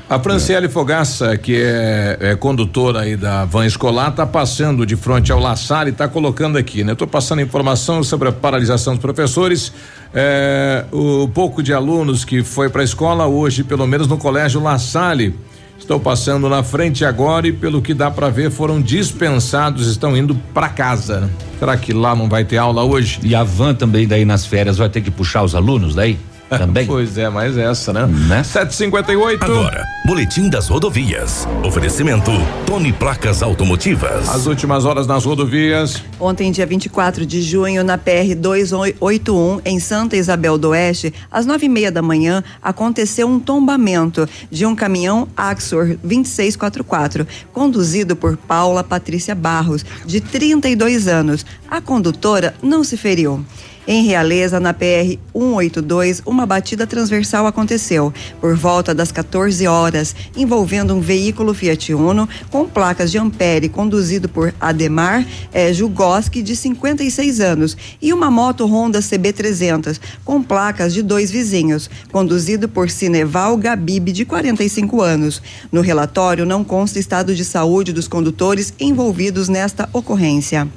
A 0.09 0.19
Franciele 0.19 0.69
Fogaça, 0.69 1.37
que 1.37 1.57
é, 1.57 2.17
é 2.21 2.37
condutora 2.37 3.01
aí 3.01 3.17
da 3.17 3.45
van 3.45 3.67
escolar, 3.67 4.11
está 4.11 4.27
passando 4.27 4.87
de 4.87 4.97
frente 4.97 5.31
ao 5.31 5.39
La 5.41 5.55
Salle 5.57 5.91
e 5.91 5.93
está 5.93 6.09
colocando 6.09 6.57
aqui, 6.59 6.83
né? 6.83 6.93
Estou 6.93 7.07
passando 7.07 7.41
informação 7.43 8.03
sobre 8.03 8.29
a 8.29 8.33
paralisação 8.33 8.95
dos 8.95 9.03
professores. 9.03 9.73
É, 10.13 10.85
o 10.91 11.29
pouco 11.29 11.63
de 11.63 11.73
alunos 11.73 12.25
que 12.25 12.43
foi 12.43 12.69
para 12.69 12.81
a 12.81 12.85
escola 12.85 13.27
hoje, 13.27 13.63
pelo 13.63 13.87
menos 13.87 14.09
no 14.09 14.17
colégio 14.19 14.61
La 14.63 14.77
Salle, 14.79 15.35
estão 15.81 15.99
passando 15.99 16.49
na 16.49 16.63
frente 16.63 17.05
agora 17.05 17.49
e 17.49 17.53
pelo 17.53 17.83
que 17.83 17.93
dá 17.93 18.11
para 18.11 18.29
ver 18.29 18.51
foram 18.51 18.81
dispensados, 18.81 19.89
estão 19.89 20.17
indo 20.17 20.35
para 20.55 20.69
casa. 20.69 21.31
Será 21.59 21.77
que 21.77 21.93
lá 21.93 22.15
não 22.15 22.29
vai 22.29 22.45
ter 22.45 22.59
aula 22.59 22.85
hoje? 22.85 23.19
E 23.23 23.35
a 23.35 23.43
van 23.43 23.75
também 23.75 24.07
daí 24.07 24.25
nas 24.25 24.47
férias 24.47 24.79
vai 24.79 24.89
ter 24.89 25.01
que 25.01 25.11
puxar 25.11 25.43
os 25.43 25.55
alunos 25.55 25.95
daí? 25.95 26.19
Também? 26.59 26.87
pois 26.87 27.17
é, 27.17 27.29
mas 27.29 27.57
essa, 27.57 27.93
né? 27.93 28.07
né? 28.07 28.43
758. 28.43 29.45
Agora, 29.45 29.87
Boletim 30.05 30.49
das 30.49 30.69
Rodovias. 30.69 31.47
Oferecimento 31.65 32.33
Tony 32.67 32.93
Placas 32.93 33.43
Automotivas. 33.43 34.29
As 34.29 34.47
últimas 34.47 34.85
horas 34.85 35.07
nas 35.07 35.25
rodovias. 35.25 36.03
Ontem, 36.19 36.51
dia 36.51 36.67
24 36.67 37.25
de 37.25 37.41
junho, 37.41 37.85
na 37.85 37.97
PR 37.97 38.35
281, 38.37 39.61
em 39.65 39.79
Santa 39.79 40.17
Isabel 40.17 40.59
do 40.59 40.71
Oeste, 40.71 41.15
às 41.31 41.47
nove 41.47 41.67
e 41.67 41.69
meia 41.69 41.93
da 41.93 42.03
manhã, 42.03 42.43
aconteceu 42.61 43.29
um 43.29 43.39
tombamento 43.39 44.29
de 44.51 44.67
um 44.67 44.75
caminhão 44.75 45.29
Axor 45.37 45.97
2644, 46.03 47.27
conduzido 47.53 48.17
por 48.17 48.37
Paula 48.37 48.83
Patrícia 48.83 49.35
Barros, 49.35 49.85
de 50.05 50.21
32 50.21 51.07
anos. 51.07 51.47
A 51.71 51.81
condutora 51.81 52.55
não 52.61 52.83
se 52.83 52.97
feriu. 52.97 53.45
Em 53.93 54.05
Realeza, 54.05 54.61
na 54.61 54.73
PR 54.73 55.19
182, 55.35 56.23
uma 56.25 56.47
batida 56.47 56.87
transversal 56.87 57.45
aconteceu 57.45 58.15
por 58.41 58.55
volta 58.55 58.95
das 58.95 59.11
14 59.11 59.67
horas, 59.67 60.15
envolvendo 60.37 60.95
um 60.95 61.01
veículo 61.01 61.53
Fiat 61.53 61.93
Uno 61.93 62.29
com 62.53 62.69
placas 62.69 63.11
de 63.11 63.19
Ampere, 63.19 63.69
conduzido 63.69 64.29
por 64.29 64.55
Ademar 64.61 65.27
eh, 65.53 65.73
Jugoski, 65.73 66.41
de 66.41 66.55
56 66.55 67.41
anos, 67.41 67.77
e 68.01 68.13
uma 68.13 68.31
moto 68.31 68.65
Honda 68.65 69.01
CB300 69.01 69.99
com 70.25 70.41
placas 70.41 70.95
de 70.95 71.03
dois 71.03 71.29
vizinhos, 71.33 71.91
conduzido 72.13 72.69
por 72.69 72.89
Cineval 72.89 73.57
Gabib, 73.57 74.13
de 74.13 74.25
45 74.25 75.03
anos. 75.03 75.43
No 75.73 75.81
relatório 75.81 76.47
não 76.47 76.63
consta 76.63 77.01
estado 77.01 77.35
de 77.35 77.45
saúde 77.45 77.93
dos 77.93 78.07
condutores 78.07 78.73
envolvidos 78.79 79.49
nesta 79.49 79.89
ocorrência. 79.93 80.69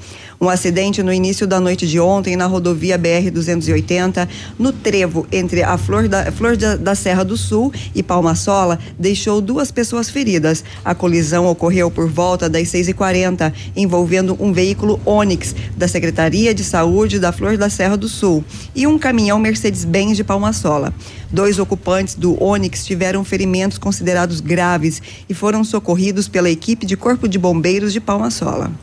Um 0.44 0.50
acidente 0.50 1.02
no 1.02 1.14
início 1.14 1.48
da 1.48 1.58
noite 1.58 1.88
de 1.88 2.02
ontem 2.02 2.36
na 2.36 2.48
rodovia 2.48 3.00
BR-280, 3.00 4.28
no 4.60 4.74
trevo 4.74 5.26
entre 5.32 5.64
a 5.64 5.78
Flor, 5.78 6.10
da, 6.10 6.34
Flor 6.34 6.58
da, 6.58 6.76
da 6.76 6.96
Serra 6.96 7.24
do 7.24 7.38
Sul 7.38 7.72
e 7.96 8.04
Palmasola, 8.04 8.78
deixou 9.00 9.40
duas 9.40 9.72
pessoas 9.72 10.10
feridas. 10.10 10.62
A 10.84 10.94
colisão 10.94 11.48
ocorreu 11.48 11.90
por 11.90 12.10
volta 12.10 12.50
das 12.50 12.68
6h40, 12.68 13.54
envolvendo 13.74 14.36
um 14.38 14.52
veículo 14.52 15.00
Onix 15.06 15.56
da 15.78 15.88
Secretaria 15.88 16.54
de 16.54 16.66
Saúde 16.66 17.22
da 17.22 17.32
Flor 17.32 17.58
da 17.58 17.70
Serra 17.70 17.96
do 17.96 18.10
Sul 18.10 18.44
e 18.76 18.86
um 18.86 19.00
caminhão 19.00 19.40
Mercedes-Benz 19.40 20.18
de 20.18 20.26
Palmasola. 20.26 20.94
Dois 21.32 21.58
ocupantes 21.58 22.16
do 22.16 22.44
Onix 22.44 22.86
tiveram 22.86 23.24
ferimentos 23.24 23.78
considerados 23.78 24.42
graves 24.42 25.02
e 25.30 25.34
foram 25.34 25.64
socorridos 25.64 26.28
pela 26.28 26.50
equipe 26.50 26.86
de 26.86 26.98
Corpo 26.98 27.30
de 27.30 27.40
Bombeiros 27.40 27.94
de 27.94 28.02
Palmasola. 28.02 28.74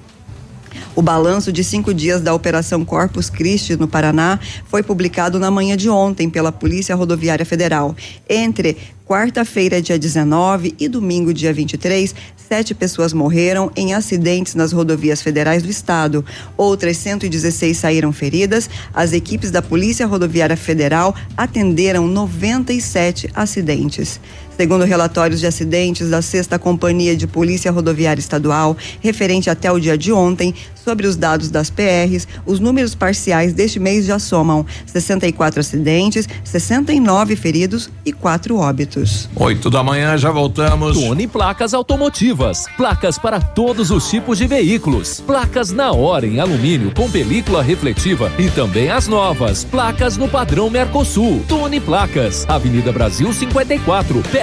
O 0.94 1.02
balanço 1.02 1.52
de 1.52 1.62
cinco 1.62 1.92
dias 1.94 2.20
da 2.20 2.34
Operação 2.34 2.84
Corpus 2.84 3.30
Christi 3.30 3.76
no 3.76 3.88
Paraná 3.88 4.38
foi 4.66 4.82
publicado 4.82 5.38
na 5.38 5.50
manhã 5.50 5.76
de 5.76 5.88
ontem 5.88 6.28
pela 6.28 6.52
Polícia 6.52 6.94
Rodoviária 6.94 7.46
Federal. 7.46 7.94
Entre 8.28 8.76
quarta-feira, 9.06 9.82
dia 9.82 9.98
19 9.98 10.74
e 10.78 10.88
domingo, 10.88 11.34
dia 11.34 11.52
23, 11.52 12.14
sete 12.36 12.74
pessoas 12.74 13.12
morreram 13.12 13.70
em 13.76 13.94
acidentes 13.94 14.54
nas 14.54 14.72
rodovias 14.72 15.22
federais 15.22 15.62
do 15.62 15.70
estado. 15.70 16.24
Outras 16.56 16.96
116 16.96 17.76
saíram 17.76 18.12
feridas. 18.12 18.70
As 18.92 19.12
equipes 19.12 19.50
da 19.50 19.62
Polícia 19.62 20.06
Rodoviária 20.06 20.56
Federal 20.56 21.14
atenderam 21.36 22.06
97 22.06 23.30
acidentes. 23.34 24.20
Segundo 24.60 24.84
relatórios 24.84 25.40
de 25.40 25.46
acidentes 25.46 26.10
da 26.10 26.20
Sexta 26.20 26.58
Companhia 26.58 27.16
de 27.16 27.26
Polícia 27.26 27.72
Rodoviária 27.72 28.20
Estadual, 28.20 28.76
referente 29.00 29.48
até 29.48 29.72
o 29.72 29.80
dia 29.80 29.96
de 29.96 30.12
ontem, 30.12 30.54
sobre 30.84 31.06
os 31.06 31.16
dados 31.16 31.50
das 31.50 31.70
PRs, 31.70 32.26
os 32.44 32.60
números 32.60 32.94
parciais 32.94 33.52
deste 33.54 33.78
mês 33.78 34.04
já 34.04 34.18
somam 34.18 34.66
64 34.84 35.60
acidentes, 35.60 36.28
69 36.44 37.36
feridos 37.36 37.90
e 38.04 38.12
4 38.12 38.56
óbitos. 38.56 39.30
Oito 39.36 39.70
da 39.70 39.82
manhã, 39.82 40.18
já 40.18 40.30
voltamos. 40.30 40.98
Tony 40.98 41.26
Placas 41.26 41.72
Automotivas. 41.72 42.66
Placas 42.76 43.18
para 43.18 43.40
todos 43.40 43.90
os 43.90 44.10
tipos 44.10 44.36
de 44.36 44.46
veículos. 44.46 45.20
Placas 45.20 45.70
na 45.70 45.92
hora 45.92 46.26
em 46.26 46.38
alumínio 46.38 46.92
com 46.94 47.10
película 47.10 47.62
refletiva 47.62 48.30
e 48.38 48.50
também 48.50 48.90
as 48.90 49.06
novas. 49.06 49.64
Placas 49.64 50.16
no 50.16 50.28
padrão 50.28 50.68
Mercosul. 50.68 51.44
Tony 51.48 51.80
Placas. 51.80 52.44
Avenida 52.48 52.92
Brasil 52.92 53.32
54, 53.32 54.22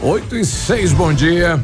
News. 0.00 0.02
Oito 0.02 0.36
e 0.36 0.44
seis, 0.44 0.92
bom 0.92 1.12
dia. 1.12 1.60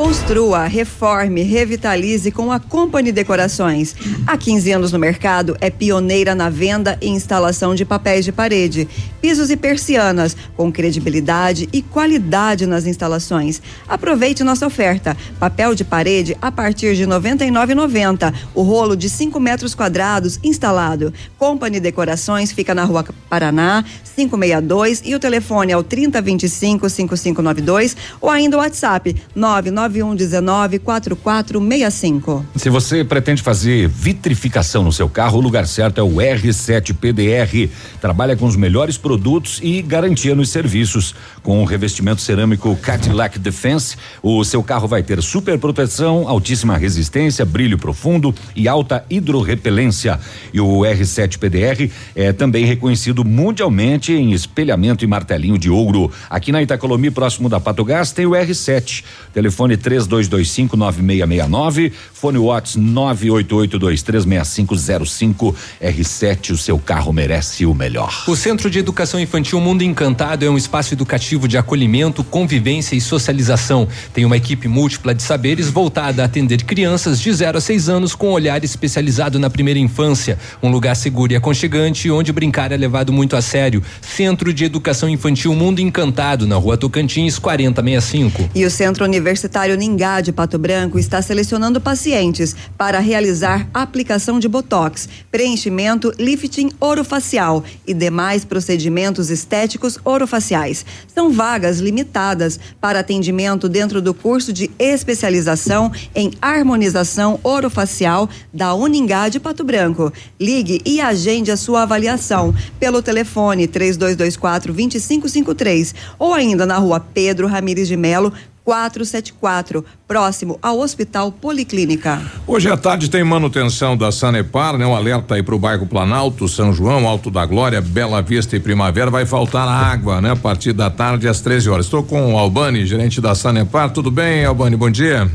Construa, 0.00 0.64
reforme, 0.64 1.42
revitalize 1.42 2.30
com 2.30 2.50
a 2.50 2.58
Company 2.58 3.12
Decorações. 3.12 3.94
Há 4.26 4.34
15 4.34 4.72
anos 4.72 4.92
no 4.92 4.98
mercado, 4.98 5.58
é 5.60 5.68
pioneira 5.68 6.34
na 6.34 6.48
venda 6.48 6.96
e 7.02 7.08
instalação 7.10 7.74
de 7.74 7.84
papéis 7.84 8.24
de 8.24 8.32
parede, 8.32 8.88
pisos 9.20 9.50
e 9.50 9.58
persianas, 9.58 10.34
com 10.56 10.72
credibilidade 10.72 11.68
e 11.70 11.82
qualidade 11.82 12.64
nas 12.64 12.86
instalações. 12.86 13.60
Aproveite 13.86 14.42
nossa 14.42 14.66
oferta: 14.66 15.14
papel 15.38 15.74
de 15.74 15.84
parede 15.84 16.34
a 16.40 16.50
partir 16.50 16.96
de 16.96 17.04
R$ 17.04 17.10
99,90. 17.10 18.32
O 18.54 18.62
rolo 18.62 18.96
de 18.96 19.10
5 19.10 19.38
metros 19.38 19.74
quadrados 19.74 20.40
instalado. 20.42 21.12
Company 21.36 21.78
Decorações 21.78 22.52
fica 22.52 22.74
na 22.74 22.84
rua 22.84 23.04
Paraná, 23.28 23.84
562 24.16 25.02
e 25.04 25.14
o 25.14 25.20
telefone 25.20 25.72
é 25.72 25.76
o 25.76 25.82
3025 25.82 26.88
5592 26.88 27.96
ou 28.18 28.30
ainda 28.30 28.56
o 28.56 28.60
WhatsApp 28.60 29.14
99119 29.34 29.89
4465. 29.98 32.46
Se 32.56 32.70
você 32.70 33.02
pretende 33.02 33.42
fazer 33.42 33.88
vitrificação 33.88 34.84
no 34.84 34.92
seu 34.92 35.08
carro, 35.08 35.38
o 35.38 35.40
lugar 35.40 35.66
certo 35.66 35.98
é 35.98 36.02
o 36.02 36.16
R7 36.16 36.94
PDR. 36.94 37.70
Trabalha 38.00 38.36
com 38.36 38.46
os 38.46 38.56
melhores 38.56 38.96
produtos 38.96 39.58
e 39.62 39.82
garantia 39.82 40.34
nos 40.34 40.50
serviços. 40.50 41.14
Com 41.42 41.62
o 41.62 41.64
revestimento 41.64 42.20
cerâmico 42.20 42.76
Cadillac 42.76 43.38
Defense, 43.38 43.96
o 44.22 44.44
seu 44.44 44.62
carro 44.62 44.86
vai 44.86 45.02
ter 45.02 45.22
super 45.22 45.58
proteção, 45.58 46.28
altíssima 46.28 46.76
resistência, 46.76 47.44
brilho 47.44 47.78
profundo 47.78 48.34
e 48.54 48.68
alta 48.68 49.04
hidrorrepelência. 49.08 50.20
E 50.52 50.60
o 50.60 50.80
R7 50.80 51.38
PDR 51.38 51.90
é 52.14 52.32
também 52.32 52.64
reconhecido 52.64 53.24
mundialmente 53.24 54.12
em 54.12 54.32
espelhamento 54.32 55.04
e 55.04 55.06
martelinho 55.06 55.58
de 55.58 55.70
ouro. 55.70 56.10
Aqui 56.28 56.52
na 56.52 56.62
Itacolomi, 56.62 57.10
próximo 57.10 57.48
da 57.48 57.60
Pato 57.60 57.84
Gás, 57.84 58.12
tem 58.12 58.26
o 58.26 58.30
R7. 58.30 59.04
Telefone 59.32 59.69
3225 59.76 60.76
9669, 60.76 61.92
fone 62.12 62.38
Whats 62.38 62.76
988236505. 62.76 65.54
R7, 65.82 66.50
o 66.50 66.56
seu 66.56 66.78
carro 66.78 67.12
merece 67.12 67.66
o 67.66 67.74
melhor. 67.74 68.24
O 68.26 68.36
Centro 68.36 68.70
de 68.70 68.78
Educação 68.78 69.20
Infantil 69.20 69.60
Mundo 69.60 69.82
Encantado 69.82 70.44
é 70.44 70.50
um 70.50 70.56
espaço 70.56 70.94
educativo 70.94 71.48
de 71.48 71.58
acolhimento, 71.58 72.24
convivência 72.24 72.96
e 72.96 73.00
socialização. 73.00 73.86
Tem 74.12 74.24
uma 74.24 74.36
equipe 74.36 74.68
múltipla 74.68 75.14
de 75.14 75.22
saberes 75.22 75.68
voltada 75.68 76.22
a 76.22 76.26
atender 76.26 76.64
crianças 76.64 77.20
de 77.20 77.32
0 77.32 77.58
a 77.58 77.60
6 77.60 77.88
anos 77.88 78.14
com 78.14 78.30
olhar 78.30 78.62
especializado 78.64 79.38
na 79.38 79.50
primeira 79.50 79.78
infância. 79.78 80.38
Um 80.62 80.70
lugar 80.70 80.96
seguro 80.96 81.32
e 81.32 81.36
aconchegante 81.36 82.10
onde 82.10 82.32
brincar 82.32 82.72
é 82.72 82.76
levado 82.76 83.12
muito 83.12 83.36
a 83.36 83.42
sério. 83.42 83.82
Centro 84.00 84.52
de 84.52 84.64
Educação 84.64 85.08
Infantil 85.08 85.54
Mundo 85.54 85.80
Encantado, 85.80 86.46
na 86.46 86.56
rua 86.56 86.76
Tocantins, 86.76 87.38
4065. 87.38 88.50
E 88.54 88.64
o 88.64 88.70
Centro 88.70 89.04
Universitário 89.04 89.59
Ningá 89.68 90.20
de 90.20 90.32
Pato 90.32 90.58
Branco 90.58 90.98
está 90.98 91.20
selecionando 91.20 91.80
pacientes 91.80 92.56
para 92.78 92.98
realizar 92.98 93.68
aplicação 93.74 94.38
de 94.38 94.48
botox, 94.48 95.08
preenchimento, 95.30 96.12
lifting 96.18 96.70
orofacial 96.80 97.62
e 97.86 97.92
demais 97.92 98.44
procedimentos 98.44 99.30
estéticos 99.30 99.98
orofaciais. 100.04 100.84
São 101.14 101.30
vagas 101.30 101.78
limitadas 101.78 102.58
para 102.80 103.00
atendimento 103.00 103.68
dentro 103.68 104.00
do 104.00 104.14
curso 104.14 104.52
de 104.52 104.70
especialização 104.78 105.92
em 106.14 106.32
harmonização 106.40 107.38
orofacial 107.42 108.28
da 108.52 108.74
Uningá 108.74 109.28
de 109.28 109.38
Pato 109.38 109.62
Branco. 109.62 110.12
Ligue 110.40 110.80
e 110.84 111.00
agende 111.00 111.50
a 111.50 111.56
sua 111.56 111.82
avaliação 111.82 112.54
pelo 112.78 113.02
telefone 113.02 113.66
3224 113.66 114.72
2553 114.72 115.94
ou 116.18 116.32
ainda 116.32 116.64
na 116.64 116.78
rua 116.78 117.00
Pedro 117.00 117.46
Ramires 117.46 117.88
de 117.88 117.96
Melo 117.96 118.32
474, 118.64 119.84
próximo 120.06 120.58
ao 120.62 120.78
Hospital 120.78 121.32
Policlínica. 121.32 122.20
Hoje 122.46 122.70
à 122.70 122.76
tarde 122.76 123.10
tem 123.10 123.24
manutenção 123.24 123.96
da 123.96 124.12
Sanepar, 124.12 124.76
né? 124.76 124.86
Um 124.86 124.94
alerta 124.94 125.34
aí 125.34 125.42
para 125.42 125.54
o 125.54 125.58
bairro 125.58 125.86
Planalto, 125.86 126.48
São 126.48 126.72
João, 126.72 127.06
Alto 127.06 127.30
da 127.30 127.44
Glória, 127.46 127.80
Bela 127.80 128.20
Vista 128.22 128.56
e 128.56 128.60
Primavera. 128.60 129.10
Vai 129.10 129.26
faltar 129.26 129.66
água, 129.66 130.20
né? 130.20 130.32
A 130.32 130.36
partir 130.36 130.72
da 130.72 130.90
tarde 130.90 131.26
às 131.28 131.40
13 131.40 131.70
horas. 131.70 131.86
Estou 131.86 132.02
com 132.02 132.34
o 132.34 132.38
Albani, 132.38 132.86
gerente 132.86 133.20
da 133.20 133.34
Sanepar. 133.34 133.90
Tudo 133.92 134.10
bem, 134.10 134.44
Albani? 134.44 134.76
Bom 134.76 134.90
dia. 134.90 135.30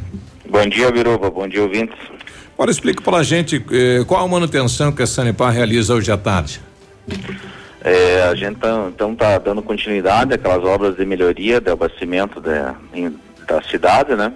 Bom 0.49 0.69
dia, 0.69 0.91
Biruba. 0.91 1.29
Bom 1.29 1.47
dia, 1.47 1.61
ouvintes. 1.61 1.95
Agora 2.53 2.71
explica 2.71 3.03
para 3.03 3.17
a 3.17 3.23
gente 3.23 3.63
eh, 3.71 4.03
qual 4.07 4.23
a 4.23 4.27
manutenção 4.27 4.91
que 4.91 5.03
a 5.03 5.07
Sanepar 5.07 5.51
realiza 5.51 5.93
hoje 5.93 6.09
à 6.09 6.17
tarde. 6.17 6.61
É, 7.85 8.23
a 8.23 8.33
gente 8.33 8.57
tá, 8.57 8.87
então 8.89 9.13
está 9.13 9.37
dando 9.37 9.61
continuidade 9.61 10.33
àquelas 10.33 10.63
obras 10.63 10.95
de 10.95 11.05
melhoria 11.05 11.61
de 11.61 11.69
abastecimento 11.69 12.41
da, 12.41 12.73
em, 12.91 13.15
da 13.47 13.61
cidade, 13.61 14.15
né? 14.15 14.33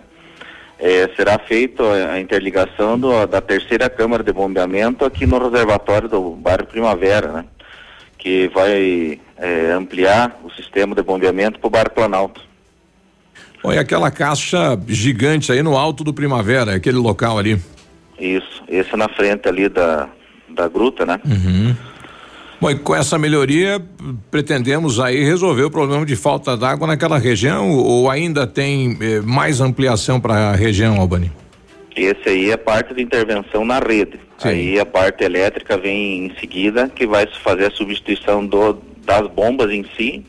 É, 0.78 1.10
será 1.16 1.39
feita 1.39 1.84
a 1.84 2.20
interligação 2.20 2.97
do, 2.97 3.26
da 3.26 3.41
terceira 3.41 3.89
câmara 3.89 4.24
de 4.24 4.32
bombeamento 4.32 5.04
aqui 5.04 5.26
no 5.26 5.39
reservatório 5.39 6.08
do 6.08 6.36
bairro 6.36 6.68
Primavera, 6.68 7.32
né? 7.32 7.45
Que 8.20 8.50
vai 8.50 9.20
é, 9.36 9.72
ampliar 9.72 10.39
o 10.43 10.52
sistema 10.52 10.93
de 10.93 11.02
bombeamento 11.02 11.60
para 11.60 11.68
o 11.68 11.72
bairro 11.72 11.89
Planalto. 11.89 12.41
Olha 13.64 13.82
aquela 13.82 14.12
caixa 14.12 14.80
gigante 14.88 15.52
aí 15.52 15.64
no 15.64 15.76
alto 15.76 16.04
do 16.04 16.14
Primavera, 16.14 16.76
aquele 16.76 16.97
local 16.97 17.39
ali. 17.39 17.60
Isso, 18.20 18.64
esse 18.68 18.95
na 18.95 19.10
frente 19.10 19.50
ali 19.50 19.68
da, 19.68 20.08
da 20.50 20.68
gruta, 20.68 21.04
né? 21.04 21.20
Uhum. 21.26 21.76
Bom, 22.62 22.70
e 22.70 22.76
com 22.76 22.93
essa 22.93 23.18
melhoria, 23.18 23.82
pretendemos 24.30 24.99
aí 24.99 25.24
resolver 25.24 25.64
o 25.64 25.72
problema 25.72 26.05
de 26.05 26.16
falta 26.18 26.57
d'água 26.57 26.86
naquela 26.86 27.18
região 27.18 27.72
ou 27.72 28.10
ainda 28.10 28.45
tem 28.45 28.97
eh, 28.99 29.22
mais 29.22 29.62
ampliação 29.62 30.20
para 30.20 30.49
a 30.49 30.55
região, 30.55 30.99
Albani? 30.99 31.32
Esse 31.95 32.28
aí 32.28 32.51
é 32.51 32.57
parte 32.57 32.93
de 32.93 33.01
intervenção 33.01 33.64
na 33.64 33.80
rede. 33.80 34.20
Aí 34.43 34.78
a 34.78 34.86
parte 34.86 35.24
elétrica 35.24 35.78
vem 35.78 36.26
em 36.26 36.36
seguida, 36.38 36.89
que 36.89 37.07
vai 37.07 37.28
fazer 37.43 37.68
a 37.68 37.72
substituição 37.72 38.45
do, 38.45 38.78
das 39.05 39.26
bombas 39.28 39.72
em 39.72 39.86
si, 39.95 40.26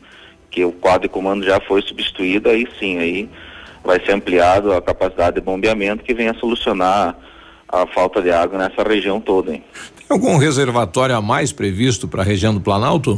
que 0.49 0.63
o 0.63 0.71
quadro 0.71 1.03
de 1.03 1.09
comando 1.09 1.45
já 1.45 1.59
foi 1.59 1.81
substituído, 1.81 2.49
aí 2.49 2.65
sim, 2.79 2.97
aí 2.97 3.29
vai 3.83 3.99
ser 4.05 4.13
ampliado 4.13 4.71
a 4.73 4.81
capacidade 4.81 5.35
de 5.35 5.41
bombeamento 5.41 6.03
que 6.03 6.13
venha 6.13 6.33
solucionar 6.33 7.15
a 7.67 7.87
falta 7.87 8.21
de 8.21 8.31
água 8.31 8.57
nessa 8.57 8.87
região 8.87 9.19
toda. 9.19 9.53
Hein? 9.53 9.63
Algum 10.11 10.35
reservatório 10.35 11.15
a 11.15 11.21
mais 11.21 11.53
previsto 11.53 12.05
para 12.05 12.21
a 12.21 12.25
região 12.25 12.53
do 12.53 12.59
Planalto? 12.59 13.17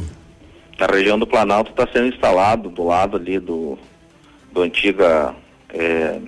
Na 0.79 0.85
região 0.85 1.17
do 1.17 1.25
Planalto 1.25 1.71
está 1.71 1.87
sendo 1.91 2.13
instalado 2.13 2.69
do 2.69 2.83
lado 2.85 3.17
ali 3.17 3.39
do, 3.39 3.79
do 4.51 4.61
antiga 4.61 5.33
é, 5.69 6.19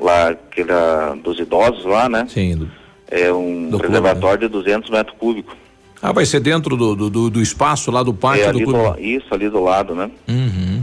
lá 0.00 0.30
aquela 0.30 1.14
dos 1.22 1.38
idosos 1.38 1.84
lá, 1.84 2.08
né? 2.08 2.26
Sim. 2.28 2.56
Do, 2.56 2.70
é 3.08 3.32
um 3.32 3.64
do 3.70 3.78
clube, 3.78 3.86
reservatório 3.86 4.40
de 4.40 4.48
200 4.48 4.90
metros 4.90 5.16
cúbicos. 5.16 5.54
Ah, 6.02 6.10
vai 6.10 6.26
ser 6.26 6.40
dentro 6.40 6.76
do, 6.76 6.96
do, 7.08 7.30
do- 7.30 7.40
espaço 7.40 7.92
lá 7.92 8.02
do 8.02 8.12
pátio 8.12 8.44
é 8.46 8.52
do 8.52 8.64
clube. 8.64 9.00
do, 9.00 9.00
isso 9.00 9.32
ali 9.32 9.48
do 9.48 9.60
lado, 9.62 9.94
né? 9.94 10.10
Uhum. 10.28 10.82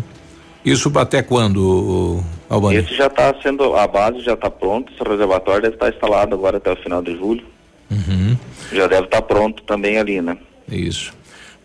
Isso 0.64 0.90
até 0.98 1.22
quando, 1.22 2.24
Albani? 2.50 2.78
Esse 2.78 2.96
já 2.96 3.08
está 3.08 3.36
sendo 3.42 3.76
a 3.76 3.86
base 3.86 4.22
já 4.22 4.36
está 4.36 4.50
pronta. 4.50 4.90
Esse 4.94 5.04
reservatório 5.04 5.64
deve 5.64 5.76
estar 5.76 5.90
instalado 5.90 6.34
agora 6.34 6.58
até 6.58 6.72
o 6.72 6.78
final 6.78 7.02
de 7.02 7.18
julho. 7.18 7.44
Uhum. 7.92 8.38
Já 8.72 8.88
deve 8.88 9.06
estar 9.06 9.22
pronto 9.22 9.64
também 9.64 9.98
ali, 9.98 10.22
né? 10.22 10.38
Isso. 10.72 11.12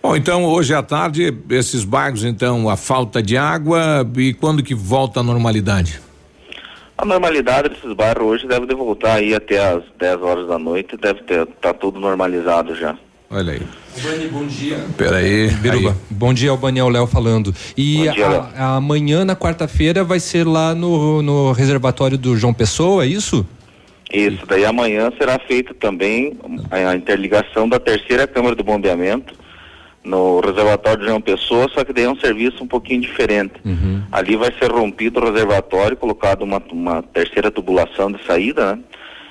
Bom, 0.03 0.15
então 0.17 0.45
hoje 0.45 0.75
à 0.75 0.83
tarde, 0.83 1.35
esses 1.51 1.83
bairros, 1.85 2.25
então, 2.25 2.69
a 2.69 2.77
falta 2.77 3.23
de 3.23 3.37
água 3.37 4.07
e 4.17 4.35
quando 4.35 4.63
que 4.63 4.75
volta 4.75 5.21
à 5.21 5.23
normalidade? 5.23 6.01
A 6.97 7.05
normalidade 7.05 7.71
desses 7.71 7.93
bairros 7.97 8.25
hoje 8.27 8.47
deve 8.47 8.67
de 8.67 8.75
voltar 8.75 9.15
aí 9.15 9.35
até 9.35 9.73
as 9.73 9.83
10 9.99 10.23
horas 10.23 10.47
da 10.49 10.59
noite, 10.59 10.97
deve 10.97 11.23
ter 11.23 11.47
tá 11.61 11.73
tudo 11.75 11.99
normalizado 11.99 12.75
já. 12.77 12.97
Olha 13.31 13.55
aí. 13.55 13.63
Albani, 13.97 14.29
bom 14.29 14.47
dia. 14.47 14.85
Peraí. 14.97 15.49
Biruba, 15.51 15.97
bom 16.11 16.33
dia, 16.35 16.51
Albani, 16.51 16.79
é 16.81 16.85
o 16.85 16.89
Léo 16.89 17.07
falando. 17.07 17.53
E 17.77 18.05
Bom 18.07 18.13
dia, 18.13 18.29
Léo. 18.29 18.41
a- 18.41 18.51
a- 18.57 18.77
amanhã, 18.77 19.25
na 19.25 19.35
quarta-feira, 19.35 20.05
vai 20.05 20.21
ser 20.21 20.47
lá 20.47 20.75
no, 20.75 21.21
no 21.23 21.53
reservatório 21.53 22.17
do 22.19 22.37
João 22.37 22.53
Pessoa, 22.55 23.05
é 23.05 23.07
isso? 23.09 23.45
Isso, 24.13 24.47
daí 24.47 24.65
amanhã 24.65 25.11
será 25.19 25.39
feita 25.39 25.75
também 25.75 26.39
a, 26.71 26.95
interligação 26.95 27.69
da 27.69 27.79
terceira 27.81 28.27
câmara 28.27 28.55
de 28.55 28.63
bombeamento 28.63 29.35
no 30.05 30.41
reservatório 30.41 31.01
de 31.01 31.07
João 31.07 31.21
Pessoa, 31.21 31.69
só 31.73 31.83
que 31.83 31.93
daí 31.93 32.05
é 32.05 32.11
um 32.11 32.19
serviço 32.21 32.63
um 32.63 32.67
pouquinho 32.69 33.01
diferente. 33.01 33.55
Ali 34.13 34.37
vai 34.37 34.53
ser 34.59 34.71
rompido 34.71 35.19
o 35.21 35.25
reservatório, 35.33 35.97
colocado 35.97 36.43
uma, 36.43 36.63
uma 36.71 37.03
terceira 37.03 37.51
tubulação 37.51 38.13
de 38.13 38.23
saída, 38.25 38.77
né? 38.77 38.83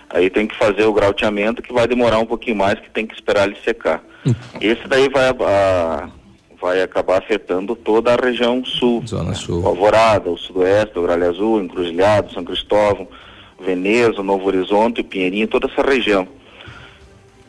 Aí 0.09 0.30
tem 0.30 0.45
que 0.47 0.55
fazer 0.55 0.84
o 0.84 0.93
grauteamento 0.93 1.61
que 1.61 1.74
vai 1.74 1.88
demorar 1.88 2.19
um 2.19 2.26
pouquinho 2.26 2.55
mais, 2.55 2.80
que 2.80 2.89
tem 2.89 3.05
que 3.05 3.13
esperar 3.15 3.47
ele 3.47 3.57
secar. 3.63 4.01
Esse 4.61 4.88
daí 4.88 5.09
vai, 5.09 5.28
a- 5.30 6.09
vai 6.61 6.82
acabar 6.82 7.17
afetando 7.17 7.76
toda 7.76 8.13
a 8.13 8.15
região 8.15 8.63
sul. 8.63 9.01
Zona 9.07 9.34
sul. 9.34 9.63
O 9.63 9.67
Alvorada, 9.67 10.30
o 10.30 10.38
Sudoeste, 10.38 10.99
o 10.99 11.03
Gralha 11.03 11.30
Azul, 11.30 11.61
Encruzilhado, 11.63 12.32
São 12.32 12.43
Cristóvão, 12.43 13.07
Veneza, 13.64 14.22
Novo 14.22 14.45
Horizonte, 14.47 15.01
Pinheirinho, 15.03 15.47
toda 15.47 15.68
essa 15.72 15.82
região. 15.82 16.28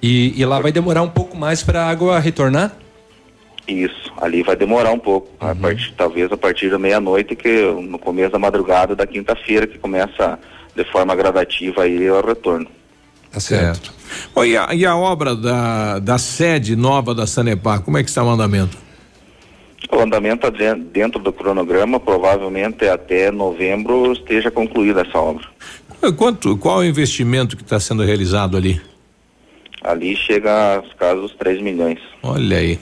E, 0.02 0.38
e 0.40 0.44
lá 0.44 0.60
vai 0.60 0.70
demorar 0.72 1.02
um 1.02 1.08
pouco 1.08 1.36
mais 1.36 1.62
para 1.62 1.82
a 1.84 1.88
água 1.90 2.18
retornar? 2.18 2.72
Isso, 3.66 4.12
ali 4.20 4.42
vai 4.42 4.54
demorar 4.54 4.90
um 4.92 4.98
pouco, 4.98 5.30
a 5.40 5.54
partir, 5.54 5.94
talvez 5.96 6.30
a 6.30 6.36
partir 6.36 6.68
da 6.70 6.78
meia-noite, 6.78 7.34
que 7.34 7.62
no 7.80 7.98
começo 7.98 8.30
da 8.32 8.38
madrugada 8.38 8.94
da 8.94 9.06
quinta-feira, 9.06 9.66
que 9.66 9.78
começa 9.78 10.38
de 10.76 10.84
forma 10.92 11.14
gradativa 11.14 11.84
aí 11.84 12.10
o 12.10 12.20
retorno. 12.20 12.66
Tá 13.32 13.40
certo. 13.40 13.92
Bom, 14.34 14.44
e, 14.44 14.54
a, 14.56 14.74
e 14.74 14.84
a 14.84 14.94
obra 14.94 15.34
da, 15.34 15.98
da 15.98 16.18
sede 16.18 16.76
nova 16.76 17.14
da 17.14 17.26
Sanepar, 17.26 17.80
como 17.80 17.96
é 17.96 18.02
que 18.04 18.10
está 18.10 18.22
o 18.22 18.28
andamento? 18.28 18.76
O 19.90 19.98
andamento 19.98 20.42
tá 20.42 20.50
den- 20.50 20.80
dentro 20.92 21.18
do 21.18 21.32
cronograma, 21.32 21.98
provavelmente 21.98 22.86
até 22.86 23.30
novembro 23.30 24.12
esteja 24.12 24.50
concluída 24.50 25.00
essa 25.02 25.18
obra. 25.18 25.46
Quanto, 26.12 26.56
qual 26.56 26.82
é 26.82 26.86
o 26.86 26.88
investimento 26.88 27.56
que 27.56 27.62
está 27.62 27.80
sendo 27.80 28.02
realizado 28.02 28.56
ali? 28.56 28.80
Ali 29.82 30.16
chega 30.16 30.76
aos 30.76 30.92
casos 30.94 31.32
3 31.38 31.62
milhões. 31.62 31.98
Olha 32.22 32.58
aí. 32.58 32.78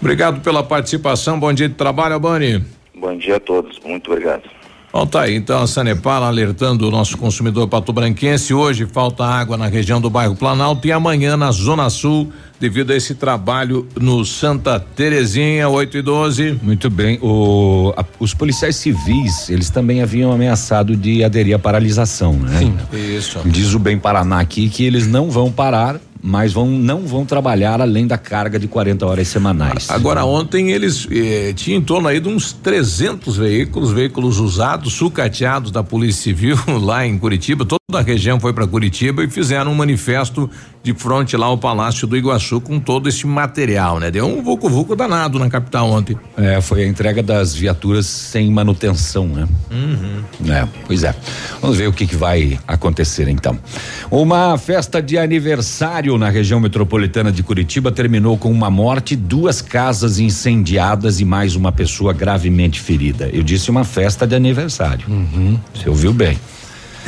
Obrigado 0.00 0.40
pela 0.40 0.62
participação, 0.62 1.38
bom 1.38 1.52
dia 1.52 1.68
de 1.68 1.74
trabalho, 1.74 2.14
Albani. 2.14 2.64
Bom 2.94 3.16
dia 3.16 3.36
a 3.36 3.40
todos, 3.40 3.78
muito 3.80 4.10
obrigado. 4.10 4.42
Bom, 4.90 5.06
tá 5.06 5.22
aí, 5.22 5.36
então 5.36 5.62
a 5.62 5.66
Sanepar 5.66 6.22
alertando 6.22 6.88
o 6.88 6.90
nosso 6.90 7.18
consumidor 7.18 7.68
patobranquense. 7.68 8.54
Hoje 8.54 8.86
falta 8.86 9.22
água 9.24 9.56
na 9.56 9.66
região 9.66 10.00
do 10.00 10.08
bairro 10.08 10.34
Planalto 10.34 10.88
e 10.88 10.92
amanhã 10.92 11.36
na 11.36 11.52
Zona 11.52 11.90
Sul, 11.90 12.32
devido 12.58 12.90
a 12.90 12.96
esse 12.96 13.14
trabalho 13.14 13.86
no 14.00 14.24
Santa 14.24 14.80
Terezinha, 14.80 15.68
8 15.68 15.98
e 15.98 16.02
12. 16.02 16.58
Muito 16.62 16.88
bem. 16.88 17.18
O, 17.22 17.92
a- 17.96 18.04
os 18.18 18.32
policiais 18.32 18.76
civis, 18.76 19.50
eles 19.50 19.68
também 19.68 20.02
haviam 20.02 20.32
ameaçado 20.32 20.96
de 20.96 21.22
aderir 21.22 21.54
à 21.54 21.58
paralisação, 21.58 22.32
né? 22.32 22.58
Sim. 22.58 22.74
Isso. 22.92 23.40
Diz 23.44 23.74
o 23.74 23.78
Bem 23.78 23.98
Paraná 23.98 24.40
aqui 24.40 24.70
que 24.70 24.84
eles 24.84 25.06
não 25.06 25.30
vão 25.30 25.52
parar, 25.52 26.00
mas 26.22 26.52
vão, 26.52 26.66
não 26.66 27.06
vão 27.06 27.24
trabalhar 27.24 27.80
além 27.80 28.06
da 28.06 28.18
carga 28.18 28.58
de 28.58 28.66
40 28.66 29.06
horas 29.06 29.28
semanais. 29.28 29.88
Agora, 29.90 30.24
ontem 30.24 30.70
eles 30.70 31.06
eh, 31.10 31.52
tinham 31.54 31.78
em 31.78 31.82
torno 31.82 32.08
aí 32.08 32.20
de 32.20 32.28
uns 32.28 32.52
300 32.52 33.36
veículos, 33.36 33.92
veículos 33.92 34.38
usados, 34.38 34.92
sucateados 34.94 35.70
da 35.70 35.82
Polícia 35.82 36.22
Civil 36.22 36.56
lá 36.80 37.06
em 37.06 37.18
Curitiba. 37.18 37.64
Toda 37.64 37.78
a 37.92 38.02
região 38.02 38.38
foi 38.40 38.52
para 38.52 38.66
Curitiba 38.66 39.24
e 39.24 39.30
fizeram 39.30 39.72
um 39.72 39.74
manifesto 39.74 40.50
de 40.82 40.94
frente 40.94 41.36
lá 41.36 41.46
ao 41.46 41.58
Palácio 41.58 42.06
do 42.06 42.16
Iguaçu 42.16 42.60
com 42.60 42.78
todo 42.78 43.08
esse 43.08 43.26
material, 43.26 43.98
né? 43.98 44.10
Deu 44.10 44.26
um 44.26 44.42
vucu-vucu 44.42 44.96
danado 44.96 45.38
na 45.38 45.48
capital 45.50 45.90
ontem. 45.90 46.16
É, 46.36 46.60
foi 46.60 46.84
a 46.84 46.86
entrega 46.86 47.22
das 47.22 47.54
viaturas 47.54 48.06
sem 48.06 48.50
manutenção, 48.50 49.26
né? 49.26 49.46
Uhum. 49.70 50.52
É, 50.52 50.66
pois 50.86 51.02
é. 51.02 51.14
Vamos 51.60 51.76
ver 51.76 51.88
o 51.88 51.92
que, 51.92 52.06
que 52.06 52.16
vai 52.16 52.58
acontecer 52.66 53.28
então. 53.28 53.58
Uma 54.10 54.56
festa 54.56 55.02
de 55.02 55.18
aniversário 55.18 56.16
na 56.16 56.28
região 56.28 56.60
metropolitana 56.60 57.30
de 57.30 57.42
Curitiba 57.42 57.92
terminou 57.92 58.38
com 58.38 58.50
uma 58.50 58.70
morte, 58.70 59.16
duas 59.16 59.60
casas 59.60 60.18
incendiadas 60.18 61.20
e 61.20 61.24
mais 61.24 61.56
uma 61.56 61.72
pessoa 61.72 62.12
gravemente 62.12 62.80
ferida. 62.80 63.28
Eu 63.32 63.42
disse 63.42 63.70
uma 63.70 63.84
festa 63.84 64.26
de 64.26 64.34
aniversário. 64.34 65.06
Você 65.74 65.88
ouviu 65.88 66.12
bem. 66.12 66.38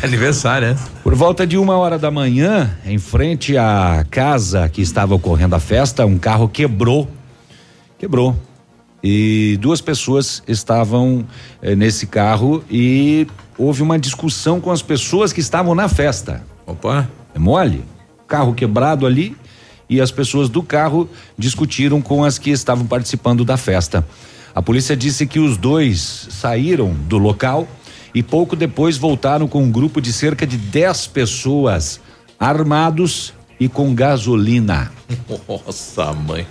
Aniversário, 0.02 0.68
né? 0.68 0.78
Por 1.02 1.14
volta 1.14 1.46
de 1.46 1.58
uma 1.58 1.76
hora 1.76 1.98
da 1.98 2.10
manhã, 2.10 2.74
em 2.86 2.98
frente 2.98 3.56
à 3.56 4.04
casa 4.10 4.68
que 4.68 4.80
estava 4.80 5.14
ocorrendo 5.14 5.54
a 5.54 5.60
festa, 5.60 6.06
um 6.06 6.18
carro 6.18 6.48
quebrou. 6.48 7.08
Quebrou. 7.98 8.34
E 9.02 9.58
duas 9.60 9.80
pessoas 9.80 10.42
estavam 10.48 11.26
eh, 11.62 11.74
nesse 11.74 12.06
carro 12.06 12.64
e 12.70 13.26
houve 13.58 13.82
uma 13.82 13.98
discussão 13.98 14.60
com 14.60 14.70
as 14.70 14.82
pessoas 14.82 15.32
que 15.32 15.40
estavam 15.40 15.74
na 15.74 15.88
festa. 15.88 16.42
Opa! 16.66 17.08
É 17.34 17.38
mole? 17.38 17.84
Carro 18.26 18.54
quebrado 18.54 19.06
ali 19.06 19.36
e 19.88 20.00
as 20.00 20.10
pessoas 20.10 20.48
do 20.48 20.62
carro 20.62 21.08
discutiram 21.36 22.00
com 22.00 22.24
as 22.24 22.38
que 22.38 22.50
estavam 22.50 22.86
participando 22.86 23.44
da 23.44 23.56
festa. 23.56 24.06
A 24.54 24.62
polícia 24.62 24.96
disse 24.96 25.26
que 25.26 25.38
os 25.38 25.56
dois 25.56 26.28
saíram 26.30 26.92
do 26.92 27.18
local 27.18 27.68
e 28.14 28.22
pouco 28.22 28.56
depois 28.56 28.96
voltaram 28.96 29.46
com 29.46 29.62
um 29.62 29.70
grupo 29.70 30.00
de 30.00 30.12
cerca 30.12 30.46
de 30.46 30.56
10 30.56 31.08
pessoas 31.08 32.00
armados 32.38 33.32
e 33.58 33.68
com 33.68 33.94
gasolina. 33.94 34.90
Nossa, 35.48 36.12
mãe. 36.12 36.46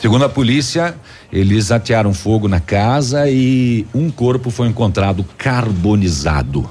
Segundo 0.00 0.24
a 0.24 0.28
polícia, 0.28 0.94
eles 1.32 1.70
atearam 1.70 2.14
fogo 2.14 2.48
na 2.48 2.60
casa 2.60 3.28
e 3.28 3.86
um 3.94 4.10
corpo 4.10 4.50
foi 4.50 4.68
encontrado 4.68 5.24
carbonizado. 5.36 6.68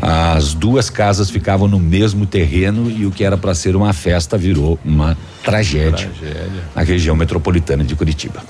As 0.00 0.54
duas 0.54 0.90
casas 0.90 1.30
ficavam 1.30 1.66
no 1.66 1.80
mesmo 1.80 2.26
terreno 2.26 2.90
e 2.90 3.06
o 3.06 3.10
que 3.10 3.24
era 3.24 3.36
para 3.36 3.54
ser 3.54 3.74
uma 3.74 3.92
festa 3.92 4.36
virou 4.36 4.78
uma 4.84 5.16
tragédia, 5.42 6.08
Tragédia. 6.08 6.62
na 6.74 6.82
região 6.82 7.16
metropolitana 7.16 7.82
de 7.82 7.96
Curitiba. 7.96 8.42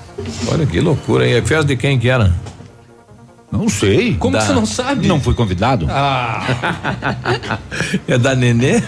Olha 0.49 0.66
que 0.66 0.80
loucura, 0.80 1.26
hein? 1.26 1.34
É 1.34 1.43
festa 1.43 1.64
de 1.64 1.76
quem 1.76 1.99
que 1.99 2.09
era? 2.09 2.34
Não 3.57 3.68
sei. 3.68 4.14
Como 4.14 4.32
Da- 4.34 4.40
que 4.40 4.46
você 4.46 4.52
não 4.52 4.66
sabe? 4.66 5.07
Não 5.09 5.20
fui 5.20 5.34
convidado? 5.34 5.86
Ah, 5.90 6.42
É 8.09 8.18
da 8.18 8.34
Nenê? 8.34 8.82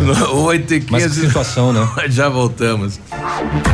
No- 0.00 0.42
Oito 0.48 0.74
e 0.74 0.80
quinze. 0.80 1.26
situação, 1.26 1.72
né? 1.72 1.86
Já 2.08 2.28
voltamos. 2.28 2.98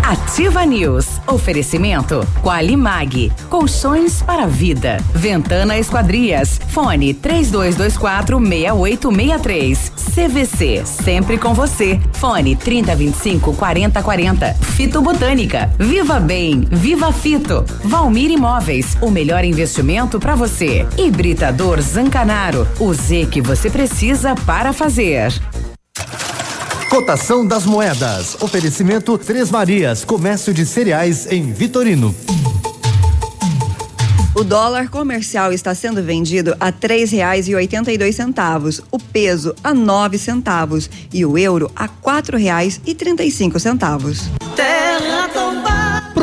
Ativa 0.02 0.64
News. 0.64 1.06
Oferecimento 1.26 2.26
Qualimag. 2.42 3.32
Colchões 3.48 4.22
para 4.22 4.46
vida. 4.46 4.98
Ventana 5.14 5.78
Esquadrias. 5.78 6.60
Fone 6.68 7.14
3224 7.14 8.38
6863. 8.38 9.92
CVC. 10.14 10.82
Sempre 10.84 11.38
com 11.38 11.54
você. 11.54 12.00
Fone 12.14 12.54
3025 12.56 13.54
4040. 13.54 14.54
Fito 14.54 15.00
Botânica. 15.02 15.70
Viva 15.78 16.20
Bem. 16.20 16.66
Viva 16.70 17.12
Fito. 17.12 17.64
Valmir 17.84 18.30
Imóveis. 18.30 18.96
O 19.00 19.10
melhor 19.10 19.44
investimento 19.44 20.13
para 20.18 20.34
você. 20.34 20.86
Hibridador 20.96 21.80
Zancanaro. 21.80 22.66
O 22.78 22.92
Z 22.92 23.26
que 23.30 23.40
você 23.40 23.70
precisa 23.70 24.34
para 24.34 24.72
fazer. 24.72 25.32
Cotação 26.88 27.46
das 27.46 27.66
moedas. 27.66 28.36
Oferecimento 28.40 29.18
Três 29.18 29.50
Marias, 29.50 30.04
comércio 30.04 30.54
de 30.54 30.64
cereais 30.64 31.30
em 31.30 31.52
Vitorino. 31.52 32.14
O 34.36 34.42
dólar 34.42 34.88
comercial 34.88 35.52
está 35.52 35.74
sendo 35.76 36.02
vendido 36.02 36.56
a 36.58 36.72
três 36.72 37.12
reais 37.12 37.46
e 37.46 37.54
oitenta 37.54 37.92
e 37.92 37.98
dois 37.98 38.16
centavos, 38.16 38.80
o 38.90 38.98
peso 38.98 39.54
a 39.62 39.72
nove 39.72 40.18
centavos 40.18 40.90
e 41.12 41.24
o 41.24 41.38
euro 41.38 41.70
a 41.74 41.86
quatro 41.86 42.36
reais 42.36 42.80
e 42.84 42.96
trinta 42.96 43.22
e 43.22 43.30
cinco 43.30 43.60
centavos. 43.60 44.28
Terra 44.56 45.28
tombada. 45.28 45.63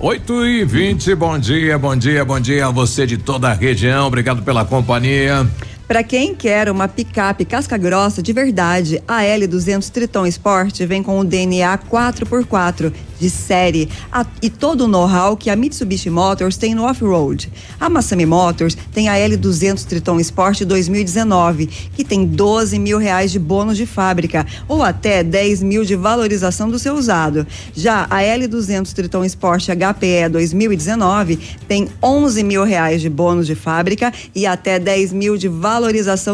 8 0.00 0.46
e 0.46 0.64
20 0.64 1.14
bom 1.16 1.36
dia, 1.36 1.76
bom 1.76 1.96
dia, 1.96 2.24
bom 2.24 2.38
dia 2.38 2.66
a 2.66 2.70
você 2.70 3.04
de 3.04 3.18
toda 3.18 3.48
a 3.48 3.52
região. 3.52 4.06
Obrigado 4.06 4.42
pela 4.42 4.64
companhia. 4.64 5.44
Para 5.88 6.02
quem 6.02 6.34
quer 6.34 6.68
uma 6.70 6.86
picape 6.86 7.46
casca 7.46 7.78
grossa 7.78 8.22
de 8.22 8.30
verdade, 8.30 9.02
a 9.08 9.22
L200 9.22 9.88
Triton 9.88 10.26
Sport 10.26 10.80
vem 10.82 11.02
com 11.02 11.18
o 11.18 11.24
DNA 11.24 11.78
4x4 11.78 12.92
de 13.18 13.28
série 13.30 13.88
a- 14.12 14.24
e 14.40 14.48
todo 14.50 14.84
o 14.84 14.86
know-how 14.86 15.34
que 15.36 15.48
a 15.50 15.56
Mitsubishi 15.56 16.10
Motors 16.10 16.56
tem 16.58 16.72
no 16.74 16.84
off-road. 16.84 17.50
A 17.80 17.88
Massami 17.88 18.26
Motors 18.26 18.76
tem 18.92 19.08
a 19.08 19.14
L200 19.14 19.82
Triton 19.86 20.20
Sport 20.20 20.60
2019, 20.64 21.66
que 21.66 22.04
tem 22.04 22.24
12 22.26 22.78
mil 22.78 22.98
reais 22.98 23.32
de 23.32 23.38
bônus 23.38 23.76
de 23.78 23.86
fábrica 23.86 24.46
ou 24.68 24.82
até 24.82 25.24
10 25.24 25.62
mil 25.62 25.84
de 25.86 25.96
valorização 25.96 26.68
do 26.70 26.78
seu 26.78 26.94
usado. 26.94 27.46
Já 27.74 28.06
a 28.10 28.18
L200 28.20 28.92
Triton 28.92 29.24
Sport 29.24 29.68
HPE 29.70 30.28
2019 30.30 31.38
tem 31.66 31.88
11 32.02 32.44
mil 32.44 32.62
reais 32.62 33.00
de 33.00 33.08
bônus 33.08 33.46
de 33.46 33.54
fábrica 33.54 34.12
e 34.34 34.46
até 34.46 34.78
10 34.78 35.14
mil 35.14 35.36
de 35.38 35.48
valorização 35.48 35.77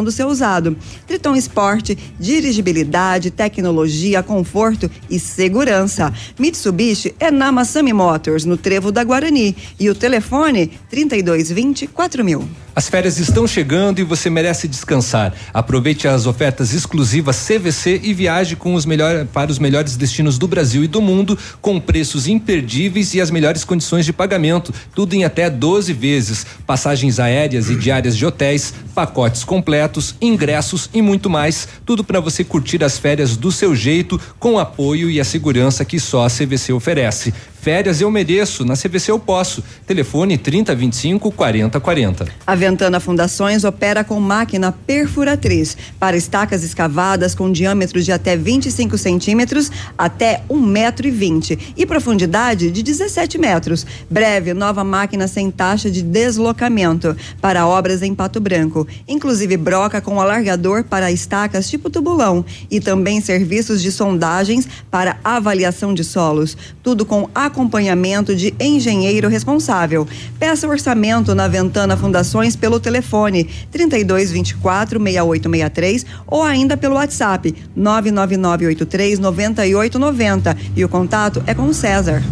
do 0.03 0.11
seu 0.11 0.29
usado. 0.29 0.77
Triton 1.07 1.37
Sport, 1.37 1.97
dirigibilidade, 2.19 3.31
tecnologia, 3.31 4.23
conforto 4.23 4.91
e 5.11 5.19
segurança. 5.19 6.13
Mitsubishi 6.39 7.15
é 7.21 7.31
na 7.31 7.53
Massami 7.53 7.93
Motors, 7.93 8.45
no 8.45 8.57
Trevo 8.57 8.91
da 8.91 9.05
Guarani. 9.05 9.57
E 9.79 9.91
o 9.91 9.95
telefone 9.95 10.71
3220 10.89 11.87
4000. 11.89 12.64
As 12.77 12.89
férias 12.89 13.19
estão 13.19 13.47
chegando 13.47 14.01
e 14.01 14.03
você 14.03 14.29
merece 14.29 14.67
descansar. 14.67 15.33
Aproveite 15.53 16.09
as 16.09 16.27
ofertas 16.27 16.75
exclusivas 16.75 17.47
CVC 17.47 18.01
e 18.03 18.13
viaje 18.13 18.57
com 18.57 18.75
os 18.75 18.85
melhor, 18.85 19.27
para 19.27 19.53
os 19.53 19.61
melhores 19.61 19.97
destinos 19.97 20.39
do 20.39 20.49
Brasil 20.49 20.83
e 20.83 20.89
do 20.89 21.01
mundo, 21.01 21.39
com 21.63 21.79
preços 21.79 22.27
imperdíveis 22.27 23.15
e 23.15 23.21
as 23.21 23.31
melhores 23.31 23.63
condições 23.63 24.05
de 24.05 24.13
pagamento. 24.13 24.75
Tudo 24.93 25.15
em 25.15 25.23
até 25.23 25.49
12 25.49 25.93
vezes. 25.93 26.45
Passagens 26.67 27.21
aéreas 27.21 27.71
e 27.71 27.77
diárias 27.77 28.17
de 28.17 28.27
hotéis, 28.27 28.75
pacotes 28.93 29.45
completos, 29.45 30.17
ingressos 30.21 30.91
e 30.93 31.01
muito 31.01 31.31
mais. 31.31 31.69
Tudo 31.87 32.03
para 32.03 32.19
você 32.19 32.43
curtir 32.43 32.83
as 32.83 32.99
férias 32.99 33.37
do 33.37 33.53
seu 33.53 33.73
jeito, 33.77 34.21
com 34.41 34.55
o 34.55 34.59
apoio 34.59 35.09
e 35.09 35.21
a 35.21 35.25
segurança 35.25 35.85
que 35.85 36.01
só 36.01 36.27
a 36.27 36.31
CVC 36.31 36.73
oferece. 36.73 37.33
Férias 37.65 38.03
eu 38.03 38.11
mereço, 38.11 38.63
na 38.63 38.75
CVC 38.75 39.11
eu 39.11 39.19
posso. 39.19 39.65
Telefone 39.87 40.37
3025 40.37 41.31
4040. 41.33 42.29
A 42.47 42.55
Ventana 42.55 43.01
Fundações 43.01 43.65
opera 43.65 44.05
com 44.05 44.21
máquina 44.21 44.71
perfuratriz 44.71 45.75
para 45.99 46.15
estacas 46.15 46.63
escavadas 46.63 47.35
com 47.35 47.51
diâmetro 47.51 48.03
de 48.03 48.13
até 48.13 48.37
25 48.37 48.99
centímetros 48.99 49.73
até 49.97 50.43
1 50.51 50.61
metro 50.61 51.09
e 51.09 51.11
20 51.11 51.73
e 51.75 51.87
profundidade 51.87 52.71
de 52.71 52.83
17 52.83 53.39
metros. 53.39 53.87
Breve, 54.11 54.53
nova 54.53 54.85
máquina 54.85 55.27
sem 55.27 55.51
taxa 55.51 55.91
de 55.91 56.03
deslocamento 56.03 57.17
para 57.41 57.67
obras 57.67 58.03
em 58.03 58.15
Pato 58.15 58.43
Branco, 58.43 58.87
inclusive 59.09 59.57
broca 59.57 60.03
com 60.03 60.21
alargador 60.21 60.85
para 60.85 61.11
estacas 61.11 61.71
tipo 61.71 61.89
tubulão 61.89 62.45
e 62.71 62.79
também 62.79 63.23
serviços 63.23 63.81
de 63.81 63.91
sondagens 63.91 64.69
para 64.91 65.17
avaliação 65.25 65.95
de 65.95 66.05
solos. 66.05 66.59
Tudo 66.83 67.07
com 67.07 67.31
acompanhamento 67.55 68.35
de 68.35 68.53
engenheiro 68.59 69.29
responsável. 69.29 70.07
Peça 70.39 70.67
orçamento 70.67 71.35
na 71.35 71.47
Ventana 71.47 71.97
Fundações 71.97 72.57
pelo 72.57 72.81
telefone 72.81 73.49
3224 73.71 75.01
6863 75.01 76.05
ou 76.27 76.43
ainda 76.43 76.77
pelo 76.77 76.97
WhatsApp 76.97 77.55
99983 77.77 79.21
9890 79.21 80.57
e 80.77 80.85
o 80.85 80.89
contato 80.89 81.43
é 81.47 81.55
com 81.55 81.67
o 81.67 81.75
César. 81.75 82.23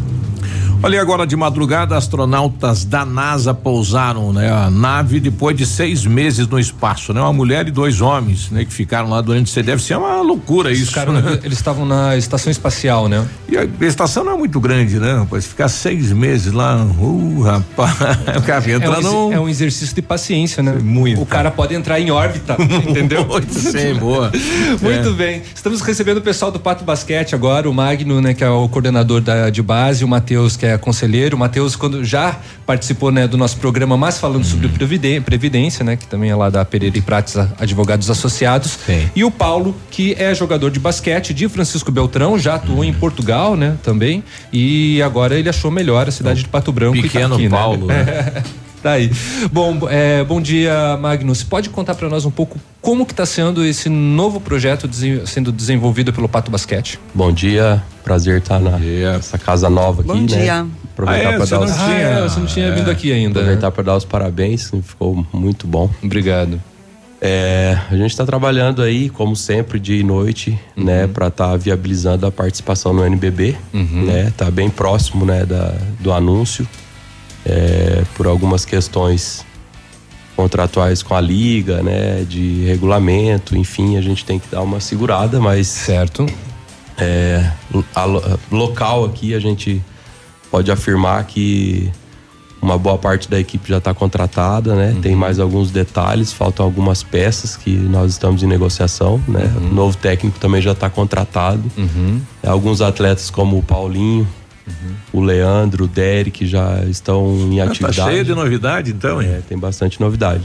Olha, 0.85 1.01
agora 1.01 1.25
de 1.25 1.37
madrugada, 1.37 1.97
astronautas 1.97 2.85
da 2.85 3.05
NASA 3.05 3.55
pousaram, 3.55 4.33
né? 4.33 4.51
A 4.51 4.69
nave 4.69 5.21
depois 5.21 5.57
de 5.57 5.65
seis 5.65 6.05
meses 6.05 6.49
no 6.49 6.59
espaço, 6.59 7.13
né? 7.15 7.21
Uma 7.21 7.33
mulher 7.33 7.69
e 7.69 7.71
dois 7.71 8.01
homens, 8.01 8.51
né? 8.51 8.65
Que 8.65 8.73
ficaram 8.73 9.09
lá 9.09 9.21
durante, 9.21 9.49
você 9.49 9.63
deve 9.63 9.81
ser 9.81 9.97
uma 9.97 10.21
loucura 10.23 10.73
isso. 10.73 10.87
Ficaram- 10.87 11.13
né? 11.13 11.39
Eles 11.45 11.59
estavam 11.59 11.87
na 11.87 12.17
estação 12.17 12.51
espacial, 12.51 13.09
né? 13.09 13.25
E 13.49 13.57
a 13.57 13.65
estação 13.87 14.25
não 14.25 14.33
é 14.33 14.37
muito 14.37 14.59
grande, 14.59 14.99
né? 14.99 15.19
Rapaz, 15.19 15.47
ficar 15.47 15.69
seis 15.69 16.11
meses 16.11 16.53
lá, 16.53 16.85
uh, 16.85 17.41
rapaz, 17.43 17.95
o 18.37 18.43
cara 18.43 18.65
É 18.69 18.77
um, 18.89 18.93
exer- 18.99 19.33
é 19.37 19.41
um 19.41 19.49
exercício 19.49 19.95
de 19.95 20.03
paciência, 20.03 20.65
né? 20.65 20.73
Muito. 20.83 21.23
O 21.23 21.27
cara 21.27 21.53
pode 21.53 21.75
entrar 21.77 22.01
em 22.01 22.11
órbita, 22.11 22.57
entendeu? 22.89 23.25
Muito 23.25 23.55
sim, 23.55 23.95
boa. 23.95 24.33
Muito 24.83 25.09
É. 25.09 25.13
bem. 25.13 25.43
Estamos 25.55 25.81
recebendo 25.81 26.17
o 26.19 26.23
pessoal 26.23 26.51
do 26.51 26.59
Pato 26.59 26.83
Basquete 26.83 27.37
agora, 27.37 27.71
o 27.71 27.73
Magno, 27.75 28.21
né, 28.21 28.35
que 28.35 28.43
é 28.43 28.51
o 28.51 28.69
coordenador 28.69 29.21
da, 29.21 29.49
de 29.49 29.63
base, 29.63 30.05
o 30.05 30.09
Matheus, 30.09 30.57
que 30.57 30.67
é 30.67 30.72
conselheiro. 30.79 31.37
O 31.37 31.39
Matheus, 31.39 31.77
quando 31.77 32.05
já 32.05 32.37
participou, 32.67 33.11
né, 33.11 33.27
do 33.29 33.37
nosso 33.37 33.57
programa, 33.57 33.97
mais 33.97 34.19
falando 34.19 34.45
sobre 34.45 34.69
previden- 34.69 35.21
previdência, 35.23 35.85
né, 35.85 35.97
que 35.97 36.07
também 36.07 36.31
é 36.31 36.35
lá 36.35 36.51
da 36.51 36.65
Pereira 36.65 36.97
e 36.97 37.01
Prates 37.01 37.37
Advogados 37.59 38.11
Associados. 38.11 38.79
E 39.15 39.25
o 39.25 39.31
Paulo, 39.31 39.75
que 39.91 40.15
é 40.19 40.35
jogador 40.35 40.71
de 40.71 40.79
basquete 40.81 41.35
de 41.35 41.49
Francisco 41.49 41.91
Beltrão, 41.93 42.39
já 42.39 42.55
atuou 42.55 42.85
em 42.85 42.93
Portugal, 42.93 43.57
né, 43.57 43.77
também. 43.83 44.23
E 44.53 45.01
agora 45.03 45.39
ele 45.39 45.49
achou 45.49 45.71
melhor 45.71 46.09
a 46.09 46.11
cidade 46.13 46.43
de 46.43 46.49
Pato 46.49 46.73
Branco. 46.73 46.97
e 46.97 47.03
tá 47.03 47.09
pequeno 47.09 47.35
aqui, 47.35 47.45
né? 47.45 47.57
Paulo, 47.57 47.87
né? 47.87 48.43
Tá 48.83 48.93
aí. 48.93 49.11
Bom, 49.53 49.79
é, 49.89 50.25
bom 50.25 50.41
dia, 50.41 50.97
Magnus. 51.01 51.45
Pode 51.45 51.71
contar 51.71 51.95
para 51.95 52.09
nós 52.09 52.25
um 52.25 52.31
pouco 52.33 52.59
como 52.81 53.07
que 53.07 53.13
está 53.13 53.25
sendo 53.25 53.65
esse 53.65 53.89
novo 53.89 54.41
projeto 54.41 54.89
desen- 54.89 55.25
sendo 55.25 55.53
desenvolvido 55.53 56.13
pelo 56.13 56.29
Pato 56.29 56.51
Basquete? 56.51 56.99
Bom 57.15 57.31
dia, 57.31 57.81
prazer 58.03 58.39
estar 58.39 58.59
na 58.59 58.79
nessa 58.79 59.39
casa 59.39 59.71
nova 59.71 60.01
aqui, 60.01 60.09
Bom 60.09 60.17
né? 60.21 60.27
dia. 60.27 60.55
Ah, 60.63 60.67
aproveitar 60.93 61.29
é? 61.29 61.37
para 61.37 61.47
Você 61.47 61.51
dar 61.55 61.61
não 61.61 61.67
os 61.67 61.73
tinha- 61.75 61.87
Ah, 61.87 62.01
é, 62.19 62.23
você 62.29 62.41
não 62.41 62.47
tinha 62.47 62.73
vindo 62.75 62.91
aqui 62.91 63.13
ainda, 63.13 63.39
Aproveitar 63.39 63.67
né? 63.69 63.71
para 63.71 63.83
dar 63.85 63.97
os 63.97 64.05
parabéns, 64.05 64.71
ficou 64.83 65.25
muito 65.33 65.65
bom. 65.69 65.89
Obrigado. 66.03 66.61
É, 67.25 67.79
a 67.89 67.95
gente 67.95 68.11
está 68.11 68.27
trabalhando 68.27 68.83
aí, 68.83 69.09
como 69.09 69.37
sempre, 69.37 69.79
dia 69.79 69.97
e 70.01 70.03
noite, 70.03 70.59
Uhum. 70.77 70.85
né, 70.85 71.07
para 71.07 71.29
estar 71.29 71.57
viabilizando 71.57 72.27
a 72.27 72.33
participação 72.33 72.93
no 72.93 73.07
NBB, 73.07 73.55
Uhum. 73.73 74.07
né? 74.07 74.33
Tá 74.37 74.51
bem 74.51 74.69
próximo, 74.69 75.25
né, 75.25 75.47
da, 75.47 75.73
do 76.01 76.13
anúncio, 76.13 76.67
é, 77.45 78.03
por 78.15 78.27
algumas 78.27 78.65
questões 78.65 79.45
contratuais 80.37 81.03
com 81.03 81.15
a 81.15 81.21
liga, 81.21 81.83
né, 81.83 82.25
de 82.29 82.65
regulamento, 82.65 83.57
enfim, 83.57 83.97
a 83.97 84.01
gente 84.01 84.25
tem 84.25 84.39
que 84.39 84.49
dar 84.51 84.63
uma 84.63 84.81
segurada, 84.81 85.39
mas 85.41 85.67
certo. 85.69 86.27
É, 86.99 87.51
a 87.95 88.05
lo- 88.05 88.23
local 88.51 89.05
aqui 89.05 89.35
a 89.35 89.39
gente 89.41 89.83
pode 90.51 90.71
afirmar 90.71 91.25
que 91.25 91.91
uma 92.61 92.79
boa 92.79 92.97
parte 92.97 93.29
da 93.29 93.41
equipe 93.41 93.69
já 93.69 93.79
está 93.79 93.93
contratada, 93.93 94.77
né? 94.77 94.97
Tem 95.03 95.17
mais 95.17 95.41
alguns 95.41 95.73
detalhes, 95.73 96.33
faltam 96.33 96.65
algumas 96.65 97.03
peças 97.03 97.57
que 97.57 97.71
nós 97.71 98.13
estamos 98.13 98.43
em 98.45 98.47
negociação, 98.47 99.21
né? 99.27 99.53
O 99.57 99.75
novo 99.75 99.97
técnico 99.97 100.39
também 100.39 100.63
já 100.63 100.71
está 100.71 100.89
contratado. 100.89 101.65
Alguns 102.47 102.81
atletas 102.81 103.31
como 103.31 103.59
o 103.59 103.63
Paulinho, 103.65 104.29
o 105.13 105.21
Leandro, 105.21 105.85
o 105.85 105.89
Derek 105.89 106.47
já 106.47 106.83
estão 106.85 107.27
em 107.51 107.61
Ah, 107.61 107.65
tá 107.67 107.71
atividade. 107.71 108.11
cheio 108.11 108.25
de 108.25 108.35
novidade, 108.35 108.91
então, 108.93 109.21
hein? 109.23 109.29
É, 109.29 109.41
tem 109.47 109.59
bastante 109.59 110.01
novidade. 110.01 110.45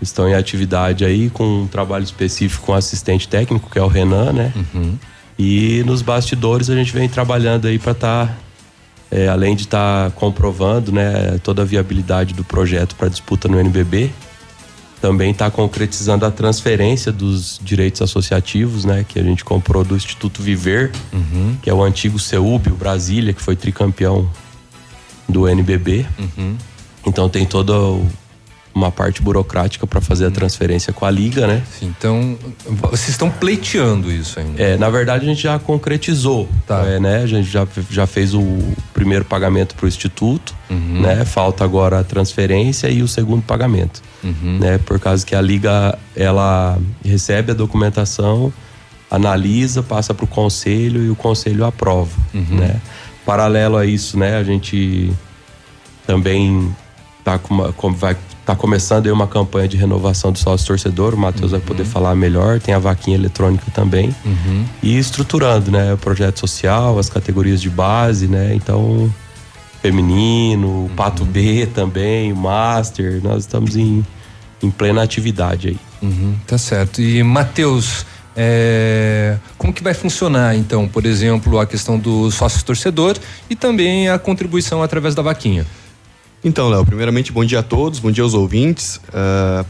Estão 0.00 0.28
em 0.28 0.34
atividade 0.34 1.04
aí 1.04 1.28
com 1.30 1.62
um 1.62 1.66
trabalho 1.66 2.04
específico 2.04 2.64
com 2.66 2.72
o 2.72 2.74
assistente 2.74 3.28
técnico, 3.28 3.68
que 3.70 3.78
é 3.78 3.82
o 3.82 3.86
Renan, 3.88 4.32
né? 4.32 4.52
E 5.38 5.82
nos 5.86 6.00
bastidores 6.02 6.70
a 6.70 6.74
gente 6.74 6.92
vem 6.92 7.08
trabalhando 7.08 7.66
aí 7.66 7.78
para 7.78 7.92
estar, 7.92 8.38
além 9.30 9.54
de 9.56 9.62
estar 9.64 10.10
comprovando, 10.12 10.92
né, 10.92 11.38
toda 11.42 11.62
a 11.62 11.64
viabilidade 11.64 12.32
do 12.34 12.44
projeto 12.44 12.94
para 12.94 13.08
disputa 13.08 13.48
no 13.48 13.58
NBB, 13.58 14.10
também 15.00 15.30
está 15.30 15.50
concretizando 15.50 16.26
a 16.26 16.30
transferência 16.30 17.10
dos 17.10 17.58
direitos 17.62 18.02
associativos, 18.02 18.84
né, 18.84 19.04
que 19.08 19.18
a 19.18 19.22
gente 19.22 19.44
comprou 19.44 19.82
do 19.82 19.96
Instituto 19.96 20.42
Viver, 20.42 20.92
que 21.62 21.70
é 21.70 21.74
o 21.74 21.82
antigo 21.82 22.18
CEUB, 22.18 22.68
o 22.70 22.74
Brasília, 22.74 23.32
que 23.32 23.40
foi 23.42 23.56
tricampeão 23.56 24.28
do 25.28 25.48
NBB. 25.48 26.06
Então 27.06 27.28
tem 27.28 27.46
toda 27.46 27.72
o- 27.78 28.06
uma 28.80 28.90
parte 28.90 29.20
burocrática 29.22 29.86
para 29.86 30.00
fazer 30.00 30.26
a 30.26 30.30
transferência 30.30 30.92
com 30.92 31.04
a 31.04 31.10
liga, 31.10 31.46
né? 31.46 31.62
Então, 31.82 32.38
vocês 32.66 33.10
estão 33.10 33.30
pleiteando 33.30 34.10
isso 34.10 34.40
ainda? 34.40 34.62
É, 34.62 34.76
na 34.76 34.88
verdade 34.88 35.24
a 35.24 35.28
gente 35.28 35.42
já 35.42 35.58
concretizou, 35.58 36.48
é, 36.86 36.98
né? 36.98 37.22
A 37.22 37.26
gente 37.26 37.48
já, 37.48 37.66
já 37.90 38.06
fez 38.06 38.34
o 38.34 38.42
primeiro 38.94 39.24
pagamento 39.24 39.74
para 39.74 39.84
o 39.84 39.88
instituto, 39.88 40.54
né? 40.70 41.24
Falta 41.24 41.62
agora 41.64 42.00
a 42.00 42.04
transferência 42.04 42.88
e 42.88 43.02
o 43.02 43.08
segundo 43.08 43.42
pagamento, 43.42 44.02
né? 44.58 44.78
Por 44.78 44.98
causa 44.98 45.24
que 45.24 45.34
a 45.34 45.40
liga 45.40 45.98
ela 46.16 46.78
recebe 47.04 47.52
a 47.52 47.54
documentação, 47.54 48.52
analisa, 49.10 49.82
passa 49.82 50.14
para 50.14 50.24
o 50.24 50.28
conselho 50.28 51.04
e 51.04 51.10
o 51.10 51.16
conselho 51.16 51.64
aprova, 51.64 52.16
né? 52.32 52.80
Paralelo 53.26 53.76
a 53.76 53.84
isso, 53.84 54.18
né? 54.18 54.36
A 54.36 54.42
gente 54.42 55.12
também 56.06 56.74
tá 57.24 57.38
com 57.38 57.54
uma, 57.54 57.72
com- 57.72 57.92
vai 57.92 58.16
tá 58.46 58.56
começando 58.56 59.06
aí 59.06 59.12
uma 59.12 59.26
campanha 59.28 59.68
de 59.68 59.76
renovação 59.76 60.32
do 60.32 60.38
sócio 60.38 60.66
torcedor. 60.66 61.14
O 61.14 61.16
Matheus 61.16 61.52
vai 61.52 61.60
poder 61.60 61.84
falar 61.84 62.14
melhor. 62.16 62.58
Tem 62.58 62.74
a 62.74 62.78
vaquinha 62.78 63.16
eletrônica 63.16 63.64
também 63.72 64.14
e 64.82 64.98
estruturando, 64.98 65.70
né, 65.70 65.92
o 65.94 65.98
projeto 65.98 66.40
social, 66.40 66.98
as 66.98 67.08
categorias 67.08 67.60
de 67.60 67.70
base, 67.70 68.26
né? 68.26 68.52
Então, 68.54 69.12
feminino, 69.82 70.86
o 70.86 70.90
Pato 70.96 71.24
B 71.24 71.66
também, 71.74 72.32
o 72.32 72.36
Master, 72.36 73.20
nós 73.22 73.40
estamos 73.44 73.76
em, 73.76 74.04
em 74.62 74.70
plena 74.70 75.02
atividade 75.02 75.68
aí. 75.68 75.78
Uhum, 76.02 76.34
tá 76.46 76.58
certo. 76.58 77.00
E, 77.00 77.22
Matheus, 77.22 78.04
é, 78.36 79.36
como 79.58 79.72
que 79.72 79.82
vai 79.82 79.94
funcionar, 79.94 80.56
então, 80.56 80.86
por 80.88 81.04
exemplo, 81.06 81.58
a 81.58 81.66
questão 81.66 81.98
do 81.98 82.30
sócio 82.30 82.64
torcedor 82.64 83.16
e 83.48 83.54
também 83.56 84.08
a 84.08 84.18
contribuição 84.18 84.82
através 84.82 85.14
da 85.14 85.22
vaquinha? 85.22 85.66
Então, 86.42 86.68
Léo, 86.68 86.84
primeiramente, 86.86 87.32
bom 87.32 87.44
dia 87.44 87.58
a 87.58 87.62
todos, 87.62 87.98
bom 87.98 88.10
dia 88.10 88.24
aos 88.24 88.32
ouvintes. 88.34 89.00
Ah, 89.12 89.64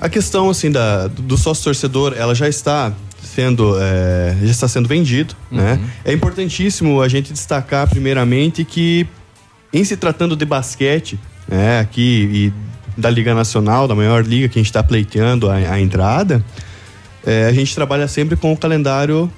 a 0.00 0.08
questão, 0.08 0.50
assim, 0.50 0.70
da, 0.70 1.06
do 1.06 1.36
sócio 1.38 1.64
torcedor, 1.64 2.14
ela 2.16 2.34
já 2.34 2.46
está 2.48 2.92
sendo, 3.22 3.74
eh, 3.80 4.36
já 4.42 4.50
está 4.50 4.68
sendo 4.68 4.86
vendido, 4.86 5.34
né? 5.50 5.80
É 6.04 6.12
importantíssimo 6.12 7.00
a 7.00 7.08
gente 7.08 7.32
destacar, 7.32 7.88
primeiramente, 7.88 8.64
que 8.64 9.06
em 9.72 9.82
se 9.82 9.96
tratando 9.96 10.36
de 10.36 10.44
basquete, 10.44 11.18
né, 11.48 11.80
aqui 11.80 12.52
e 12.96 13.00
da 13.00 13.08
Liga 13.08 13.34
Nacional, 13.34 13.88
da 13.88 13.94
maior 13.94 14.24
liga 14.24 14.46
que 14.48 14.58
a 14.58 14.60
gente 14.60 14.68
está 14.68 14.82
pleiteando 14.82 15.50
a, 15.50 15.54
a 15.54 15.80
entrada, 15.80 16.44
eh, 17.26 17.46
a 17.48 17.52
gente 17.52 17.74
trabalha 17.74 18.06
sempre 18.06 18.36
com 18.36 18.52
o 18.52 18.56
calendário, 18.56 19.32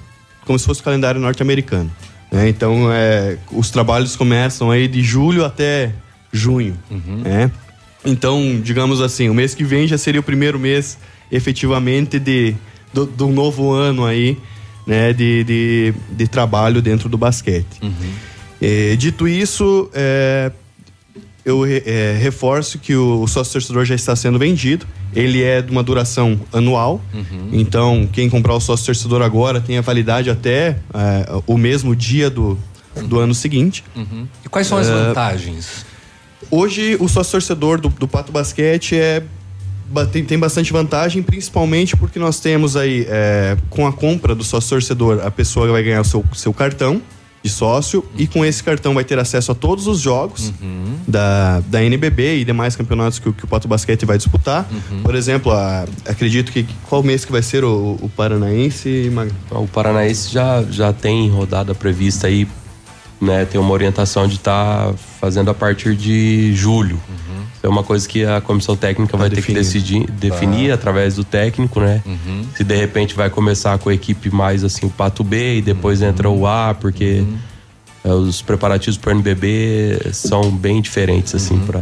como 0.45 0.59
se 0.59 0.65
fosse 0.65 0.81
o 0.81 0.83
calendário 0.83 1.19
norte-americano. 1.21 1.89
né? 2.29 2.49
Então, 2.49 2.91
eh, 2.91 3.37
os 3.51 3.71
trabalhos 3.71 4.15
começam 4.17 4.69
aí 4.69 4.87
de 4.87 5.01
julho 5.01 5.45
até 5.45 5.93
junho, 6.31 6.77
né? 7.23 7.51
Então, 8.05 8.59
digamos 8.63 9.01
assim, 9.01 9.27
o 9.29 9.33
mês 9.33 9.53
que 9.55 9.63
vem 9.63 9.87
já 9.87 9.97
seria 9.97 10.19
o 10.19 10.23
primeiro 10.23 10.57
mês, 10.59 10.97
efetivamente, 11.31 12.19
de, 12.19 12.55
do, 12.93 13.05
do 13.05 13.27
novo 13.27 13.71
ano 13.71 14.05
aí, 14.05 14.37
né? 14.85 15.11
De, 15.13 15.43
de, 15.43 15.93
de 16.11 16.27
trabalho 16.27 16.81
dentro 16.81 17.09
do 17.09 17.17
basquete. 17.17 17.65
Eh, 18.61 18.95
dito 18.97 19.27
isso, 19.27 19.89
eh, 19.93 20.51
eu 21.45 21.65
eh, 21.65 22.17
reforço 22.21 22.79
que 22.79 22.95
o, 22.95 23.21
o 23.21 23.27
sócio 23.27 23.53
torcedor 23.53 23.85
já 23.85 23.95
está 23.95 24.15
sendo 24.15 24.39
vendido. 24.39 24.85
Ele 25.13 25.41
é 25.43 25.61
de 25.61 25.71
uma 25.71 25.81
duração 25.83 26.39
anual. 26.53 27.01
Então, 27.51 28.07
quem 28.11 28.29
comprar 28.29 28.53
o 28.53 28.59
sócio 28.59 28.85
torcedor 28.85 29.21
agora 29.21 29.59
tem 29.61 29.77
a 29.77 29.81
validade 29.81 30.29
até 30.29 30.77
eh, 30.93 31.41
o 31.45 31.57
mesmo 31.57 31.95
dia 31.95 32.29
do, 32.29 32.57
do 33.05 33.19
ano 33.19 33.33
seguinte. 33.33 33.83
E 34.45 34.49
quais 34.49 34.67
são 34.67 34.77
as 34.77 34.87
Eh, 34.87 34.91
vantagens? 34.93 35.85
Hoje, 36.49 36.95
o 36.99 37.07
sócio 37.07 37.31
torcedor 37.33 37.79
do, 37.81 37.89
do 37.89 38.07
Pato 38.07 38.31
Basquete 38.31 38.95
é, 38.95 39.21
tem, 40.11 40.23
tem 40.23 40.39
bastante 40.39 40.71
vantagem, 40.71 41.21
principalmente 41.21 41.95
porque 41.95 42.17
nós 42.19 42.39
temos 42.39 42.75
aí, 42.77 43.05
é, 43.09 43.57
com 43.69 43.85
a 43.85 43.91
compra 43.93 44.33
do 44.33 44.43
sócio 44.43 44.69
torcedor, 44.69 45.21
a 45.25 45.31
pessoa 45.31 45.67
vai 45.71 45.83
ganhar 45.83 46.01
o 46.01 46.05
seu, 46.05 46.23
seu 46.33 46.53
cartão 46.53 47.01
de 47.43 47.49
sócio 47.51 48.03
e 48.17 48.25
com 48.27 48.43
esse 48.43 48.63
cartão 48.63 48.93
vai 48.95 49.03
ter 49.05 49.19
acesso 49.19 49.51
a 49.51 49.55
todos 49.55 49.87
os 49.87 49.99
jogos 49.99 50.51
da, 51.07 51.59
da 51.67 51.83
NBB 51.83 52.37
e 52.39 52.43
demais 52.45 52.75
campeonatos 52.75 53.19
que, 53.19 53.29
o- 53.29 53.33
que 53.33 53.45
o 53.45 53.47
Pato 53.47 53.67
Basquete 53.67 54.05
vai 54.05 54.17
disputar. 54.17 54.67
Por 55.03 55.13
exemplo, 55.15 55.51
a- 55.51 55.85
acredito 56.05 56.51
que 56.51 56.65
qual 56.89 57.03
mês 57.03 57.23
que 57.25 57.31
vai 57.31 57.41
ser 57.43 57.63
o, 57.63 57.97
o 58.01 58.09
Paranaense? 58.15 59.09
Mag- 59.13 59.31
O 59.51 59.67
Paranaense 59.67 60.31
já, 60.31 60.63
já 60.63 60.91
tem 60.91 61.29
rodada 61.29 61.75
prevista 61.75 62.27
aí, 62.27 62.47
né? 63.19 63.45
Tem 63.45 63.59
uma 63.59 63.71
orientação 63.71 64.27
de 64.27 64.35
estar 64.35 64.93
fazendo 65.19 65.49
a 65.49 65.53
partir 65.53 65.95
de 65.95 66.53
julho. 66.55 66.99
Isso 67.55 67.65
é 67.65 67.69
uma 67.69 67.83
coisa 67.83 68.07
que 68.07 68.23
a 68.25 68.39
comissão 68.39 68.75
técnica 68.75 69.17
vai 69.17 69.29
ter 69.29 69.41
que 69.41 69.53
decidir, 69.53 70.09
definir 70.11 70.71
através 70.71 71.15
do 71.15 71.23
técnico, 71.23 71.79
né? 71.79 72.01
Se 72.55 72.63
de 72.63 72.75
repente 72.75 73.15
vai 73.15 73.29
começar 73.29 73.77
com 73.79 73.89
a 73.89 73.93
equipe 73.93 74.29
mais 74.29 74.63
assim, 74.63 74.85
o 74.85 74.89
Pato 74.89 75.23
B 75.23 75.57
e 75.57 75.61
depois 75.61 76.01
entra 76.01 76.29
o 76.29 76.45
A, 76.45 76.75
porque 76.79 77.23
é, 78.03 78.13
os 78.13 78.41
preparativos 78.41 78.97
para 78.97 79.09
o 79.09 79.13
NBB 79.13 79.99
são 80.13 80.51
bem 80.51 80.81
diferentes, 80.81 81.33
assim, 81.35 81.57
para 81.59 81.81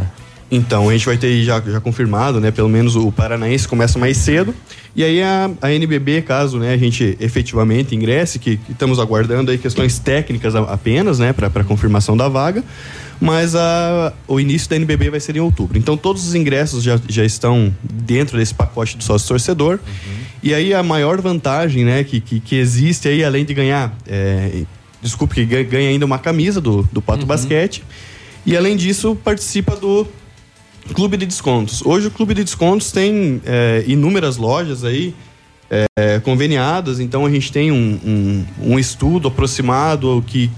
Então, 0.52 0.90
a 0.90 0.94
gente 0.94 1.06
vai 1.06 1.18
ter 1.18 1.44
já, 1.44 1.60
já 1.60 1.80
confirmado, 1.82 2.40
né? 2.40 2.52
Pelo 2.52 2.70
menos 2.70 2.96
o 2.96 3.12
Paranaense 3.12 3.68
começa 3.68 3.98
mais 3.98 4.18
cedo. 4.18 4.54
E 4.96 5.04
aí 5.04 5.22
a, 5.22 5.50
a 5.62 5.74
NBB, 5.74 6.22
caso 6.22 6.60
né, 6.60 6.72
a 6.74 6.78
gente 6.78 7.18
efetivamente 7.20 7.96
ingresse, 7.96 8.38
que, 8.40 8.58
que 8.58 8.72
estamos 8.72 9.00
aguardando 9.00 9.50
aí 9.52 9.58
questões 9.58 9.98
técnicas 10.00 10.56
apenas, 10.56 11.18
né? 11.20 11.34
Para 11.34 11.64
confirmação 11.64 12.16
da 12.16 12.30
vaga. 12.30 12.64
Mas 13.20 13.56
a, 13.56 14.14
o 14.28 14.40
início 14.40 14.70
da 14.70 14.76
NBB 14.76 15.10
vai 15.10 15.20
ser 15.20 15.36
em 15.36 15.40
outubro. 15.40 15.78
Então, 15.78 15.98
todos 15.98 16.28
os 16.28 16.36
ingressos 16.36 16.84
já, 16.84 17.00
já 17.10 17.26
estão 17.26 17.74
dentro 17.84 18.38
desse 18.38 18.54
pacote 18.54 18.98
do 18.98 19.04
sócio 19.04 19.28
torcedor. 19.28 19.80
E 20.44 20.54
aí 20.54 20.74
a 20.74 20.84
maior 20.84 21.20
vantagem, 21.22 21.84
né? 21.84 22.04
Que, 22.04 22.20
que, 22.22 22.40
que 22.40 22.56
existe 22.56 23.08
aí, 23.08 23.24
além 23.24 23.44
de 23.46 23.54
ganhar... 23.54 23.98
é, 24.08 24.62
desculpe, 25.02 25.36
que 25.46 25.64
ganha- 25.64 25.90
ainda 25.90 26.06
uma 26.06 26.18
camisa 26.20 26.60
do, 26.62 26.84
do 26.92 27.02
Pato 27.02 27.26
Basquete. 27.26 27.84
E 28.46 28.56
além 28.56 28.76
disso, 28.76 29.16
participa 29.24 29.76
do 29.76 30.08
Clube 30.94 31.18
de 31.18 31.26
Descontos. 31.26 31.82
Hoje 31.86 32.08
o 32.08 32.12
Clube 32.12 32.34
de 32.34 32.44
Descontos 32.44 32.92
tem 32.92 33.42
é, 33.46 33.84
inúmeras 33.88 34.38
lojas 34.38 34.84
aí 34.84 35.14
é, 35.70 36.20
conveniadas, 36.20 37.00
então 37.00 37.26
a 37.26 37.30
gente 37.30 37.52
tem 37.52 37.72
um, 37.72 38.00
um, 38.06 38.46
um 38.74 38.80
estudo 38.80 39.28
aproximado 39.28 40.08
ao 40.08 40.22
que 40.22 40.50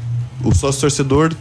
o 0.44 0.54
sócio 0.54 0.82
torcedor 0.82 1.34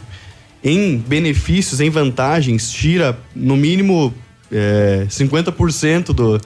em 0.63 0.97
benefícios, 0.97 1.79
em 1.81 1.89
vantagens, 1.89 2.71
tira 2.71 3.17
no 3.35 3.55
mínimo 3.55 4.13
é, 4.51 5.05
50% 5.09 6.05
do, 6.13 6.41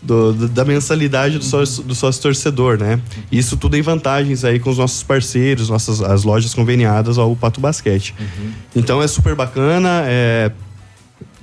do- 0.00 0.48
da 0.48 0.64
mensalidade 0.64 1.38
do 1.38 1.44
sócio, 1.44 1.82
do 1.82 1.94
sócio 1.94 2.22
torcedor, 2.22 2.78
né? 2.78 2.98
Isso 3.30 3.56
tudo 3.56 3.76
em 3.76 3.82
vantagens 3.82 4.44
aí 4.44 4.58
com 4.58 4.70
os 4.70 4.78
nossos 4.78 5.02
parceiros, 5.02 5.68
nossas 5.68 6.00
as 6.00 6.24
lojas 6.24 6.54
conveniadas 6.54 7.18
ao 7.18 7.34
Pato 7.36 7.60
Basquete. 7.60 8.14
Então 8.74 9.02
é 9.02 9.06
super 9.08 9.34
bacana. 9.34 10.04
é, 10.06 10.50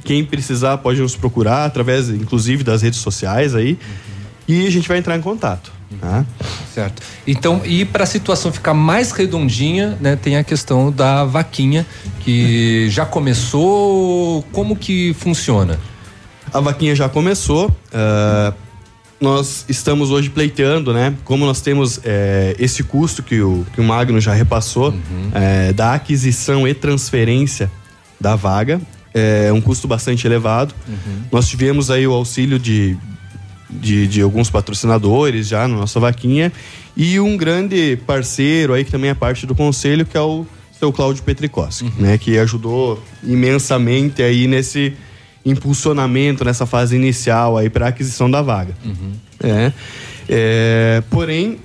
quem 0.07 0.23
precisar 0.23 0.77
pode 0.77 1.01
nos 1.01 1.17
procurar 1.17 1.65
através, 1.65 2.09
inclusive, 2.09 2.63
das 2.63 2.81
redes 2.81 2.99
sociais 2.99 3.53
aí. 3.53 3.77
E 4.47 4.65
a 4.65 4.71
gente 4.71 4.87
vai 4.87 4.97
entrar 4.97 5.17
em 5.17 5.21
contato. 5.21 5.69
Tá? 5.99 6.25
Certo. 6.73 7.01
Então, 7.27 7.61
e 7.65 7.83
para 7.83 8.05
a 8.05 8.07
situação 8.07 8.49
ficar 8.49 8.73
mais 8.73 9.11
redondinha, 9.11 9.97
né, 9.99 10.15
tem 10.15 10.37
a 10.37 10.43
questão 10.45 10.89
da 10.89 11.25
vaquinha 11.25 11.85
que 12.21 12.89
já 12.89 13.05
começou. 13.05 14.43
Como 14.53 14.77
que 14.77 15.13
funciona? 15.19 15.77
A 16.53 16.61
vaquinha 16.61 16.95
já 16.95 17.09
começou. 17.09 17.69
ah, 17.93 18.53
nós 19.19 19.65
estamos 19.67 20.11
hoje 20.11 20.29
pleiteando, 20.29 20.93
né? 20.93 21.11
Como 21.25 21.43
nós 21.43 21.59
temos 21.59 21.99
eh, 22.03 22.55
esse 22.59 22.83
custo 22.83 23.23
que 23.23 23.41
o, 23.41 23.65
que 23.73 23.81
o 23.81 23.83
Magno 23.83 24.21
já 24.21 24.31
repassou, 24.31 24.93
eh, 25.33 25.73
da 25.73 25.95
aquisição 25.95 26.67
e 26.67 26.73
transferência 26.75 27.71
da 28.21 28.35
vaga, 28.35 28.79
é 29.17 29.53
um 29.53 29.61
custo 29.61 29.87
bastante 29.87 30.27
elevado. 30.27 30.73
Nós 31.31 31.47
tivemos 31.47 31.89
aí 31.89 32.05
o 32.07 32.13
auxílio 32.13 32.59
de, 32.59 32.97
de, 33.69 34.07
de 34.07 34.21
alguns 34.21 34.49
patrocinadores 34.49 35.47
já 35.47 35.67
na 35.67 35.75
nossa 35.75 35.99
vaquinha 35.99 36.51
e 36.95 37.19
um 37.19 37.35
grande 37.37 37.97
parceiro 38.05 38.73
aí 38.73 38.83
que 38.83 38.91
também 38.91 39.09
é 39.09 39.13
parte 39.13 39.45
do 39.45 39.55
conselho, 39.55 40.05
que 40.05 40.17
é 40.17 40.21
o 40.21 40.45
seu 40.77 40.91
Cláudio 40.93 41.23
Petricoski, 41.23 41.91
né? 41.97 42.17
Que 42.17 42.37
ajudou 42.37 43.03
imensamente 43.23 44.21
aí 44.21 44.47
nesse 44.47 44.93
impulsionamento 45.45 46.43
nessa 46.43 46.65
fase 46.65 46.95
inicial 46.95 47.57
aí 47.57 47.69
para 47.69 47.85
a 47.85 47.89
aquisição 47.89 48.29
da 48.29 48.41
vaga. 48.41 48.75
É. 49.41 49.71
É, 50.29 51.03
porém, 51.09 51.57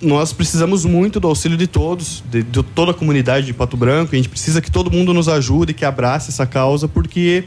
nós 0.00 0.32
precisamos 0.32 0.84
muito 0.84 1.18
do 1.18 1.28
auxílio 1.28 1.56
de 1.56 1.66
todos, 1.66 2.22
de, 2.30 2.42
de 2.42 2.62
toda 2.62 2.90
a 2.90 2.94
comunidade 2.94 3.46
de 3.46 3.54
Pato 3.54 3.76
Branco. 3.76 4.14
A 4.14 4.16
gente 4.16 4.28
precisa 4.28 4.60
que 4.60 4.70
todo 4.70 4.90
mundo 4.90 5.14
nos 5.14 5.28
ajude, 5.28 5.72
que 5.72 5.84
abrace 5.84 6.30
essa 6.30 6.46
causa, 6.46 6.86
porque 6.86 7.44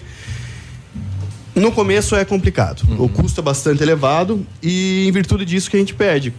no 1.56 1.72
começo 1.72 2.16
é 2.16 2.26
complicado. 2.26 2.84
O 2.98 3.08
custo 3.08 3.40
é 3.40 3.44
bastante 3.44 3.84
elevado 3.84 4.46
e 4.62 5.08
em 5.08 5.12
virtude 5.12 5.46
disso 5.46 5.70
que 5.70 5.76
a 5.76 5.80
gente 5.80 5.94
pede. 5.94 6.34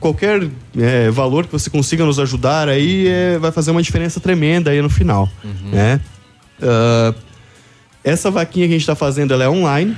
Qualquer 0.00 0.48
é, 0.76 1.10
valor 1.10 1.46
que 1.46 1.52
você 1.52 1.70
consiga 1.70 2.04
nos 2.04 2.18
ajudar 2.18 2.68
aí 2.68 3.06
é, 3.06 3.38
vai 3.38 3.52
fazer 3.52 3.70
uma 3.70 3.82
diferença 3.82 4.18
tremenda 4.18 4.70
aí 4.70 4.82
no 4.82 4.90
final. 4.90 5.28
Né? 5.70 6.00
Ah, 6.60 7.14
essa 8.06 8.30
vaquinha 8.30 8.68
que 8.68 8.72
a 8.72 8.76
gente 8.76 8.82
está 8.82 8.94
fazendo 8.94 9.34
ela 9.34 9.42
é 9.42 9.48
online. 9.48 9.96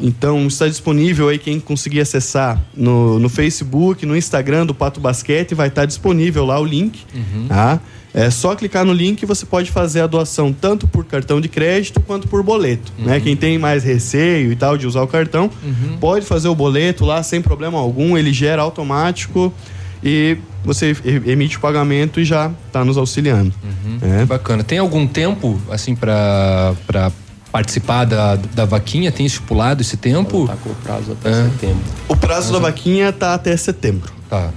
Então 0.00 0.46
está 0.46 0.68
disponível 0.68 1.28
aí 1.28 1.38
quem 1.38 1.58
conseguir 1.58 2.00
acessar 2.00 2.62
no, 2.72 3.18
no 3.18 3.28
Facebook, 3.28 4.06
no 4.06 4.16
Instagram 4.16 4.64
do 4.64 4.72
Pato 4.72 5.00
Basquete, 5.00 5.56
vai 5.56 5.66
estar 5.66 5.84
disponível 5.84 6.46
lá 6.46 6.60
o 6.60 6.64
link. 6.64 7.04
Tá? 7.48 7.80
É 8.14 8.30
só 8.30 8.54
clicar 8.54 8.84
no 8.84 8.92
link 8.92 9.20
e 9.22 9.26
você 9.26 9.44
pode 9.44 9.72
fazer 9.72 10.00
a 10.02 10.06
doação 10.06 10.52
tanto 10.52 10.86
por 10.86 11.04
cartão 11.04 11.40
de 11.40 11.48
crédito 11.48 12.00
quanto 12.00 12.28
por 12.28 12.44
boleto. 12.44 12.92
Né? 12.96 13.18
Quem 13.18 13.34
tem 13.34 13.58
mais 13.58 13.82
receio 13.82 14.52
e 14.52 14.56
tal 14.56 14.78
de 14.78 14.86
usar 14.86 15.02
o 15.02 15.08
cartão, 15.08 15.50
pode 15.98 16.24
fazer 16.24 16.46
o 16.46 16.54
boleto 16.54 17.04
lá 17.04 17.24
sem 17.24 17.42
problema 17.42 17.76
algum, 17.76 18.16
ele 18.16 18.32
gera 18.32 18.62
automático 18.62 19.52
e 20.02 20.36
você 20.64 20.96
emite 21.26 21.56
o 21.56 21.60
pagamento 21.60 22.20
e 22.20 22.24
já 22.24 22.52
está 22.68 22.84
nos 22.84 22.96
auxiliando. 22.96 23.52
É. 24.00 24.24
Bacana. 24.24 24.62
Tem 24.62 24.78
algum 24.78 25.08
tempo, 25.08 25.60
assim, 25.70 25.96
para 25.96 26.74
para 26.86 27.10
participar 27.52 28.04
da, 28.04 28.36
da 28.36 28.64
vaquinha? 28.64 29.10
Tem 29.12 29.24
estipulado 29.26 29.80
esse 29.82 29.96
tempo? 29.96 30.46
Tá 30.46 30.56
com 30.56 30.70
o 30.70 30.74
prazo 30.74 31.12
até 31.12 31.32
setembro. 31.32 31.82
O 32.08 32.16
prazo 32.16 32.52
da 32.52 32.58
vaquinha 32.58 33.12
tá 33.12 33.34
até 33.34 33.56
setembro. 33.56 34.12
Tá. 34.28 34.50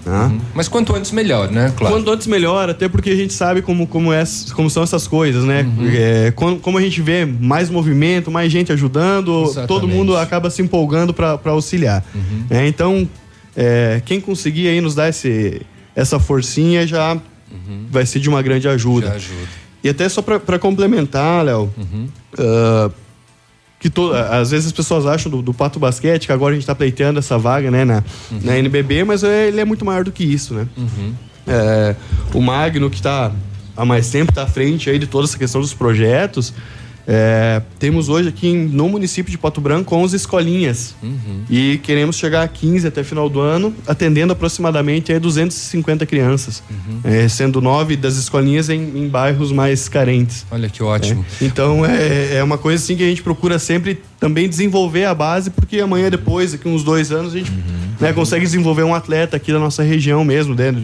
Mas 0.54 0.68
quanto 0.68 0.94
antes 0.94 1.12
melhor, 1.12 1.50
né? 1.50 1.72
Claro. 1.78 1.96
Quanto 1.96 2.12
antes 2.12 2.28
melhor, 2.28 2.70
até 2.70 2.90
porque 2.90 3.10
a 3.10 3.16
gente 3.16 3.32
sabe 3.34 3.62
como, 3.62 3.88
como, 3.88 4.12
é, 4.12 4.22
como 4.54 4.70
são 4.70 4.84
essas 4.84 5.08
coisas, 5.08 5.46
né? 5.46 5.66
É, 5.96 6.32
quando- 6.36 6.60
como 6.60 6.78
a 6.78 6.82
gente 6.82 7.02
vê 7.02 7.26
mais 7.26 7.70
movimento, 7.70 8.30
mais 8.30 8.52
gente 8.52 8.74
ajudando, 8.74 9.44
Exatamente. 9.44 9.68
todo 9.70 9.88
mundo 9.88 10.18
acaba 10.18 10.50
se 10.50 10.62
empolgando 10.62 11.14
para 11.14 11.40
auxiliar. 11.46 12.04
né? 12.50 12.68
Então, 12.68 13.08
é, 13.56 14.02
quem 14.06 14.20
conseguir 14.20 14.68
aí 14.68 14.82
nos 14.82 14.94
dar 14.94 15.08
esse, 15.08 15.62
essa 15.96 16.20
forcinha 16.20 16.86
já 16.86 17.18
vai 17.90 18.06
ser 18.06 18.20
de 18.20 18.28
uma 18.28 18.42
grande 18.42 18.68
ajuda. 18.68 19.08
Já 19.08 19.14
ajuda. 19.14 19.61
E 19.84 19.90
até 19.90 20.08
só 20.10 20.22
para 20.22 20.60
complementar, 20.60 21.44
Léo, 21.46 21.74
ah, 22.38 22.90
que 23.80 23.90
to- 23.90 24.14
às 24.14 24.52
vezes 24.52 24.68
as 24.68 24.72
pessoas 24.72 25.06
acham 25.08 25.32
do, 25.32 25.42
do 25.42 25.54
Pato 25.54 25.80
Basquete 25.80 26.28
que 26.28 26.32
agora 26.32 26.52
a 26.52 26.54
gente 26.56 26.64
está 26.64 26.76
pleiteando 26.76 27.18
essa 27.18 27.36
vaga 27.38 27.72
né, 27.72 27.84
na, 27.84 28.04
na 28.44 28.58
NBB, 28.58 29.04
mas 29.04 29.24
é- 29.24 29.48
ele 29.48 29.60
é 29.60 29.66
muito 29.66 29.84
maior 29.84 30.04
do 30.04 30.12
que 30.12 30.24
isso, 30.24 30.54
né? 30.54 30.68
É, 31.48 31.96
o 32.34 32.40
Magno, 32.42 32.90
que 32.92 32.98
está 32.98 33.32
há 33.76 33.84
mais 33.84 34.10
tempo, 34.12 34.32
está 34.32 34.44
à 34.44 34.48
frente 34.48 34.88
aí 34.90 35.00
de 35.00 35.08
toda 35.08 35.26
essa 35.26 35.38
questão 35.38 35.60
dos 35.62 35.74
projetos. 35.74 36.54
É, 37.14 37.62
temos 37.78 38.08
hoje 38.08 38.30
aqui 38.30 38.54
no 38.54 38.88
município 38.88 39.30
de 39.30 39.38
Pato 39.38 39.60
Branco 39.60 39.94
11 39.94 40.16
escolinhas. 40.16 40.96
E 41.50 41.78
queremos 41.84 42.16
chegar 42.16 42.42
a 42.42 42.48
15 42.48 42.88
até 42.88 43.04
final 43.04 43.28
do 43.30 43.42
ano, 43.42 43.76
atendendo 43.86 44.32
aproximadamente 44.32 45.12
aí 45.12 45.20
250 45.20 46.06
crianças, 46.06 46.64
é, 47.04 47.28
sendo 47.28 47.60
nove 47.60 47.98
das 47.98 48.16
escolinhas 48.16 48.70
em, 48.70 48.80
em 48.96 49.10
bairros 49.10 49.52
mais 49.52 49.90
carentes. 49.90 50.46
Olha 50.50 50.70
que 50.70 50.82
ótimo. 50.82 51.26
É, 51.42 51.46
Então 51.46 51.86
é, 51.86 52.36
é 52.36 52.44
uma 52.44 52.58
coisa 52.58 52.82
assim 52.82 52.96
que 52.96 53.04
a 53.04 53.08
gente 53.08 53.22
procura 53.22 53.60
sempre 53.60 54.02
também 54.18 54.48
desenvolver 54.48 55.04
a 55.04 55.14
base, 55.14 55.50
porque 55.50 55.82
amanhã 55.82 56.10
depois, 56.10 56.54
daqui 56.54 56.70
uns 56.70 56.82
dois 56.82 57.12
anos, 57.12 57.36
a 57.36 57.40
gente 57.40 57.52
né, 58.00 58.14
consegue 58.14 58.46
desenvolver 58.46 58.84
um 58.84 58.96
atleta 58.96 59.36
aqui 59.36 59.52
da 59.52 59.60
nossa 59.60 59.84
região 59.84 60.24
mesmo, 60.24 60.56
dentro, 60.56 60.82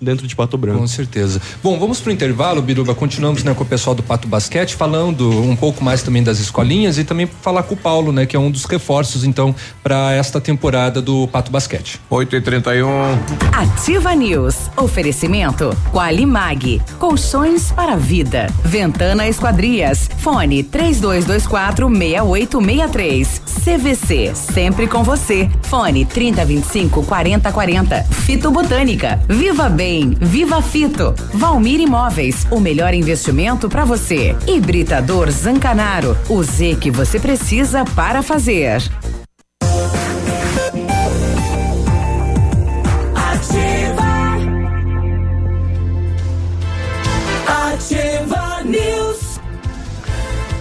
dentro 0.00 0.26
de 0.26 0.34
Pato 0.34 0.56
Branco. 0.56 0.78
Com 0.78 0.86
certeza. 0.86 1.40
Bom, 1.62 1.78
vamos 1.78 2.00
pro 2.00 2.10
intervalo, 2.10 2.62
Biruba. 2.62 2.94
Continuamos 2.94 3.44
né, 3.44 3.52
com 3.52 3.62
o 3.62 3.66
pessoal 3.66 3.94
do 3.94 4.02
Pato 4.02 4.26
Basquete, 4.26 4.74
falando 4.74 5.28
um 5.28 5.54
pouco 5.54 5.84
mais 5.84 6.02
também 6.02 6.22
das 6.22 6.38
escolinhas 6.38 6.96
e 6.98 7.04
também 7.04 7.26
falar 7.26 7.62
com 7.64 7.74
o 7.74 7.76
Paulo, 7.76 8.12
né, 8.12 8.24
que 8.24 8.34
é 8.34 8.38
um 8.38 8.50
dos 8.50 8.64
reforços, 8.64 9.24
então, 9.24 9.54
para 9.82 10.12
esta 10.12 10.40
temporada 10.40 11.02
do 11.02 11.28
Pato 11.28 11.50
Basquete. 11.50 12.00
8 12.08 12.36
e 12.36 12.40
31 12.40 12.88
Ativa 13.52 14.14
News. 14.14 14.70
Oferecimento 14.76 15.76
Qualimag. 15.92 16.80
Colchões 16.98 17.70
para 17.70 17.92
a 17.92 17.96
vida. 17.96 18.46
Ventana 18.64 19.28
Esquadrias. 19.28 20.08
Fone 20.18 20.62
3224 20.62 21.88
6863. 21.88 23.42
CVC. 23.64 24.32
Sempre 24.34 24.86
com 24.86 25.02
você. 25.02 25.50
Fone 25.62 26.04
3025 26.04 27.02
4040. 27.04 28.04
Fito 28.04 28.50
Botânica. 28.50 29.20
Viva 29.28 29.68
Bem. 29.68 29.89
Viva 30.20 30.62
Fito. 30.62 31.14
Valmir 31.34 31.80
Imóveis. 31.80 32.46
O 32.50 32.60
melhor 32.60 32.94
investimento 32.94 33.68
para 33.68 33.84
você. 33.84 34.36
Hibridador 34.46 35.28
Zancanaro. 35.30 36.16
O 36.28 36.42
Z 36.44 36.76
que 36.80 36.90
você 36.92 37.18
precisa 37.18 37.84
para 37.84 38.22
fazer. 38.22 38.80
Ativa. 43.16 44.10
Ativa 47.46 48.62
News. 48.64 49.40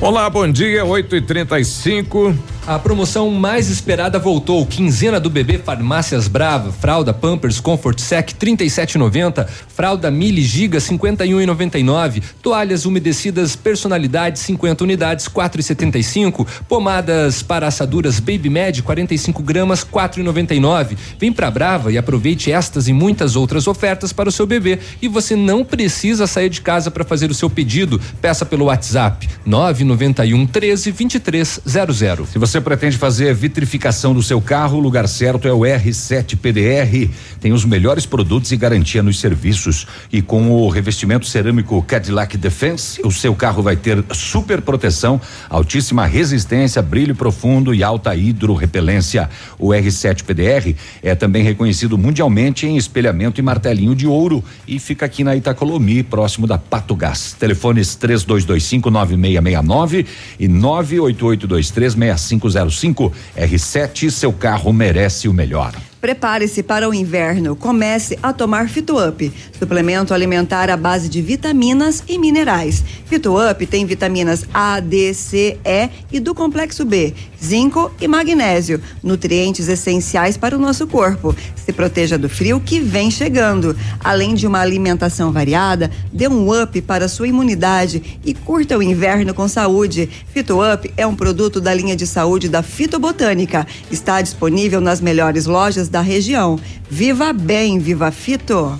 Olá, 0.01 0.27
bom 0.29 0.51
dia, 0.51 0.83
8 0.83 1.15
e 1.17 1.21
35 1.21 2.33
A 2.69 2.77
promoção 2.77 3.31
mais 3.31 3.67
esperada 3.67 4.19
voltou. 4.19 4.63
Quinzena 4.63 5.19
do 5.19 5.27
bebê 5.27 5.57
Farmácias 5.57 6.27
Brava. 6.27 6.71
Fralda 6.71 7.11
Pampers 7.11 7.59
Comfort 7.59 7.97
Sec 7.97 8.33
37,90. 8.33 9.47
Fralda 9.47 10.11
Mili 10.11 10.43
Giga 10.43 10.77
51,99. 10.77 12.21
Toalhas 12.43 12.85
umedecidas 12.85 13.55
Personalidade 13.55 14.37
50 14.37 14.83
unidades 14.83 15.27
4,75. 15.27 16.45
Pomadas 16.67 17.41
para 17.41 17.65
assaduras 17.65 18.19
Baby 18.19 18.51
Med 18.51 18.83
45 18.83 19.41
gramas 19.41 19.83
4,99. 19.83 20.95
Vem 21.17 21.33
pra 21.33 21.49
Brava 21.49 21.91
e 21.91 21.97
aproveite 21.97 22.51
estas 22.51 22.87
e 22.87 22.93
muitas 22.93 23.35
outras 23.35 23.65
ofertas 23.65 24.13
para 24.13 24.29
o 24.29 24.31
seu 24.31 24.45
bebê. 24.45 24.77
E 25.01 25.07
você 25.07 25.35
não 25.35 25.65
precisa 25.65 26.27
sair 26.27 26.49
de 26.49 26.61
casa 26.61 26.91
para 26.91 27.03
fazer 27.03 27.31
o 27.31 27.33
seu 27.33 27.49
pedido. 27.49 27.99
Peça 28.21 28.45
pelo 28.45 28.65
WhatsApp 28.65 29.27
991 29.43 30.45
13 30.45 30.91
2300. 30.91 32.29
Se 32.29 32.37
você 32.59 32.61
pretende 32.61 32.97
fazer 32.97 33.33
vitrificação 33.33 34.13
do 34.13 34.21
seu 34.21 34.41
carro, 34.41 34.77
o 34.77 34.81
lugar 34.81 35.07
certo 35.07 35.47
é 35.47 35.53
o 35.53 35.59
R7 35.59 36.35
PDR. 36.35 37.09
Tem 37.39 37.53
os 37.53 37.63
melhores 37.63 38.05
produtos 38.05 38.51
e 38.51 38.57
garantia 38.57 39.01
nos 39.01 39.19
serviços. 39.19 39.87
E 40.11 40.21
com 40.21 40.51
o 40.51 40.67
revestimento 40.67 41.25
cerâmico 41.25 41.81
Cadillac 41.83 42.37
Defense, 42.37 42.99
o 43.05 43.11
seu 43.11 43.33
carro 43.33 43.63
vai 43.63 43.77
ter 43.77 44.03
super 44.11 44.61
proteção, 44.61 45.21
altíssima 45.49 46.05
resistência, 46.05 46.81
brilho 46.81 47.15
profundo 47.15 47.73
e 47.73 47.81
alta 47.81 48.13
hidrorrepelência. 48.13 49.29
O 49.57 49.69
R7 49.69 50.23
PDR 50.23 50.75
é 51.01 51.15
também 51.15 51.43
reconhecido 51.43 51.97
mundialmente 51.97 52.67
em 52.67 52.75
espelhamento 52.75 53.39
e 53.39 53.43
martelinho 53.43 53.95
de 53.95 54.05
ouro 54.05 54.43
e 54.67 54.79
fica 54.79 55.05
aqui 55.05 55.23
na 55.23 55.35
Itacolomi, 55.35 56.03
próximo 56.03 56.45
da 56.45 56.57
Pato 56.57 56.93
Gás. 56.93 57.33
Telefones 57.39 57.95
3225 57.95 58.91
9669 58.91 60.05
e 60.37 60.47
98823 60.47 61.95
2505. 62.39 63.13
R7, 63.37 64.09
seu 64.09 64.33
carro 64.33 64.73
merece 64.73 65.27
o 65.27 65.33
melhor. 65.33 65.73
Prepare-se 66.01 66.63
para 66.63 66.87
o 66.87 66.93
inverno. 66.93 67.57
Comece 67.57 68.17
a 68.23 68.31
tomar 68.31 68.69
Fitup, 68.69 69.31
suplemento 69.57 70.13
alimentar 70.13 70.69
à 70.69 70.77
base 70.77 71.09
de 71.09 71.21
vitaminas 71.21 72.01
e 72.07 72.17
minerais. 72.17 72.81
Fitup 73.05 73.65
tem 73.67 73.85
vitaminas 73.85 74.45
A, 74.53 74.79
D, 74.79 75.13
C, 75.13 75.57
E 75.65 75.89
e 76.09 76.19
do 76.21 76.33
complexo 76.33 76.85
B, 76.85 77.13
zinco 77.43 77.91
e 77.99 78.07
magnésio, 78.07 78.81
nutrientes 79.03 79.67
essenciais 79.67 80.37
para 80.37 80.55
o 80.55 80.59
nosso 80.59 80.87
corpo. 80.87 81.35
Se 81.55 81.73
proteja 81.73 82.17
do 82.17 82.29
frio 82.29 82.61
que 82.61 82.79
vem 82.79 83.11
chegando. 83.11 83.75
Além 83.99 84.35
de 84.35 84.47
uma 84.47 84.61
alimentação 84.61 85.33
variada, 85.33 85.91
dê 86.13 86.29
um 86.29 86.49
up 86.61 86.81
para 86.83 87.09
sua 87.09 87.27
imunidade 87.27 88.19
e 88.23 88.33
curta 88.33 88.77
o 88.77 88.83
inverno 88.83 89.33
com 89.33 89.49
saúde. 89.49 90.09
Fitup 90.33 90.91
é 90.95 91.05
um 91.05 91.15
produto 91.15 91.59
da 91.59 91.73
linha 91.73 91.95
de 91.95 92.07
saúde 92.07 92.47
da 92.47 92.63
Fitobotânica. 92.63 93.67
Está 93.91 94.21
disponível 94.21 94.79
nas 94.79 95.01
melhores 95.01 95.45
lojas 95.45 95.88
da 95.89 96.01
região. 96.01 96.59
Viva 96.89 97.33
bem, 97.33 97.79
viva 97.79 98.11
Fito! 98.11 98.77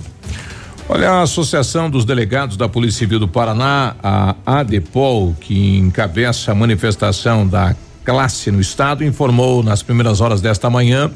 Olha, 0.88 1.10
a 1.10 1.22
Associação 1.22 1.88
dos 1.88 2.04
Delegados 2.04 2.56
da 2.56 2.68
Polícia 2.68 2.98
Civil 2.98 3.20
do 3.20 3.28
Paraná, 3.28 3.94
a 4.02 4.34
ADEPOL, 4.44 5.36
que 5.40 5.76
encabeça 5.76 6.50
a 6.50 6.54
manifestação 6.54 7.46
da 7.46 7.76
classe 8.04 8.50
no 8.50 8.60
estado, 8.60 9.04
informou 9.04 9.62
nas 9.62 9.82
primeiras 9.82 10.20
horas 10.20 10.40
desta 10.40 10.68
manhã 10.68 11.10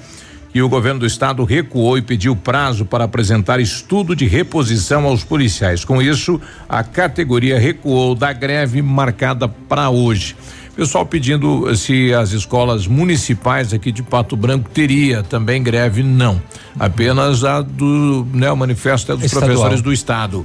que 0.54 0.62
o 0.62 0.68
governo 0.68 1.00
do 1.00 1.06
estado 1.06 1.42
recuou 1.42 1.98
e 1.98 2.02
pediu 2.02 2.36
prazo 2.36 2.84
para 2.84 3.02
apresentar 3.02 3.58
estudo 3.58 4.14
de 4.14 4.24
reposição 4.24 5.04
aos 5.04 5.24
policiais. 5.24 5.84
Com 5.84 6.00
isso, 6.00 6.40
a 6.68 6.84
categoria 6.84 7.58
recuou 7.58 8.14
da 8.14 8.32
greve 8.32 8.80
marcada 8.80 9.48
para 9.48 9.90
hoje. 9.90 10.36
Pessoal 10.76 11.06
pedindo 11.06 11.74
se 11.76 12.12
as 12.12 12.32
escolas 12.32 12.88
municipais 12.88 13.72
aqui 13.72 13.92
de 13.92 14.02
Pato 14.02 14.36
Branco 14.36 14.68
teria 14.68 15.22
também 15.22 15.62
greve, 15.62 16.02
não. 16.02 16.42
Apenas 16.78 17.44
a 17.44 17.62
do, 17.62 18.26
né, 18.32 18.50
o 18.50 18.56
manifesto 18.56 19.12
é 19.12 19.14
dos 19.14 19.26
Estadual. 19.26 19.50
professores 19.50 19.80
do 19.80 19.92
estado. 19.92 20.44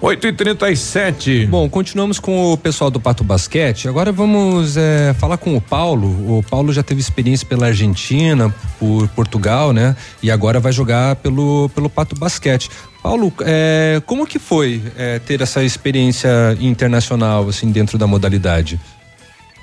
8 0.00 0.26
e 0.28 0.32
37 0.32 1.46
Bom, 1.46 1.68
continuamos 1.68 2.18
com 2.18 2.52
o 2.52 2.56
pessoal 2.56 2.90
do 2.90 2.98
Pato 2.98 3.22
Basquete. 3.22 3.86
Agora 3.86 4.10
vamos 4.10 4.78
é, 4.78 5.14
falar 5.18 5.36
com 5.36 5.54
o 5.54 5.60
Paulo. 5.60 6.38
O 6.38 6.42
Paulo 6.42 6.72
já 6.72 6.82
teve 6.82 7.00
experiência 7.00 7.46
pela 7.46 7.66
Argentina, 7.66 8.54
por 8.78 9.08
Portugal, 9.08 9.74
né? 9.74 9.94
E 10.22 10.30
agora 10.30 10.58
vai 10.58 10.72
jogar 10.72 11.16
pelo, 11.16 11.68
pelo 11.74 11.90
Pato 11.90 12.16
Basquete. 12.16 12.70
Paulo, 13.02 13.30
é, 13.40 14.00
como 14.06 14.26
que 14.26 14.38
foi 14.38 14.82
é, 14.96 15.18
ter 15.18 15.42
essa 15.42 15.62
experiência 15.62 16.30
internacional, 16.60 17.48
assim, 17.48 17.70
dentro 17.70 17.98
da 17.98 18.06
modalidade? 18.06 18.80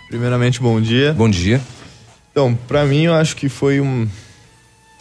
Primeiramente, 0.10 0.62
bom 0.62 0.80
dia. 0.80 1.14
Bom 1.14 1.30
dia. 1.30 1.62
Então, 2.32 2.58
pra 2.68 2.86
mim, 2.86 3.04
eu 3.04 3.14
acho 3.14 3.36
que 3.36 3.50
foi 3.50 3.82
um, 3.82 4.08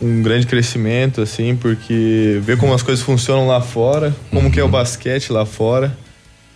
um 0.01 0.23
grande 0.23 0.47
crescimento, 0.47 1.21
assim, 1.21 1.55
porque 1.55 2.41
ver 2.43 2.57
como 2.57 2.75
as 2.75 2.83
coisas 2.83 3.05
funcionam 3.05 3.47
lá 3.47 3.61
fora, 3.61 4.15
como 4.31 4.51
que 4.51 4.59
é 4.59 4.65
o 4.65 4.69
basquete 4.69 5.31
lá 5.31 5.47
fora, 5.47 5.97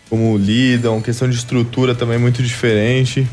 como 0.08 0.36
lidam, 0.36 1.00
questão 1.00 1.28
de 1.28 1.36
estrutura 1.36 1.94
também 1.94 2.18
muito 2.18 2.42
diferente. 2.42 3.26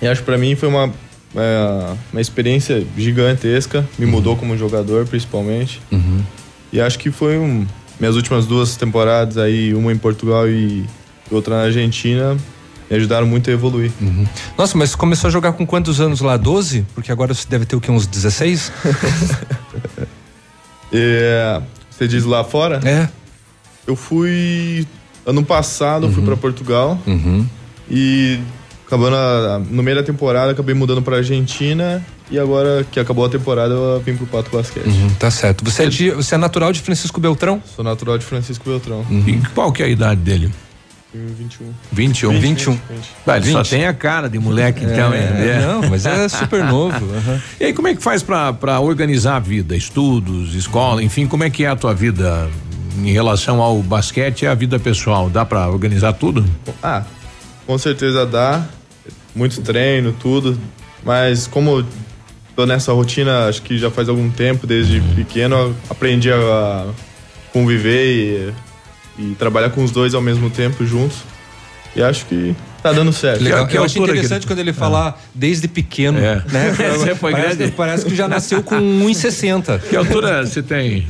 E 0.00 0.06
acho 0.06 0.20
que 0.20 0.26
pra 0.26 0.38
mim 0.38 0.54
foi 0.54 0.68
uma, 0.68 0.92
é, 1.34 1.96
uma 2.12 2.20
experiência 2.20 2.86
gigantesca, 2.96 3.86
me 3.98 4.06
mudou 4.06 4.36
como 4.36 4.56
jogador, 4.56 5.06
principalmente. 5.06 5.80
E 6.72 6.80
acho 6.80 6.98
que 6.98 7.10
foi 7.10 7.36
um, 7.36 7.66
minhas 7.98 8.14
últimas 8.14 8.46
duas 8.46 8.76
temporadas 8.76 9.36
aí, 9.36 9.74
uma 9.74 9.92
em 9.92 9.98
Portugal 9.98 10.48
e 10.48 10.84
outra 11.30 11.56
na 11.56 11.62
Argentina, 11.64 12.36
me 12.90 12.96
ajudaram 12.96 13.26
muito 13.26 13.48
a 13.48 13.52
evoluir. 13.52 13.92
Nossa, 14.58 14.76
mas 14.76 14.94
começou 14.96 15.28
a 15.28 15.30
jogar 15.30 15.52
com 15.52 15.64
quantos 15.64 16.00
anos 16.00 16.20
lá? 16.20 16.36
12? 16.36 16.84
Porque 16.94 17.12
agora 17.12 17.32
você 17.32 17.46
deve 17.48 17.64
ter 17.64 17.76
o 17.76 17.80
quê? 17.80 17.90
Uns 17.90 18.06
16? 18.06 18.72
É, 20.92 21.60
você 21.88 22.08
diz 22.08 22.24
lá 22.24 22.42
fora? 22.42 22.80
É. 22.84 23.08
Eu 23.86 23.94
fui. 23.94 24.86
Ano 25.24 25.44
passado, 25.44 26.06
eu 26.06 26.12
fui 26.12 26.24
pra 26.24 26.36
Portugal. 26.36 26.98
Uhum. 27.06 27.46
E 27.88 28.40
acabando 28.86 29.14
a- 29.16 29.60
no 29.70 29.82
meio 29.82 29.96
da 29.98 30.02
temporada, 30.02 30.50
acabei 30.52 30.74
mudando 30.74 31.02
pra 31.02 31.18
Argentina. 31.18 32.04
E 32.28 32.38
agora 32.38 32.84
que 32.90 32.98
acabou 32.98 33.24
a 33.24 33.28
temporada, 33.28 33.72
eu 33.74 34.00
vim 34.04 34.16
pro 34.16 34.26
Pato 34.26 34.50
Basquete. 34.56 34.86
Uhum, 34.86 35.10
tá 35.18 35.30
certo. 35.30 35.64
Você 35.64 35.84
é, 35.84 35.86
de- 35.88 36.10
você 36.10 36.34
é 36.34 36.38
natural 36.38 36.72
de 36.72 36.80
Francisco 36.80 37.20
Beltrão? 37.20 37.62
Sou 37.76 37.84
natural 37.84 38.18
de 38.18 38.24
Francisco 38.24 38.68
Beltrão. 38.68 39.04
E 39.26 39.40
qual 39.54 39.70
que 39.72 39.82
é 39.82 39.86
a 39.86 39.88
idade 39.88 40.20
dele? 40.20 40.50
Tenho 41.12 41.26
21. 41.28 41.72
21. 41.92 42.30
20, 42.30 42.40
21. 42.40 42.72
20. 42.72 42.80
Ah, 43.26 43.36
ele 43.36 43.50
só 43.50 43.58
20. 43.62 43.68
tem 43.70 43.86
a 43.86 43.92
cara 43.92 44.28
de 44.28 44.38
moleque, 44.38 44.84
então. 44.84 45.12
É, 45.12 45.18
é. 45.18 45.66
não, 45.66 45.90
mas 45.90 46.06
é 46.06 46.28
super 46.30 46.64
novo. 46.64 46.94
aham. 47.16 47.40
E 47.58 47.64
aí, 47.64 47.72
como 47.72 47.88
é 47.88 47.94
que 47.96 48.02
faz 48.02 48.22
pra 48.22 48.52
pra 48.52 48.78
organizar 48.80 49.36
a 49.36 49.40
vida? 49.40 49.76
Estudos, 49.76 50.54
escola, 50.54 51.02
enfim, 51.02 51.26
como 51.26 51.42
é 51.42 51.50
que 51.50 51.64
é 51.64 51.68
a 51.68 51.74
tua 51.76 51.92
vida 51.94 52.48
em 52.98 53.10
relação 53.12 53.60
ao 53.60 53.78
basquete 53.82 54.42
e 54.42 54.46
a 54.46 54.54
vida 54.54 54.78
pessoal? 54.78 55.28
Dá 55.28 55.44
pra 55.44 55.68
organizar 55.68 56.12
tudo? 56.12 56.44
Ah, 56.82 57.02
com 57.66 57.76
certeza 57.76 58.24
dá. 58.24 58.64
Muito 59.34 59.60
treino, 59.62 60.12
tudo. 60.12 60.58
Mas 61.04 61.46
como 61.48 61.78
eu 61.80 61.86
tô 62.54 62.66
nessa 62.66 62.92
rotina, 62.92 63.46
acho 63.48 63.62
que 63.62 63.78
já 63.78 63.90
faz 63.90 64.08
algum 64.08 64.30
tempo, 64.30 64.64
desde 64.66 65.00
pequeno, 65.16 65.56
eu 65.56 65.76
aprendi 65.88 66.30
a 66.32 66.86
conviver 67.52 68.06
e, 68.06 68.52
e 69.18 69.34
trabalhar 69.38 69.70
com 69.70 69.82
os 69.84 69.90
dois 69.90 70.14
ao 70.14 70.20
mesmo 70.22 70.50
tempo 70.50 70.84
juntos. 70.86 71.18
E 71.94 72.02
acho 72.02 72.24
que 72.26 72.54
tá 72.82 72.92
dando 72.92 73.12
certo. 73.12 73.42
Legal. 73.42 73.66
que 73.66 73.76
Eu 73.76 73.82
acho 73.84 73.98
altura 73.98 74.12
que 74.12 74.18
interessante 74.20 74.42
ele- 74.44 74.46
quando 74.48 74.58
ele 74.60 74.72
falar 74.72 75.20
desde 75.34 75.66
pequeno, 75.66 76.18
É. 76.18 76.36
né? 76.50 76.72
Você 76.96 77.14
foi 77.16 77.32
parece, 77.32 77.56
grande. 77.56 77.70
que, 77.72 77.76
parece 77.76 78.04
que 78.06 78.14
já 78.14 78.28
nasceu 78.28 78.62
com 78.62 78.76
1,60. 78.76 79.78
Que 79.88 79.96
altura 79.96 80.46
você 80.46 80.62
tem? 80.62 81.06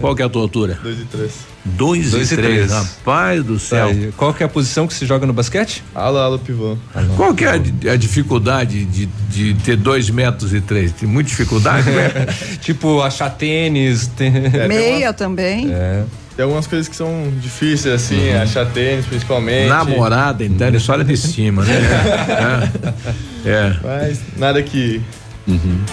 Qual 0.00 0.16
que 0.16 0.22
é 0.22 0.24
a 0.24 0.28
tua 0.28 0.42
altura? 0.42 0.78
2 0.82 1.00
e 1.00 1.04
3. 1.04 1.30
Dois, 1.62 2.10
Dois 2.10 2.30
e 2.30 2.34
e 2.34 2.36
três. 2.38 2.54
três. 2.68 2.72
Rapaz 2.72 3.44
do 3.44 3.54
Tá 3.54 3.60
céu. 3.60 3.86
aí. 3.88 4.12
Qual 4.16 4.32
que 4.32 4.42
é 4.42 4.46
a 4.46 4.48
posição 4.48 4.86
que 4.86 4.94
se 4.94 5.04
joga 5.04 5.26
no 5.26 5.32
basquete? 5.34 5.84
Ala, 5.94 6.22
ala, 6.22 6.38
pivô. 6.38 6.76
Qual 7.18 7.34
que 7.34 7.44
é 7.44 7.50
a, 7.50 7.92
a 7.92 7.96
dificuldade 7.96 8.86
de, 8.86 9.04
de 9.28 9.54
ter 9.62 9.76
dois 9.76 10.08
metros 10.08 10.54
e 10.54 10.60
três? 10.62 10.90
Tem 10.92 11.06
muita 11.06 11.28
dificuldade? 11.28 11.90
né? 11.90 12.26
tipo, 12.62 13.02
achar 13.02 13.28
tênis. 13.28 14.06
Tem... 14.06 14.32
Meia 14.68 15.12
também. 15.12 15.70
É. 15.70 16.04
Tem 16.34 16.44
algumas 16.44 16.66
coisas 16.66 16.88
que 16.88 16.96
são 16.96 17.30
difíceis, 17.38 17.92
assim, 17.94 18.30
achar 18.32 18.64
tênis, 18.64 19.04
principalmente. 19.04 19.68
Namorada, 19.68 20.42
então, 20.42 20.66
ele 20.66 20.78
só 20.80 20.92
olha 20.94 21.04
de 21.04 21.16
cima, 21.16 21.62
né? 21.62 21.74
é. 23.44 23.48
é. 23.50 23.76
Mas 23.84 24.20
nada 24.38 24.62
que, 24.62 25.02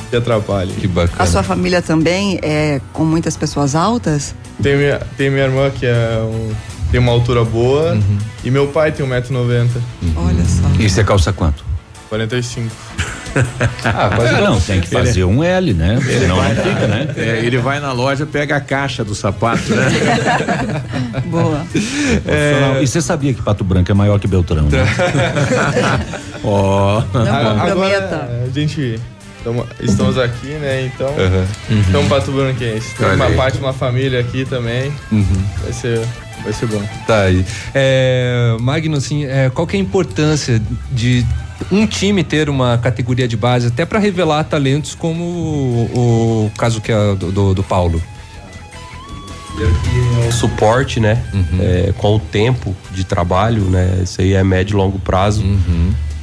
que 0.10 0.16
atrapalhe. 0.16 0.74
Que 0.74 0.88
bacana. 0.88 1.24
A 1.24 1.26
sua 1.26 1.44
família 1.44 1.82
também 1.82 2.40
é 2.42 2.80
com 2.94 3.04
muitas 3.06 3.36
pessoas 3.38 3.76
altas? 3.76 4.36
Tem 4.62 4.76
minha, 4.76 5.00
tem 5.18 5.30
minha 5.30 5.46
irmã 5.46 5.70
que 5.70 5.86
é 5.86 6.20
um- 6.22 6.52
tem 6.92 7.00
uma 7.00 7.12
altura 7.12 7.44
boa 7.44 7.98
e 8.44 8.50
meu 8.52 8.68
pai 8.68 8.92
tem 8.92 9.06
1,90m. 9.06 9.70
Olha 10.16 10.44
só. 10.46 10.68
E 10.82 10.90
você 10.90 11.04
calça 11.04 11.32
quanto? 11.34 11.64
45. 12.10 12.70
Ah, 13.86 14.10
quase 14.16 14.34
não, 14.42 14.60
tem 14.60 14.82
que 14.82 14.88
fazer 14.88 15.24
um 15.24 15.44
L, 15.44 15.72
né? 15.72 16.00
Senão 16.02 16.38
não 16.38 16.50
fica, 16.56 16.88
né? 16.88 17.08
É, 17.16 17.40
ele 17.46 17.60
vai 17.60 17.80
na 17.80 17.92
loja, 17.92 18.26
pega 18.26 18.56
a 18.56 18.60
caixa 18.60 19.04
do 19.04 19.14
sapato, 19.14 19.76
né? 19.76 19.86
Boa. 21.30 21.64
É... 22.26 22.80
E 22.82 22.88
você 22.88 23.00
sabia 23.00 23.36
que 23.36 23.42
Pato 23.44 23.64
Branco 23.64 23.92
é 23.92 23.94
maior 23.94 24.20
que 24.20 24.28
Beltrão, 24.28 24.64
né? 24.64 24.84
Ó. 26.44 27.04
Não 27.14 27.22
Agora 27.22 27.60
comprometa. 27.72 28.30
a 28.48 28.50
gente 28.60 29.00
tamo- 29.44 29.66
estamos 29.82 30.18
aqui, 30.18 30.48
né? 30.48 30.86
Então, 30.94 31.08
Uhum. 31.10 31.46
então 31.90 32.08
Pato 32.08 32.32
Branquense. 32.32 32.96
Tem 32.96 33.06
Olha 33.08 33.16
uma 33.16 33.26
aí. 33.26 33.36
parte 33.36 33.58
de 33.58 33.64
uma 33.64 33.74
família 33.74 34.20
aqui 34.20 34.46
também. 34.46 34.92
Vai 35.64 35.74
ser, 35.74 36.02
vai 36.44 36.54
ser 36.54 36.66
bom. 36.68 36.82
Tá 37.06 37.24
aí. 37.24 37.46
É, 37.74 38.56
Magno, 38.60 38.98
assim, 38.98 39.26
é, 39.26 39.50
qual 39.50 39.66
que 39.68 39.76
é 39.76 39.80
a 39.80 39.82
importância 39.82 40.62
de 40.92 41.26
um 41.72 41.88
time 41.88 42.24
ter 42.24 42.50
uma 42.50 42.78
categoria 42.78 43.28
de 43.28 43.36
base 43.36 43.68
até 43.68 43.86
para 43.86 43.98
revelar 44.00 44.44
talentos 44.44 44.94
como 44.94 45.24
o, 45.24 46.46
o 46.48 46.52
caso 46.58 46.80
que 46.82 46.92
é 46.92 47.16
do, 47.16 47.32
do, 47.32 47.54
do 47.56 47.64
Paulo? 47.64 48.02
suporte, 50.32 51.00
né? 51.00 51.24
É, 51.60 51.92
com 51.98 52.16
o 52.16 52.20
tempo 52.20 52.76
de 52.92 53.04
trabalho, 53.04 53.62
né? 53.64 54.02
Isso 54.04 54.22
aí 54.22 54.34
é 54.34 54.44
médio 54.44 54.76
e 54.76 54.78
longo 54.78 55.00
prazo. 55.00 55.44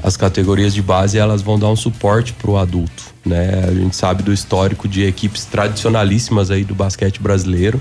As 0.05 0.17
categorias 0.19 0.75
de 0.75 0.83
base 0.83 1.17
elas 1.17 1.41
vão 1.41 1.59
dar 1.59 1.69
um 1.69 1.77
suporte 1.77 2.35
pro 2.35 2.59
adulto, 2.59 3.03
né? 3.25 3.65
A 3.67 3.73
gente 3.73 3.97
sabe 3.97 4.23
do 4.23 4.35
histórico 4.35 4.87
de 4.87 5.03
equipes 5.03 5.47
tradicionalíssimas 5.47 6.51
aí 6.51 6.63
do 6.63 6.75
basquete 6.75 7.21
brasileiro, 7.23 7.81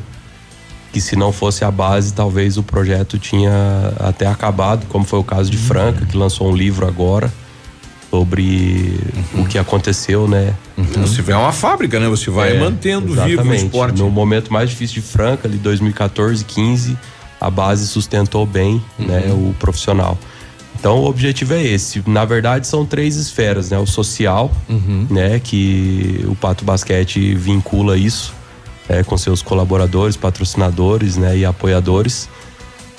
que 0.94 1.02
se 1.02 1.18
não 1.18 1.34
fosse 1.34 1.66
a 1.66 1.70
base, 1.72 2.14
talvez 2.14 2.56
o 2.58 2.64
projeto 2.64 3.20
tinha 3.20 3.52
até 4.00 4.26
acabado, 4.26 4.86
como 4.88 5.04
foi 5.04 5.20
o 5.20 5.24
caso 5.24 5.52
de 5.52 5.58
Franca, 5.58 6.06
que 6.06 6.16
lançou 6.16 6.50
um 6.50 6.56
livro 6.56 6.88
agora 6.88 7.30
sobre 8.10 8.98
o 9.34 9.44
que 9.46 9.58
aconteceu, 9.58 10.28
né? 10.28 10.54
Se 11.08 11.16
tiver 11.16 11.36
uma 11.36 11.52
fábrica, 11.52 12.00
né? 12.00 12.08
Você 12.08 12.30
vai 12.30 12.56
É, 12.56 12.60
mantendo 12.60 13.08
vivo 13.08 13.22
o 13.22 13.30
exatamente. 13.32 13.66
esporte. 13.66 14.00
No 14.00 14.10
momento 14.10 14.54
mais 14.54 14.70
difícil 14.70 15.02
de 15.02 15.08
Franca, 15.08 15.48
ali 15.48 15.58
2014, 15.58 16.46
15, 16.46 16.96
a 17.42 17.50
base 17.50 17.88
sustentou 17.88 18.46
bem, 18.46 18.82
né, 18.98 19.24
Uhum. 19.28 19.50
o 19.50 19.54
profissional. 19.56 20.18
Então 20.84 21.00
o 21.00 21.06
objetivo 21.06 21.54
é 21.54 21.64
esse. 21.64 22.04
Na 22.06 22.26
verdade 22.26 22.68
são 22.68 22.86
três 22.86 23.16
esferas, 23.16 23.70
né? 23.70 23.80
O 23.80 23.86
social, 23.88 24.52
né? 25.10 25.40
Que 25.40 26.26
o 26.28 26.36
Pato 26.36 26.66
Basquete 26.66 27.34
vincula 27.36 27.98
isso 27.98 28.34
é, 28.90 29.02
com 29.02 29.18
seus 29.18 29.42
colaboradores, 29.42 30.18
patrocinadores, 30.18 31.16
né? 31.16 31.38
E 31.38 31.46
apoiadores. 31.46 32.28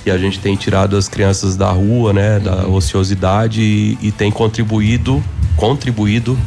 E 0.06 0.11
a 0.11 0.16
gente 0.16 0.39
tem 0.39 0.56
tirado 0.56 0.97
as 0.97 1.11
crianças 1.11 1.56
da 1.56 1.70
rua, 1.73 2.15
né? 2.15 2.40
Da 2.40 2.66
ociosidade 2.66 3.61
e, 3.61 3.98
e 4.01 4.11
tem 4.11 4.31
contribuído, 4.31 5.23
contribuído 5.55 6.39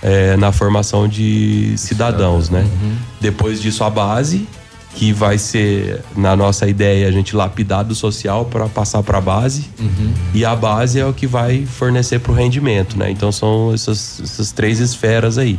é, 0.00 0.36
na 0.36 0.52
formação 0.52 1.08
de 1.08 1.74
cidadãos, 1.76 2.50
né? 2.50 2.64
Depois 3.20 3.60
disso 3.60 3.82
a 3.82 3.90
base, 3.90 4.46
que 4.94 5.12
vai 5.12 5.38
ser 5.38 6.02
na 6.16 6.36
nossa 6.36 6.68
ideia 6.68 7.08
a 7.08 7.10
gente 7.10 7.34
lapidar 7.34 7.84
do 7.84 7.94
social 7.94 8.44
para 8.44 8.68
passar 8.68 9.02
para 9.02 9.18
a 9.18 9.20
base 9.20 9.68
e 10.32 10.44
a 10.44 10.54
base 10.54 11.00
é 11.00 11.04
o 11.04 11.12
que 11.12 11.26
vai 11.26 11.66
fornecer 11.66 12.20
para 12.20 12.32
o 12.32 12.34
rendimento, 12.34 12.96
né? 12.96 13.10
Então 13.10 13.32
são 13.32 13.72
essas, 13.74 14.20
essas 14.22 14.52
três 14.52 14.78
esferas 14.78 15.36
aí. 15.36 15.58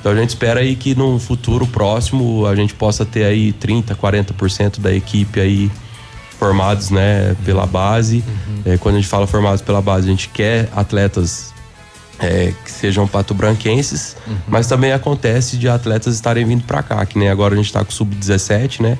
Então 0.00 0.12
a 0.12 0.16
gente 0.16 0.30
espera 0.30 0.60
aí 0.60 0.74
que 0.74 0.94
num 0.94 1.18
futuro 1.18 1.66
próximo 1.66 2.46
a 2.46 2.56
gente 2.56 2.74
possa 2.74 3.04
ter 3.04 3.24
aí 3.24 3.52
30, 3.52 3.94
40% 3.94 4.80
da 4.80 4.92
equipe 4.92 5.38
aí 5.38 5.70
formados, 6.38 6.90
né, 6.90 7.36
pela 7.44 7.66
base. 7.66 8.24
É, 8.64 8.76
quando 8.78 8.96
a 8.96 8.98
gente 8.98 9.08
fala 9.08 9.26
formados 9.26 9.62
pela 9.62 9.80
base, 9.80 10.08
a 10.08 10.10
gente 10.10 10.28
quer 10.28 10.68
atletas 10.74 11.51
é, 12.22 12.54
que 12.64 12.70
sejam 12.70 13.06
patobranquenses, 13.06 14.16
mas 14.46 14.66
também 14.68 14.92
acontece 14.92 15.56
de 15.56 15.68
atletas 15.68 16.14
estarem 16.14 16.44
vindo 16.44 16.64
para 16.64 16.82
cá, 16.82 17.04
que 17.04 17.18
nem 17.18 17.28
agora 17.28 17.54
a 17.54 17.56
gente 17.56 17.72
tá 17.72 17.84
com 17.84 17.90
o 17.90 17.92
sub-17, 17.92 18.80
né? 18.80 18.96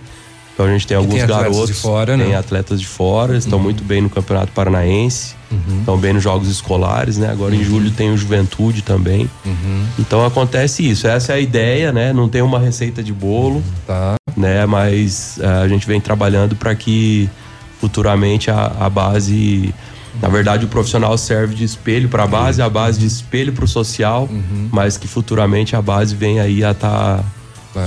Então 0.52 0.66
a 0.66 0.68
gente 0.68 0.86
tem 0.86 0.96
alguns 0.96 1.14
tem 1.14 1.22
atletas 1.22 1.44
garotos, 1.44 1.66
de 1.68 1.74
fora, 1.74 2.18
tem 2.18 2.28
né? 2.28 2.36
atletas 2.36 2.80
de 2.80 2.86
fora, 2.86 3.36
estão 3.38 3.58
muito 3.58 3.82
bem 3.82 4.02
no 4.02 4.10
Campeonato 4.10 4.52
Paranaense, 4.52 5.34
estão 5.78 5.96
bem 5.96 6.12
nos 6.12 6.22
jogos 6.22 6.48
escolares, 6.48 7.16
né? 7.16 7.30
Agora 7.30 7.54
em 7.54 7.64
julho 7.64 7.90
tem 7.90 8.12
o 8.12 8.16
Juventude 8.18 8.82
também. 8.82 9.30
Então 9.98 10.24
acontece 10.26 10.86
isso. 10.86 11.06
Essa 11.06 11.32
é 11.32 11.36
a 11.36 11.40
ideia, 11.40 11.90
né? 11.90 12.12
Não 12.12 12.28
tem 12.28 12.42
uma 12.42 12.58
receita 12.58 13.02
de 13.02 13.14
bolo, 13.14 13.62
tá. 13.86 14.16
né? 14.36 14.66
Mas 14.66 15.38
eh, 15.40 15.46
a 15.46 15.68
gente 15.68 15.86
vem 15.86 16.00
trabalhando 16.00 16.54
para 16.54 16.74
que 16.74 17.30
futuramente 17.80 18.50
a, 18.50 18.72
a 18.78 18.90
base, 18.90 19.74
na 20.20 20.28
verdade, 20.28 20.64
o 20.64 20.68
profissional 20.68 21.16
serve 21.16 21.54
de 21.54 21.64
espelho 21.64 22.08
para 22.08 22.24
a 22.24 22.26
base, 22.26 22.60
a 22.60 22.68
base 22.68 22.98
de 22.98 23.06
espelho 23.06 23.52
para 23.52 23.64
o 23.64 23.68
social, 23.68 24.28
mas 24.70 24.96
que 24.96 25.08
futuramente 25.08 25.74
a 25.74 25.82
base 25.82 26.14
venha 26.14 26.42
aí 26.42 26.62
a 26.62 26.72
estar 26.72 27.24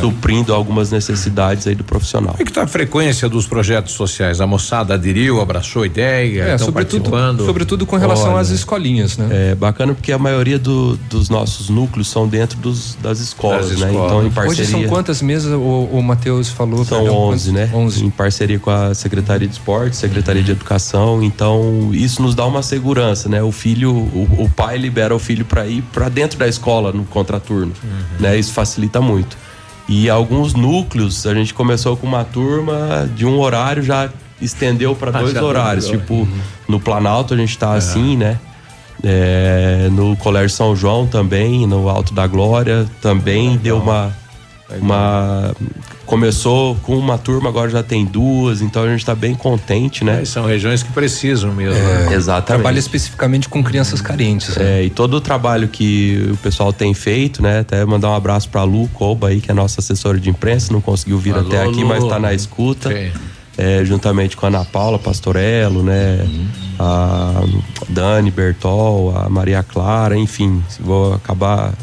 suprindo 0.01 0.53
algumas 0.53 0.91
necessidades 0.91 1.67
aí 1.67 1.75
do 1.75 1.83
profissional. 1.83 2.31
Como 2.31 2.41
é 2.41 2.45
que 2.45 2.51
tá 2.51 2.63
a 2.63 2.67
frequência 2.67 3.27
dos 3.29 3.45
projetos 3.47 3.93
sociais? 3.93 4.41
A 4.41 4.47
moçada 4.47 4.93
aderiu, 4.93 5.41
abraçou 5.41 5.83
a 5.83 5.85
ideia, 5.85 6.43
É, 6.43 6.53
estão 6.53 6.67
sobretudo- 6.67 7.09
participando? 7.09 7.45
sobretudo 7.45 7.85
com 7.85 7.95
relação 7.95 8.31
Olha, 8.31 8.41
às 8.41 8.49
escolinhas, 8.49 9.17
né? 9.17 9.51
É 9.51 9.55
bacana 9.55 9.93
porque 9.93 10.11
a 10.11 10.17
maioria 10.17 10.57
do- 10.59 10.95
dos 11.09 11.29
nossos 11.29 11.69
núcleos 11.69 12.07
são 12.09 12.27
dentro 12.27 12.57
dos- 12.59 12.95
das 13.01 13.19
escolas, 13.19 13.69
Das 13.69 13.79
né? 13.79 13.87
escolas. 13.87 14.11
Então, 14.11 14.25
em 14.25 14.31
parceria. 14.31 14.63
Hoje 14.63 14.71
são 14.71 14.83
quantas 14.83 15.21
mesas 15.21 15.51
o, 15.53 15.89
o 15.91 16.01
Matheus 16.03 16.49
falou? 16.49 16.83
São 16.85 16.99
perdão, 17.03 17.15
11, 17.15 17.51
né? 17.51 17.69
Em 18.01 18.09
parceria 18.09 18.59
com 18.59 18.69
a 18.69 18.93
Secretaria 18.93 19.47
de 19.47 19.53
Esporte, 19.53 19.95
Secretaria 19.95 20.43
de 20.43 20.51
Educação. 20.51 21.21
Então, 21.23 21.89
isso 21.93 22.21
nos 22.21 22.33
dá 22.35 22.45
uma 22.45 22.61
segurança, 22.63 23.29
né? 23.29 23.41
O 23.43 23.51
filho, 23.51 23.91
o, 23.91 24.27
o 24.45 24.49
pai 24.49 24.77
libera 24.77 25.15
o 25.15 25.19
filho 25.19 25.45
para 25.45 25.65
ir 25.67 25.81
para 25.93 26.09
dentro 26.09 26.37
da 26.39 26.47
escola 26.47 26.91
no 26.91 27.03
contraturno, 27.05 27.71
né? 28.19 28.37
Isso 28.37 28.53
facilita 28.53 29.01
muito. 29.01 29.37
E 29.87 30.09
alguns 30.09 30.53
núcleos, 30.53 31.25
a 31.27 31.33
gente 31.33 31.53
começou 31.53 31.95
com 31.95 32.07
uma 32.07 32.23
turma 32.23 33.09
de 33.15 33.25
um 33.25 33.39
horário, 33.39 33.83
já 33.83 34.09
estendeu 34.41 34.95
para 34.95 35.09
Ah, 35.17 35.21
dois 35.21 35.35
horários. 35.35 35.87
Tipo, 35.87 36.27
no 36.67 36.79
Planalto 36.79 37.33
a 37.33 37.37
gente 37.37 37.57
tá 37.57 37.73
assim, 37.73 38.17
né? 38.17 38.39
É, 39.03 39.87
no 39.91 40.15
Colégio 40.17 40.49
São 40.49 40.75
João 40.75 41.05
também, 41.05 41.67
no 41.67 41.87
Alto 41.89 42.13
da 42.13 42.25
Glória, 42.25 42.87
também 43.01 43.57
deu 43.57 43.77
uma, 43.77 44.11
uma. 44.79 45.53
Começou 46.05 46.75
com 46.83 46.97
uma 46.97 47.17
turma, 47.17 47.49
agora 47.49 47.69
já 47.69 47.81
tem 47.81 48.05
duas, 48.05 48.61
então 48.61 48.83
a 48.83 48.87
gente 48.87 48.99
está 48.99 49.15
bem 49.15 49.33
contente, 49.33 50.03
né? 50.03 50.23
São 50.23 50.45
regiões 50.45 50.83
que 50.83 50.91
precisam 50.91 51.51
mesmo. 51.51 51.77
É, 51.77 52.09
né? 52.09 52.13
exatamente. 52.13 52.61
Trabalha 52.61 52.79
especificamente 52.79 53.49
com 53.49 53.63
crianças 53.63 54.01
carentes. 54.01 54.55
É, 54.57 54.83
e 54.83 54.89
todo 54.89 55.15
o 55.15 55.21
trabalho 55.21 55.67
que 55.67 56.29
o 56.31 56.37
pessoal 56.37 56.71
tem 56.71 56.93
feito, 56.93 57.41
né? 57.41 57.59
Até 57.59 57.83
mandar 57.85 58.09
um 58.09 58.15
abraço 58.15 58.49
pra 58.49 58.63
Lu 58.63 58.87
Koba 58.89 59.29
aí, 59.29 59.41
que 59.41 59.49
é 59.49 59.53
a 59.53 59.55
nossa 59.55 59.81
assessora 59.81 60.19
de 60.19 60.29
imprensa, 60.29 60.71
não 60.71 60.81
conseguiu 60.81 61.17
vir 61.17 61.33
Alô, 61.33 61.47
até 61.47 61.63
aqui, 61.63 61.81
Lu. 61.81 61.87
mas 61.87 62.03
tá 62.03 62.19
na 62.19 62.33
escuta. 62.33 62.93
É, 63.57 63.85
juntamente 63.85 64.35
com 64.35 64.45
a 64.45 64.49
Ana 64.49 64.65
Paula 64.65 64.99
Pastorello, 64.99 65.81
né? 65.81 66.27
A 66.77 67.41
Dani 67.87 68.29
Bertol, 68.29 69.15
a 69.17 69.29
Maria 69.29 69.63
Clara, 69.63 70.17
enfim, 70.17 70.61
vou 70.79 71.13
acabar 71.13 71.73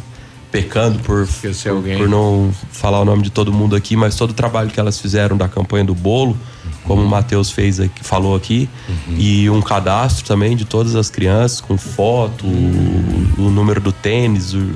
pecando 0.53 0.99
por, 0.99 1.27
por, 1.27 1.83
por 1.97 2.09
não 2.09 2.53
falar 2.70 3.01
o 3.01 3.05
nome 3.07 3.23
de 3.23 3.31
todo 3.31 3.51
mundo 3.51 3.74
aqui, 3.74 3.97
mas 3.97 4.15
todo 4.15 4.31
o 4.31 4.35
trabalho 4.35 4.70
que 4.70 4.79
elas 4.79 5.01
fizeram 5.01 5.35
da 5.35 5.49
campanha 5.49 5.83
do 5.83 5.95
bolo, 5.95 6.39
como 6.85 7.01
o 7.03 7.09
Matheus 7.09 7.51
fez 7.51 7.81
aqui, 7.81 8.05
falou 8.05 8.37
aqui, 8.37 8.69
e 9.16 9.49
um 9.49 9.62
cadastro 9.62 10.27
também 10.27 10.55
de 10.55 10.66
todas 10.66 10.95
as 10.95 11.09
crianças, 11.09 11.61
com 11.61 11.79
foto, 11.79 12.47
o, 12.47 13.47
o 13.47 13.51
número 13.51 13.81
do 13.81 13.93
tênis, 13.93 14.53
o 14.53 14.73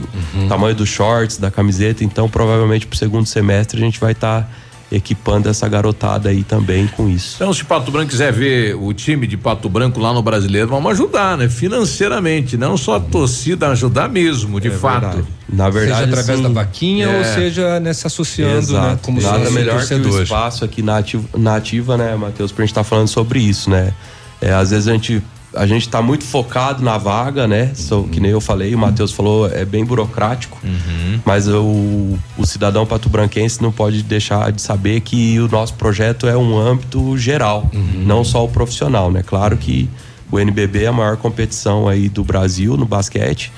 tamanho 0.48 0.74
dos 0.74 0.88
shorts, 0.88 1.36
da 1.36 1.50
camiseta. 1.50 2.02
Então, 2.02 2.26
provavelmente 2.26 2.86
pro 2.86 2.96
segundo 2.96 3.26
semestre 3.26 3.78
a 3.78 3.84
gente 3.84 4.00
vai 4.00 4.12
estar 4.12 4.50
equipando 4.90 5.48
essa 5.48 5.68
garotada 5.68 6.28
aí 6.28 6.44
também 6.44 6.86
com 6.86 7.08
isso. 7.08 7.36
Então, 7.36 7.52
se 7.52 7.64
Pato 7.64 7.90
Branco 7.90 8.10
quiser 8.10 8.32
ver 8.32 8.76
o 8.76 8.92
time 8.92 9.26
de 9.26 9.36
Pato 9.36 9.68
Branco 9.68 9.98
lá 9.98 10.12
no 10.12 10.22
Brasileiro, 10.22 10.68
vamos 10.68 10.92
ajudar, 10.92 11.36
né? 11.36 11.48
Financeiramente, 11.48 12.56
não 12.56 12.76
só 12.76 12.96
a 12.96 13.00
torcida, 13.00 13.68
ajudar 13.68 14.08
mesmo, 14.08 14.60
de 14.60 14.70
fato. 14.70 15.00
verdade. 15.00 15.24
Na 15.48 15.70
verdade, 15.70 16.00
seja 16.00 16.10
através 16.10 16.40
assim, 16.40 16.42
da 16.42 16.60
vaquinha 16.60 17.06
é. 17.06 17.18
ou 17.18 17.24
seja 17.24 17.80
né, 17.80 17.92
se 17.92 18.06
associando, 18.06 18.52
né? 18.52 18.58
Exato. 18.58 19.02
Como 19.02 19.20
Nada 19.20 19.50
melhor 19.50 19.84
que 19.86 19.94
o 19.94 20.22
espaço 20.22 20.64
aqui 20.64 20.82
na 20.82 20.98
ativa, 20.98 21.28
na 21.36 21.56
ativa 21.56 21.96
né, 21.96 22.16
Matheus, 22.16 22.52
pra 22.52 22.64
gente 22.64 22.72
estar 22.72 22.84
falando 22.84 23.08
sobre 23.08 23.40
isso, 23.40 23.70
né? 23.70 23.92
É, 24.40 24.52
às 24.52 24.70
vezes 24.70 24.88
a 24.88 24.92
gente 24.92 25.22
a 25.56 25.66
gente 25.66 25.88
tá 25.88 26.02
muito 26.02 26.24
focado 26.24 26.82
na 26.82 26.98
vaga, 26.98 27.48
né? 27.48 27.72
So, 27.74 28.04
que 28.04 28.20
nem 28.20 28.30
eu 28.30 28.40
falei, 28.40 28.74
o 28.74 28.78
Matheus 28.78 29.12
falou, 29.12 29.48
é 29.48 29.64
bem 29.64 29.84
burocrático. 29.84 30.58
Mas 31.24 31.48
o, 31.48 32.18
o 32.36 32.46
cidadão 32.46 32.86
patobranquense 32.86 33.62
não 33.62 33.72
pode 33.72 34.02
deixar 34.02 34.52
de 34.52 34.60
saber 34.60 35.00
que 35.00 35.40
o 35.40 35.48
nosso 35.48 35.74
projeto 35.74 36.26
é 36.28 36.36
um 36.36 36.58
âmbito 36.58 37.16
geral, 37.18 37.68
não 38.04 38.22
só 38.22 38.44
o 38.44 38.48
profissional, 38.48 39.10
né? 39.10 39.22
Claro 39.24 39.56
que 39.56 39.88
o 40.30 40.38
NBB 40.38 40.84
é 40.84 40.86
a 40.88 40.92
maior 40.92 41.16
competição 41.16 41.88
aí 41.88 42.08
do 42.08 42.22
Brasil 42.24 42.76
no 42.76 42.84
basquete, 42.84 43.52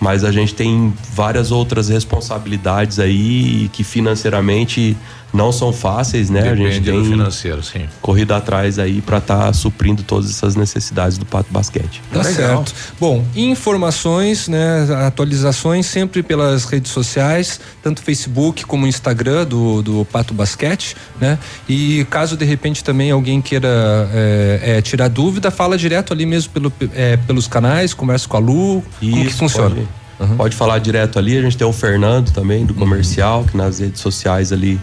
mas 0.00 0.24
a 0.24 0.30
gente 0.30 0.54
tem 0.54 0.92
várias 1.12 1.50
outras 1.50 1.88
responsabilidades 1.88 2.98
aí 2.98 3.68
que 3.72 3.82
financeiramente 3.82 4.96
não 5.32 5.52
são 5.52 5.72
fáceis, 5.72 6.30
né? 6.30 6.40
a 6.40 6.54
gente 6.54 6.80
Depende 6.80 6.90
do 6.90 7.02
tem 7.02 7.10
financeiro, 7.10 7.62
sim. 7.62 7.86
corrido 8.00 8.32
atrás 8.32 8.78
aí 8.78 9.00
para 9.02 9.18
estar 9.18 9.52
suprindo 9.54 10.02
todas 10.02 10.30
essas 10.30 10.56
necessidades 10.56 11.18
do 11.18 11.26
Pato 11.26 11.52
Basquete. 11.52 12.00
Tá 12.12 12.24
certo. 12.24 12.74
Bom, 12.98 13.24
informações, 13.36 14.48
né, 14.48 14.86
atualizações 15.06 15.86
sempre 15.86 16.22
pelas 16.22 16.64
redes 16.64 16.90
sociais, 16.92 17.60
tanto 17.82 18.02
Facebook 18.02 18.64
como 18.64 18.86
Instagram 18.86 19.44
do, 19.44 19.82
do 19.82 20.04
Pato 20.06 20.32
Basquete, 20.32 20.96
né? 21.20 21.38
E 21.68 22.06
caso 22.10 22.36
de 22.36 22.44
repente 22.44 22.82
também 22.82 23.10
alguém 23.10 23.40
queira 23.42 23.68
é, 24.12 24.76
é, 24.78 24.82
tirar 24.82 25.08
dúvida, 25.08 25.50
fala 25.50 25.76
direto 25.76 26.12
ali 26.12 26.24
mesmo 26.24 26.52
pelo, 26.52 26.72
é, 26.94 27.16
pelos 27.18 27.46
canais, 27.46 27.92
conversa 27.92 28.26
com 28.28 28.36
a 28.36 28.40
Lu, 28.40 28.82
como 29.00 29.12
que 29.12 29.26
Isso, 29.28 29.36
funciona? 29.38 29.76
Pode, 30.18 30.34
pode 30.36 30.56
falar 30.56 30.78
direto 30.78 31.18
ali. 31.18 31.36
A 31.38 31.42
gente 31.42 31.56
tem 31.56 31.66
o 31.66 31.72
Fernando 31.72 32.30
também, 32.32 32.60
Uhum. 32.60 32.66
do 32.66 32.74
comercial, 32.74 33.44
que 33.44 33.56
nas 33.56 33.78
redes 33.78 34.00
sociais 34.00 34.52
ali, 34.52 34.80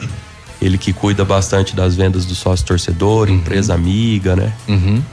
ele 0.62 0.78
que 0.78 0.94
cuida 0.94 1.24
bastante 1.26 1.76
das 1.76 1.96
vendas 1.96 2.26
do 2.26 2.34
sócio 2.36 2.66
torcedor, 2.66 3.28
Uhum. 3.30 3.36
empresa 3.36 3.74
amiga, 3.74 4.36
né? 4.36 4.54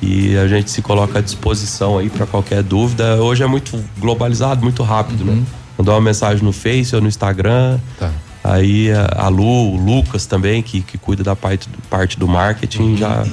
E 0.01 0.37
a 0.37 0.47
gente 0.49 0.71
se 0.71 0.81
coloca 0.83 1.19
à 1.19 1.23
disposição 1.23 1.99
aí 1.99 2.09
para 2.09 2.27
qualquer 2.27 2.63
dúvida. 2.63 3.17
Hoje 3.23 3.43
é 3.43 3.47
muito 3.47 3.79
globalizado, 3.99 4.63
muito 4.63 4.83
rápido, 4.83 5.25
né? 5.25 5.43
Mandar 5.77 5.93
uma 5.93 6.01
mensagem 6.01 6.45
no 6.45 6.53
Face 6.53 6.95
ou 6.95 7.01
no 7.03 7.09
Instagram. 7.09 7.73
Uhum. 7.75 7.81
Tá. 7.99 8.11
Aí 8.45 8.91
a, 8.93 9.25
a 9.25 9.29
Lu, 9.29 9.73
o 9.73 9.77
Lucas 9.77 10.27
também, 10.27 10.63
que, 10.63 10.81
que 10.81 10.99
cuida 10.99 11.23
da 11.23 11.35
parte, 11.37 11.69
parte 11.91 12.19
do 12.19 12.27
marketing, 12.27 12.83
Uhum. 12.83 12.97
já 12.97 13.25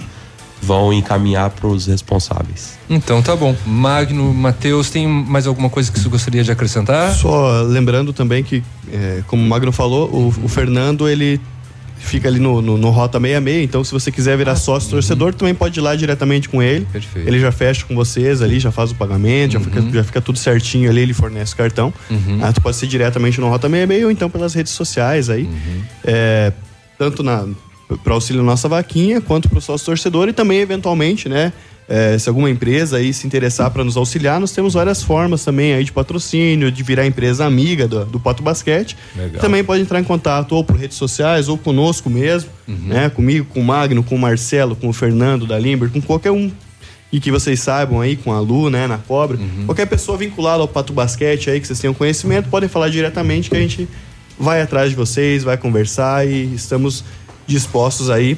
vão 0.61 0.91
encaminhar 0.91 1.49
para 1.51 1.67
os 1.67 1.87
responsáveis. 1.87 2.77
Então 2.89 3.21
tá 3.21 3.33
bom. 3.35 3.55
Magno, 3.65 4.33
Matheus, 4.33 4.89
tem 4.89 5.07
mais 5.07 5.47
alguma 5.47 5.69
coisa 5.69 5.89
que 5.91 5.97
você 5.99 6.09
gostaria 6.09 6.43
de 6.43 6.51
acrescentar? 6.51 7.13
Só 7.13 7.61
lembrando 7.61 8.11
também 8.11 8.43
que, 8.43 8.61
é, 8.91 9.21
como 9.25 9.41
o 9.41 9.47
Magno 9.47 9.71
falou, 9.71 10.09
o, 10.09 10.27
o 10.43 10.47
Fernando 10.49 11.07
ele 11.07 11.39
fica 11.99 12.27
ali 12.27 12.39
no, 12.39 12.61
no, 12.61 12.77
no 12.77 12.89
Rota 12.89 13.19
66, 13.19 13.63
então 13.63 13.83
se 13.83 13.91
você 13.91 14.11
quiser 14.11 14.37
virar 14.37 14.55
sócio 14.55 14.89
torcedor, 14.89 15.33
também 15.33 15.53
pode 15.53 15.79
ir 15.79 15.81
lá 15.81 15.95
diretamente 15.95 16.49
com 16.49 16.61
ele. 16.61 16.85
Perfeito. 16.91 17.27
Ele 17.27 17.39
já 17.39 17.51
fecha 17.51 17.85
com 17.85 17.95
vocês 17.95 18.41
ali, 18.41 18.59
já 18.59 18.71
faz 18.71 18.91
o 18.91 18.95
pagamento, 18.95 19.53
já, 19.53 19.59
fica, 19.59 19.81
já 19.81 20.03
fica 20.03 20.21
tudo 20.21 20.39
certinho 20.39 20.89
ali, 20.89 21.01
ele 21.01 21.13
fornece 21.13 21.53
o 21.53 21.57
cartão. 21.57 21.93
Uhum. 22.09 22.39
Ah, 22.41 22.51
tu 22.51 22.61
pode 22.61 22.77
ser 22.77 22.87
diretamente 22.87 23.39
no 23.39 23.49
Rota 23.49 23.69
66 23.69 24.05
ou 24.05 24.11
então 24.11 24.29
pelas 24.29 24.53
redes 24.53 24.73
sociais 24.73 25.29
aí. 25.29 25.47
É, 26.03 26.51
tanto 26.97 27.21
na 27.21 27.45
para 28.03 28.13
auxílio 28.13 28.43
nossa 28.43 28.67
vaquinha, 28.67 29.19
quanto 29.19 29.49
para 29.49 29.57
o 29.57 29.61
sócio 29.61 29.85
torcedor 29.85 30.29
e 30.29 30.33
também, 30.33 30.59
eventualmente, 30.59 31.27
né? 31.27 31.51
É, 31.89 32.15
se 32.19 32.29
alguma 32.29 32.51
empresa 32.51 32.97
aí 32.97 33.11
se 33.11 33.25
interessar 33.25 33.71
para 33.71 33.83
nos 33.83 33.97
auxiliar, 33.97 34.39
nós 34.39 34.51
temos 34.51 34.75
várias 34.75 35.01
formas 35.01 35.43
também 35.43 35.73
aí 35.73 35.83
de 35.83 35.91
patrocínio, 35.91 36.71
de 36.71 36.83
virar 36.83 37.03
empresa 37.07 37.45
amiga 37.45 37.87
do, 37.87 38.05
do 38.05 38.19
Pato 38.19 38.43
Basquete. 38.43 38.95
Legal. 39.15 39.41
Também 39.41 39.63
pode 39.63 39.81
entrar 39.81 39.99
em 39.99 40.03
contato 40.03 40.51
ou 40.51 40.63
por 40.63 40.75
redes 40.75 40.97
sociais 40.97 41.49
ou 41.49 41.57
conosco 41.57 42.07
mesmo, 42.07 42.51
né? 42.67 43.09
Comigo, 43.09 43.47
com 43.51 43.59
o 43.59 43.63
Magno, 43.63 44.03
com 44.03 44.13
o 44.13 44.19
Marcelo, 44.19 44.75
com 44.75 44.87
o 44.87 44.93
Fernando 44.93 45.47
da 45.47 45.57
Limber, 45.57 45.89
com 45.89 45.99
qualquer 45.99 46.29
um 46.29 46.51
e 47.11 47.19
que 47.19 47.31
vocês 47.31 47.59
saibam 47.59 47.99
aí, 47.99 48.15
com 48.15 48.31
a 48.31 48.39
Lu, 48.39 48.69
né, 48.69 48.85
na 48.85 48.99
Cobra. 48.99 49.39
Qualquer 49.65 49.87
pessoa 49.87 50.15
vinculada 50.15 50.61
ao 50.61 50.67
Pato 50.67 50.93
Basquete 50.93 51.49
aí, 51.49 51.59
que 51.59 51.65
vocês 51.65 51.79
tenham 51.79 51.93
conhecimento, 51.95 52.49
podem 52.49 52.69
falar 52.69 52.89
diretamente 52.89 53.49
que 53.49 53.57
a 53.57 53.59
gente 53.59 53.89
vai 54.37 54.61
atrás 54.61 54.91
de 54.91 54.95
vocês, 54.95 55.43
vai 55.43 55.57
conversar 55.57 56.27
e 56.27 56.53
estamos 56.53 57.03
dispostos 57.47 58.11
aí 58.11 58.37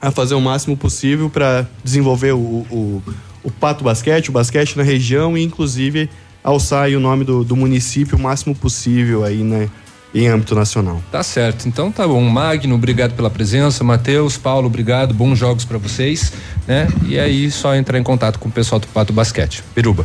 a 0.00 0.10
fazer 0.10 0.34
o 0.34 0.40
máximo 0.40 0.76
possível 0.76 1.28
para 1.28 1.66
desenvolver 1.84 2.32
o, 2.32 2.38
o, 2.70 3.02
o 3.42 3.50
Pato 3.50 3.84
Basquete, 3.84 4.30
o 4.30 4.32
basquete 4.32 4.76
na 4.76 4.82
região 4.82 5.36
e 5.36 5.42
inclusive 5.42 6.08
alçar 6.42 6.84
aí 6.84 6.96
o 6.96 7.00
nome 7.00 7.24
do, 7.24 7.44
do 7.44 7.54
município 7.54 8.16
o 8.16 8.20
máximo 8.20 8.54
possível 8.54 9.24
aí, 9.24 9.42
né, 9.42 9.68
em 10.14 10.26
âmbito 10.26 10.54
nacional. 10.54 11.02
Tá 11.10 11.22
certo. 11.22 11.68
Então 11.68 11.92
tá 11.92 12.06
bom. 12.06 12.20
Magno, 12.22 12.74
obrigado 12.74 13.14
pela 13.14 13.30
presença. 13.30 13.84
Matheus, 13.84 14.36
Paulo, 14.36 14.66
obrigado. 14.66 15.14
Bons 15.14 15.38
jogos 15.38 15.64
para 15.64 15.78
vocês, 15.78 16.32
né? 16.66 16.88
E 17.06 17.18
aí 17.18 17.50
só 17.50 17.74
entrar 17.74 17.98
em 17.98 18.02
contato 18.02 18.38
com 18.38 18.48
o 18.48 18.52
pessoal 18.52 18.80
do 18.80 18.86
Pato 18.88 19.12
Basquete. 19.12 19.62
Peruba. 19.74 20.04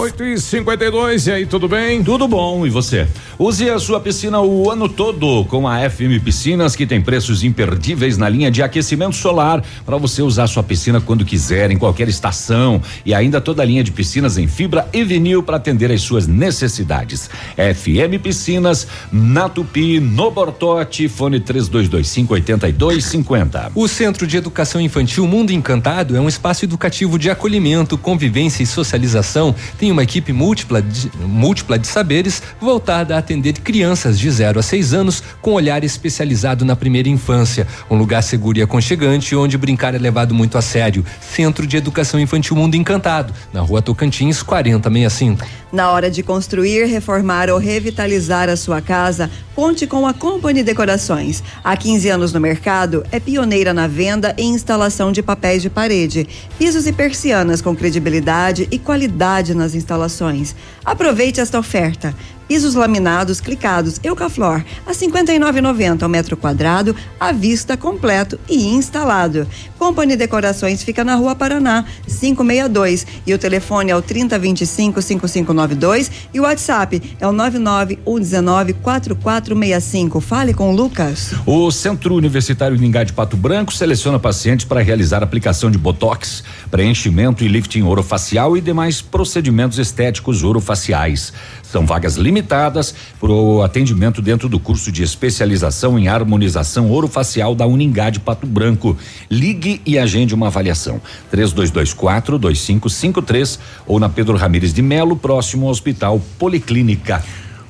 8 0.00 0.24
e 0.24 0.40
52 0.40 1.26
e 1.26 1.32
aí, 1.32 1.44
tudo 1.44 1.68
bem? 1.68 2.02
Tudo 2.02 2.26
bom, 2.26 2.66
e 2.66 2.70
você? 2.70 3.06
Use 3.38 3.68
a 3.68 3.78
sua 3.78 4.00
piscina 4.00 4.40
o 4.40 4.70
ano 4.70 4.88
todo 4.88 5.44
com 5.44 5.68
a 5.68 5.88
FM 5.90 6.24
Piscinas, 6.24 6.74
que 6.74 6.86
tem 6.86 7.02
preços 7.02 7.44
imperdíveis 7.44 8.16
na 8.16 8.26
linha 8.26 8.50
de 8.50 8.62
aquecimento 8.62 9.14
solar, 9.14 9.62
para 9.84 9.98
você 9.98 10.22
usar 10.22 10.46
sua 10.46 10.62
piscina 10.62 11.02
quando 11.02 11.22
quiser, 11.22 11.70
em 11.70 11.76
qualquer 11.76 12.08
estação, 12.08 12.80
e 13.04 13.12
ainda 13.12 13.42
toda 13.42 13.60
a 13.62 13.64
linha 13.66 13.84
de 13.84 13.92
piscinas 13.92 14.38
em 14.38 14.46
fibra 14.46 14.88
e 14.90 15.04
vinil 15.04 15.42
para 15.42 15.58
atender 15.58 15.92
às 15.92 16.00
suas 16.00 16.26
necessidades. 16.26 17.28
FM 17.56 18.22
Piscinas, 18.22 18.86
na 19.12 19.50
Tupi, 19.50 20.00
no 20.00 20.30
Bortote, 20.30 21.08
fone 21.08 21.40
3225 21.40 22.32
8250. 22.32 23.72
O 23.74 23.86
Centro 23.86 24.26
de 24.26 24.38
Educação 24.38 24.80
Infantil 24.80 25.26
Mundo 25.26 25.50
Encantado 25.52 26.16
é 26.16 26.20
um 26.20 26.28
espaço 26.28 26.64
educativo 26.64 27.18
de 27.18 27.28
acolhimento, 27.28 27.98
convivência 27.98 28.62
e 28.62 28.66
socialização. 28.66 29.54
Tem 29.78 29.89
uma 29.90 30.02
equipe 30.02 30.32
múltipla 30.32 30.80
de, 30.82 31.10
múltipla 31.18 31.78
de 31.78 31.86
saberes 31.86 32.42
voltada 32.60 33.14
a 33.14 33.18
atender 33.18 33.54
crianças 33.54 34.18
de 34.18 34.30
0 34.30 34.58
a 34.58 34.62
6 34.62 34.94
anos 34.94 35.22
com 35.40 35.52
olhar 35.52 35.84
especializado 35.84 36.64
na 36.64 36.76
primeira 36.76 37.08
infância. 37.08 37.66
Um 37.90 37.96
lugar 37.96 38.22
seguro 38.22 38.58
e 38.58 38.62
aconchegante 38.62 39.34
onde 39.36 39.58
brincar 39.58 39.94
é 39.94 39.98
levado 39.98 40.34
muito 40.34 40.56
a 40.56 40.62
sério. 40.62 41.04
Centro 41.20 41.66
de 41.66 41.76
Educação 41.76 42.18
Infantil 42.18 42.56
Mundo 42.56 42.74
Encantado, 42.74 43.32
na 43.52 43.60
rua 43.60 43.82
Tocantins, 43.82 44.42
4065. 44.42 45.46
Na 45.72 45.92
hora 45.92 46.10
de 46.10 46.22
construir, 46.22 46.86
reformar 46.86 47.48
ou 47.48 47.56
revitalizar 47.56 48.48
a 48.48 48.56
sua 48.56 48.80
casa, 48.80 49.30
conte 49.54 49.86
com 49.86 50.04
a 50.04 50.12
Company 50.12 50.64
Decorações. 50.64 51.44
Há 51.62 51.76
15 51.76 52.08
anos 52.08 52.32
no 52.32 52.40
mercado, 52.40 53.04
é 53.12 53.20
pioneira 53.20 53.72
na 53.72 53.86
venda 53.86 54.34
e 54.36 54.42
instalação 54.42 55.12
de 55.12 55.22
papéis 55.22 55.62
de 55.62 55.70
parede, 55.70 56.26
pisos 56.58 56.88
e 56.88 56.92
persianas 56.92 57.62
com 57.62 57.76
credibilidade 57.76 58.66
e 58.68 58.80
qualidade 58.80 59.54
nas 59.54 59.69
instalações. 59.74 60.54
Aproveite 60.84 61.40
esta 61.40 61.58
oferta. 61.58 62.14
Pisos 62.50 62.74
laminados 62.74 63.40
clicados 63.40 64.00
Eucaflor 64.02 64.64
a 64.84 64.90
59,90 64.90 66.02
ao 66.02 66.08
metro 66.08 66.36
quadrado, 66.36 66.96
à 67.20 67.30
vista 67.30 67.76
completo 67.76 68.40
e 68.48 68.66
instalado. 68.66 69.46
Company 69.78 70.16
Decorações 70.16 70.82
fica 70.82 71.04
na 71.04 71.14
Rua 71.14 71.36
Paraná, 71.36 71.84
562 72.08 73.06
e 73.24 73.32
o 73.32 73.38
telefone 73.38 73.92
é 73.92 73.96
o 73.96 74.02
3025 74.02 75.00
5592 75.00 76.10
e 76.34 76.40
o 76.40 76.42
WhatsApp 76.42 77.00
é 77.20 77.26
o 77.28 77.30
99119 77.30 78.72
4465. 78.72 80.20
Fale 80.20 80.52
com 80.52 80.72
o 80.72 80.74
Lucas. 80.74 81.32
O 81.46 81.70
Centro 81.70 82.16
Universitário 82.16 82.76
Ningá 82.76 83.04
de 83.04 83.12
Pato 83.12 83.36
Branco 83.36 83.72
seleciona 83.72 84.18
pacientes 84.18 84.66
para 84.66 84.82
realizar 84.82 85.22
aplicação 85.22 85.70
de 85.70 85.78
botox, 85.78 86.42
preenchimento 86.68 87.44
e 87.44 87.48
lifting 87.48 87.82
orofacial 87.82 88.56
e 88.56 88.60
demais 88.60 89.00
procedimentos 89.00 89.78
estéticos 89.78 90.42
orofaciais. 90.42 91.32
São 91.70 91.86
vagas 91.86 92.16
limitadas 92.16 92.92
para 93.20 93.30
o 93.30 93.62
atendimento 93.62 94.20
dentro 94.20 94.48
do 94.48 94.58
curso 94.58 94.90
de 94.90 95.04
especialização 95.04 95.96
em 95.96 96.08
harmonização 96.08 96.90
orofacial 96.90 97.54
da 97.54 97.64
Uningá 97.64 98.10
de 98.10 98.18
Pato 98.18 98.44
Branco. 98.44 98.96
Ligue 99.30 99.80
e 99.86 99.96
agende 99.96 100.34
uma 100.34 100.48
avaliação. 100.48 101.00
3224 101.30 102.38
2553 102.38 103.60
ou 103.86 104.00
na 104.00 104.08
Pedro 104.08 104.36
Ramires 104.36 104.74
de 104.74 104.82
Melo, 104.82 105.16
próximo 105.16 105.66
ao 105.66 105.70
Hospital 105.70 106.20
Policlínica. 106.38 107.22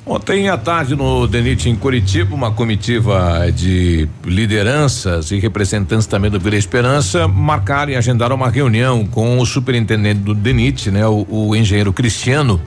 Ontem 0.07 0.49
à 0.49 0.57
tarde 0.57 0.97
no 0.97 1.27
DENIT 1.27 1.69
em 1.69 1.77
Curitiba, 1.77 2.35
uma 2.35 2.51
comitiva 2.51 3.47
de 3.55 4.09
lideranças 4.25 5.31
e 5.31 5.39
representantes 5.39 6.07
também 6.07 6.31
do 6.31 6.41
Vila 6.41 6.57
Esperança 6.57 7.29
marcaram 7.29 7.93
e 7.93 7.97
agendaram 7.97 8.35
uma 8.35 8.49
reunião 8.49 9.05
com 9.07 9.39
o 9.39 9.47
superintendente 9.47 10.21
do 10.21 10.35
DENIT, 10.35 10.91
né, 10.91 11.07
o, 11.07 11.27
o 11.29 11.55
engenheiro 11.55 11.93
Cristiano. 11.93 12.61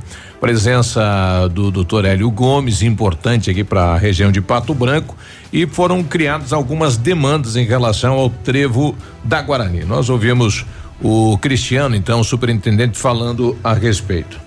Presença 0.43 1.47
do 1.53 1.71
doutor 1.71 2.03
Hélio 2.03 2.29
Gomes, 2.29 2.81
importante 2.81 3.49
aqui 3.49 3.63
para 3.63 3.93
a 3.93 3.97
região 3.97 4.29
de 4.29 4.41
Pato 4.41 4.73
Branco, 4.73 5.15
e 5.53 5.65
foram 5.65 6.03
criadas 6.03 6.51
algumas 6.51 6.97
demandas 6.97 7.55
em 7.55 7.63
relação 7.63 8.15
ao 8.15 8.29
trevo 8.29 8.93
da 9.23 9.41
Guarani. 9.41 9.85
Nós 9.85 10.09
ouvimos 10.09 10.65
o 11.01 11.37
Cristiano, 11.37 11.95
então, 11.95 12.19
o 12.19 12.25
superintendente, 12.25 12.97
falando 12.97 13.57
a 13.63 13.73
respeito. 13.73 14.37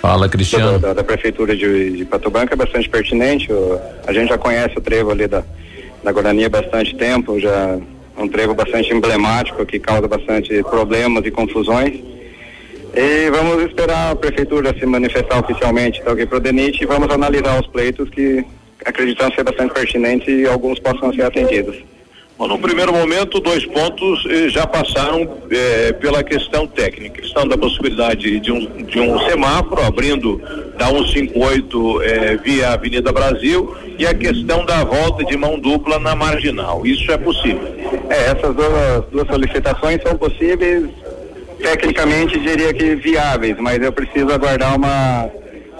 Fala, 0.00 0.26
Cristiano. 0.26 0.78
Da, 0.78 0.94
da 0.94 1.04
prefeitura 1.04 1.54
de, 1.54 1.98
de 1.98 2.04
Pato 2.06 2.30
Branco 2.30 2.54
é 2.54 2.56
bastante 2.56 2.88
pertinente. 2.88 3.52
o- 3.52 3.78
a 4.06 4.12
gente 4.14 4.30
já 4.30 4.38
conhece 4.38 4.78
o 4.78 4.80
trevo 4.80 5.10
ali 5.10 5.26
da, 5.28 5.42
da 6.02 6.10
Guarani 6.10 6.46
há 6.46 6.48
bastante 6.48 6.94
tempo, 6.94 7.38
já 7.38 7.78
é 8.16 8.22
um 8.22 8.26
trevo 8.26 8.54
bastante 8.54 8.90
emblemático 8.90 9.66
que 9.66 9.78
causa 9.78 10.08
bastante 10.08 10.62
problemas 10.62 11.26
e 11.26 11.30
confusões. 11.30 12.15
E 12.96 13.30
vamos 13.30 13.62
esperar 13.62 14.12
a 14.12 14.16
prefeitura 14.16 14.74
se 14.78 14.86
manifestar 14.86 15.38
oficialmente 15.38 16.00
então, 16.00 16.14
aqui 16.14 16.24
para 16.24 16.38
o 16.38 16.40
DENIT 16.40 16.82
e 16.82 16.86
vamos 16.86 17.12
analisar 17.12 17.60
os 17.60 17.66
pleitos 17.66 18.08
que 18.08 18.42
acreditamos 18.86 19.34
ser 19.34 19.44
bastante 19.44 19.74
pertinentes 19.74 20.26
e 20.26 20.46
alguns 20.46 20.78
possam 20.78 21.12
ser 21.12 21.22
atendidos. 21.22 21.76
Bom, 22.38 22.48
no 22.48 22.58
primeiro 22.58 22.92
momento, 22.92 23.40
dois 23.40 23.64
pontos 23.64 24.26
eh, 24.28 24.48
já 24.50 24.66
passaram 24.66 25.26
eh, 25.50 25.92
pela 25.92 26.22
questão 26.22 26.66
técnica. 26.66 27.22
Questão 27.22 27.48
da 27.48 27.56
possibilidade 27.56 28.40
de 28.40 28.52
um, 28.52 28.66
de 28.82 29.00
um 29.00 29.18
semáforo 29.20 29.82
abrindo 29.82 30.40
da 30.78 30.86
158 30.86 32.02
eh, 32.02 32.36
via 32.44 32.72
Avenida 32.72 33.10
Brasil 33.10 33.74
e 33.98 34.06
a 34.06 34.12
questão 34.12 34.66
da 34.66 34.84
volta 34.84 35.24
de 35.24 35.34
mão 35.34 35.58
dupla 35.58 35.98
na 35.98 36.14
marginal. 36.14 36.86
Isso 36.86 37.10
é 37.10 37.16
possível. 37.16 37.74
É, 38.10 38.26
essas 38.26 38.54
duas, 38.54 39.04
duas 39.10 39.26
solicitações 39.28 40.02
são 40.02 40.16
possíveis, 40.18 40.84
tecnicamente 41.62 42.38
diria 42.38 42.72
que 42.72 42.94
viáveis, 42.96 43.56
mas 43.58 43.80
eu 43.82 43.92
preciso 43.92 44.30
aguardar 44.32 44.76
uma, 44.76 45.30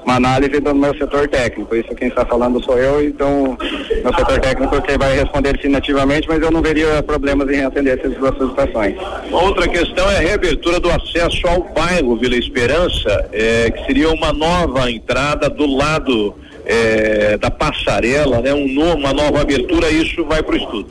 uma 0.04 0.14
análise 0.14 0.60
do 0.60 0.74
meu 0.74 0.96
setor 0.96 1.28
técnico. 1.28 1.74
Isso 1.74 1.94
quem 1.94 2.08
está 2.08 2.24
falando 2.24 2.62
sou 2.64 2.78
eu, 2.78 3.02
então 3.02 3.58
meu 4.02 4.14
setor 4.14 4.40
técnico 4.40 4.80
que 4.82 4.96
vai 4.96 5.16
responder 5.16 5.52
definitivamente, 5.52 6.28
mas 6.28 6.40
eu 6.40 6.50
não 6.50 6.62
veria 6.62 7.02
problemas 7.02 7.48
em 7.50 7.64
atender 7.64 7.98
essas 7.98 8.16
duas. 8.16 8.34
Uma 8.36 9.42
outra 9.42 9.68
questão 9.68 10.10
é 10.10 10.16
a 10.16 10.20
reabertura 10.20 10.78
do 10.78 10.90
acesso 10.90 11.46
ao 11.48 11.62
bairro 11.74 12.16
Vila 12.16 12.36
Esperança, 12.36 13.28
eh, 13.32 13.70
que 13.70 13.84
seria 13.86 14.10
uma 14.10 14.32
nova 14.32 14.90
entrada 14.90 15.48
do 15.50 15.66
lado 15.66 16.34
eh, 16.66 17.38
da 17.38 17.50
passarela, 17.50 18.40
né? 18.40 18.52
Um 18.52 18.66
no- 18.68 18.94
uma 18.94 19.12
nova 19.12 19.40
abertura, 19.40 19.88
isso 19.90 20.24
vai 20.24 20.42
para 20.42 20.54
o 20.54 20.58
estudo. 20.58 20.88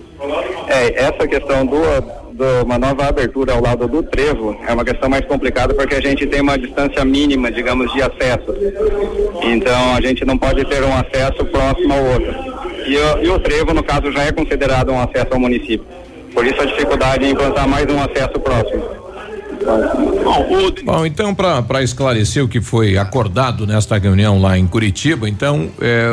É, 0.68 1.03
essa 1.03 1.27
questão 1.27 1.65
do, 1.65 1.77
do 2.34 2.64
uma 2.64 2.77
nova 2.80 3.06
abertura 3.07 3.53
ao 3.53 3.61
lado 3.61 3.88
do 3.88 4.02
trevo 4.02 4.57
é 4.68 4.73
uma 4.73 4.84
questão 4.85 5.10
mais 5.10 5.26
complicada 5.26 5.73
porque 5.73 5.95
a 5.95 6.02
gente 6.02 6.26
tem 6.26 6.41
uma 6.41 6.57
distância 6.57 7.03
mínima, 7.06 7.52
digamos, 7.52 7.91
de 7.93 8.02
acesso. 8.02 8.56
Então 9.43 9.93
a 9.95 10.02
gente 10.02 10.26
não 10.26 10.38
pode 10.38 10.64
ter 10.65 10.81
um 10.84 10.93
acesso 10.95 11.45
próximo 11.45 11.93
ao 11.93 12.03
outro. 12.06 12.34
E, 12.88 13.26
e 13.26 13.30
o 13.30 13.39
trevo, 13.39 13.73
no 13.73 13.84
caso, 13.84 14.11
já 14.11 14.23
é 14.23 14.31
considerado 14.31 14.91
um 14.91 14.99
acesso 14.99 15.27
ao 15.31 15.39
município. 15.39 15.85
Por 16.34 16.45
isso 16.45 16.61
a 16.61 16.65
dificuldade 16.65 17.26
em 17.26 17.31
implantar 17.31 17.68
mais 17.68 17.85
um 17.85 17.99
acesso 18.02 18.39
próximo. 18.39 18.84
Bom, 20.84 21.06
então, 21.06 21.34
para 21.34 21.82
esclarecer 21.84 22.44
o 22.44 22.48
que 22.48 22.61
foi 22.61 22.98
acordado 22.98 23.65
nesta 23.65 23.98
reunião 23.98 24.40
lá 24.41 24.57
em 24.57 24.68
Curitiba, 24.68 25.27
então, 25.30 25.69
é, 25.82 26.07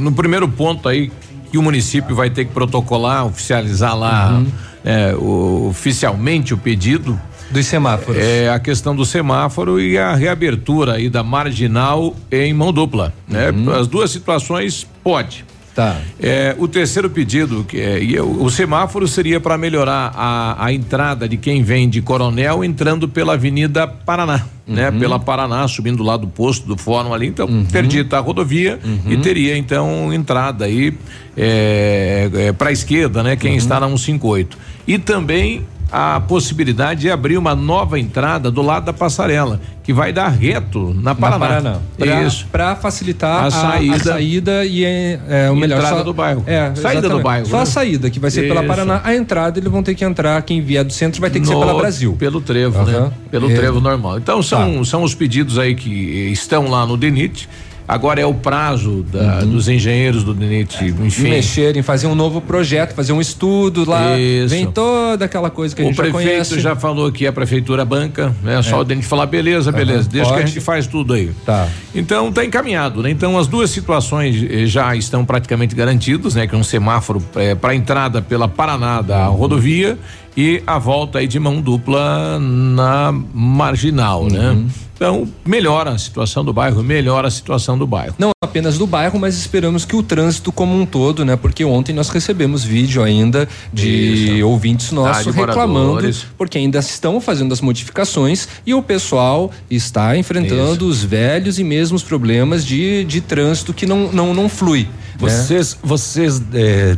no 0.00 0.12
primeiro 0.12 0.48
ponto 0.48 0.88
aí, 0.88 1.10
que 1.50 1.58
o 1.58 1.62
município 1.62 2.14
vai 2.16 2.30
ter 2.30 2.46
que 2.46 2.52
protocolar, 2.52 3.26
oficializar 3.26 3.96
lá 3.96 4.42
é, 4.84 5.14
o- 5.14 5.68
oficialmente 5.70 6.54
o 6.54 6.58
pedido. 6.58 7.18
Dos 7.50 7.66
semáforos. 7.66 8.18
É 8.22 8.48
a 8.48 8.58
questão 8.58 8.96
do 8.96 9.04
semáforo 9.04 9.78
e 9.78 9.98
a 9.98 10.14
reabertura 10.14 10.94
aí 10.94 11.10
da 11.10 11.22
marginal 11.22 12.16
em 12.30 12.54
mão 12.54 12.72
dupla. 12.72 13.12
Né? 13.28 13.48
As 13.78 13.86
duas 13.86 14.10
situações 14.10 14.86
pode. 15.04 15.44
Tá. 15.74 16.00
É, 16.20 16.54
o 16.58 16.68
terceiro 16.68 17.08
pedido, 17.08 17.64
que 17.64 17.80
é, 17.80 18.02
e 18.02 18.20
o, 18.20 18.50
semáforo 18.50 19.08
seria 19.08 19.40
para 19.40 19.56
melhorar 19.56 20.12
a, 20.14 20.66
a 20.66 20.72
entrada 20.72 21.26
de 21.26 21.38
quem 21.38 21.62
vem 21.62 21.88
de 21.88 22.02
Coronel 22.02 22.62
entrando 22.62 23.08
pela 23.08 23.32
Avenida 23.32 23.86
Paraná, 23.86 24.44
né? 24.66 24.90
Pela 24.90 25.18
Paraná, 25.18 25.66
subindo 25.66 26.02
lá 26.02 26.18
do 26.18 26.26
posto 26.26 26.66
do 26.66 26.76
fórum 26.76 27.14
ali, 27.14 27.28
então 27.28 27.48
interdita 27.48 28.18
a 28.18 28.20
rodovia 28.20 28.78
e 29.06 29.16
teria 29.16 29.56
então 29.56 30.12
entrada 30.12 30.66
aí 30.66 30.94
é, 31.36 32.52
para 32.58 32.68
a 32.68 32.72
esquerda, 32.72 33.22
né? 33.22 33.34
Quem 33.34 33.56
está 33.56 33.80
na 33.80 33.86
158. 33.86 34.58
E 34.86 34.98
também 34.98 35.64
a 35.92 36.18
possibilidade 36.20 37.02
de 37.02 37.10
abrir 37.10 37.36
uma 37.36 37.54
nova 37.54 38.00
entrada 38.00 38.50
do 38.50 38.62
lado 38.62 38.86
da 38.86 38.92
passarela, 38.94 39.60
que 39.82 39.92
vai 39.92 40.10
dar 40.12 40.28
reto 40.28 40.94
na 40.98 41.14
Paraná. 41.14 41.60
Na 41.60 41.78
Paraná. 41.98 42.22
Isso. 42.26 42.46
pra 42.50 42.74
facilitar 42.74 43.44
A 43.44 43.46
a, 43.48 43.50
saída. 43.50 43.96
a 43.96 43.98
saída 44.00 44.64
e 44.64 44.84
é, 44.84 45.20
é, 45.28 45.50
o 45.50 45.56
melhor 45.56 45.76
entrada 45.78 45.98
só- 45.98 46.02
do 46.02 46.14
bairro. 46.14 46.42
É, 46.46 46.74
Saída 46.74 47.02
do 47.02 47.06
exatamente. 47.06 47.22
bairro, 47.24 47.46
Só 47.46 47.56
né? 47.58 47.62
a 47.62 47.66
saída 47.66 48.08
que 48.10 48.18
vai 48.18 48.30
ser 48.30 48.48
pela 48.48 48.60
Isso. 48.60 48.68
Paraná. 48.68 49.00
A 49.04 49.14
entrada 49.14 49.58
eles 49.58 49.70
vão 49.70 49.82
ter 49.82 49.94
que 49.94 50.04
entrar 50.04 50.40
quem 50.42 50.62
vier 50.62 50.82
do 50.82 50.92
centro 50.92 51.20
vai 51.20 51.28
ter 51.28 51.40
que 51.40 51.46
ser 51.46 51.52
No- 51.54 51.60
pela 51.60 51.74
Brasil. 51.74 52.16
Pelo 52.18 52.40
trevo, 52.40 52.82
né? 52.84 52.96
Aham. 52.96 53.12
Pelo 53.30 53.50
É. 53.50 53.54
trevo 53.54 53.80
normal. 53.80 54.16
Então 54.18 54.42
são, 54.42 54.78
Tá. 54.78 54.84
são 54.84 55.02
os 55.02 55.14
pedidos 55.14 55.58
aí 55.58 55.74
que 55.74 55.90
estão 56.32 56.68
lá 56.70 56.86
no 56.86 56.96
DENIT. 56.96 57.48
Agora 57.86 58.20
é 58.20 58.26
o 58.26 58.32
prazo 58.34 59.04
da- 59.12 59.40
Uhum. 59.40 59.50
dos 59.50 59.68
engenheiros 59.68 60.22
do 60.24 60.32
DENIT, 60.32 60.84
enfim. 61.04 61.22
Mexerem, 61.30 61.82
fazer 61.82 62.06
um 62.06 62.14
novo 62.14 62.40
projeto, 62.40 62.94
fazer 62.94 63.12
um 63.12 63.20
estudo 63.20 63.88
lá. 63.88 64.18
Isso. 64.18 64.48
Vem 64.48 64.66
toda 64.70 65.24
aquela 65.24 65.50
coisa 65.50 65.74
que 65.74 65.82
a 65.82 65.84
O 65.84 65.88
gente 65.88 65.96
já 65.96 66.02
prefeito 66.04 66.28
conhece. 66.30 66.60
já 66.60 66.76
falou 66.76 67.10
que 67.12 67.26
a 67.26 67.32
prefeitura 67.32 67.84
banca, 67.84 68.34
né? 68.42 68.62
Só 68.62 68.76
É. 68.76 68.80
o 68.80 68.84
DENIT 68.84 69.06
falar, 69.06 69.26
beleza, 69.26 69.70
beleza, 69.72 70.08
deixa 70.08 70.28
que 70.30 70.34
a 70.34 70.38
pode. 70.38 70.50
gente 70.52 70.60
faz 70.64 70.86
tudo 70.86 71.12
aí. 71.14 71.30
Tá. 71.44 71.68
Então 71.94 72.32
tá 72.32 72.44
encaminhado, 72.44 73.02
né? 73.02 73.10
Então 73.10 73.36
as 73.38 73.46
duas 73.46 73.70
situações 73.70 74.36
eh, 74.48 74.64
já 74.66 74.94
estão 74.96 75.24
praticamente 75.24 75.74
garantidas, 75.74 76.34
né? 76.34 76.46
Que 76.46 76.54
é 76.54 76.58
um 76.58 76.64
semáforo 76.64 77.20
para 77.60 77.74
entrada 77.74 78.22
pela 78.22 78.48
Paraná 78.48 79.02
da 79.02 79.26
rodovia 79.26 79.98
e 80.36 80.62
a 80.66 80.78
volta 80.78 81.18
aí 81.18 81.26
de 81.26 81.38
mão 81.38 81.60
dupla 81.60 82.38
na 82.40 83.12
marginal, 83.34 84.26
né? 84.26 84.50
Uhum. 84.50 84.68
Então 84.94 85.28
melhora 85.44 85.90
a 85.90 85.98
situação 85.98 86.44
do 86.44 86.52
bairro, 86.52 86.80
melhora 86.82 87.26
a 87.26 87.30
situação 87.30 87.76
do 87.76 87.86
bairro. 87.86 88.14
Não 88.18 88.30
apenas 88.42 88.78
do 88.78 88.86
bairro, 88.86 89.18
mas 89.18 89.36
esperamos 89.36 89.84
que 89.84 89.96
o 89.96 90.02
trânsito 90.02 90.52
como 90.52 90.78
um 90.78 90.86
todo, 90.86 91.24
né? 91.24 91.34
Porque 91.34 91.64
ontem 91.64 91.92
nós 91.92 92.08
recebemos 92.08 92.62
vídeo 92.62 93.02
ainda 93.02 93.48
de 93.72 94.36
Isso. 94.36 94.46
ouvintes 94.46 94.92
nossos 94.92 95.26
Ah, 95.26 95.30
de 95.30 95.36
reclamando, 95.36 95.88
moradores. 95.88 96.24
porque 96.38 96.56
ainda 96.58 96.78
estão 96.78 97.20
fazendo 97.20 97.52
as 97.52 97.60
modificações 97.60 98.46
e 98.64 98.74
o 98.74 98.82
pessoal 98.82 99.50
está 99.70 100.16
enfrentando 100.16 100.86
os 100.86 101.02
velhos 101.02 101.58
e 101.58 101.64
mesmos 101.64 102.02
problemas 102.04 102.64
de, 102.64 103.04
de 103.04 103.20
trânsito 103.20 103.72
que 103.74 103.86
não, 103.86 104.12
não, 104.12 104.32
não 104.32 104.48
flui. 104.48 104.82
né? 104.82 104.88
Vocês, 105.18 105.76
vocês 105.82 106.40
eh, 106.54 106.96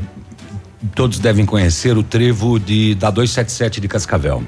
todos 0.95 1.19
devem 1.19 1.45
conhecer 1.45 1.97
o 1.97 2.03
trevo 2.03 2.59
de 2.59 2.95
da 2.95 3.11
277 3.11 3.81
de 3.81 3.89
Cascavel. 3.89 4.43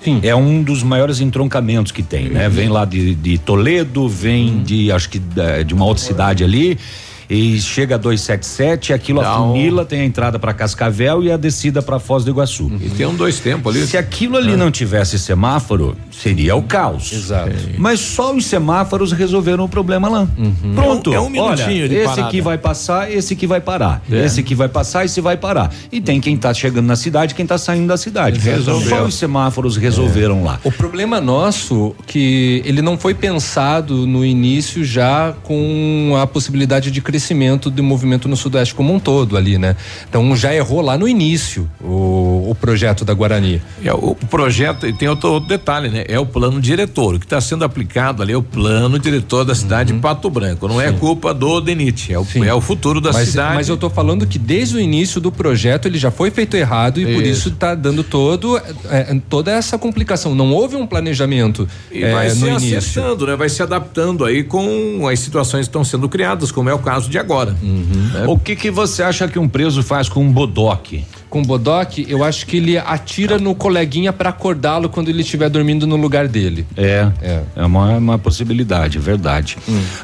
Sim. 0.00 0.20
É 0.22 0.34
um 0.34 0.62
dos 0.62 0.82
maiores 0.82 1.20
entroncamentos 1.20 1.92
que 1.92 2.02
tem, 2.02 2.28
né? 2.28 2.48
Vem 2.48 2.68
lá 2.68 2.84
de, 2.84 3.14
de 3.14 3.38
Toledo, 3.38 4.08
vem 4.08 4.62
de 4.62 4.90
acho 4.90 5.08
que 5.08 5.20
de 5.64 5.72
uma 5.72 5.84
outra 5.84 6.02
cidade 6.02 6.42
ali 6.42 6.78
e 7.28 7.60
chega 7.60 7.94
a 7.94 7.98
277, 7.98 8.92
aquilo 8.92 9.20
afunila, 9.20 9.84
tem 9.84 10.00
a 10.00 10.04
entrada 10.04 10.38
para 10.38 10.52
Cascavel 10.52 11.22
e 11.22 11.30
a 11.32 11.36
descida 11.36 11.82
para 11.82 11.98
Foz 11.98 12.24
do 12.24 12.30
Iguaçu. 12.30 12.70
E 12.80 12.88
tem 12.90 13.06
um 13.06 13.14
dois 13.14 13.38
tempos 13.40 13.74
ali. 13.74 13.86
Se 13.86 13.96
aquilo 13.96 14.36
ali 14.36 14.56
não 14.56 14.70
tivesse 14.70 15.18
semáforo, 15.18 15.96
seria 16.10 16.54
o 16.56 16.62
caos. 16.62 17.12
Exato. 17.12 17.52
Mas 17.78 18.00
só 18.00 18.34
os 18.34 18.44
semáforos 18.46 19.12
resolveram 19.12 19.64
o 19.64 19.68
problema 19.68 20.08
lá. 20.08 20.28
Pronto. 20.74 21.12
É 21.12 21.18
um- 21.20 21.22
é 21.24 21.26
um 21.26 21.30
minutinho 21.30 21.66
Olha, 21.84 21.88
de 21.88 21.94
esse 21.94 22.04
parada. 22.06 22.26
aqui 22.28 22.40
vai 22.40 22.58
passar, 22.58 23.10
esse 23.10 23.34
aqui 23.34 23.46
vai 23.46 23.60
parar. 23.60 24.02
É. 24.10 24.24
Esse 24.24 24.40
aqui 24.40 24.54
vai 24.54 24.68
passar, 24.68 25.04
esse 25.04 25.20
vai 25.20 25.36
parar. 25.36 25.72
E 25.90 26.00
tem 26.00 26.20
quem 26.20 26.36
tá 26.36 26.52
chegando 26.52 26.86
na 26.86 26.96
cidade, 26.96 27.34
quem 27.34 27.46
tá 27.46 27.58
saindo 27.58 27.86
da 27.88 27.96
cidade. 27.96 28.38
Resolveu. 28.40 28.88
Só 28.88 29.04
os 29.04 29.14
semáforos 29.14 29.76
resolveram 29.76 30.44
lá. 30.44 30.58
O 30.64 30.70
problema 30.72 31.20
nosso 31.20 31.94
que 32.06 32.62
ele 32.64 32.82
não 32.82 32.96
foi 32.98 33.14
pensado 33.14 34.06
no 34.06 34.24
início 34.24 34.84
já 34.84 35.34
com 35.42 36.16
a 36.20 36.26
possibilidade 36.26 36.90
de 36.90 37.00
crescimento 37.12 37.70
do 37.70 37.82
movimento 37.82 38.26
no 38.26 38.36
Sudeste 38.36 38.74
como 38.74 38.94
um 38.94 38.98
todo 38.98 39.36
ali, 39.36 39.58
né? 39.58 39.76
Então 40.08 40.34
já 40.34 40.54
errou 40.54 40.80
lá 40.80 40.96
no 40.96 41.06
início 41.06 41.70
o, 41.78 42.48
o 42.50 42.56
projeto 42.58 43.04
da 43.04 43.12
Guarani. 43.12 43.60
É, 43.84 43.92
o 43.92 44.14
projeto, 44.14 44.86
e 44.86 44.94
tem 44.94 45.08
outro, 45.08 45.30
outro 45.30 45.48
detalhe, 45.48 45.90
né? 45.90 46.04
É 46.08 46.18
o 46.18 46.24
plano 46.24 46.58
diretor. 46.58 47.16
O 47.16 47.18
que 47.20 47.26
está 47.26 47.38
sendo 47.40 47.64
aplicado 47.64 48.22
ali 48.22 48.32
é 48.32 48.36
o 48.36 48.42
plano 48.42 48.98
diretor 48.98 49.44
da 49.44 49.54
cidade 49.54 49.92
de 49.92 49.98
Pato 49.98 50.30
Branco. 50.30 50.66
Não 50.66 50.80
é 50.80 50.90
culpa 50.90 51.34
do 51.34 51.60
DENIT, 51.60 52.14
é 52.14 52.18
o, 52.18 52.26
é 52.46 52.54
o 52.54 52.60
futuro 52.62 52.98
da 52.98 53.12
mas, 53.12 53.28
cidade. 53.28 53.54
mas 53.56 53.68
eu 53.68 53.76
tô 53.76 53.90
falando 53.90 54.26
que 54.26 54.38
desde 54.38 54.76
o 54.76 54.80
início 54.80 55.20
do 55.20 55.30
projeto 55.30 55.86
ele 55.86 55.98
já 55.98 56.10
foi 56.10 56.30
feito 56.30 56.56
errado 56.56 56.98
e 56.98 57.04
por 57.04 57.22
Isso. 57.22 57.48
isso 57.48 57.50
tá 57.50 57.74
dando 57.74 58.02
todo 58.02 58.56
é, 58.88 59.20
toda 59.28 59.50
essa 59.52 59.76
complicação. 59.76 60.34
Não 60.34 60.52
houve 60.52 60.76
um 60.76 60.86
planejamento 60.86 61.68
E 61.90 62.02
é, 62.02 62.12
vai 62.12 62.28
no 62.30 62.34
se 62.34 62.46
início. 62.46 62.78
acertando, 62.78 63.26
né? 63.26 63.36
Vai 63.36 63.48
se 63.50 63.62
adaptando 63.62 64.24
aí 64.24 64.42
com 64.42 65.06
as 65.06 65.18
situações 65.18 65.66
que 65.66 65.68
estão 65.68 65.84
sendo 65.84 66.08
criadas, 66.08 66.50
como 66.50 66.70
é 66.70 66.74
o 66.74 66.78
caso 66.78 67.01
de 67.10 67.18
agora. 67.18 67.52
né? 67.62 68.24
O 68.26 68.38
que 68.38 68.54
que 68.56 68.70
você 68.70 69.02
acha 69.02 69.26
que 69.28 69.38
um 69.38 69.48
preso 69.48 69.82
faz 69.82 70.08
com 70.08 70.22
um 70.22 70.32
bodoque? 70.32 71.04
Com 71.32 71.40
o 71.40 71.44
Bodoc, 71.46 71.96
eu 72.06 72.22
acho 72.22 72.46
que 72.46 72.58
ele 72.58 72.76
atira 72.76 73.38
no 73.38 73.54
coleguinha 73.54 74.12
pra 74.12 74.28
acordá-lo 74.28 74.90
quando 74.90 75.08
ele 75.08 75.22
estiver 75.22 75.48
dormindo 75.48 75.86
no 75.86 75.96
lugar 75.96 76.28
dele. 76.28 76.66
É, 76.76 77.08
é, 77.56 77.64
uma, 77.64 77.96
uma 77.96 78.18
possibilidade, 78.18 78.98
é 78.98 79.00
verdade. 79.00 79.56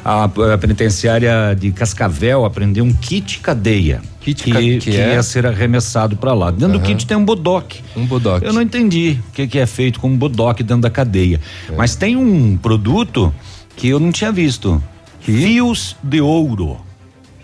A, 0.03 0.23
a 0.23 0.57
penitenciária 0.57 1.55
de 1.55 1.71
Cascavel 1.71 2.45
aprendeu 2.45 2.83
um 2.83 2.91
kit 2.91 3.41
cadeia. 3.41 4.01
Kit 4.21 4.43
que, 4.43 4.51
que 4.51 4.79
que 4.79 4.97
é? 4.97 5.13
ia 5.13 5.21
ser 5.21 5.45
arremessado 5.45 6.15
para 6.17 6.33
lá. 6.33 6.49
Dentro 6.49 6.69
do 6.69 6.77
Aham. 6.77 6.83
kit 6.87 7.05
tem 7.05 7.15
um 7.15 7.23
bodoque. 7.23 7.83
Um 7.95 8.07
bodoque. 8.07 8.43
Eu 8.43 8.51
não 8.51 8.63
entendi 8.63 9.19
o 9.29 9.31
que, 9.31 9.45
que 9.45 9.59
é 9.59 9.67
feito 9.67 9.99
com 9.99 10.07
um 10.09 10.17
bodoque 10.17 10.63
dentro 10.63 10.81
da 10.81 10.89
cadeia. 10.89 11.39
Mas 11.77 11.95
tem 11.95 12.15
um 12.15 12.57
produto 12.57 13.31
que 13.75 13.87
eu 13.87 13.99
não 13.99 14.11
tinha 14.11 14.31
visto. 14.31 14.81
Fios 15.19 15.95
de 16.01 16.19
ouro. 16.21 16.77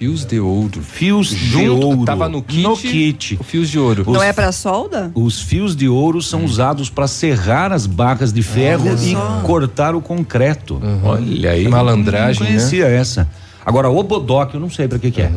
Fios 0.06 0.24
de 0.24 0.40
ouro. 0.40 0.82
Fios 0.84 1.30
de 1.30 1.68
ouro. 1.68 2.06
tava 2.06 2.30
no 2.30 2.40
kit, 2.44 2.62
No 2.62 2.78
kit. 2.78 3.40
Fios 3.44 3.70
de 3.72 3.80
ouro. 3.80 4.04
Não 4.08 4.22
é 4.22 4.32
pra 4.32 4.52
solda? 4.52 5.12
Os 5.16 5.42
fios 5.42 5.76
de 5.76 5.90
ouro 5.90 6.22
são 6.22 6.46
usados 6.46 6.92
para 6.92 7.08
serrar 7.08 7.72
as 7.72 7.88
barras 7.88 8.32
de 8.32 8.44
ferro 8.44 8.86
Olha 8.88 8.94
e 8.94 9.14
só. 9.14 9.42
cortar 9.44 9.96
o 9.96 10.02
concreto. 10.02 10.80
Olha 11.04 11.52
aí. 11.52 11.68
Malandragem, 11.68 12.44
Não 12.44 12.48
conhecia 12.48 12.86
essa. 12.86 13.28
Agora, 13.66 13.90
o 13.90 14.04
bodoque, 14.04 14.54
eu 14.54 14.60
não 14.60 14.70
sei 14.70 14.88
para 14.88 15.00
que 15.00 15.10
que 15.10 15.22
é. 15.24 15.32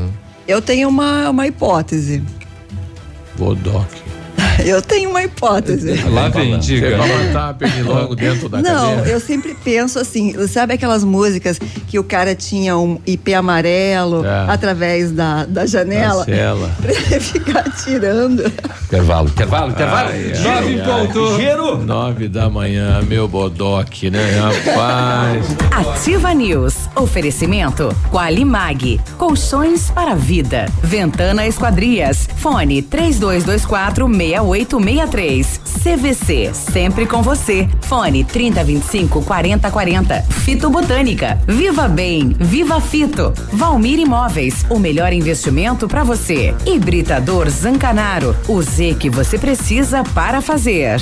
Eu 0.46 0.60
tenho 0.60 0.90
uma, 0.90 1.30
uma 1.30 1.46
hipótese. 1.46 2.22
Bodoque. 3.38 4.02
Eu 4.64 4.82
tenho 4.82 5.10
uma 5.10 5.22
hipótese. 5.22 6.02
Lá 6.10 6.28
vem, 6.28 6.58
diga. 6.58 6.90
Você 6.90 6.96
vai 6.96 7.24
matar 7.26 7.54
pernilongo 7.54 8.14
dentro 8.16 8.48
da 8.48 8.60
Não, 8.60 8.96
cadeia? 8.96 9.12
eu 9.12 9.20
sempre 9.20 9.54
penso 9.64 9.98
assim, 9.98 10.34
sabe 10.48 10.74
aquelas 10.74 11.04
músicas 11.04 11.58
que 11.86 11.98
o 11.98 12.04
cara 12.04 12.34
tinha 12.34 12.76
um 12.76 13.00
IP 13.06 13.32
amarelo 13.34 14.24
É. 14.26 14.50
através 14.52 15.10
da, 15.12 15.44
da 15.44 15.64
janela? 15.66 16.24
Cancela. 16.26 16.70
Pra 16.80 16.92
ele 16.92 17.20
ficar 17.20 17.64
tirando. 17.82 18.52
Intervalo, 18.84 19.28
intervalo, 19.28 19.70
intervalo. 19.70 20.08
Ai, 20.10 20.34
Giro, 20.34 20.48
ai, 20.50 20.82
ponto. 20.84 21.36
Giro. 21.36 21.78
Nove 21.84 22.28
da 22.28 22.48
manhã, 22.50 23.00
meu 23.02 23.28
bodoque, 23.28 24.10
né? 24.10 24.40
Rapaz. 24.40 25.46
Ativa 25.70 26.34
News. 26.34 26.74
Oferecimento 26.96 27.94
Qualimag. 28.10 29.00
Colchões 29.16 29.90
para 29.90 30.12
a 30.12 30.14
vida. 30.16 30.66
Ventana 30.82 31.46
Esquadrias. 31.46 32.28
Fone 32.36 32.82
3224 32.82 34.08
6863. 34.48 35.60
CVC. 35.82 36.50
Sempre 36.54 37.06
com 37.06 37.22
você. 37.22 37.68
Fone 37.82 38.24
3025 38.24 39.22
4040. 39.22 40.22
Fito 40.22 40.70
Botânica. 40.70 41.38
Viva 41.46 41.88
Bem. 41.88 42.34
Viva 42.38 42.80
Fito. 42.80 43.32
Valmir 43.52 43.98
Imóveis. 43.98 44.64
O 44.70 44.78
melhor 44.78 45.12
investimento 45.12 45.86
para 45.86 46.04
você. 46.04 46.54
Hibridador 46.66 47.48
Zancanaro. 47.48 48.34
O 48.48 48.62
Z 48.62 48.96
que 48.98 49.10
você 49.10 49.38
precisa 49.38 50.02
para 50.02 50.40
fazer. 50.40 51.00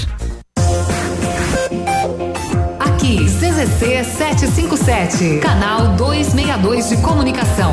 Aqui, 2.78 3.24
CZC 3.24 4.04
757, 4.04 5.38
canal 5.38 5.94
262 5.96 6.88
de 6.88 6.96
comunicação. 6.98 7.72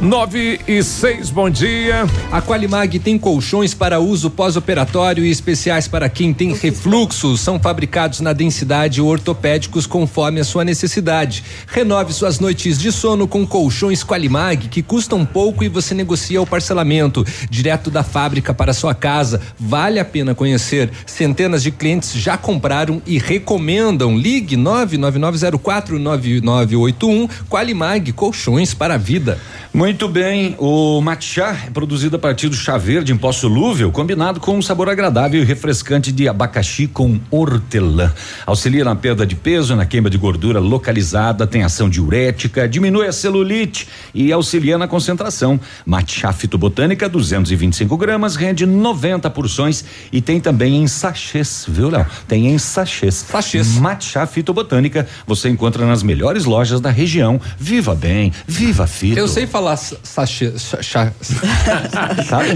Nove 0.00 0.58
e 0.66 0.82
seis, 0.82 1.28
bom 1.28 1.50
dia. 1.50 2.06
A 2.32 2.40
Qualimag 2.40 2.98
tem 3.00 3.18
colchões 3.18 3.74
para 3.74 4.00
uso 4.00 4.30
pós-operatório 4.30 5.22
e 5.22 5.30
especiais 5.30 5.86
para 5.86 6.08
quem 6.08 6.32
tem 6.32 6.54
refluxo. 6.54 7.36
São 7.36 7.60
fabricados 7.60 8.20
na 8.20 8.32
densidade 8.32 9.02
ortopédicos 9.02 9.86
conforme 9.86 10.40
a 10.40 10.44
sua 10.44 10.64
necessidade. 10.64 11.44
Renove 11.66 12.14
suas 12.14 12.40
noites 12.40 12.78
de 12.78 12.90
sono 12.90 13.28
com 13.28 13.46
colchões 13.46 14.02
Qualimag 14.02 14.68
que 14.68 14.82
custam 14.82 15.26
pouco 15.26 15.62
e 15.62 15.68
você 15.68 15.94
negocia 15.94 16.40
o 16.40 16.46
parcelamento 16.46 17.22
direto 17.50 17.90
da 17.90 18.02
fábrica 18.02 18.54
para 18.54 18.72
sua 18.72 18.94
casa. 18.94 19.38
Vale 19.58 20.00
a 20.00 20.04
pena 20.04 20.34
conhecer. 20.34 20.90
Centenas 21.04 21.62
de 21.62 21.70
clientes 21.70 22.14
já 22.14 22.38
compraram 22.38 23.02
e 23.06 23.18
recomendam. 23.18 24.16
Ligue 24.16 24.56
999049981 24.56 27.28
Qualimag 27.50 28.12
Colchões 28.12 28.72
para 28.72 28.94
a 28.94 28.98
Vida. 28.98 29.38
Muito 29.74 29.89
bem, 30.08 30.54
o 30.58 31.00
matcha 31.00 31.56
é 31.66 31.70
produzido 31.70 32.16
a 32.16 32.18
partir 32.18 32.48
do 32.48 32.54
chá 32.54 32.76
verde 32.78 33.12
em 33.12 33.16
pó 33.16 33.32
solúvel, 33.32 33.90
combinado 33.90 34.38
com 34.38 34.56
um 34.56 34.62
sabor 34.62 34.88
agradável 34.88 35.42
e 35.42 35.44
refrescante 35.44 36.12
de 36.12 36.28
abacaxi 36.28 36.86
com 36.86 37.18
hortelã. 37.30 38.12
Auxilia 38.46 38.84
na 38.84 38.94
perda 38.94 39.26
de 39.26 39.34
peso, 39.34 39.74
na 39.74 39.86
queima 39.86 40.08
de 40.08 40.16
gordura 40.16 40.60
localizada, 40.60 41.46
tem 41.46 41.62
ação 41.62 41.88
diurética, 41.88 42.68
diminui 42.68 43.06
a 43.06 43.12
celulite 43.12 43.88
e 44.14 44.30
auxilia 44.32 44.78
na 44.78 44.86
concentração. 44.86 45.58
Matcha 45.84 46.32
fitobotânica, 46.32 47.08
225 47.08 47.96
gramas, 47.96 48.36
rende 48.36 48.66
90 48.66 49.28
porções 49.30 49.84
e 50.12 50.20
tem 50.20 50.40
também 50.40 50.76
em 50.76 50.86
sachês, 50.86 51.64
viu, 51.68 51.90
Léo? 51.90 52.06
Tem 52.28 52.46
em 52.46 52.58
sachês. 52.58 53.14
Sachês. 53.14 53.78
Matcha 53.78 54.26
fitobotânica, 54.26 55.08
você 55.26 55.48
encontra 55.48 55.86
nas 55.86 56.02
melhores 56.02 56.44
lojas 56.44 56.80
da 56.80 56.90
região. 56.90 57.40
Viva 57.58 57.94
bem, 57.94 58.32
viva 58.46 58.86
fito. 58.86 59.18
Eu 59.18 59.26
sei 59.26 59.46
falar 59.46 59.79
sa- 59.80 59.96
sachê. 60.02 60.52
sa- 60.58 60.82
chá- 60.82 61.12
Sabe? 62.28 62.48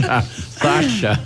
Sacha. 0.61 1.21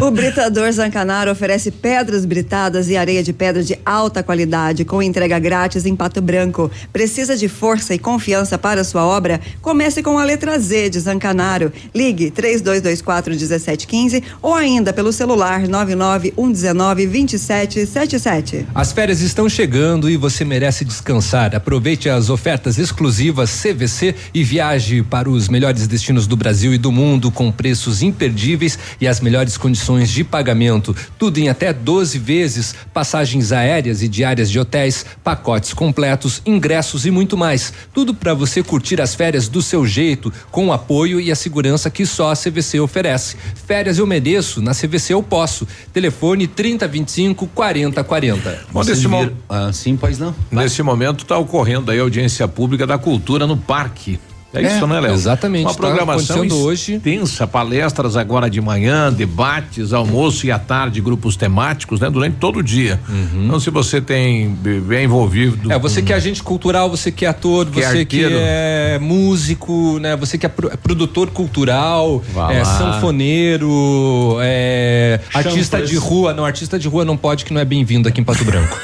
O 0.00 0.10
Britador 0.10 0.70
Zancanaro 0.72 1.30
oferece 1.30 1.70
pedras 1.70 2.24
britadas 2.24 2.88
e 2.88 2.96
areia 2.96 3.22
de 3.22 3.32
pedra 3.32 3.62
de 3.62 3.78
alta 3.84 4.22
qualidade, 4.22 4.84
com 4.84 5.02
entrega 5.02 5.38
grátis 5.38 5.84
em 5.86 5.94
Pato 5.94 6.20
Branco. 6.22 6.70
Precisa 6.92 7.36
de 7.36 7.48
força 7.48 7.94
e 7.94 7.98
confiança 7.98 8.56
para 8.58 8.82
sua 8.84 9.04
obra? 9.04 9.40
Comece 9.60 10.02
com 10.02 10.18
a 10.18 10.24
letra 10.24 10.58
Z 10.58 10.90
de 10.90 11.00
Zancanaro. 11.00 11.72
Ligue 11.94 12.30
3224 12.30 13.30
1715 13.32 14.22
ou 14.40 14.54
ainda 14.54 14.92
pelo 14.92 15.12
celular 15.12 15.66
99119 15.68 17.06
2777. 17.06 18.66
As 18.74 18.92
férias 18.92 19.20
estão 19.20 19.48
chegando 19.48 20.08
e 20.08 20.16
você 20.16 20.44
merece 20.44 20.84
descansar. 20.84 21.54
Aproveite 21.54 22.08
as 22.08 22.30
ofertas 22.30 22.78
exclusivas 22.78 23.50
CVC 23.62 24.14
e 24.32 24.42
viaje 24.42 25.02
para 25.02 25.28
os 25.32 25.48
melhores 25.48 25.86
destinos 25.86 26.26
do 26.26 26.36
Brasil 26.36 26.72
e 26.74 26.78
do 26.78 26.92
mundo 26.92 27.30
com 27.30 27.50
preços 27.50 28.02
imperdíveis 28.02 28.78
e 29.00 29.06
as 29.08 29.20
melhores 29.20 29.56
condições 29.56 30.10
de 30.10 30.22
pagamento. 30.24 30.94
Tudo 31.18 31.38
em 31.38 31.48
até 31.48 31.72
12 31.72 32.18
vezes, 32.18 32.74
passagens 32.92 33.52
aéreas 33.52 34.02
e 34.02 34.08
diárias 34.08 34.50
de 34.50 34.58
hotéis, 34.58 35.04
pacotes 35.24 35.72
completos, 35.74 36.40
ingressos 36.46 37.06
e 37.06 37.10
muito 37.10 37.36
mais. 37.36 37.72
Tudo 37.92 38.14
para 38.14 38.34
você 38.34 38.62
curtir 38.62 39.00
as 39.00 39.14
férias 39.14 39.48
do 39.48 39.60
seu 39.62 39.86
jeito, 39.86 40.32
com 40.50 40.68
o 40.68 40.72
apoio 40.72 41.20
e 41.20 41.30
a 41.30 41.36
segurança 41.36 41.90
que 41.90 42.04
só 42.06 42.30
a 42.32 42.36
CVC 42.36 42.80
oferece. 42.80 43.36
Férias 43.66 43.98
eu 43.98 44.06
mereço, 44.06 44.60
na 44.62 44.72
CVC 44.74 45.12
eu 45.14 45.22
posso. 45.22 45.66
Telefone 45.92 46.46
3025 46.46 47.46
4040. 47.48 48.64
Bom, 48.72 48.84
nesse 48.84 49.08
mo- 49.08 49.30
Ah, 49.48 49.70
sim, 49.72 49.96
pois 49.96 50.18
não. 50.18 50.34
Nesse 50.50 50.82
momento 50.82 51.22
está 51.22 51.36
ocorrendo 51.38 51.90
aí 51.90 51.98
a 51.98 52.02
audiência 52.02 52.46
pública 52.48 52.86
da 52.86 52.98
cultura 52.98 53.46
no 53.46 53.56
parque. 53.56 54.18
É, 54.54 54.62
É, 54.62 54.76
isso, 54.76 54.86
né, 54.86 55.00
Léo? 55.00 55.12
exatamente, 55.14 55.64
Uma 55.64 55.70
tá 55.72 55.76
programação 55.78 56.36
acontecendo 56.36 56.62
hoje. 56.64 56.94
Intensa, 56.94 57.46
palestras 57.46 58.16
agora 58.16 58.50
de 58.50 58.60
manhã, 58.60 59.12
debates, 59.12 59.92
almoço 59.92 60.46
e 60.46 60.50
à 60.52 60.58
tarde, 60.58 61.00
grupos 61.00 61.36
temáticos, 61.36 62.00
né? 62.00 62.10
Durante 62.10 62.36
todo 62.36 62.58
o 62.58 62.62
dia. 62.62 63.00
Então, 63.34 63.58
se 63.58 63.70
você 63.70 64.00
tem 64.00 64.50
bem 64.50 65.04
envolvido. 65.04 65.72
É, 65.72 65.78
você 65.78 66.02
que 66.02 66.12
é 66.12 66.16
agente 66.16 66.42
cultural, 66.42 66.90
você 66.90 67.10
que 67.10 67.24
é 67.24 67.28
ator, 67.28 67.66
Que 67.66 67.80
é 67.80 67.88
você 67.88 68.04
que 68.04 68.22
arteiro. 68.24 68.36
é 68.44 68.98
músico, 69.00 69.98
né? 70.00 70.16
Você 70.16 70.36
que 70.36 70.44
é, 70.46 70.50
é 70.70 70.76
produtor 70.76 71.30
cultural, 71.30 72.22
é 72.50 72.58
lá. 72.58 72.64
sanfoneiro, 72.64 74.36
é 74.40 75.20
Chama 75.30 75.46
artista 75.46 75.82
de 75.82 75.96
rua. 75.96 76.32
Não, 76.34 76.44
artista 76.44 76.78
de 76.78 76.88
rua 76.88 77.04
não 77.04 77.16
pode, 77.16 77.44
que 77.44 77.52
não 77.54 77.60
é 77.60 77.64
bem-vindo 77.64 78.08
aqui 78.08 78.20
em 78.20 78.24
Pato 78.24 78.44
Branco. 78.44 78.78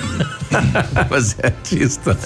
Mas 1.10 1.36
é 1.42 1.46
artista. 1.48 2.16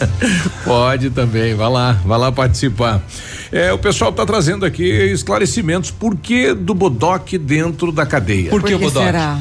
Pode 0.64 1.10
também, 1.10 1.54
vai 1.54 1.68
lá, 1.70 1.92
vai 2.04 2.18
lá 2.18 2.30
participar. 2.32 3.02
É, 3.50 3.72
o 3.72 3.78
pessoal 3.78 4.10
está 4.10 4.24
trazendo 4.24 4.64
aqui 4.64 4.84
esclarecimentos. 4.84 5.90
Por 5.90 6.16
que 6.16 6.54
do 6.54 6.74
bodoque 6.74 7.36
dentro 7.38 7.92
da 7.92 8.06
cadeia? 8.06 8.50
Por 8.50 8.62
que 8.62 8.70
Por 8.72 8.78
que 8.78 8.84
o 8.86 8.88
bodoque? 8.88 9.06
será? 9.06 9.38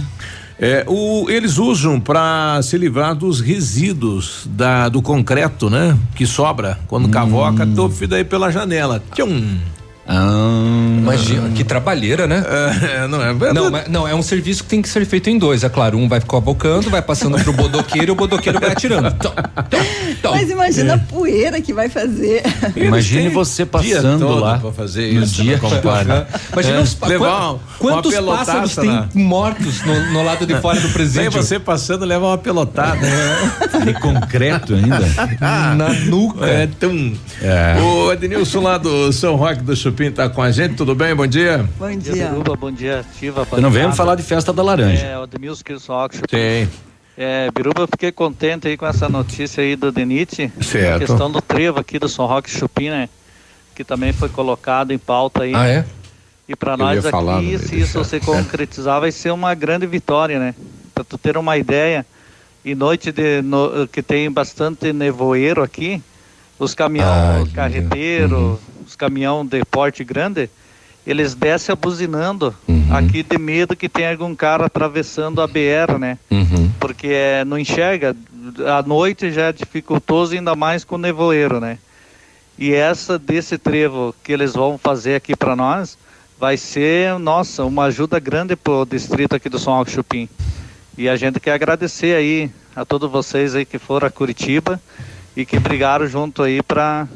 É, 0.60 0.86
o, 0.88 1.28
eles 1.28 1.58
usam 1.58 2.00
para 2.00 2.62
se 2.62 2.78
livrar 2.78 3.16
dos 3.16 3.42
resíduos 3.42 4.44
da, 4.46 4.90
do 4.90 5.02
concreto, 5.02 5.72
né? 5.72 5.98
Que 6.14 6.28
sobra 6.28 6.78
quando 6.88 7.10
cavoca, 7.10 7.66
tofe 7.66 8.06
daí 8.06 8.24
pela 8.24 8.52
janela. 8.52 9.02
Tchum. 9.16 9.58
Imagina, 10.08 11.50
que 11.50 11.64
trabalheira, 11.64 12.28
né? 12.28 12.44
É, 13.04 13.08
não 13.08 13.22
é 13.24 13.54
Não, 13.54 13.72
mas- 13.72 13.88
não, 13.88 14.08
é 14.08 14.14
um 14.16 14.22
serviço 14.22 14.64
que 14.64 14.70
tem 14.70 14.82
que 14.82 14.90
ser 14.90 15.06
feito 15.06 15.30
em 15.30 15.38
dois, 15.38 15.64
é 15.64 15.70
claro. 15.70 15.98
Um 15.98 16.08
vai 16.08 16.20
cavocando, 16.22 16.90
vai 16.90 17.02
passando 17.02 17.38
pro 17.44 17.54
bodoqueiro 17.54 18.08
e 18.10 18.12
o 18.12 18.16
bodoqueiro 18.16 18.60
vai 18.60 18.72
atirando. 18.72 19.12
Tom, 19.22 19.34
tom, 20.22 20.32
Mas 20.32 20.50
imagina 20.50 20.94
É. 20.94 20.96
a 20.96 20.98
poeira 20.98 21.62
que 21.62 21.74
vai 21.74 21.88
fazer. 21.90 22.42
Imagine 22.76 23.30
você 23.30 23.66
passando 23.66 24.28
lá 24.36 24.58
para 24.60 24.72
fazer 24.72 25.14
no 25.14 25.24
isso, 25.24 25.42
dia. 25.42 25.54
né, 25.54 25.60
compadre? 25.60 26.26
Imagina 26.52 26.78
É, 26.78 26.82
os, 26.82 26.98
levar 27.02 27.50
uma- 27.52 27.60
quantos 27.80 28.14
uma 28.16 28.38
pássaros 28.38 28.76
tem 28.76 28.90
na- 28.90 29.08
mortos 29.14 29.82
no, 29.86 30.12
no 30.12 30.24
lado 30.24 30.46
de 30.46 30.56
fora 30.60 30.80
do 30.80 30.90
presídio? 30.90 31.32
você 31.32 31.60
passando, 31.60 32.06
leva 32.06 32.26
uma 32.26 32.38
pelotada. 32.38 33.00
De 33.86 33.94
concreto 33.96 34.74
ainda. 34.74 35.00
Na 35.76 35.90
nuca. 36.06 36.46
É, 36.46 36.68
tum. 36.80 37.14
É. 37.42 37.78
O 37.82 38.12
Ednilson 38.12 38.62
lá 38.62 38.78
do 38.78 39.12
São 39.14 39.36
Roque 39.36 39.62
do 39.64 39.76
Chupim 39.92 40.10
tá 40.10 40.30
com 40.30 40.42
a 40.42 40.50
gente, 40.52 40.76
tudo 40.76 40.96
bem? 40.96 41.14
Bom 41.14 41.28
dia. 41.28 41.58
Bom 41.78 41.90
Bom 41.90 41.98
dia, 41.98 42.30
Biruba, 42.30 42.56
bom 42.56 42.72
dia, 42.72 43.02
Ativa. 43.02 43.44
Você 43.44 43.60
não 43.60 43.70
veio 43.70 43.92
falar 43.92 44.16
de 44.16 44.24
festa 44.24 44.54
da 44.54 44.64
laranja. 44.64 45.06
É, 45.06 45.18
o 45.18 45.28
Demilson 45.28 45.64
Kirson 45.66 45.94
Oxford. 46.06 46.28
Sim. 46.32 46.70
É, 47.18 47.52
Biruba, 47.52 47.82
eu 47.82 47.88
fiquei 47.88 48.10
contente 48.10 48.70
aí 48.70 48.78
com 48.78 48.86
essa 48.88 49.10
notícia 49.10 49.62
aí 49.62 49.76
do 49.76 49.92
Denite. 49.92 50.50
Certo. 50.62 50.96
A 51.04 51.06
questão 51.08 51.30
do 51.30 51.42
trevo 51.42 51.78
aqui 51.78 52.00
do 52.00 52.08
São 52.08 52.26
Roque 52.26 52.50
Chupim, 52.50 52.90
né? 52.90 53.10
Que 53.76 53.84
também 53.84 54.14
foi 54.14 54.30
colocado 54.30 54.92
em 54.92 54.98
pauta 54.98 55.44
aí. 55.44 55.54
Ah, 55.54 55.68
é? 55.68 55.86
E 56.48 56.56
para 56.56 56.78
nós 56.78 57.06
falar, 57.10 57.40
aqui, 57.40 57.58
se 57.60 57.78
isso 57.78 58.02
se 58.06 58.22
concretizar, 58.22 59.02
vai 59.02 59.12
ser 59.12 59.32
uma 59.32 59.54
grande 59.54 59.86
vitória, 59.86 60.40
né? 60.40 60.56
Para 60.96 61.04
tu 61.04 61.18
ter 61.18 61.36
uma 61.36 61.58
ideia, 61.58 62.06
e 62.64 62.74
noite 62.74 63.12
de, 63.12 63.42
no- 63.42 63.86
que 63.90 64.02
tem 64.02 64.32
bastante 64.32 64.94
nevoeiro 64.94 65.62
aqui, 65.62 66.02
os 66.58 66.74
caminhões, 66.74 67.10
Ah, 67.10 67.42
os 67.44 67.52
carreteiros, 67.52 68.58
os 68.81 68.81
caminhão 69.06 69.44
de 69.44 69.66
porte 69.66 70.04
grande, 70.04 70.48
eles 71.08 71.34
descem 71.34 71.74
abuzinando 71.74 72.54
Uhum. 72.68 72.96
aqui 72.96 73.24
de 73.24 73.38
medo 73.40 73.76
que 73.76 73.90
tem 73.90 74.08
algum 74.08 74.36
cara 74.36 74.68
atravessando 74.68 75.42
a 75.42 75.48
BR, 75.48 75.98
né? 76.00 76.20
Uhum. 76.30 76.70
Porque 76.80 77.08
é, 77.08 77.44
não 77.44 77.58
enxerga, 77.58 78.16
à 78.68 78.84
noite 78.84 79.32
já 79.32 79.48
é 79.48 79.52
dificultoso, 79.52 80.36
ainda 80.36 80.56
mais 80.56 80.84
com 80.84 81.00
nevoeiro, 81.00 81.60
né? 81.60 81.80
E 82.60 82.74
essa 82.74 83.18
desse 83.18 83.58
trevo 83.58 84.14
que 84.24 84.32
eles 84.32 84.54
vão 84.54 84.78
fazer 84.78 85.16
aqui 85.16 85.36
para 85.36 85.56
nós 85.56 85.98
vai 86.40 86.58
ser, 86.58 87.18
nossa, 87.18 87.64
uma 87.66 87.86
ajuda 87.86 88.20
grande 88.20 88.56
pro 88.56 88.86
distrito 88.86 89.36
aqui 89.36 89.50
do 89.50 89.58
São 89.58 89.74
Alto 89.74 89.90
Chupim. 89.90 90.30
E 90.96 91.10
a 91.10 91.16
gente 91.16 91.40
quer 91.40 91.54
agradecer 91.54 92.16
aí 92.16 92.52
a 92.76 92.86
todos 92.86 93.10
vocês 93.10 93.56
aí 93.56 93.66
que 93.66 93.80
foram 93.80 94.08
a 94.08 94.12
Curitiba 94.12 94.80
e 95.36 95.44
que 95.46 95.58
brigaram 95.60 96.06
junto 96.08 96.44
aí 96.44 96.62
para 96.62 97.08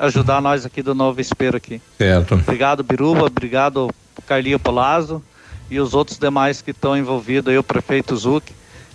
ajudar 0.00 0.40
nós 0.40 0.64
aqui 0.66 0.82
do 0.82 0.94
Novo 0.94 1.20
Espero 1.20 1.56
aqui. 1.56 1.80
Certo. 1.98 2.34
Obrigado, 2.34 2.82
Biruba, 2.82 3.26
obrigado, 3.26 3.90
Carlinho 4.26 4.58
Palazzo 4.58 5.22
e 5.70 5.78
os 5.78 5.94
outros 5.94 6.18
demais 6.18 6.60
que 6.62 6.72
estão 6.72 6.96
envolvidos 6.96 7.52
aí, 7.52 7.58
o 7.58 7.62
prefeito 7.62 8.16
Zuc, 8.16 8.44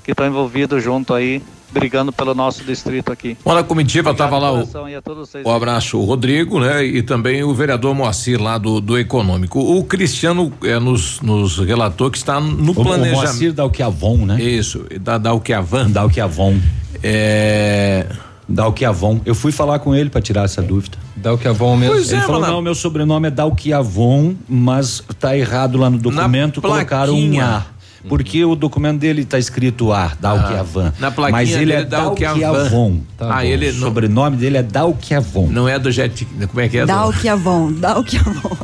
que 0.03 0.11
estão 0.11 0.26
envolvidos 0.27 0.84
junto 0.84 1.14
aí, 1.14 1.41
brigando 1.72 2.11
pelo 2.11 2.34
nosso 2.36 2.64
distrito 2.64 3.11
aqui. 3.11 3.38
Olha, 3.45 3.61
a 3.61 3.64
comitiva 3.64 4.11
estava 4.11 4.38
lá 4.38 4.52
o, 4.52 4.56
Coração 4.56 4.86
aí 4.86 4.95
a 4.95 5.02
todos 5.02 5.30
vocês. 5.30 5.45
o 5.45 5.49
abraço, 5.52 5.98
o 5.98 6.03
Rodrigo, 6.06 6.60
né? 6.60 6.86
E 6.86 7.02
também 7.02 7.44
o 7.44 7.53
vereador 7.53 7.94
Moacir 7.95 8.41
lá 8.41 8.57
do, 8.57 8.80
do 8.82 8.98
Econômico. 8.98 9.60
O 9.60 9.84
Cristiano 9.84 10.52
eh, 10.64 10.80
nos, 10.80 11.22
nos 11.22 11.57
relatou 11.60 12.11
que 12.11 12.18
está 12.18 12.40
no 12.40 12.72
O- 12.72 12.82
o 12.82 12.84
planejamento. 12.84 13.15
Moacir 13.26 13.53
Dalquiavon, 13.53 14.18
né? 14.26 14.41
Isso, 14.41 14.86
da 15.02 15.18
Dalquiavan. 15.18 15.90
Dalquiavon. 15.91 16.57
É. 17.02 18.06
Dalquiavon. 18.48 19.20
Eu 19.26 19.36
fui 19.36 19.52
falar 19.52 19.80
com 19.80 19.96
ele 19.96 20.10
para 20.10 20.22
tirar 20.22 20.44
essa 20.44 20.62
dúvida. 20.62 20.98
Dalquiavon 21.16 21.78
mesmo. 21.78 21.96
Pois 21.96 22.12
ele 22.12 22.22
falou, 22.22 22.42
não, 22.42 22.62
meu 22.62 22.76
sobrenome 22.76 23.28
é 23.28 23.32
Dalquiavon, 23.32 24.36
mas 24.48 25.04
tá 25.20 25.36
errado 25.36 25.78
lá 25.78 25.90
no 25.90 25.98
documento, 25.98 26.62
colocaram 26.62 27.14
um. 27.16 27.42
A. 27.42 27.66
Porque 28.07 28.44
o 28.45 28.56
documento 28.56 28.99
dele 28.99 29.26
tá 29.26 29.40
escrito 29.40 29.91
A, 29.91 30.11
Dalquiavan. 30.19 30.94
Na 30.99 31.10
plaquinha 31.11 31.32
mas 31.40 31.49
ele 31.49 31.60
dele 31.60 31.73
é 31.73 31.76
é 31.77 31.84
Dalquiavan. 31.86 32.40
Dalquiavon. 32.40 32.99
Tá 33.18 33.26
Ah, 33.30 33.36
bom. 33.38 33.41
ele 33.41 33.69
o 33.69 33.73
não- 33.73 33.80
sobrenome 33.80 34.38
dele 34.38 34.57
é 34.57 34.64
Dalquiavon. 34.64 35.48
Não 35.48 35.68
é 35.68 35.80
do 35.80 35.91
Jet. 35.91 36.26
Como 36.48 36.60
é 36.61 36.68
que 36.69 36.77
é? 36.80 36.86
Dá 36.86 37.06
o 37.06 37.14
que 37.14 37.27
avon, 37.27 37.72
dá 37.73 37.98
o 37.98 38.03
que 38.03 38.18
avon. 38.18 38.56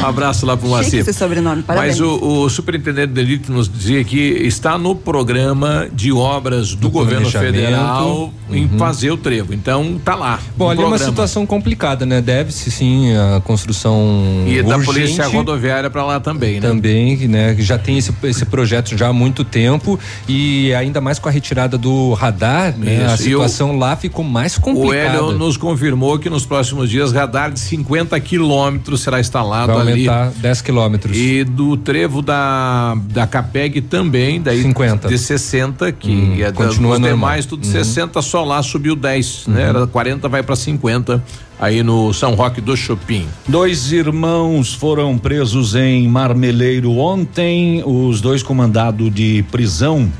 Um 0.00 0.04
abraço 0.06 0.44
lá 0.46 0.56
pro 0.56 0.68
Moacir. 0.68 1.00
esse 1.00 1.12
sobrenome, 1.12 1.62
parabéns. 1.62 1.98
Mas 1.98 2.00
o, 2.00 2.42
o 2.44 2.48
superintendente 2.50 3.12
da 3.12 3.20
elite 3.20 3.50
nos 3.50 3.68
dizia 3.68 4.02
que 4.04 4.16
está 4.18 4.76
no 4.76 4.94
programa 4.94 5.88
de 5.92 6.12
obras 6.12 6.74
do, 6.74 6.90
governo 6.90 7.30
planejamento. 7.30 7.54
federal 7.54 8.32
em 8.50 8.64
Uhum. 8.66 8.78
fazer 8.78 9.10
o 9.10 9.16
trevo. 9.16 9.54
Então 9.54 9.98
tá 10.04 10.14
lá. 10.14 10.38
Bom, 10.56 10.68
ali 10.68 10.80
é 10.80 10.84
uma 10.84 10.90
programa. 10.90 11.10
situação 11.10 11.46
complicada, 11.46 12.04
né? 12.04 12.20
Deve-se 12.20 12.70
sim 12.70 13.14
a 13.16 13.40
construção 13.40 14.44
E 14.46 14.62
da 14.62 14.76
urgente. 14.76 14.84
polícia 14.84 15.26
rodoviária 15.28 15.88
para 15.88 16.04
lá 16.04 16.20
também, 16.20 16.60
né? 16.60 16.68
Também, 16.68 17.16
né? 17.28 17.54
que 17.54 17.62
Já 17.62 17.78
tem 17.78 17.96
esse, 17.98 18.12
esse 18.24 18.41
projeto 18.44 18.96
já 18.96 19.08
há 19.08 19.12
muito 19.12 19.44
tempo 19.44 19.98
e 20.28 20.72
ainda 20.74 21.00
mais 21.00 21.18
com 21.18 21.28
a 21.28 21.32
retirada 21.32 21.76
do 21.78 22.12
radar, 22.14 22.76
né? 22.76 23.06
A. 23.06 23.10
E 23.12 23.14
o- 23.14 23.18
situação 23.18 23.78
lá 23.78 23.96
ficou 23.96 24.24
mais 24.24 24.56
O 24.56 24.60
complicada. 24.60 25.16
Hélio 25.18 25.32
nos 25.32 25.56
confirmou 25.56 26.18
que 26.18 26.28
nos 26.30 26.44
próximos 26.46 26.90
dias 26.90 27.12
radar 27.12 27.50
de 27.50 27.60
50 27.60 28.18
quilômetros 28.20 29.00
será 29.02 29.20
instalado 29.20 29.72
Vai 29.72 29.80
ali. 29.82 30.08
aumentar 30.08 30.32
10 30.40 30.60
quilômetros. 30.62 31.16
E 31.16 31.44
do 31.44 31.76
trevo 31.76 32.22
da, 32.22 32.96
da 33.10 33.26
Capeg 33.26 33.80
também, 33.82 34.40
daí 34.40 34.62
50. 34.62 35.08
de 35.08 35.18
60, 35.18 35.90
que 35.92 36.10
Hum, 36.10 36.34
é 36.38 36.44
da, 36.44 36.52
continua 36.52 36.94
os 36.94 36.98
normal. 36.98 37.10
demais 37.10 37.46
tudo 37.46 37.64
Uhum. 37.64 37.72
60, 37.72 38.20
só 38.22 38.44
lá 38.44 38.62
subiu 38.62 38.94
10, 38.96 39.44
né? 39.46 39.62
Era 39.62 39.86
40, 39.86 40.28
vai 40.28 40.42
para 40.42 40.56
50 40.56 41.22
aí 41.62 41.80
no 41.80 42.12
São 42.12 42.34
Roque 42.34 42.60
do 42.60 42.76
Chopin. 42.76 43.24
Dois 43.46 43.92
irmãos 43.92 44.74
foram 44.74 45.16
presos 45.16 45.76
em 45.76 46.08
Marmeleiro 46.08 46.98
ontem, 46.98 47.84
os 47.86 48.20
dois 48.20 48.42
comandados 48.42 49.14
de 49.14 49.44
prisão. 49.48 50.10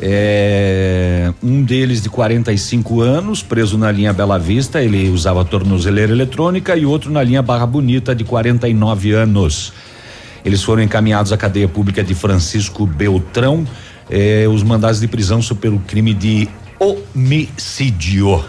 É, 0.00 1.32
um 1.42 1.64
deles 1.64 2.02
de 2.02 2.08
45 2.08 3.00
anos, 3.00 3.42
preso 3.42 3.76
na 3.76 3.90
linha 3.90 4.12
Bela 4.12 4.38
Vista, 4.38 4.80
ele 4.80 5.10
usava 5.10 5.44
tornozeleira 5.44 6.12
eletrônica, 6.12 6.76
e 6.76 6.86
outro 6.86 7.10
na 7.10 7.22
linha 7.24 7.42
Barra 7.42 7.66
Bonita, 7.66 8.14
de 8.14 8.22
49 8.22 9.10
anos. 9.10 9.72
Eles 10.44 10.62
foram 10.62 10.84
encaminhados 10.84 11.32
à 11.32 11.36
cadeia 11.36 11.66
pública 11.66 12.04
de 12.04 12.14
Francisco 12.14 12.86
Beltrão. 12.86 13.66
eh, 14.08 14.46
os 14.48 14.62
mandados 14.62 15.00
de 15.00 15.08
prisão 15.08 15.42
são 15.42 15.56
pelo 15.56 15.80
crime 15.80 16.14
de 16.14 16.48
homicídio. 16.78 18.44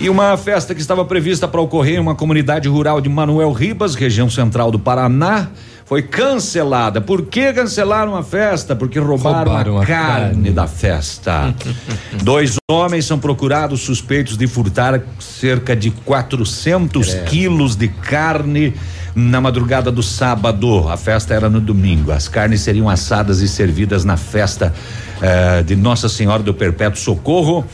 E 0.00 0.08
uma 0.08 0.34
festa 0.38 0.74
que 0.74 0.80
estava 0.80 1.04
prevista 1.04 1.46
para 1.46 1.60
ocorrer 1.60 1.96
em 1.96 1.98
uma 1.98 2.14
comunidade 2.14 2.66
rural 2.66 3.02
de 3.02 3.08
Manuel 3.10 3.52
Ribas, 3.52 3.94
região 3.94 4.30
central 4.30 4.70
do 4.70 4.78
Paraná, 4.78 5.48
foi 5.84 6.00
cancelada. 6.00 7.02
Por 7.02 7.26
que 7.26 7.52
cancelaram 7.52 8.16
a 8.16 8.22
festa? 8.22 8.74
Porque 8.74 8.98
roubaram, 8.98 9.44
Roubaram 9.52 9.78
a, 9.78 9.82
a 9.82 9.86
carne, 9.86 10.34
carne. 10.34 10.50
da 10.52 10.66
festa. 10.66 11.54
Dois 12.24 12.56
homens 12.70 13.04
são 13.04 13.18
procurados 13.18 13.82
suspeitos 13.82 14.38
de 14.38 14.46
furtar 14.46 15.02
cerca 15.18 15.76
de 15.76 15.90
400 15.90 17.12
quilos 17.26 17.76
de 17.76 17.88
carne 17.88 18.72
na 19.14 19.38
madrugada 19.38 19.92
do 19.92 20.02
sábado. 20.02 20.88
A 20.88 20.96
festa 20.96 21.34
era 21.34 21.50
no 21.50 21.60
domingo. 21.60 22.10
As 22.10 22.26
carnes 22.26 22.62
seriam 22.62 22.88
assadas 22.88 23.42
e 23.42 23.48
servidas 23.48 24.02
na 24.02 24.16
festa 24.16 24.72
eh, 25.20 25.62
de 25.62 25.76
Nossa 25.76 26.08
Senhora 26.08 26.42
do 26.42 26.54
Perpétuo 26.54 26.98
Socorro 26.98 27.66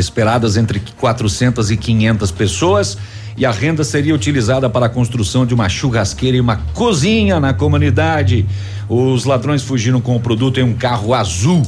esperadas 0.00 0.56
entre 0.56 0.80
400 0.98 1.70
e 1.70 1.76
500 1.76 2.30
pessoas 2.32 2.98
e 3.36 3.46
a 3.46 3.50
renda 3.50 3.84
seria 3.84 4.14
utilizada 4.14 4.68
para 4.68 4.86
a 4.86 4.88
construção 4.88 5.46
de 5.46 5.54
uma 5.54 5.68
churrasqueira 5.68 6.36
e 6.36 6.40
uma 6.40 6.56
cozinha 6.74 7.38
na 7.38 7.54
comunidade. 7.54 8.44
Os 8.88 9.24
ladrões 9.24 9.62
fugiram 9.62 10.00
com 10.00 10.16
o 10.16 10.20
produto 10.20 10.58
em 10.58 10.62
um 10.62 10.74
carro 10.74 11.14
azul. 11.14 11.62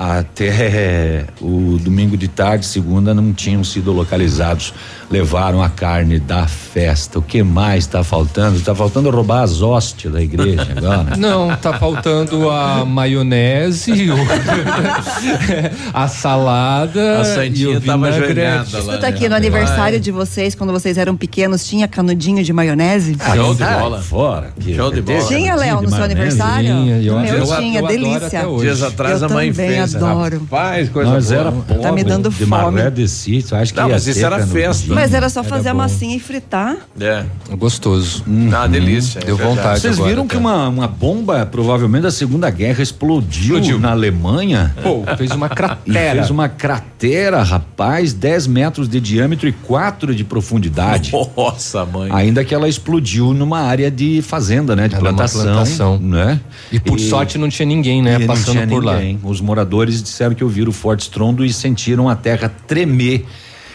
Até 0.00 1.26
o 1.42 1.76
domingo 1.78 2.16
de 2.16 2.26
tarde, 2.26 2.64
segunda, 2.64 3.12
não 3.12 3.34
tinham 3.34 3.62
sido 3.62 3.92
localizados. 3.92 4.72
Levaram 5.10 5.62
a 5.62 5.68
carne 5.68 6.18
da 6.18 6.46
festa. 6.46 7.18
O 7.18 7.22
que 7.22 7.42
mais 7.42 7.84
está 7.84 8.02
faltando? 8.02 8.56
Está 8.56 8.74
faltando 8.74 9.10
roubar 9.10 9.42
as 9.42 9.60
hóstias 9.60 10.10
da 10.10 10.22
igreja 10.22 10.68
agora. 10.74 11.16
Não, 11.18 11.54
tá 11.56 11.76
faltando 11.78 12.48
a 12.48 12.84
maionese, 12.84 14.08
o- 14.10 14.16
a 15.92 16.06
salada 16.08 17.20
A 17.20 17.24
Santinha 17.24 17.72
e 17.72 17.76
o 17.76 17.80
tava 17.80 18.10
vinagrete. 18.10 18.30
ajoelhada 18.40 18.70
lá, 18.72 18.78
Escuta 18.80 19.06
aqui, 19.08 19.28
no 19.28 19.34
aniversário 19.34 20.00
de 20.00 20.10
vocês, 20.12 20.54
quando 20.54 20.72
vocês 20.72 20.96
eram 20.96 21.16
pequenos, 21.16 21.66
tinha 21.66 21.88
canudinho 21.88 22.42
de 22.44 22.52
maionese? 22.52 23.16
Show 23.34 23.54
de 23.54 23.64
bola. 23.64 24.00
Fora. 24.00 24.52
que- 24.60 24.74
Show 24.76 24.92
de 24.92 25.02
bola. 25.02 25.24
Tinha, 25.26 25.54
Léo, 25.56 25.82
no 25.82 25.90
seu 25.90 26.04
aniversário? 26.04 26.68
Tinha, 26.68 26.98
e 26.98 27.06
eu- 27.06 27.18
eu- 27.18 27.56
tinha, 27.58 27.80
eu 27.80 27.86
delícia. 27.86 28.44
Dias 28.60 28.82
atrás 28.82 29.20
Eu 29.22 29.26
a 29.26 29.30
mãe 29.30 29.50
também 29.52 29.80
fez. 29.92 30.02
adoro. 30.02 30.38
Rapaz, 30.40 30.88
coisa 30.88 31.10
Nós 31.10 31.26
boa. 31.28 31.40
era 31.40 31.52
pobre, 31.52 31.78
Tá 31.82 31.92
me 31.92 32.04
dando 32.04 32.30
de 32.30 32.36
fome. 32.46 32.50
maré 32.76 32.90
de 32.90 33.08
sítio, 33.08 33.56
acho 33.56 33.72
que 33.74 33.80
Não, 33.80 33.88
ia 33.88 33.94
mas 33.94 34.06
isso 34.06 34.24
era 34.24 34.46
festa. 34.46 34.94
Mas 34.94 35.12
era 35.14 35.28
só 35.28 35.40
Era 35.40 35.48
fazer 35.48 35.68
a 35.68 35.72
bom. 35.72 35.78
massinha 35.78 36.16
e 36.16 36.20
fritar. 36.20 36.76
É. 37.00 37.24
Gostoso. 37.56 38.24
Ah, 38.56 38.66
delícia. 38.66 39.18
é 39.20 39.24
Deu 39.24 39.36
vontade 39.36 39.80
Vocês 39.80 39.94
agora 39.96 40.10
viram 40.10 40.22
até. 40.24 40.30
que 40.34 40.36
uma, 40.36 40.68
uma 40.68 40.86
bomba, 40.88 41.44
provavelmente 41.46 42.02
da 42.02 42.10
Segunda 42.10 42.50
Guerra, 42.50 42.82
explodiu, 42.82 43.56
Explodiu. 43.56 43.78
na 43.78 43.90
Alemanha? 43.90 44.74
Pô, 44.82 45.02
fez 45.16 45.30
uma 45.32 45.46
E 45.46 45.50
cratera. 45.50 46.12
fez 46.16 46.30
uma 46.30 46.48
cratera, 46.48 47.42
rapaz, 47.42 48.12
10 48.12 48.46
metros 48.46 48.88
de 48.88 49.00
diâmetro 49.00 49.48
e 49.48 49.52
4 49.52 50.14
de 50.14 50.24
profundidade. 50.24 51.12
Nossa, 51.36 51.84
mãe. 51.84 52.10
Ainda 52.12 52.44
que 52.44 52.54
ela 52.54 52.68
explodiu 52.68 53.32
numa 53.34 53.60
área 53.60 53.90
de 53.90 54.22
fazenda, 54.22 54.74
né? 54.76 54.88
De 54.88 54.94
Era 54.94 55.02
uma 55.04 55.10
plantação, 55.10 55.42
plantação. 55.42 55.98
né? 55.98 56.40
E 56.72 56.78
por 56.78 56.98
sorte 56.98 57.38
não 57.38 57.48
tinha 57.48 57.66
ninguém, 57.66 58.02
né? 58.02 58.18
e 58.20 58.26
Passando 58.26 58.68
por 58.68 58.84
lá. 58.84 58.94
ninguém. 58.96 59.18
Os 59.22 59.40
moradores 59.40 59.69
disseram 60.02 60.34
que 60.34 60.44
ouviram 60.44 60.70
o 60.70 60.72
forte 60.72 61.00
estrondo 61.00 61.44
e 61.44 61.52
sentiram 61.52 62.08
a 62.08 62.16
terra 62.16 62.52
tremer. 62.66 63.26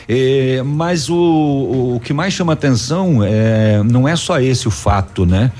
É, 0.07 0.61
mas 0.63 1.09
o, 1.09 1.95
o, 1.95 2.01
que 2.03 2.13
mais 2.13 2.33
chama 2.33 2.53
atenção 2.53 3.23
é, 3.23 3.81
não 3.83 4.07
é 4.07 4.15
só 4.15 4.39
esse 4.39 4.67
o 4.67 4.71
fato, 4.71 5.25
né? 5.25 5.51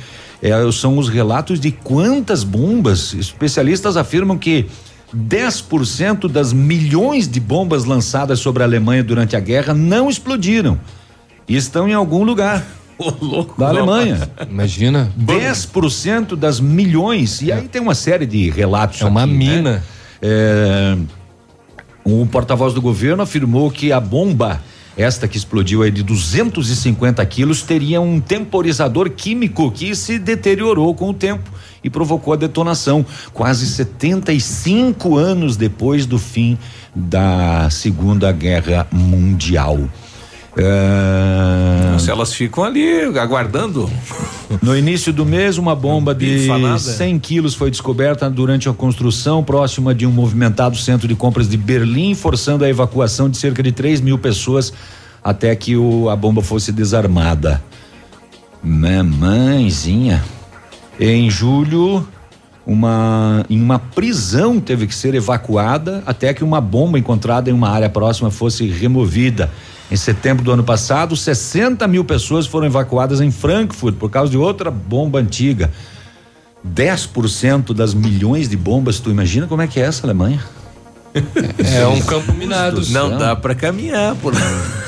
É, 0.42 0.52
são 0.72 0.98
os 0.98 1.10
relatos 1.10 1.60
de 1.60 1.72
quantas 1.72 2.44
bombas. 2.44 3.14
Especialistas 3.14 3.98
afirmam 3.98 4.38
que 4.38 4.68
10% 5.16 6.30
das 6.30 6.54
milhões 6.54 7.28
de 7.28 7.40
bombas 7.40 7.86
lançadas 7.86 8.40
sobre 8.40 8.62
a 8.62 8.66
Alemanha 8.66 9.04
durante 9.04 9.36
a 9.36 9.40
guerra 9.40 9.74
não 9.74 10.10
explodiram. 10.10 10.80
E 11.48 11.56
estão 11.56 11.88
em 11.88 11.94
algum 11.94 12.24
lugar 12.24 12.66
Ô, 12.98 13.14
louco. 13.22 13.60
da 13.60 13.70
Alemanha. 13.70 14.30
Imagina. 14.50 15.12
10% 15.20 16.36
das 16.36 16.60
milhões. 16.60 17.42
E 17.42 17.52
aí 17.52 17.68
tem 17.68 17.82
uma 17.82 17.96
série 17.96 18.26
de 18.26 18.50
relatos. 18.50 19.02
É 19.02 19.06
uma 19.06 19.24
aqui, 19.24 19.62
né? 19.62 19.82
É, 20.28 20.98
um 22.04 22.26
porta-voz 22.26 22.74
do 22.74 22.82
governo 22.82 23.22
afirmou 23.22 23.70
que 23.70 23.92
a 23.92 24.00
bomba, 24.00 24.60
esta 24.98 25.28
que 25.28 25.38
explodiu 25.38 25.84
aí 25.84 25.92
de 25.92 26.02
250 26.02 27.24
quilos, 27.28 27.62
teria 27.62 28.02
um 28.02 28.20
temporizador 28.20 29.12
químico 29.12 29.70
que 29.70 29.96
se 29.96 30.18
deteriorou 30.18 30.96
com 30.96 31.12
o 31.12 31.14
tempo 31.14 31.52
e 31.84 31.92
provocou 31.92 32.34
a 32.34 32.38
detonação, 32.38 33.06
quase 33.34 33.68
75 33.68 35.16
anos 35.16 35.56
depois 35.58 36.08
do 36.08 36.18
fim 36.18 36.58
da 36.96 37.70
Segunda 37.70 38.32
Guerra 38.32 38.88
Mundial. 38.92 39.78
É... 40.58 41.98
Se 42.00 42.10
elas 42.10 42.34
ficam 42.34 42.64
ali 42.64 43.02
aguardando. 43.20 43.90
No 44.62 44.76
início 44.78 45.12
do 45.12 45.26
mês, 45.26 45.58
uma 45.58 45.76
bomba 45.76 46.14
de 46.16 46.26
Bifanada. 46.26 46.80
100 46.80 47.20
quilos 47.20 47.54
foi 47.56 47.70
descoberta 47.72 48.30
durante 48.30 48.70
a 48.70 48.74
construção 48.74 49.44
próxima 49.44 49.94
de 49.94 50.06
um 50.06 50.12
movimentado 50.12 50.78
centro 50.78 51.08
de 51.08 51.16
compras 51.16 51.50
de 51.50 51.58
Berlim, 51.58 52.14
forçando 52.16 52.64
a 52.64 52.70
evacuação 52.70 53.30
de 53.30 53.38
cerca 53.38 53.62
de 53.64 53.72
3 53.72 54.00
mil 54.02 54.18
pessoas 54.18 54.72
até 55.24 55.56
que 55.56 55.76
o- 55.76 56.10
a 56.10 56.16
bomba 56.16 56.42
fosse 56.42 56.72
desarmada. 56.72 57.62
Mamãezinha. 58.64 60.24
Em 61.00 61.30
julho, 61.30 62.08
uma 62.66 63.46
em 63.50 63.62
uma 63.62 63.78
prisão 63.80 64.60
teve 64.60 64.88
que 64.88 64.96
ser 64.96 65.14
evacuada 65.16 66.02
até 66.06 66.34
que 66.34 66.44
uma 66.44 66.62
bomba 66.62 66.98
encontrada 66.98 67.50
em 67.50 67.54
uma 67.54 67.70
área 67.70 67.90
próxima 67.90 68.32
fosse 68.32 68.66
removida. 68.68 69.52
Em 69.92 69.96
setembro 69.96 70.44
do 70.44 70.52
ano 70.52 70.64
passado, 70.64 71.16
60 71.16 71.88
mil 71.88 72.04
pessoas 72.04 72.48
foram 72.48 72.66
evacuadas 72.66 73.22
em 73.22 73.30
Frankfurt 73.30 73.96
por 73.96 74.10
causa 74.10 74.32
de 74.32 74.38
outra 74.38 74.72
bomba 74.72 75.20
antiga. 75.20 75.72
10% 76.68 77.74
das 77.74 77.94
milhões 77.94 78.50
de 78.50 78.58
bombas, 78.58 79.00
tu 79.00 79.12
imagina 79.12 79.46
como 79.46 79.62
é 79.62 79.68
que 79.68 79.80
é 79.80 79.84
essa 79.84 80.06
Alemanha? 80.06 80.44
É 81.74 81.88
um 81.88 82.02
campo 82.02 82.34
minado. 82.34 82.82
Não 82.90 83.18
dá 83.18 83.36
pra 83.36 83.56
caminhar 83.56 84.16
por 84.16 84.34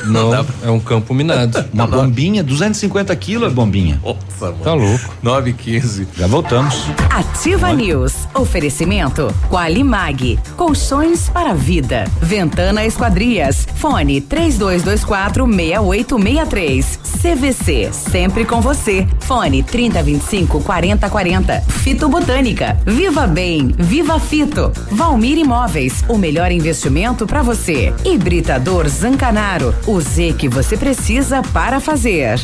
Não, 0.06 0.34
é 0.64 0.70
um 0.70 0.80
campo 0.80 1.14
minado. 1.14 1.66
Uma 1.74 1.88
bombinha, 1.88 2.44
250 2.44 3.16
quilos 3.16 3.48
a 3.48 3.52
bombinha. 3.52 4.00
Nossa, 4.04 4.52
mano. 4.52 4.64
Tá 4.64 4.74
louco. 4.74 5.16
9 5.22 5.50
e 5.50 5.54
15. 5.54 6.08
Já 6.18 6.28
voltamos. 6.28 6.76
Ativa 7.10 7.72
News. 7.74 8.14
Oferecimento 8.34 9.34
Qualimag. 9.50 10.40
Colchões 10.56 11.30
para 11.30 11.54
vida. 11.54 12.06
Ventana 12.22 12.86
Esquadrias. 12.86 13.68
Fone 13.76 14.22
3224 14.22 15.46
6863. 15.46 17.00
CVC. 17.22 17.90
Sempre 17.92 18.46
com 18.46 18.62
você. 18.62 19.08
Fone 19.22 19.64
3025 19.64 20.62
4040. 20.62 21.62
Fito 21.68 22.08
Botânica. 22.10 22.78
Viva 22.86 23.26
Bem. 23.28 23.74
Viva 23.78 24.20
Fito. 24.20 24.72
Valmir 24.92 25.38
Imóveis. 25.38 26.04
O 26.08 26.17
melhor 26.18 26.52
investimento 26.52 27.26
para 27.26 27.42
você. 27.42 27.94
Hibridador 28.04 28.88
Zancanaro. 28.88 29.74
O 29.86 30.00
Z 30.02 30.34
que 30.38 30.50
você 30.50 30.76
precisa 30.76 31.42
para 31.42 31.80
fazer. 31.80 32.40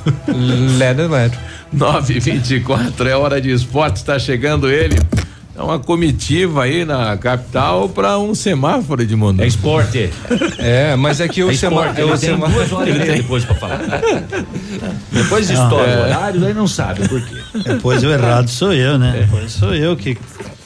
Ledo, 0.77 1.10
ledo. 1.10 1.38
924 1.73 3.10
é 3.10 3.15
hora 3.15 3.41
de 3.41 3.52
esporte, 3.52 3.98
está 3.98 4.18
chegando 4.18 4.69
ele. 4.69 4.95
É 5.55 5.61
uma 5.61 5.77
comitiva 5.79 6.63
aí 6.63 6.85
na 6.85 7.17
capital 7.17 7.89
para 7.89 8.17
um 8.17 8.33
semáforo 8.33 9.05
de 9.05 9.15
mundo. 9.15 9.41
É 9.43 9.47
esporte. 9.47 10.09
É, 10.57 10.95
mas 10.95 11.19
é 11.19 11.27
que 11.27 11.43
o 11.43 11.51
É 11.51 11.53
semáforo. 11.53 11.89
ele 12.09 12.17
tem 12.17 12.37
duas 12.37 12.71
horas 12.71 12.95
e 12.95 12.97
meia 12.97 13.13
depois 13.17 13.43
pra 13.43 13.55
falar. 13.55 13.79
Depois 15.11 15.49
estoura 15.49 15.87
É. 15.89 15.97
o 15.97 16.01
horário, 16.03 16.45
aí 16.45 16.53
não 16.53 16.67
sabe 16.67 17.07
por 17.07 17.21
quê. 17.21 17.35
Depois 17.65 18.01
o 18.03 18.09
errado 18.09 18.47
sou 18.49 18.73
eu, 18.73 18.97
né? 18.97 19.25
Depois 19.25 19.51
sou 19.51 19.75
eu 19.75 19.95
que 19.95 20.17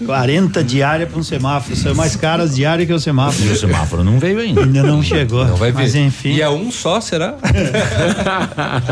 40 0.03 0.63
diária 0.63 1.07
para 1.07 1.19
um 1.19 1.23
semáforo. 1.23 1.76
São 1.76 1.95
mais 1.95 2.15
caras 2.15 2.55
diária 2.55 2.85
que 2.85 2.93
o 2.93 2.99
semáforo. 2.99 3.47
E 3.47 3.51
o 3.51 3.55
semáforo 3.55 4.03
não 4.03 4.19
veio 4.19 4.39
ainda. 4.39 4.61
Ainda 4.61 4.84
não 4.84 5.01
chegou. 5.01 5.45
Não 5.45 5.55
vai 5.55 5.72
ver. 5.72 5.84
Mas 5.84 5.95
enfim. 5.95 6.34
E 6.34 6.41
é 6.41 6.49
um 6.49 6.72
só, 6.72 6.99
será? 6.99 7.35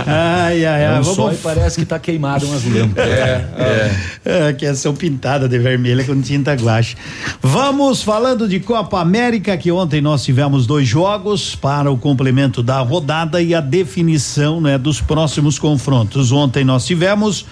Ai, 0.06 0.66
ai, 0.66 0.86
ai. 0.86 0.96
É 0.96 1.00
um 1.00 1.04
vamos 1.04 1.16
só 1.16 1.32
e 1.32 1.38
parece 1.38 1.80
que 1.80 1.86
tá 1.86 2.00
queimado 2.00 2.46
umas 2.46 2.64
lâmpadas. 2.64 3.12
É, 3.14 4.10
é. 4.26 4.54
que 4.54 4.74
são 4.76 4.94
pintadas 4.94 5.50
de 5.50 5.60
vermelha 5.60 6.04
com 6.04 6.20
tinta 6.22 6.54
guache. 6.54 6.96
Vamos 7.42 8.02
falando 8.02 8.48
de 8.48 8.60
Copa 8.60 9.00
América, 9.00 9.58
que 9.58 9.72
ontem 9.72 10.02
nós 10.02 10.24
tivemos 10.24 10.66
dois 10.66 10.88
jogos 10.88 11.56
para 11.56 11.92
o 11.92 11.98
complemento 11.98 12.64
da 12.64 12.80
rodada 12.80 13.42
e 13.42 13.54
a 13.54 13.62
definição 13.62 14.62
né, 14.62 14.78
dos 14.78 15.02
próximos 15.02 15.60
confrontos. 15.60 16.32
Ontem 16.32 16.64
nós 16.64 16.86
tivemos 16.86 17.46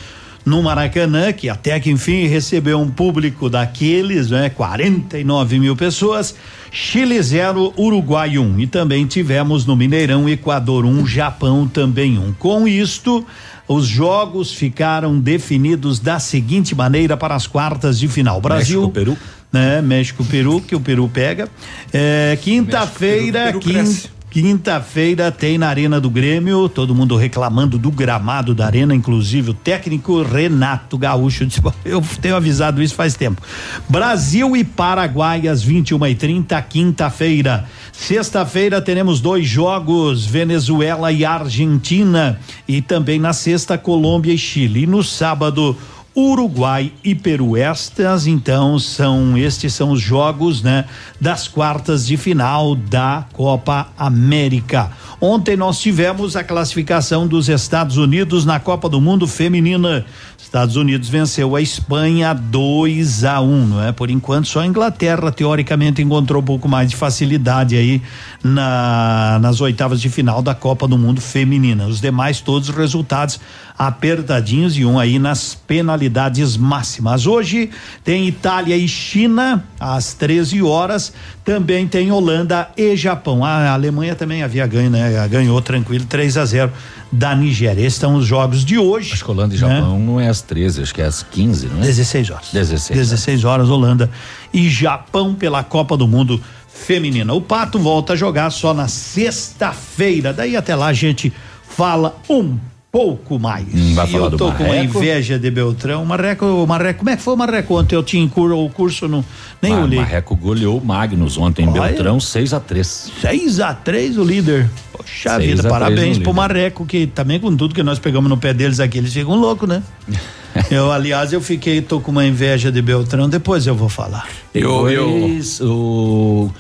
no 0.46 0.64
Maracanã, 0.64 1.32
que 1.32 1.50
até 1.50 1.80
que 1.80 1.92
enfim 1.92 2.26
recebeu 2.28 2.80
um 2.80 2.90
público 2.90 3.50
daqueles, 3.50 4.30
né? 4.30 4.50
49 4.50 5.60
mil 5.60 5.76
pessoas. 5.76 6.36
Chile 6.72 7.22
0, 7.22 7.74
Uruguai 7.78 8.38
1. 8.38 8.42
Um. 8.42 8.60
E 8.60 8.68
também 8.68 9.06
tivemos 9.06 9.66
no 9.66 9.76
Mineirão, 9.76 10.28
Equador 10.28 10.86
1, 10.86 10.90
um, 10.90 11.06
Japão 11.06 11.68
também 11.68 12.18
1. 12.18 12.22
Um. 12.22 12.34
Com 12.34 12.68
isto, 12.68 13.26
os 13.68 13.86
jogos 13.88 14.54
ficaram 14.54 15.20
definidos 15.20 16.00
da 16.00 16.20
seguinte 16.20 16.74
maneira 16.74 17.16
para 17.16 17.36
as 17.36 17.46
quartas 17.48 18.00
de 18.00 18.08
final. 18.08 18.42
Brasil. 18.42 18.82
México, 18.82 18.94
Peru. 18.94 19.18
Né? 19.52 19.82
México, 19.82 20.24
Peru, 20.24 20.62
que 20.62 20.76
o 20.76 20.80
Peru 20.80 21.10
pega. 21.10 21.50
É, 21.92 22.38
Quinta-feira, 22.42 23.54
quinta. 23.54 24.10
Quinta-feira 24.32 25.30
tem 25.30 25.58
na 25.58 25.68
Arena 25.68 26.00
do 26.00 26.10
Grêmio, 26.10 26.70
todo 26.70 26.96
mundo 26.96 27.18
reclamando 27.18 27.78
do 27.78 27.92
gramado 27.92 28.56
da 28.56 28.66
Arena, 28.66 28.96
inclusive 28.96 29.50
o 29.50 29.54
técnico 29.54 30.22
Renato 30.24 30.98
Gaúcho 30.98 31.46
eu 31.84 32.02
tenho 32.22 32.38
avisado 32.38 32.82
isso 32.82 32.96
faz 32.96 33.14
tempo. 33.14 33.42
Brasil 33.90 34.56
e 34.56 34.64
Paraguai 34.64 35.50
às 35.50 35.62
21 35.62 36.08
e 36.08 36.16
30 36.16 36.62
quinta-feira. 36.62 37.66
Sexta-feira 37.92 38.82
teremos 38.82 39.20
dois 39.20 39.46
jogos, 39.46 40.26
Venezuela 40.26 41.12
e 41.12 41.26
Argentina, 41.26 42.40
e 42.66 42.82
também 42.82 43.20
na 43.20 43.34
sexta 43.34 43.78
Colômbia 43.78 44.32
e 44.32 44.38
Chile. 44.38 44.84
E 44.84 44.88
no 44.88 45.04
sábado 45.04 45.76
Uruguai 46.16 46.92
e 47.04 47.16
Peru. 47.16 47.56
Estas, 47.56 48.28
então, 48.28 48.78
são 48.78 49.38
estes 49.38 49.74
são 49.74 49.92
os 49.92 50.02
jogos, 50.02 50.62
né, 50.62 50.86
das 51.20 51.48
quartas 51.48 52.06
de 52.06 52.18
final 52.18 52.76
da 52.76 53.26
Copa 53.34 53.88
América. 53.98 54.92
Ontem 55.24 55.56
nós 55.56 55.80
tivemos 55.80 56.36
a 56.36 56.44
classificação 56.44 57.28
dos 57.28 57.48
Estados 57.48 57.96
Unidos 57.96 58.44
na 58.44 58.60
Copa 58.60 58.90
do 58.90 59.00
Mundo 59.00 59.28
Feminina. 59.28 60.04
Estados 60.36 60.76
Unidos 60.76 61.10
venceu 61.10 61.56
a 61.56 61.62
Espanha 61.62 62.34
2 62.34 63.24
a 63.24 63.40
1, 63.40 63.46
um, 63.46 63.68
não 63.68 63.84
é? 63.84 63.92
Por 63.92 64.10
enquanto 64.10 64.48
só 64.48 64.62
a 64.62 64.66
Inglaterra 64.66 65.32
teoricamente 65.32 66.02
encontrou 66.02 66.42
um 66.42 66.46
pouco 66.46 66.68
mais 66.68 66.90
de 66.90 66.96
facilidade 66.96 67.76
aí 67.78 68.02
na 68.44 69.38
nas 69.40 69.62
oitavas 69.62 70.02
de 70.02 70.10
final 70.10 70.42
da 70.42 70.56
Copa 70.56 70.88
do 70.88 70.98
Mundo 70.98 71.22
Feminina. 71.22 71.86
Os 71.86 72.02
demais 72.02 72.42
todos 72.42 72.70
os 72.70 72.76
resultados 72.76 73.40
apertadinhos 73.78 74.76
e 74.78 74.86
um 74.86 75.00
aí 75.00 75.18
nas 75.18 75.56
penalidades 75.56 76.58
máximas. 76.58 77.26
Hoje 77.26 77.70
tem 78.04 78.28
Itália 78.28 78.76
e 78.76 78.88
China 78.88 79.64
às 79.80 80.14
13 80.14 80.62
horas, 80.64 81.14
também 81.44 81.88
tem 81.88 82.12
Holanda 82.12 82.70
e 82.78 82.96
Japão. 82.96 83.44
A 83.44 83.72
Alemanha 83.72 84.16
também 84.16 84.44
havia 84.44 84.66
ganho, 84.68 84.90
né? 84.90 85.28
Ganhou 85.28 85.62
tranquilo 85.62 86.06
3 86.06 86.38
a 86.38 86.46
0 86.46 86.72
da 87.12 87.36
Nigéria. 87.36 87.82
Esses 87.82 88.00
são 88.00 88.16
os 88.16 88.26
jogos 88.26 88.64
de 88.64 88.78
hoje. 88.78 89.14
Acho 89.14 89.26
que 89.26 89.32
Holanda 89.32 89.56
e 89.56 89.58
Japão 89.58 90.00
né? 90.00 90.06
não 90.06 90.20
é 90.20 90.28
às 90.28 90.42
13, 90.42 90.84
acho 90.84 90.94
que 90.94 91.02
é 91.02 91.06
às 91.06 91.24
15, 91.24 91.68
não 91.68 91.80
é? 91.80 91.82
16 91.82 92.30
horas. 92.30 92.50
16. 92.52 92.98
16 92.98 93.44
horas 93.44 93.70
Holanda 93.70 94.10
e 94.54 94.70
Japão 94.70 95.34
pela 95.34 95.64
Copa 95.64 95.98
do 95.98 96.08
Mundo 96.08 96.42
feminina. 96.68 97.34
O 97.34 97.42
Pato 97.42 97.80
volta 97.80 98.14
a 98.14 98.16
jogar 98.16 98.50
só 98.52 98.74
na 98.74 98.88
sexta-feira. 98.88 100.34
Daí 100.34 100.56
até 100.56 100.76
lá 100.76 100.88
a 100.88 100.94
gente 100.94 101.34
fala 101.68 102.16
um 102.30 102.58
pouco 102.92 103.40
mais. 103.40 103.66
Hum, 103.74 103.96
vai 103.96 104.06
falar 104.06 104.26
eu 104.26 104.32
tô 104.32 104.50
do 104.50 104.58
com 104.58 104.66
uma 104.66 104.76
inveja 104.76 105.40
de 105.40 105.50
Beltrão. 105.50 106.04
Marreco, 106.06 106.66
Marreco, 106.68 107.00
como 107.00 107.10
é 107.10 107.16
que 107.16 107.24
foi 107.24 107.34
o 107.34 107.38
Marreco 107.38 107.80
ontem? 107.80 107.96
Eu 107.96 108.04
tinha 108.04 108.28
cur, 108.28 108.52
o 108.52 108.70
curso, 108.70 109.08
não, 109.08 109.24
nem 109.62 109.74
Ah, 109.74 109.82
olhei. 109.82 110.00
Marreco 110.00 110.36
goleou 110.36 110.78
o 110.78 110.86
Magnus 110.86 111.38
ontem 111.38 111.64
em 111.64 111.70
Olha. 111.70 111.84
Beltrão 111.84 112.20
6 112.20 112.54
a 112.54 112.60
3 112.60 113.12
6 113.22 113.60
a 113.62 113.74
3 113.74 114.18
o 114.18 114.24
líder. 114.24 114.70
Poxa 114.92 115.38
Seis 115.38 115.56
vida, 115.58 115.70
parabéns 115.70 116.18
pro 116.18 116.32
líder. 116.32 116.34
Marreco, 116.34 116.86
que 116.86 117.08
também 117.08 117.40
com 117.40 117.56
tudo 117.56 117.74
que 117.74 117.82
nós 117.82 117.98
pegamos 117.98 118.30
no 118.30 118.38
pé 118.38 118.54
deles 118.54 118.80
aqui, 118.80 118.98
eles 118.98 119.14
ficam 119.14 119.36
loucos, 119.36 119.70
né? 119.70 119.82
eu, 120.70 120.92
aliás, 120.92 121.32
eu 121.32 121.40
fiquei, 121.40 121.82
tô 121.82 122.02
com 122.02 122.12
uma 122.12 122.26
inveja 122.26 122.72
de 122.72 122.82
Beltrão, 122.82 123.30
depois 123.30 123.66
eu 123.66 123.76
vou 123.76 123.88
falar. 123.88 124.28
Depois, 124.54 125.62
o. 125.62 126.52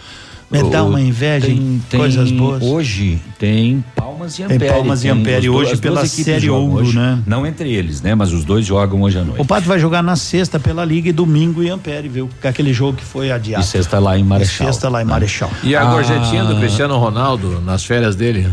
Me 0.52 0.70
dá 0.70 0.84
o- 0.84 0.90
uma 0.90 1.00
inveja 1.02 1.48
em 1.50 1.82
tem- 1.90 2.00
coisas 2.00 2.30
boas. 2.32 2.62
Hoje 2.62 3.20
tem 3.40 3.84
Palmas 3.96 4.34
e 4.34 4.38
Tem 4.44 4.56
Ampere. 4.58 4.72
Palmas 4.74 5.04
e 5.04 5.10
Ampere 5.10 5.50
hoje 5.50 5.68
duas 5.70 5.80
pela 5.80 6.06
Série 6.06 6.50
Ouro, 6.50 6.84
hoje. 6.84 6.96
né? 6.96 7.20
Não 7.26 7.46
entre 7.48 7.72
eles, 7.72 8.02
né? 8.02 8.14
Mas 8.16 8.34
os 8.34 8.44
dois 8.44 8.66
jogam 8.66 9.02
hoje 9.02 9.18
à 9.18 9.24
noite. 9.24 9.40
O 9.42 9.46
Pato 9.46 9.68
vai 9.68 9.80
jogar 9.80 10.02
na 10.04 10.16
sexta 10.16 10.60
pela 10.60 10.84
Liga 10.84 11.10
e 11.10 11.12
domingo 11.14 11.64
em 11.64 11.70
Ampere, 11.70 12.10
viu? 12.10 12.30
Com 12.42 12.48
aquele 12.48 12.74
jogo 12.74 12.98
que 12.98 13.04
foi 13.06 13.32
adiado. 13.32 13.64
E 13.64 13.66
sexta 13.68 13.98
lá 13.98 14.18
em 14.18 14.24
Marechal. 14.24 14.68
E 14.68 14.72
sexta 14.74 14.90
lá 14.90 15.02
em 15.02 15.06
Marechal. 15.06 15.50
E 15.64 15.76
a 15.76 15.82
Ah. 15.82 15.92
gorjetinha 15.94 16.44
do 16.44 16.56
Cristiano 16.58 16.98
Ronaldo 16.98 17.62
nas 17.66 17.86
férias 17.86 18.16
dele? 18.16 18.48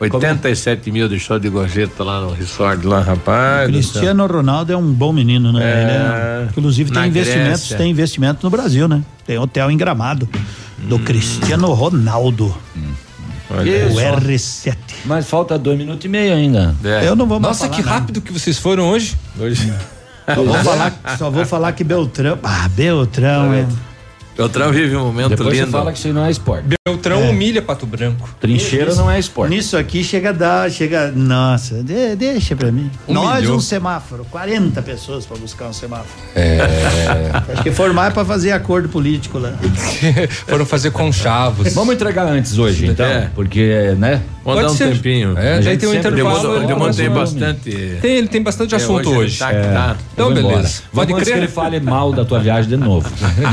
87 0.00 0.90
mil 0.90 1.08
de 1.08 1.18
show 1.20 1.38
de 1.38 1.48
gorjeta 1.48 2.02
lá 2.02 2.20
no 2.20 2.32
resort 2.32 2.84
lá, 2.84 3.00
rapaz. 3.00 3.66
céu. 3.66 3.72
Cristiano 3.72 4.26
Ronaldo 4.26 4.72
é 4.72 4.76
um 4.76 4.92
bom 4.92 5.12
menino, 5.12 5.52
né? 5.52 5.62
É. 5.62 5.82
Ele 5.82 5.90
é- 5.92 6.48
inclusive 6.50 6.90
tem 6.90 7.06
investimentos, 7.06 7.60
Grécia. 7.60 7.76
tem 7.76 7.90
investimento 7.90 8.40
no 8.42 8.50
Brasil, 8.50 8.88
né? 8.88 9.00
Tem 9.24 9.38
hotel 9.38 9.70
em 9.70 9.76
Gramado 9.76 10.28
do 10.78 10.96
Hum. 10.96 11.04
Cristiano 11.04 11.72
Ronaldo. 11.72 12.54
Isso. 13.64 13.96
O 13.98 14.00
R7. 14.00 14.76
Mas 15.04 15.28
falta 15.28 15.58
dois 15.58 15.76
minutos 15.76 16.04
e 16.04 16.08
meio 16.08 16.34
ainda. 16.34 16.74
Eu 17.04 17.14
não 17.14 17.26
vou 17.26 17.38
mais 17.38 17.58
Nossa, 17.58 17.66
falar 17.66 17.76
que 17.76 17.82
nada. 17.82 17.98
rápido 17.98 18.20
que 18.22 18.32
vocês 18.32 18.58
foram 18.58 18.88
hoje. 18.90 19.16
Hoje. 19.38 19.72
Só 20.34 20.42
vou 20.42 20.54
falar, 20.64 21.00
só 21.18 21.30
vou 21.30 21.44
falar 21.44 21.72
que 21.72 21.84
Beltrão. 21.84 22.38
Ah, 22.42 22.68
Beltrão 22.68 23.52
é. 23.52 23.66
Beltrão 24.42 24.72
vive 24.72 24.96
um 24.96 25.04
momento 25.06 25.30
Depois 25.30 25.52
lindo. 25.54 25.66
você 25.66 25.72
fala 25.72 25.92
que 25.92 25.98
isso 25.98 26.06
aí 26.08 26.12
não 26.12 26.24
é 26.26 26.30
esporte. 26.30 26.64
Beltrão 26.86 27.22
É. 27.22 27.30
humilha 27.30 27.62
Pato 27.62 27.86
Branco. 27.86 28.28
Trincheira 28.40 28.94
não 28.94 29.10
é 29.10 29.18
esporte. 29.18 29.50
Nisso 29.50 29.76
aqui 29.76 30.02
chega 30.02 30.30
a 30.30 30.32
dar, 30.32 30.70
chega. 30.70 31.12
Nossa, 31.14 31.82
de- 31.82 32.16
deixa 32.16 32.56
pra 32.56 32.72
mim. 32.72 32.90
Humilhou. 33.06 33.24
Nós 33.30 33.48
um 33.48 33.60
semáforo, 33.60 34.26
40 34.30 34.82
pessoas 34.82 35.24
pra 35.24 35.36
buscar 35.36 35.66
um 35.68 35.72
semáforo. 35.72 36.08
É. 36.34 36.58
Acho 37.52 37.62
que 37.62 37.70
foram 37.70 37.94
mais 37.94 38.12
pra 38.12 38.24
fazer 38.24 38.52
acordo 38.52 38.88
político 38.88 39.38
lá. 39.38 39.52
Foram 40.46 40.66
fazer 40.66 40.90
conchavos. 40.90 41.72
Vamos 41.72 41.94
entregar 41.94 42.26
antes 42.26 42.58
hoje, 42.58 42.86
então. 42.86 43.06
É. 43.06 43.30
Porque, 43.34 43.94
né? 43.98 44.22
Vamos 44.44 44.60
dar 44.60 44.68
Pode 44.68 44.74
um 44.74 44.76
ser. 44.76 44.92
tempinho. 44.94 45.38
É, 45.38 45.52
A 45.52 45.54
daí 45.54 45.62
gente 45.62 45.80
tem 45.80 45.88
um 45.88 45.94
intervalo. 45.94 46.56
Ele 46.56 46.66
tem 46.66 46.76
começa- 46.76 47.10
bastante. 47.10 47.70
Tem, 48.02 48.16
ele 48.16 48.26
tem 48.28 48.42
bastante 48.42 48.74
É, 48.74 48.76
assunto 48.76 49.08
hoje 49.10 49.18
hoje. 49.18 49.38
tá 49.38 49.48
que 49.54 49.68
tá. 49.68 49.96
Então, 50.12 50.32
embora. 50.32 50.56
beleza. 50.56 50.82
Pode 50.92 51.12
Vamos 51.12 51.12
antes 51.12 51.24
que 51.24 51.30
crer. 51.30 51.42
ele 51.44 51.48
fale 51.52 51.80
mal 51.80 52.12
da 52.12 52.24
tua 52.24 52.40
viagem 52.40 52.68
de 52.68 52.76
novo. 52.76 53.08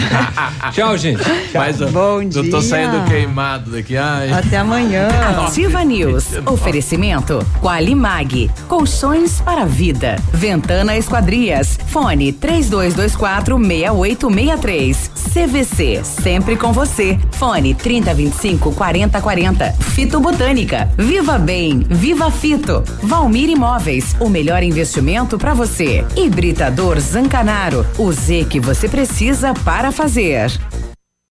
Tchau, 0.79 0.95
gente. 0.95 1.21
Mas, 1.53 1.81
ó, 1.81 1.87
Bom 1.87 2.21
Eu 2.21 2.29
tô 2.29 2.41
dia. 2.41 2.61
saindo 2.61 3.03
queimado 3.09 3.71
daqui. 3.71 3.97
Ai. 3.97 4.31
Até 4.31 4.57
amanhã. 4.57 5.09
Ativa 5.45 5.83
News. 5.83 6.27
Oferecimento 6.45 7.45
Qualimag. 7.61 8.49
Colchões 8.65 9.41
para 9.41 9.63
a 9.63 9.65
vida. 9.65 10.15
Ventana 10.33 10.95
Esquadrias. 10.95 11.77
Fone 11.87 12.31
3224 12.31 13.57
6863. 13.57 15.11
CVC. 15.33 16.01
Sempre 16.05 16.55
com 16.55 16.71
você. 16.71 17.19
Fone 17.31 17.73
3025 17.73 18.71
4040. 18.71 19.73
Fito 19.93 20.19
Botânica. 20.21 20.89
Viva 20.97 21.37
Bem. 21.37 21.79
Viva 21.89 22.31
Fito. 22.31 22.83
Valmir 23.03 23.49
Imóveis. 23.49 24.15
O 24.17 24.29
melhor 24.29 24.63
investimento 24.63 25.37
para 25.37 25.53
você. 25.53 26.05
Hibridador 26.15 26.99
Zancanaro. 27.01 27.85
O 27.97 28.09
Z 28.13 28.45
que 28.49 28.61
você 28.61 28.87
precisa 28.87 29.53
para 29.53 29.91
fazer. 29.91 30.49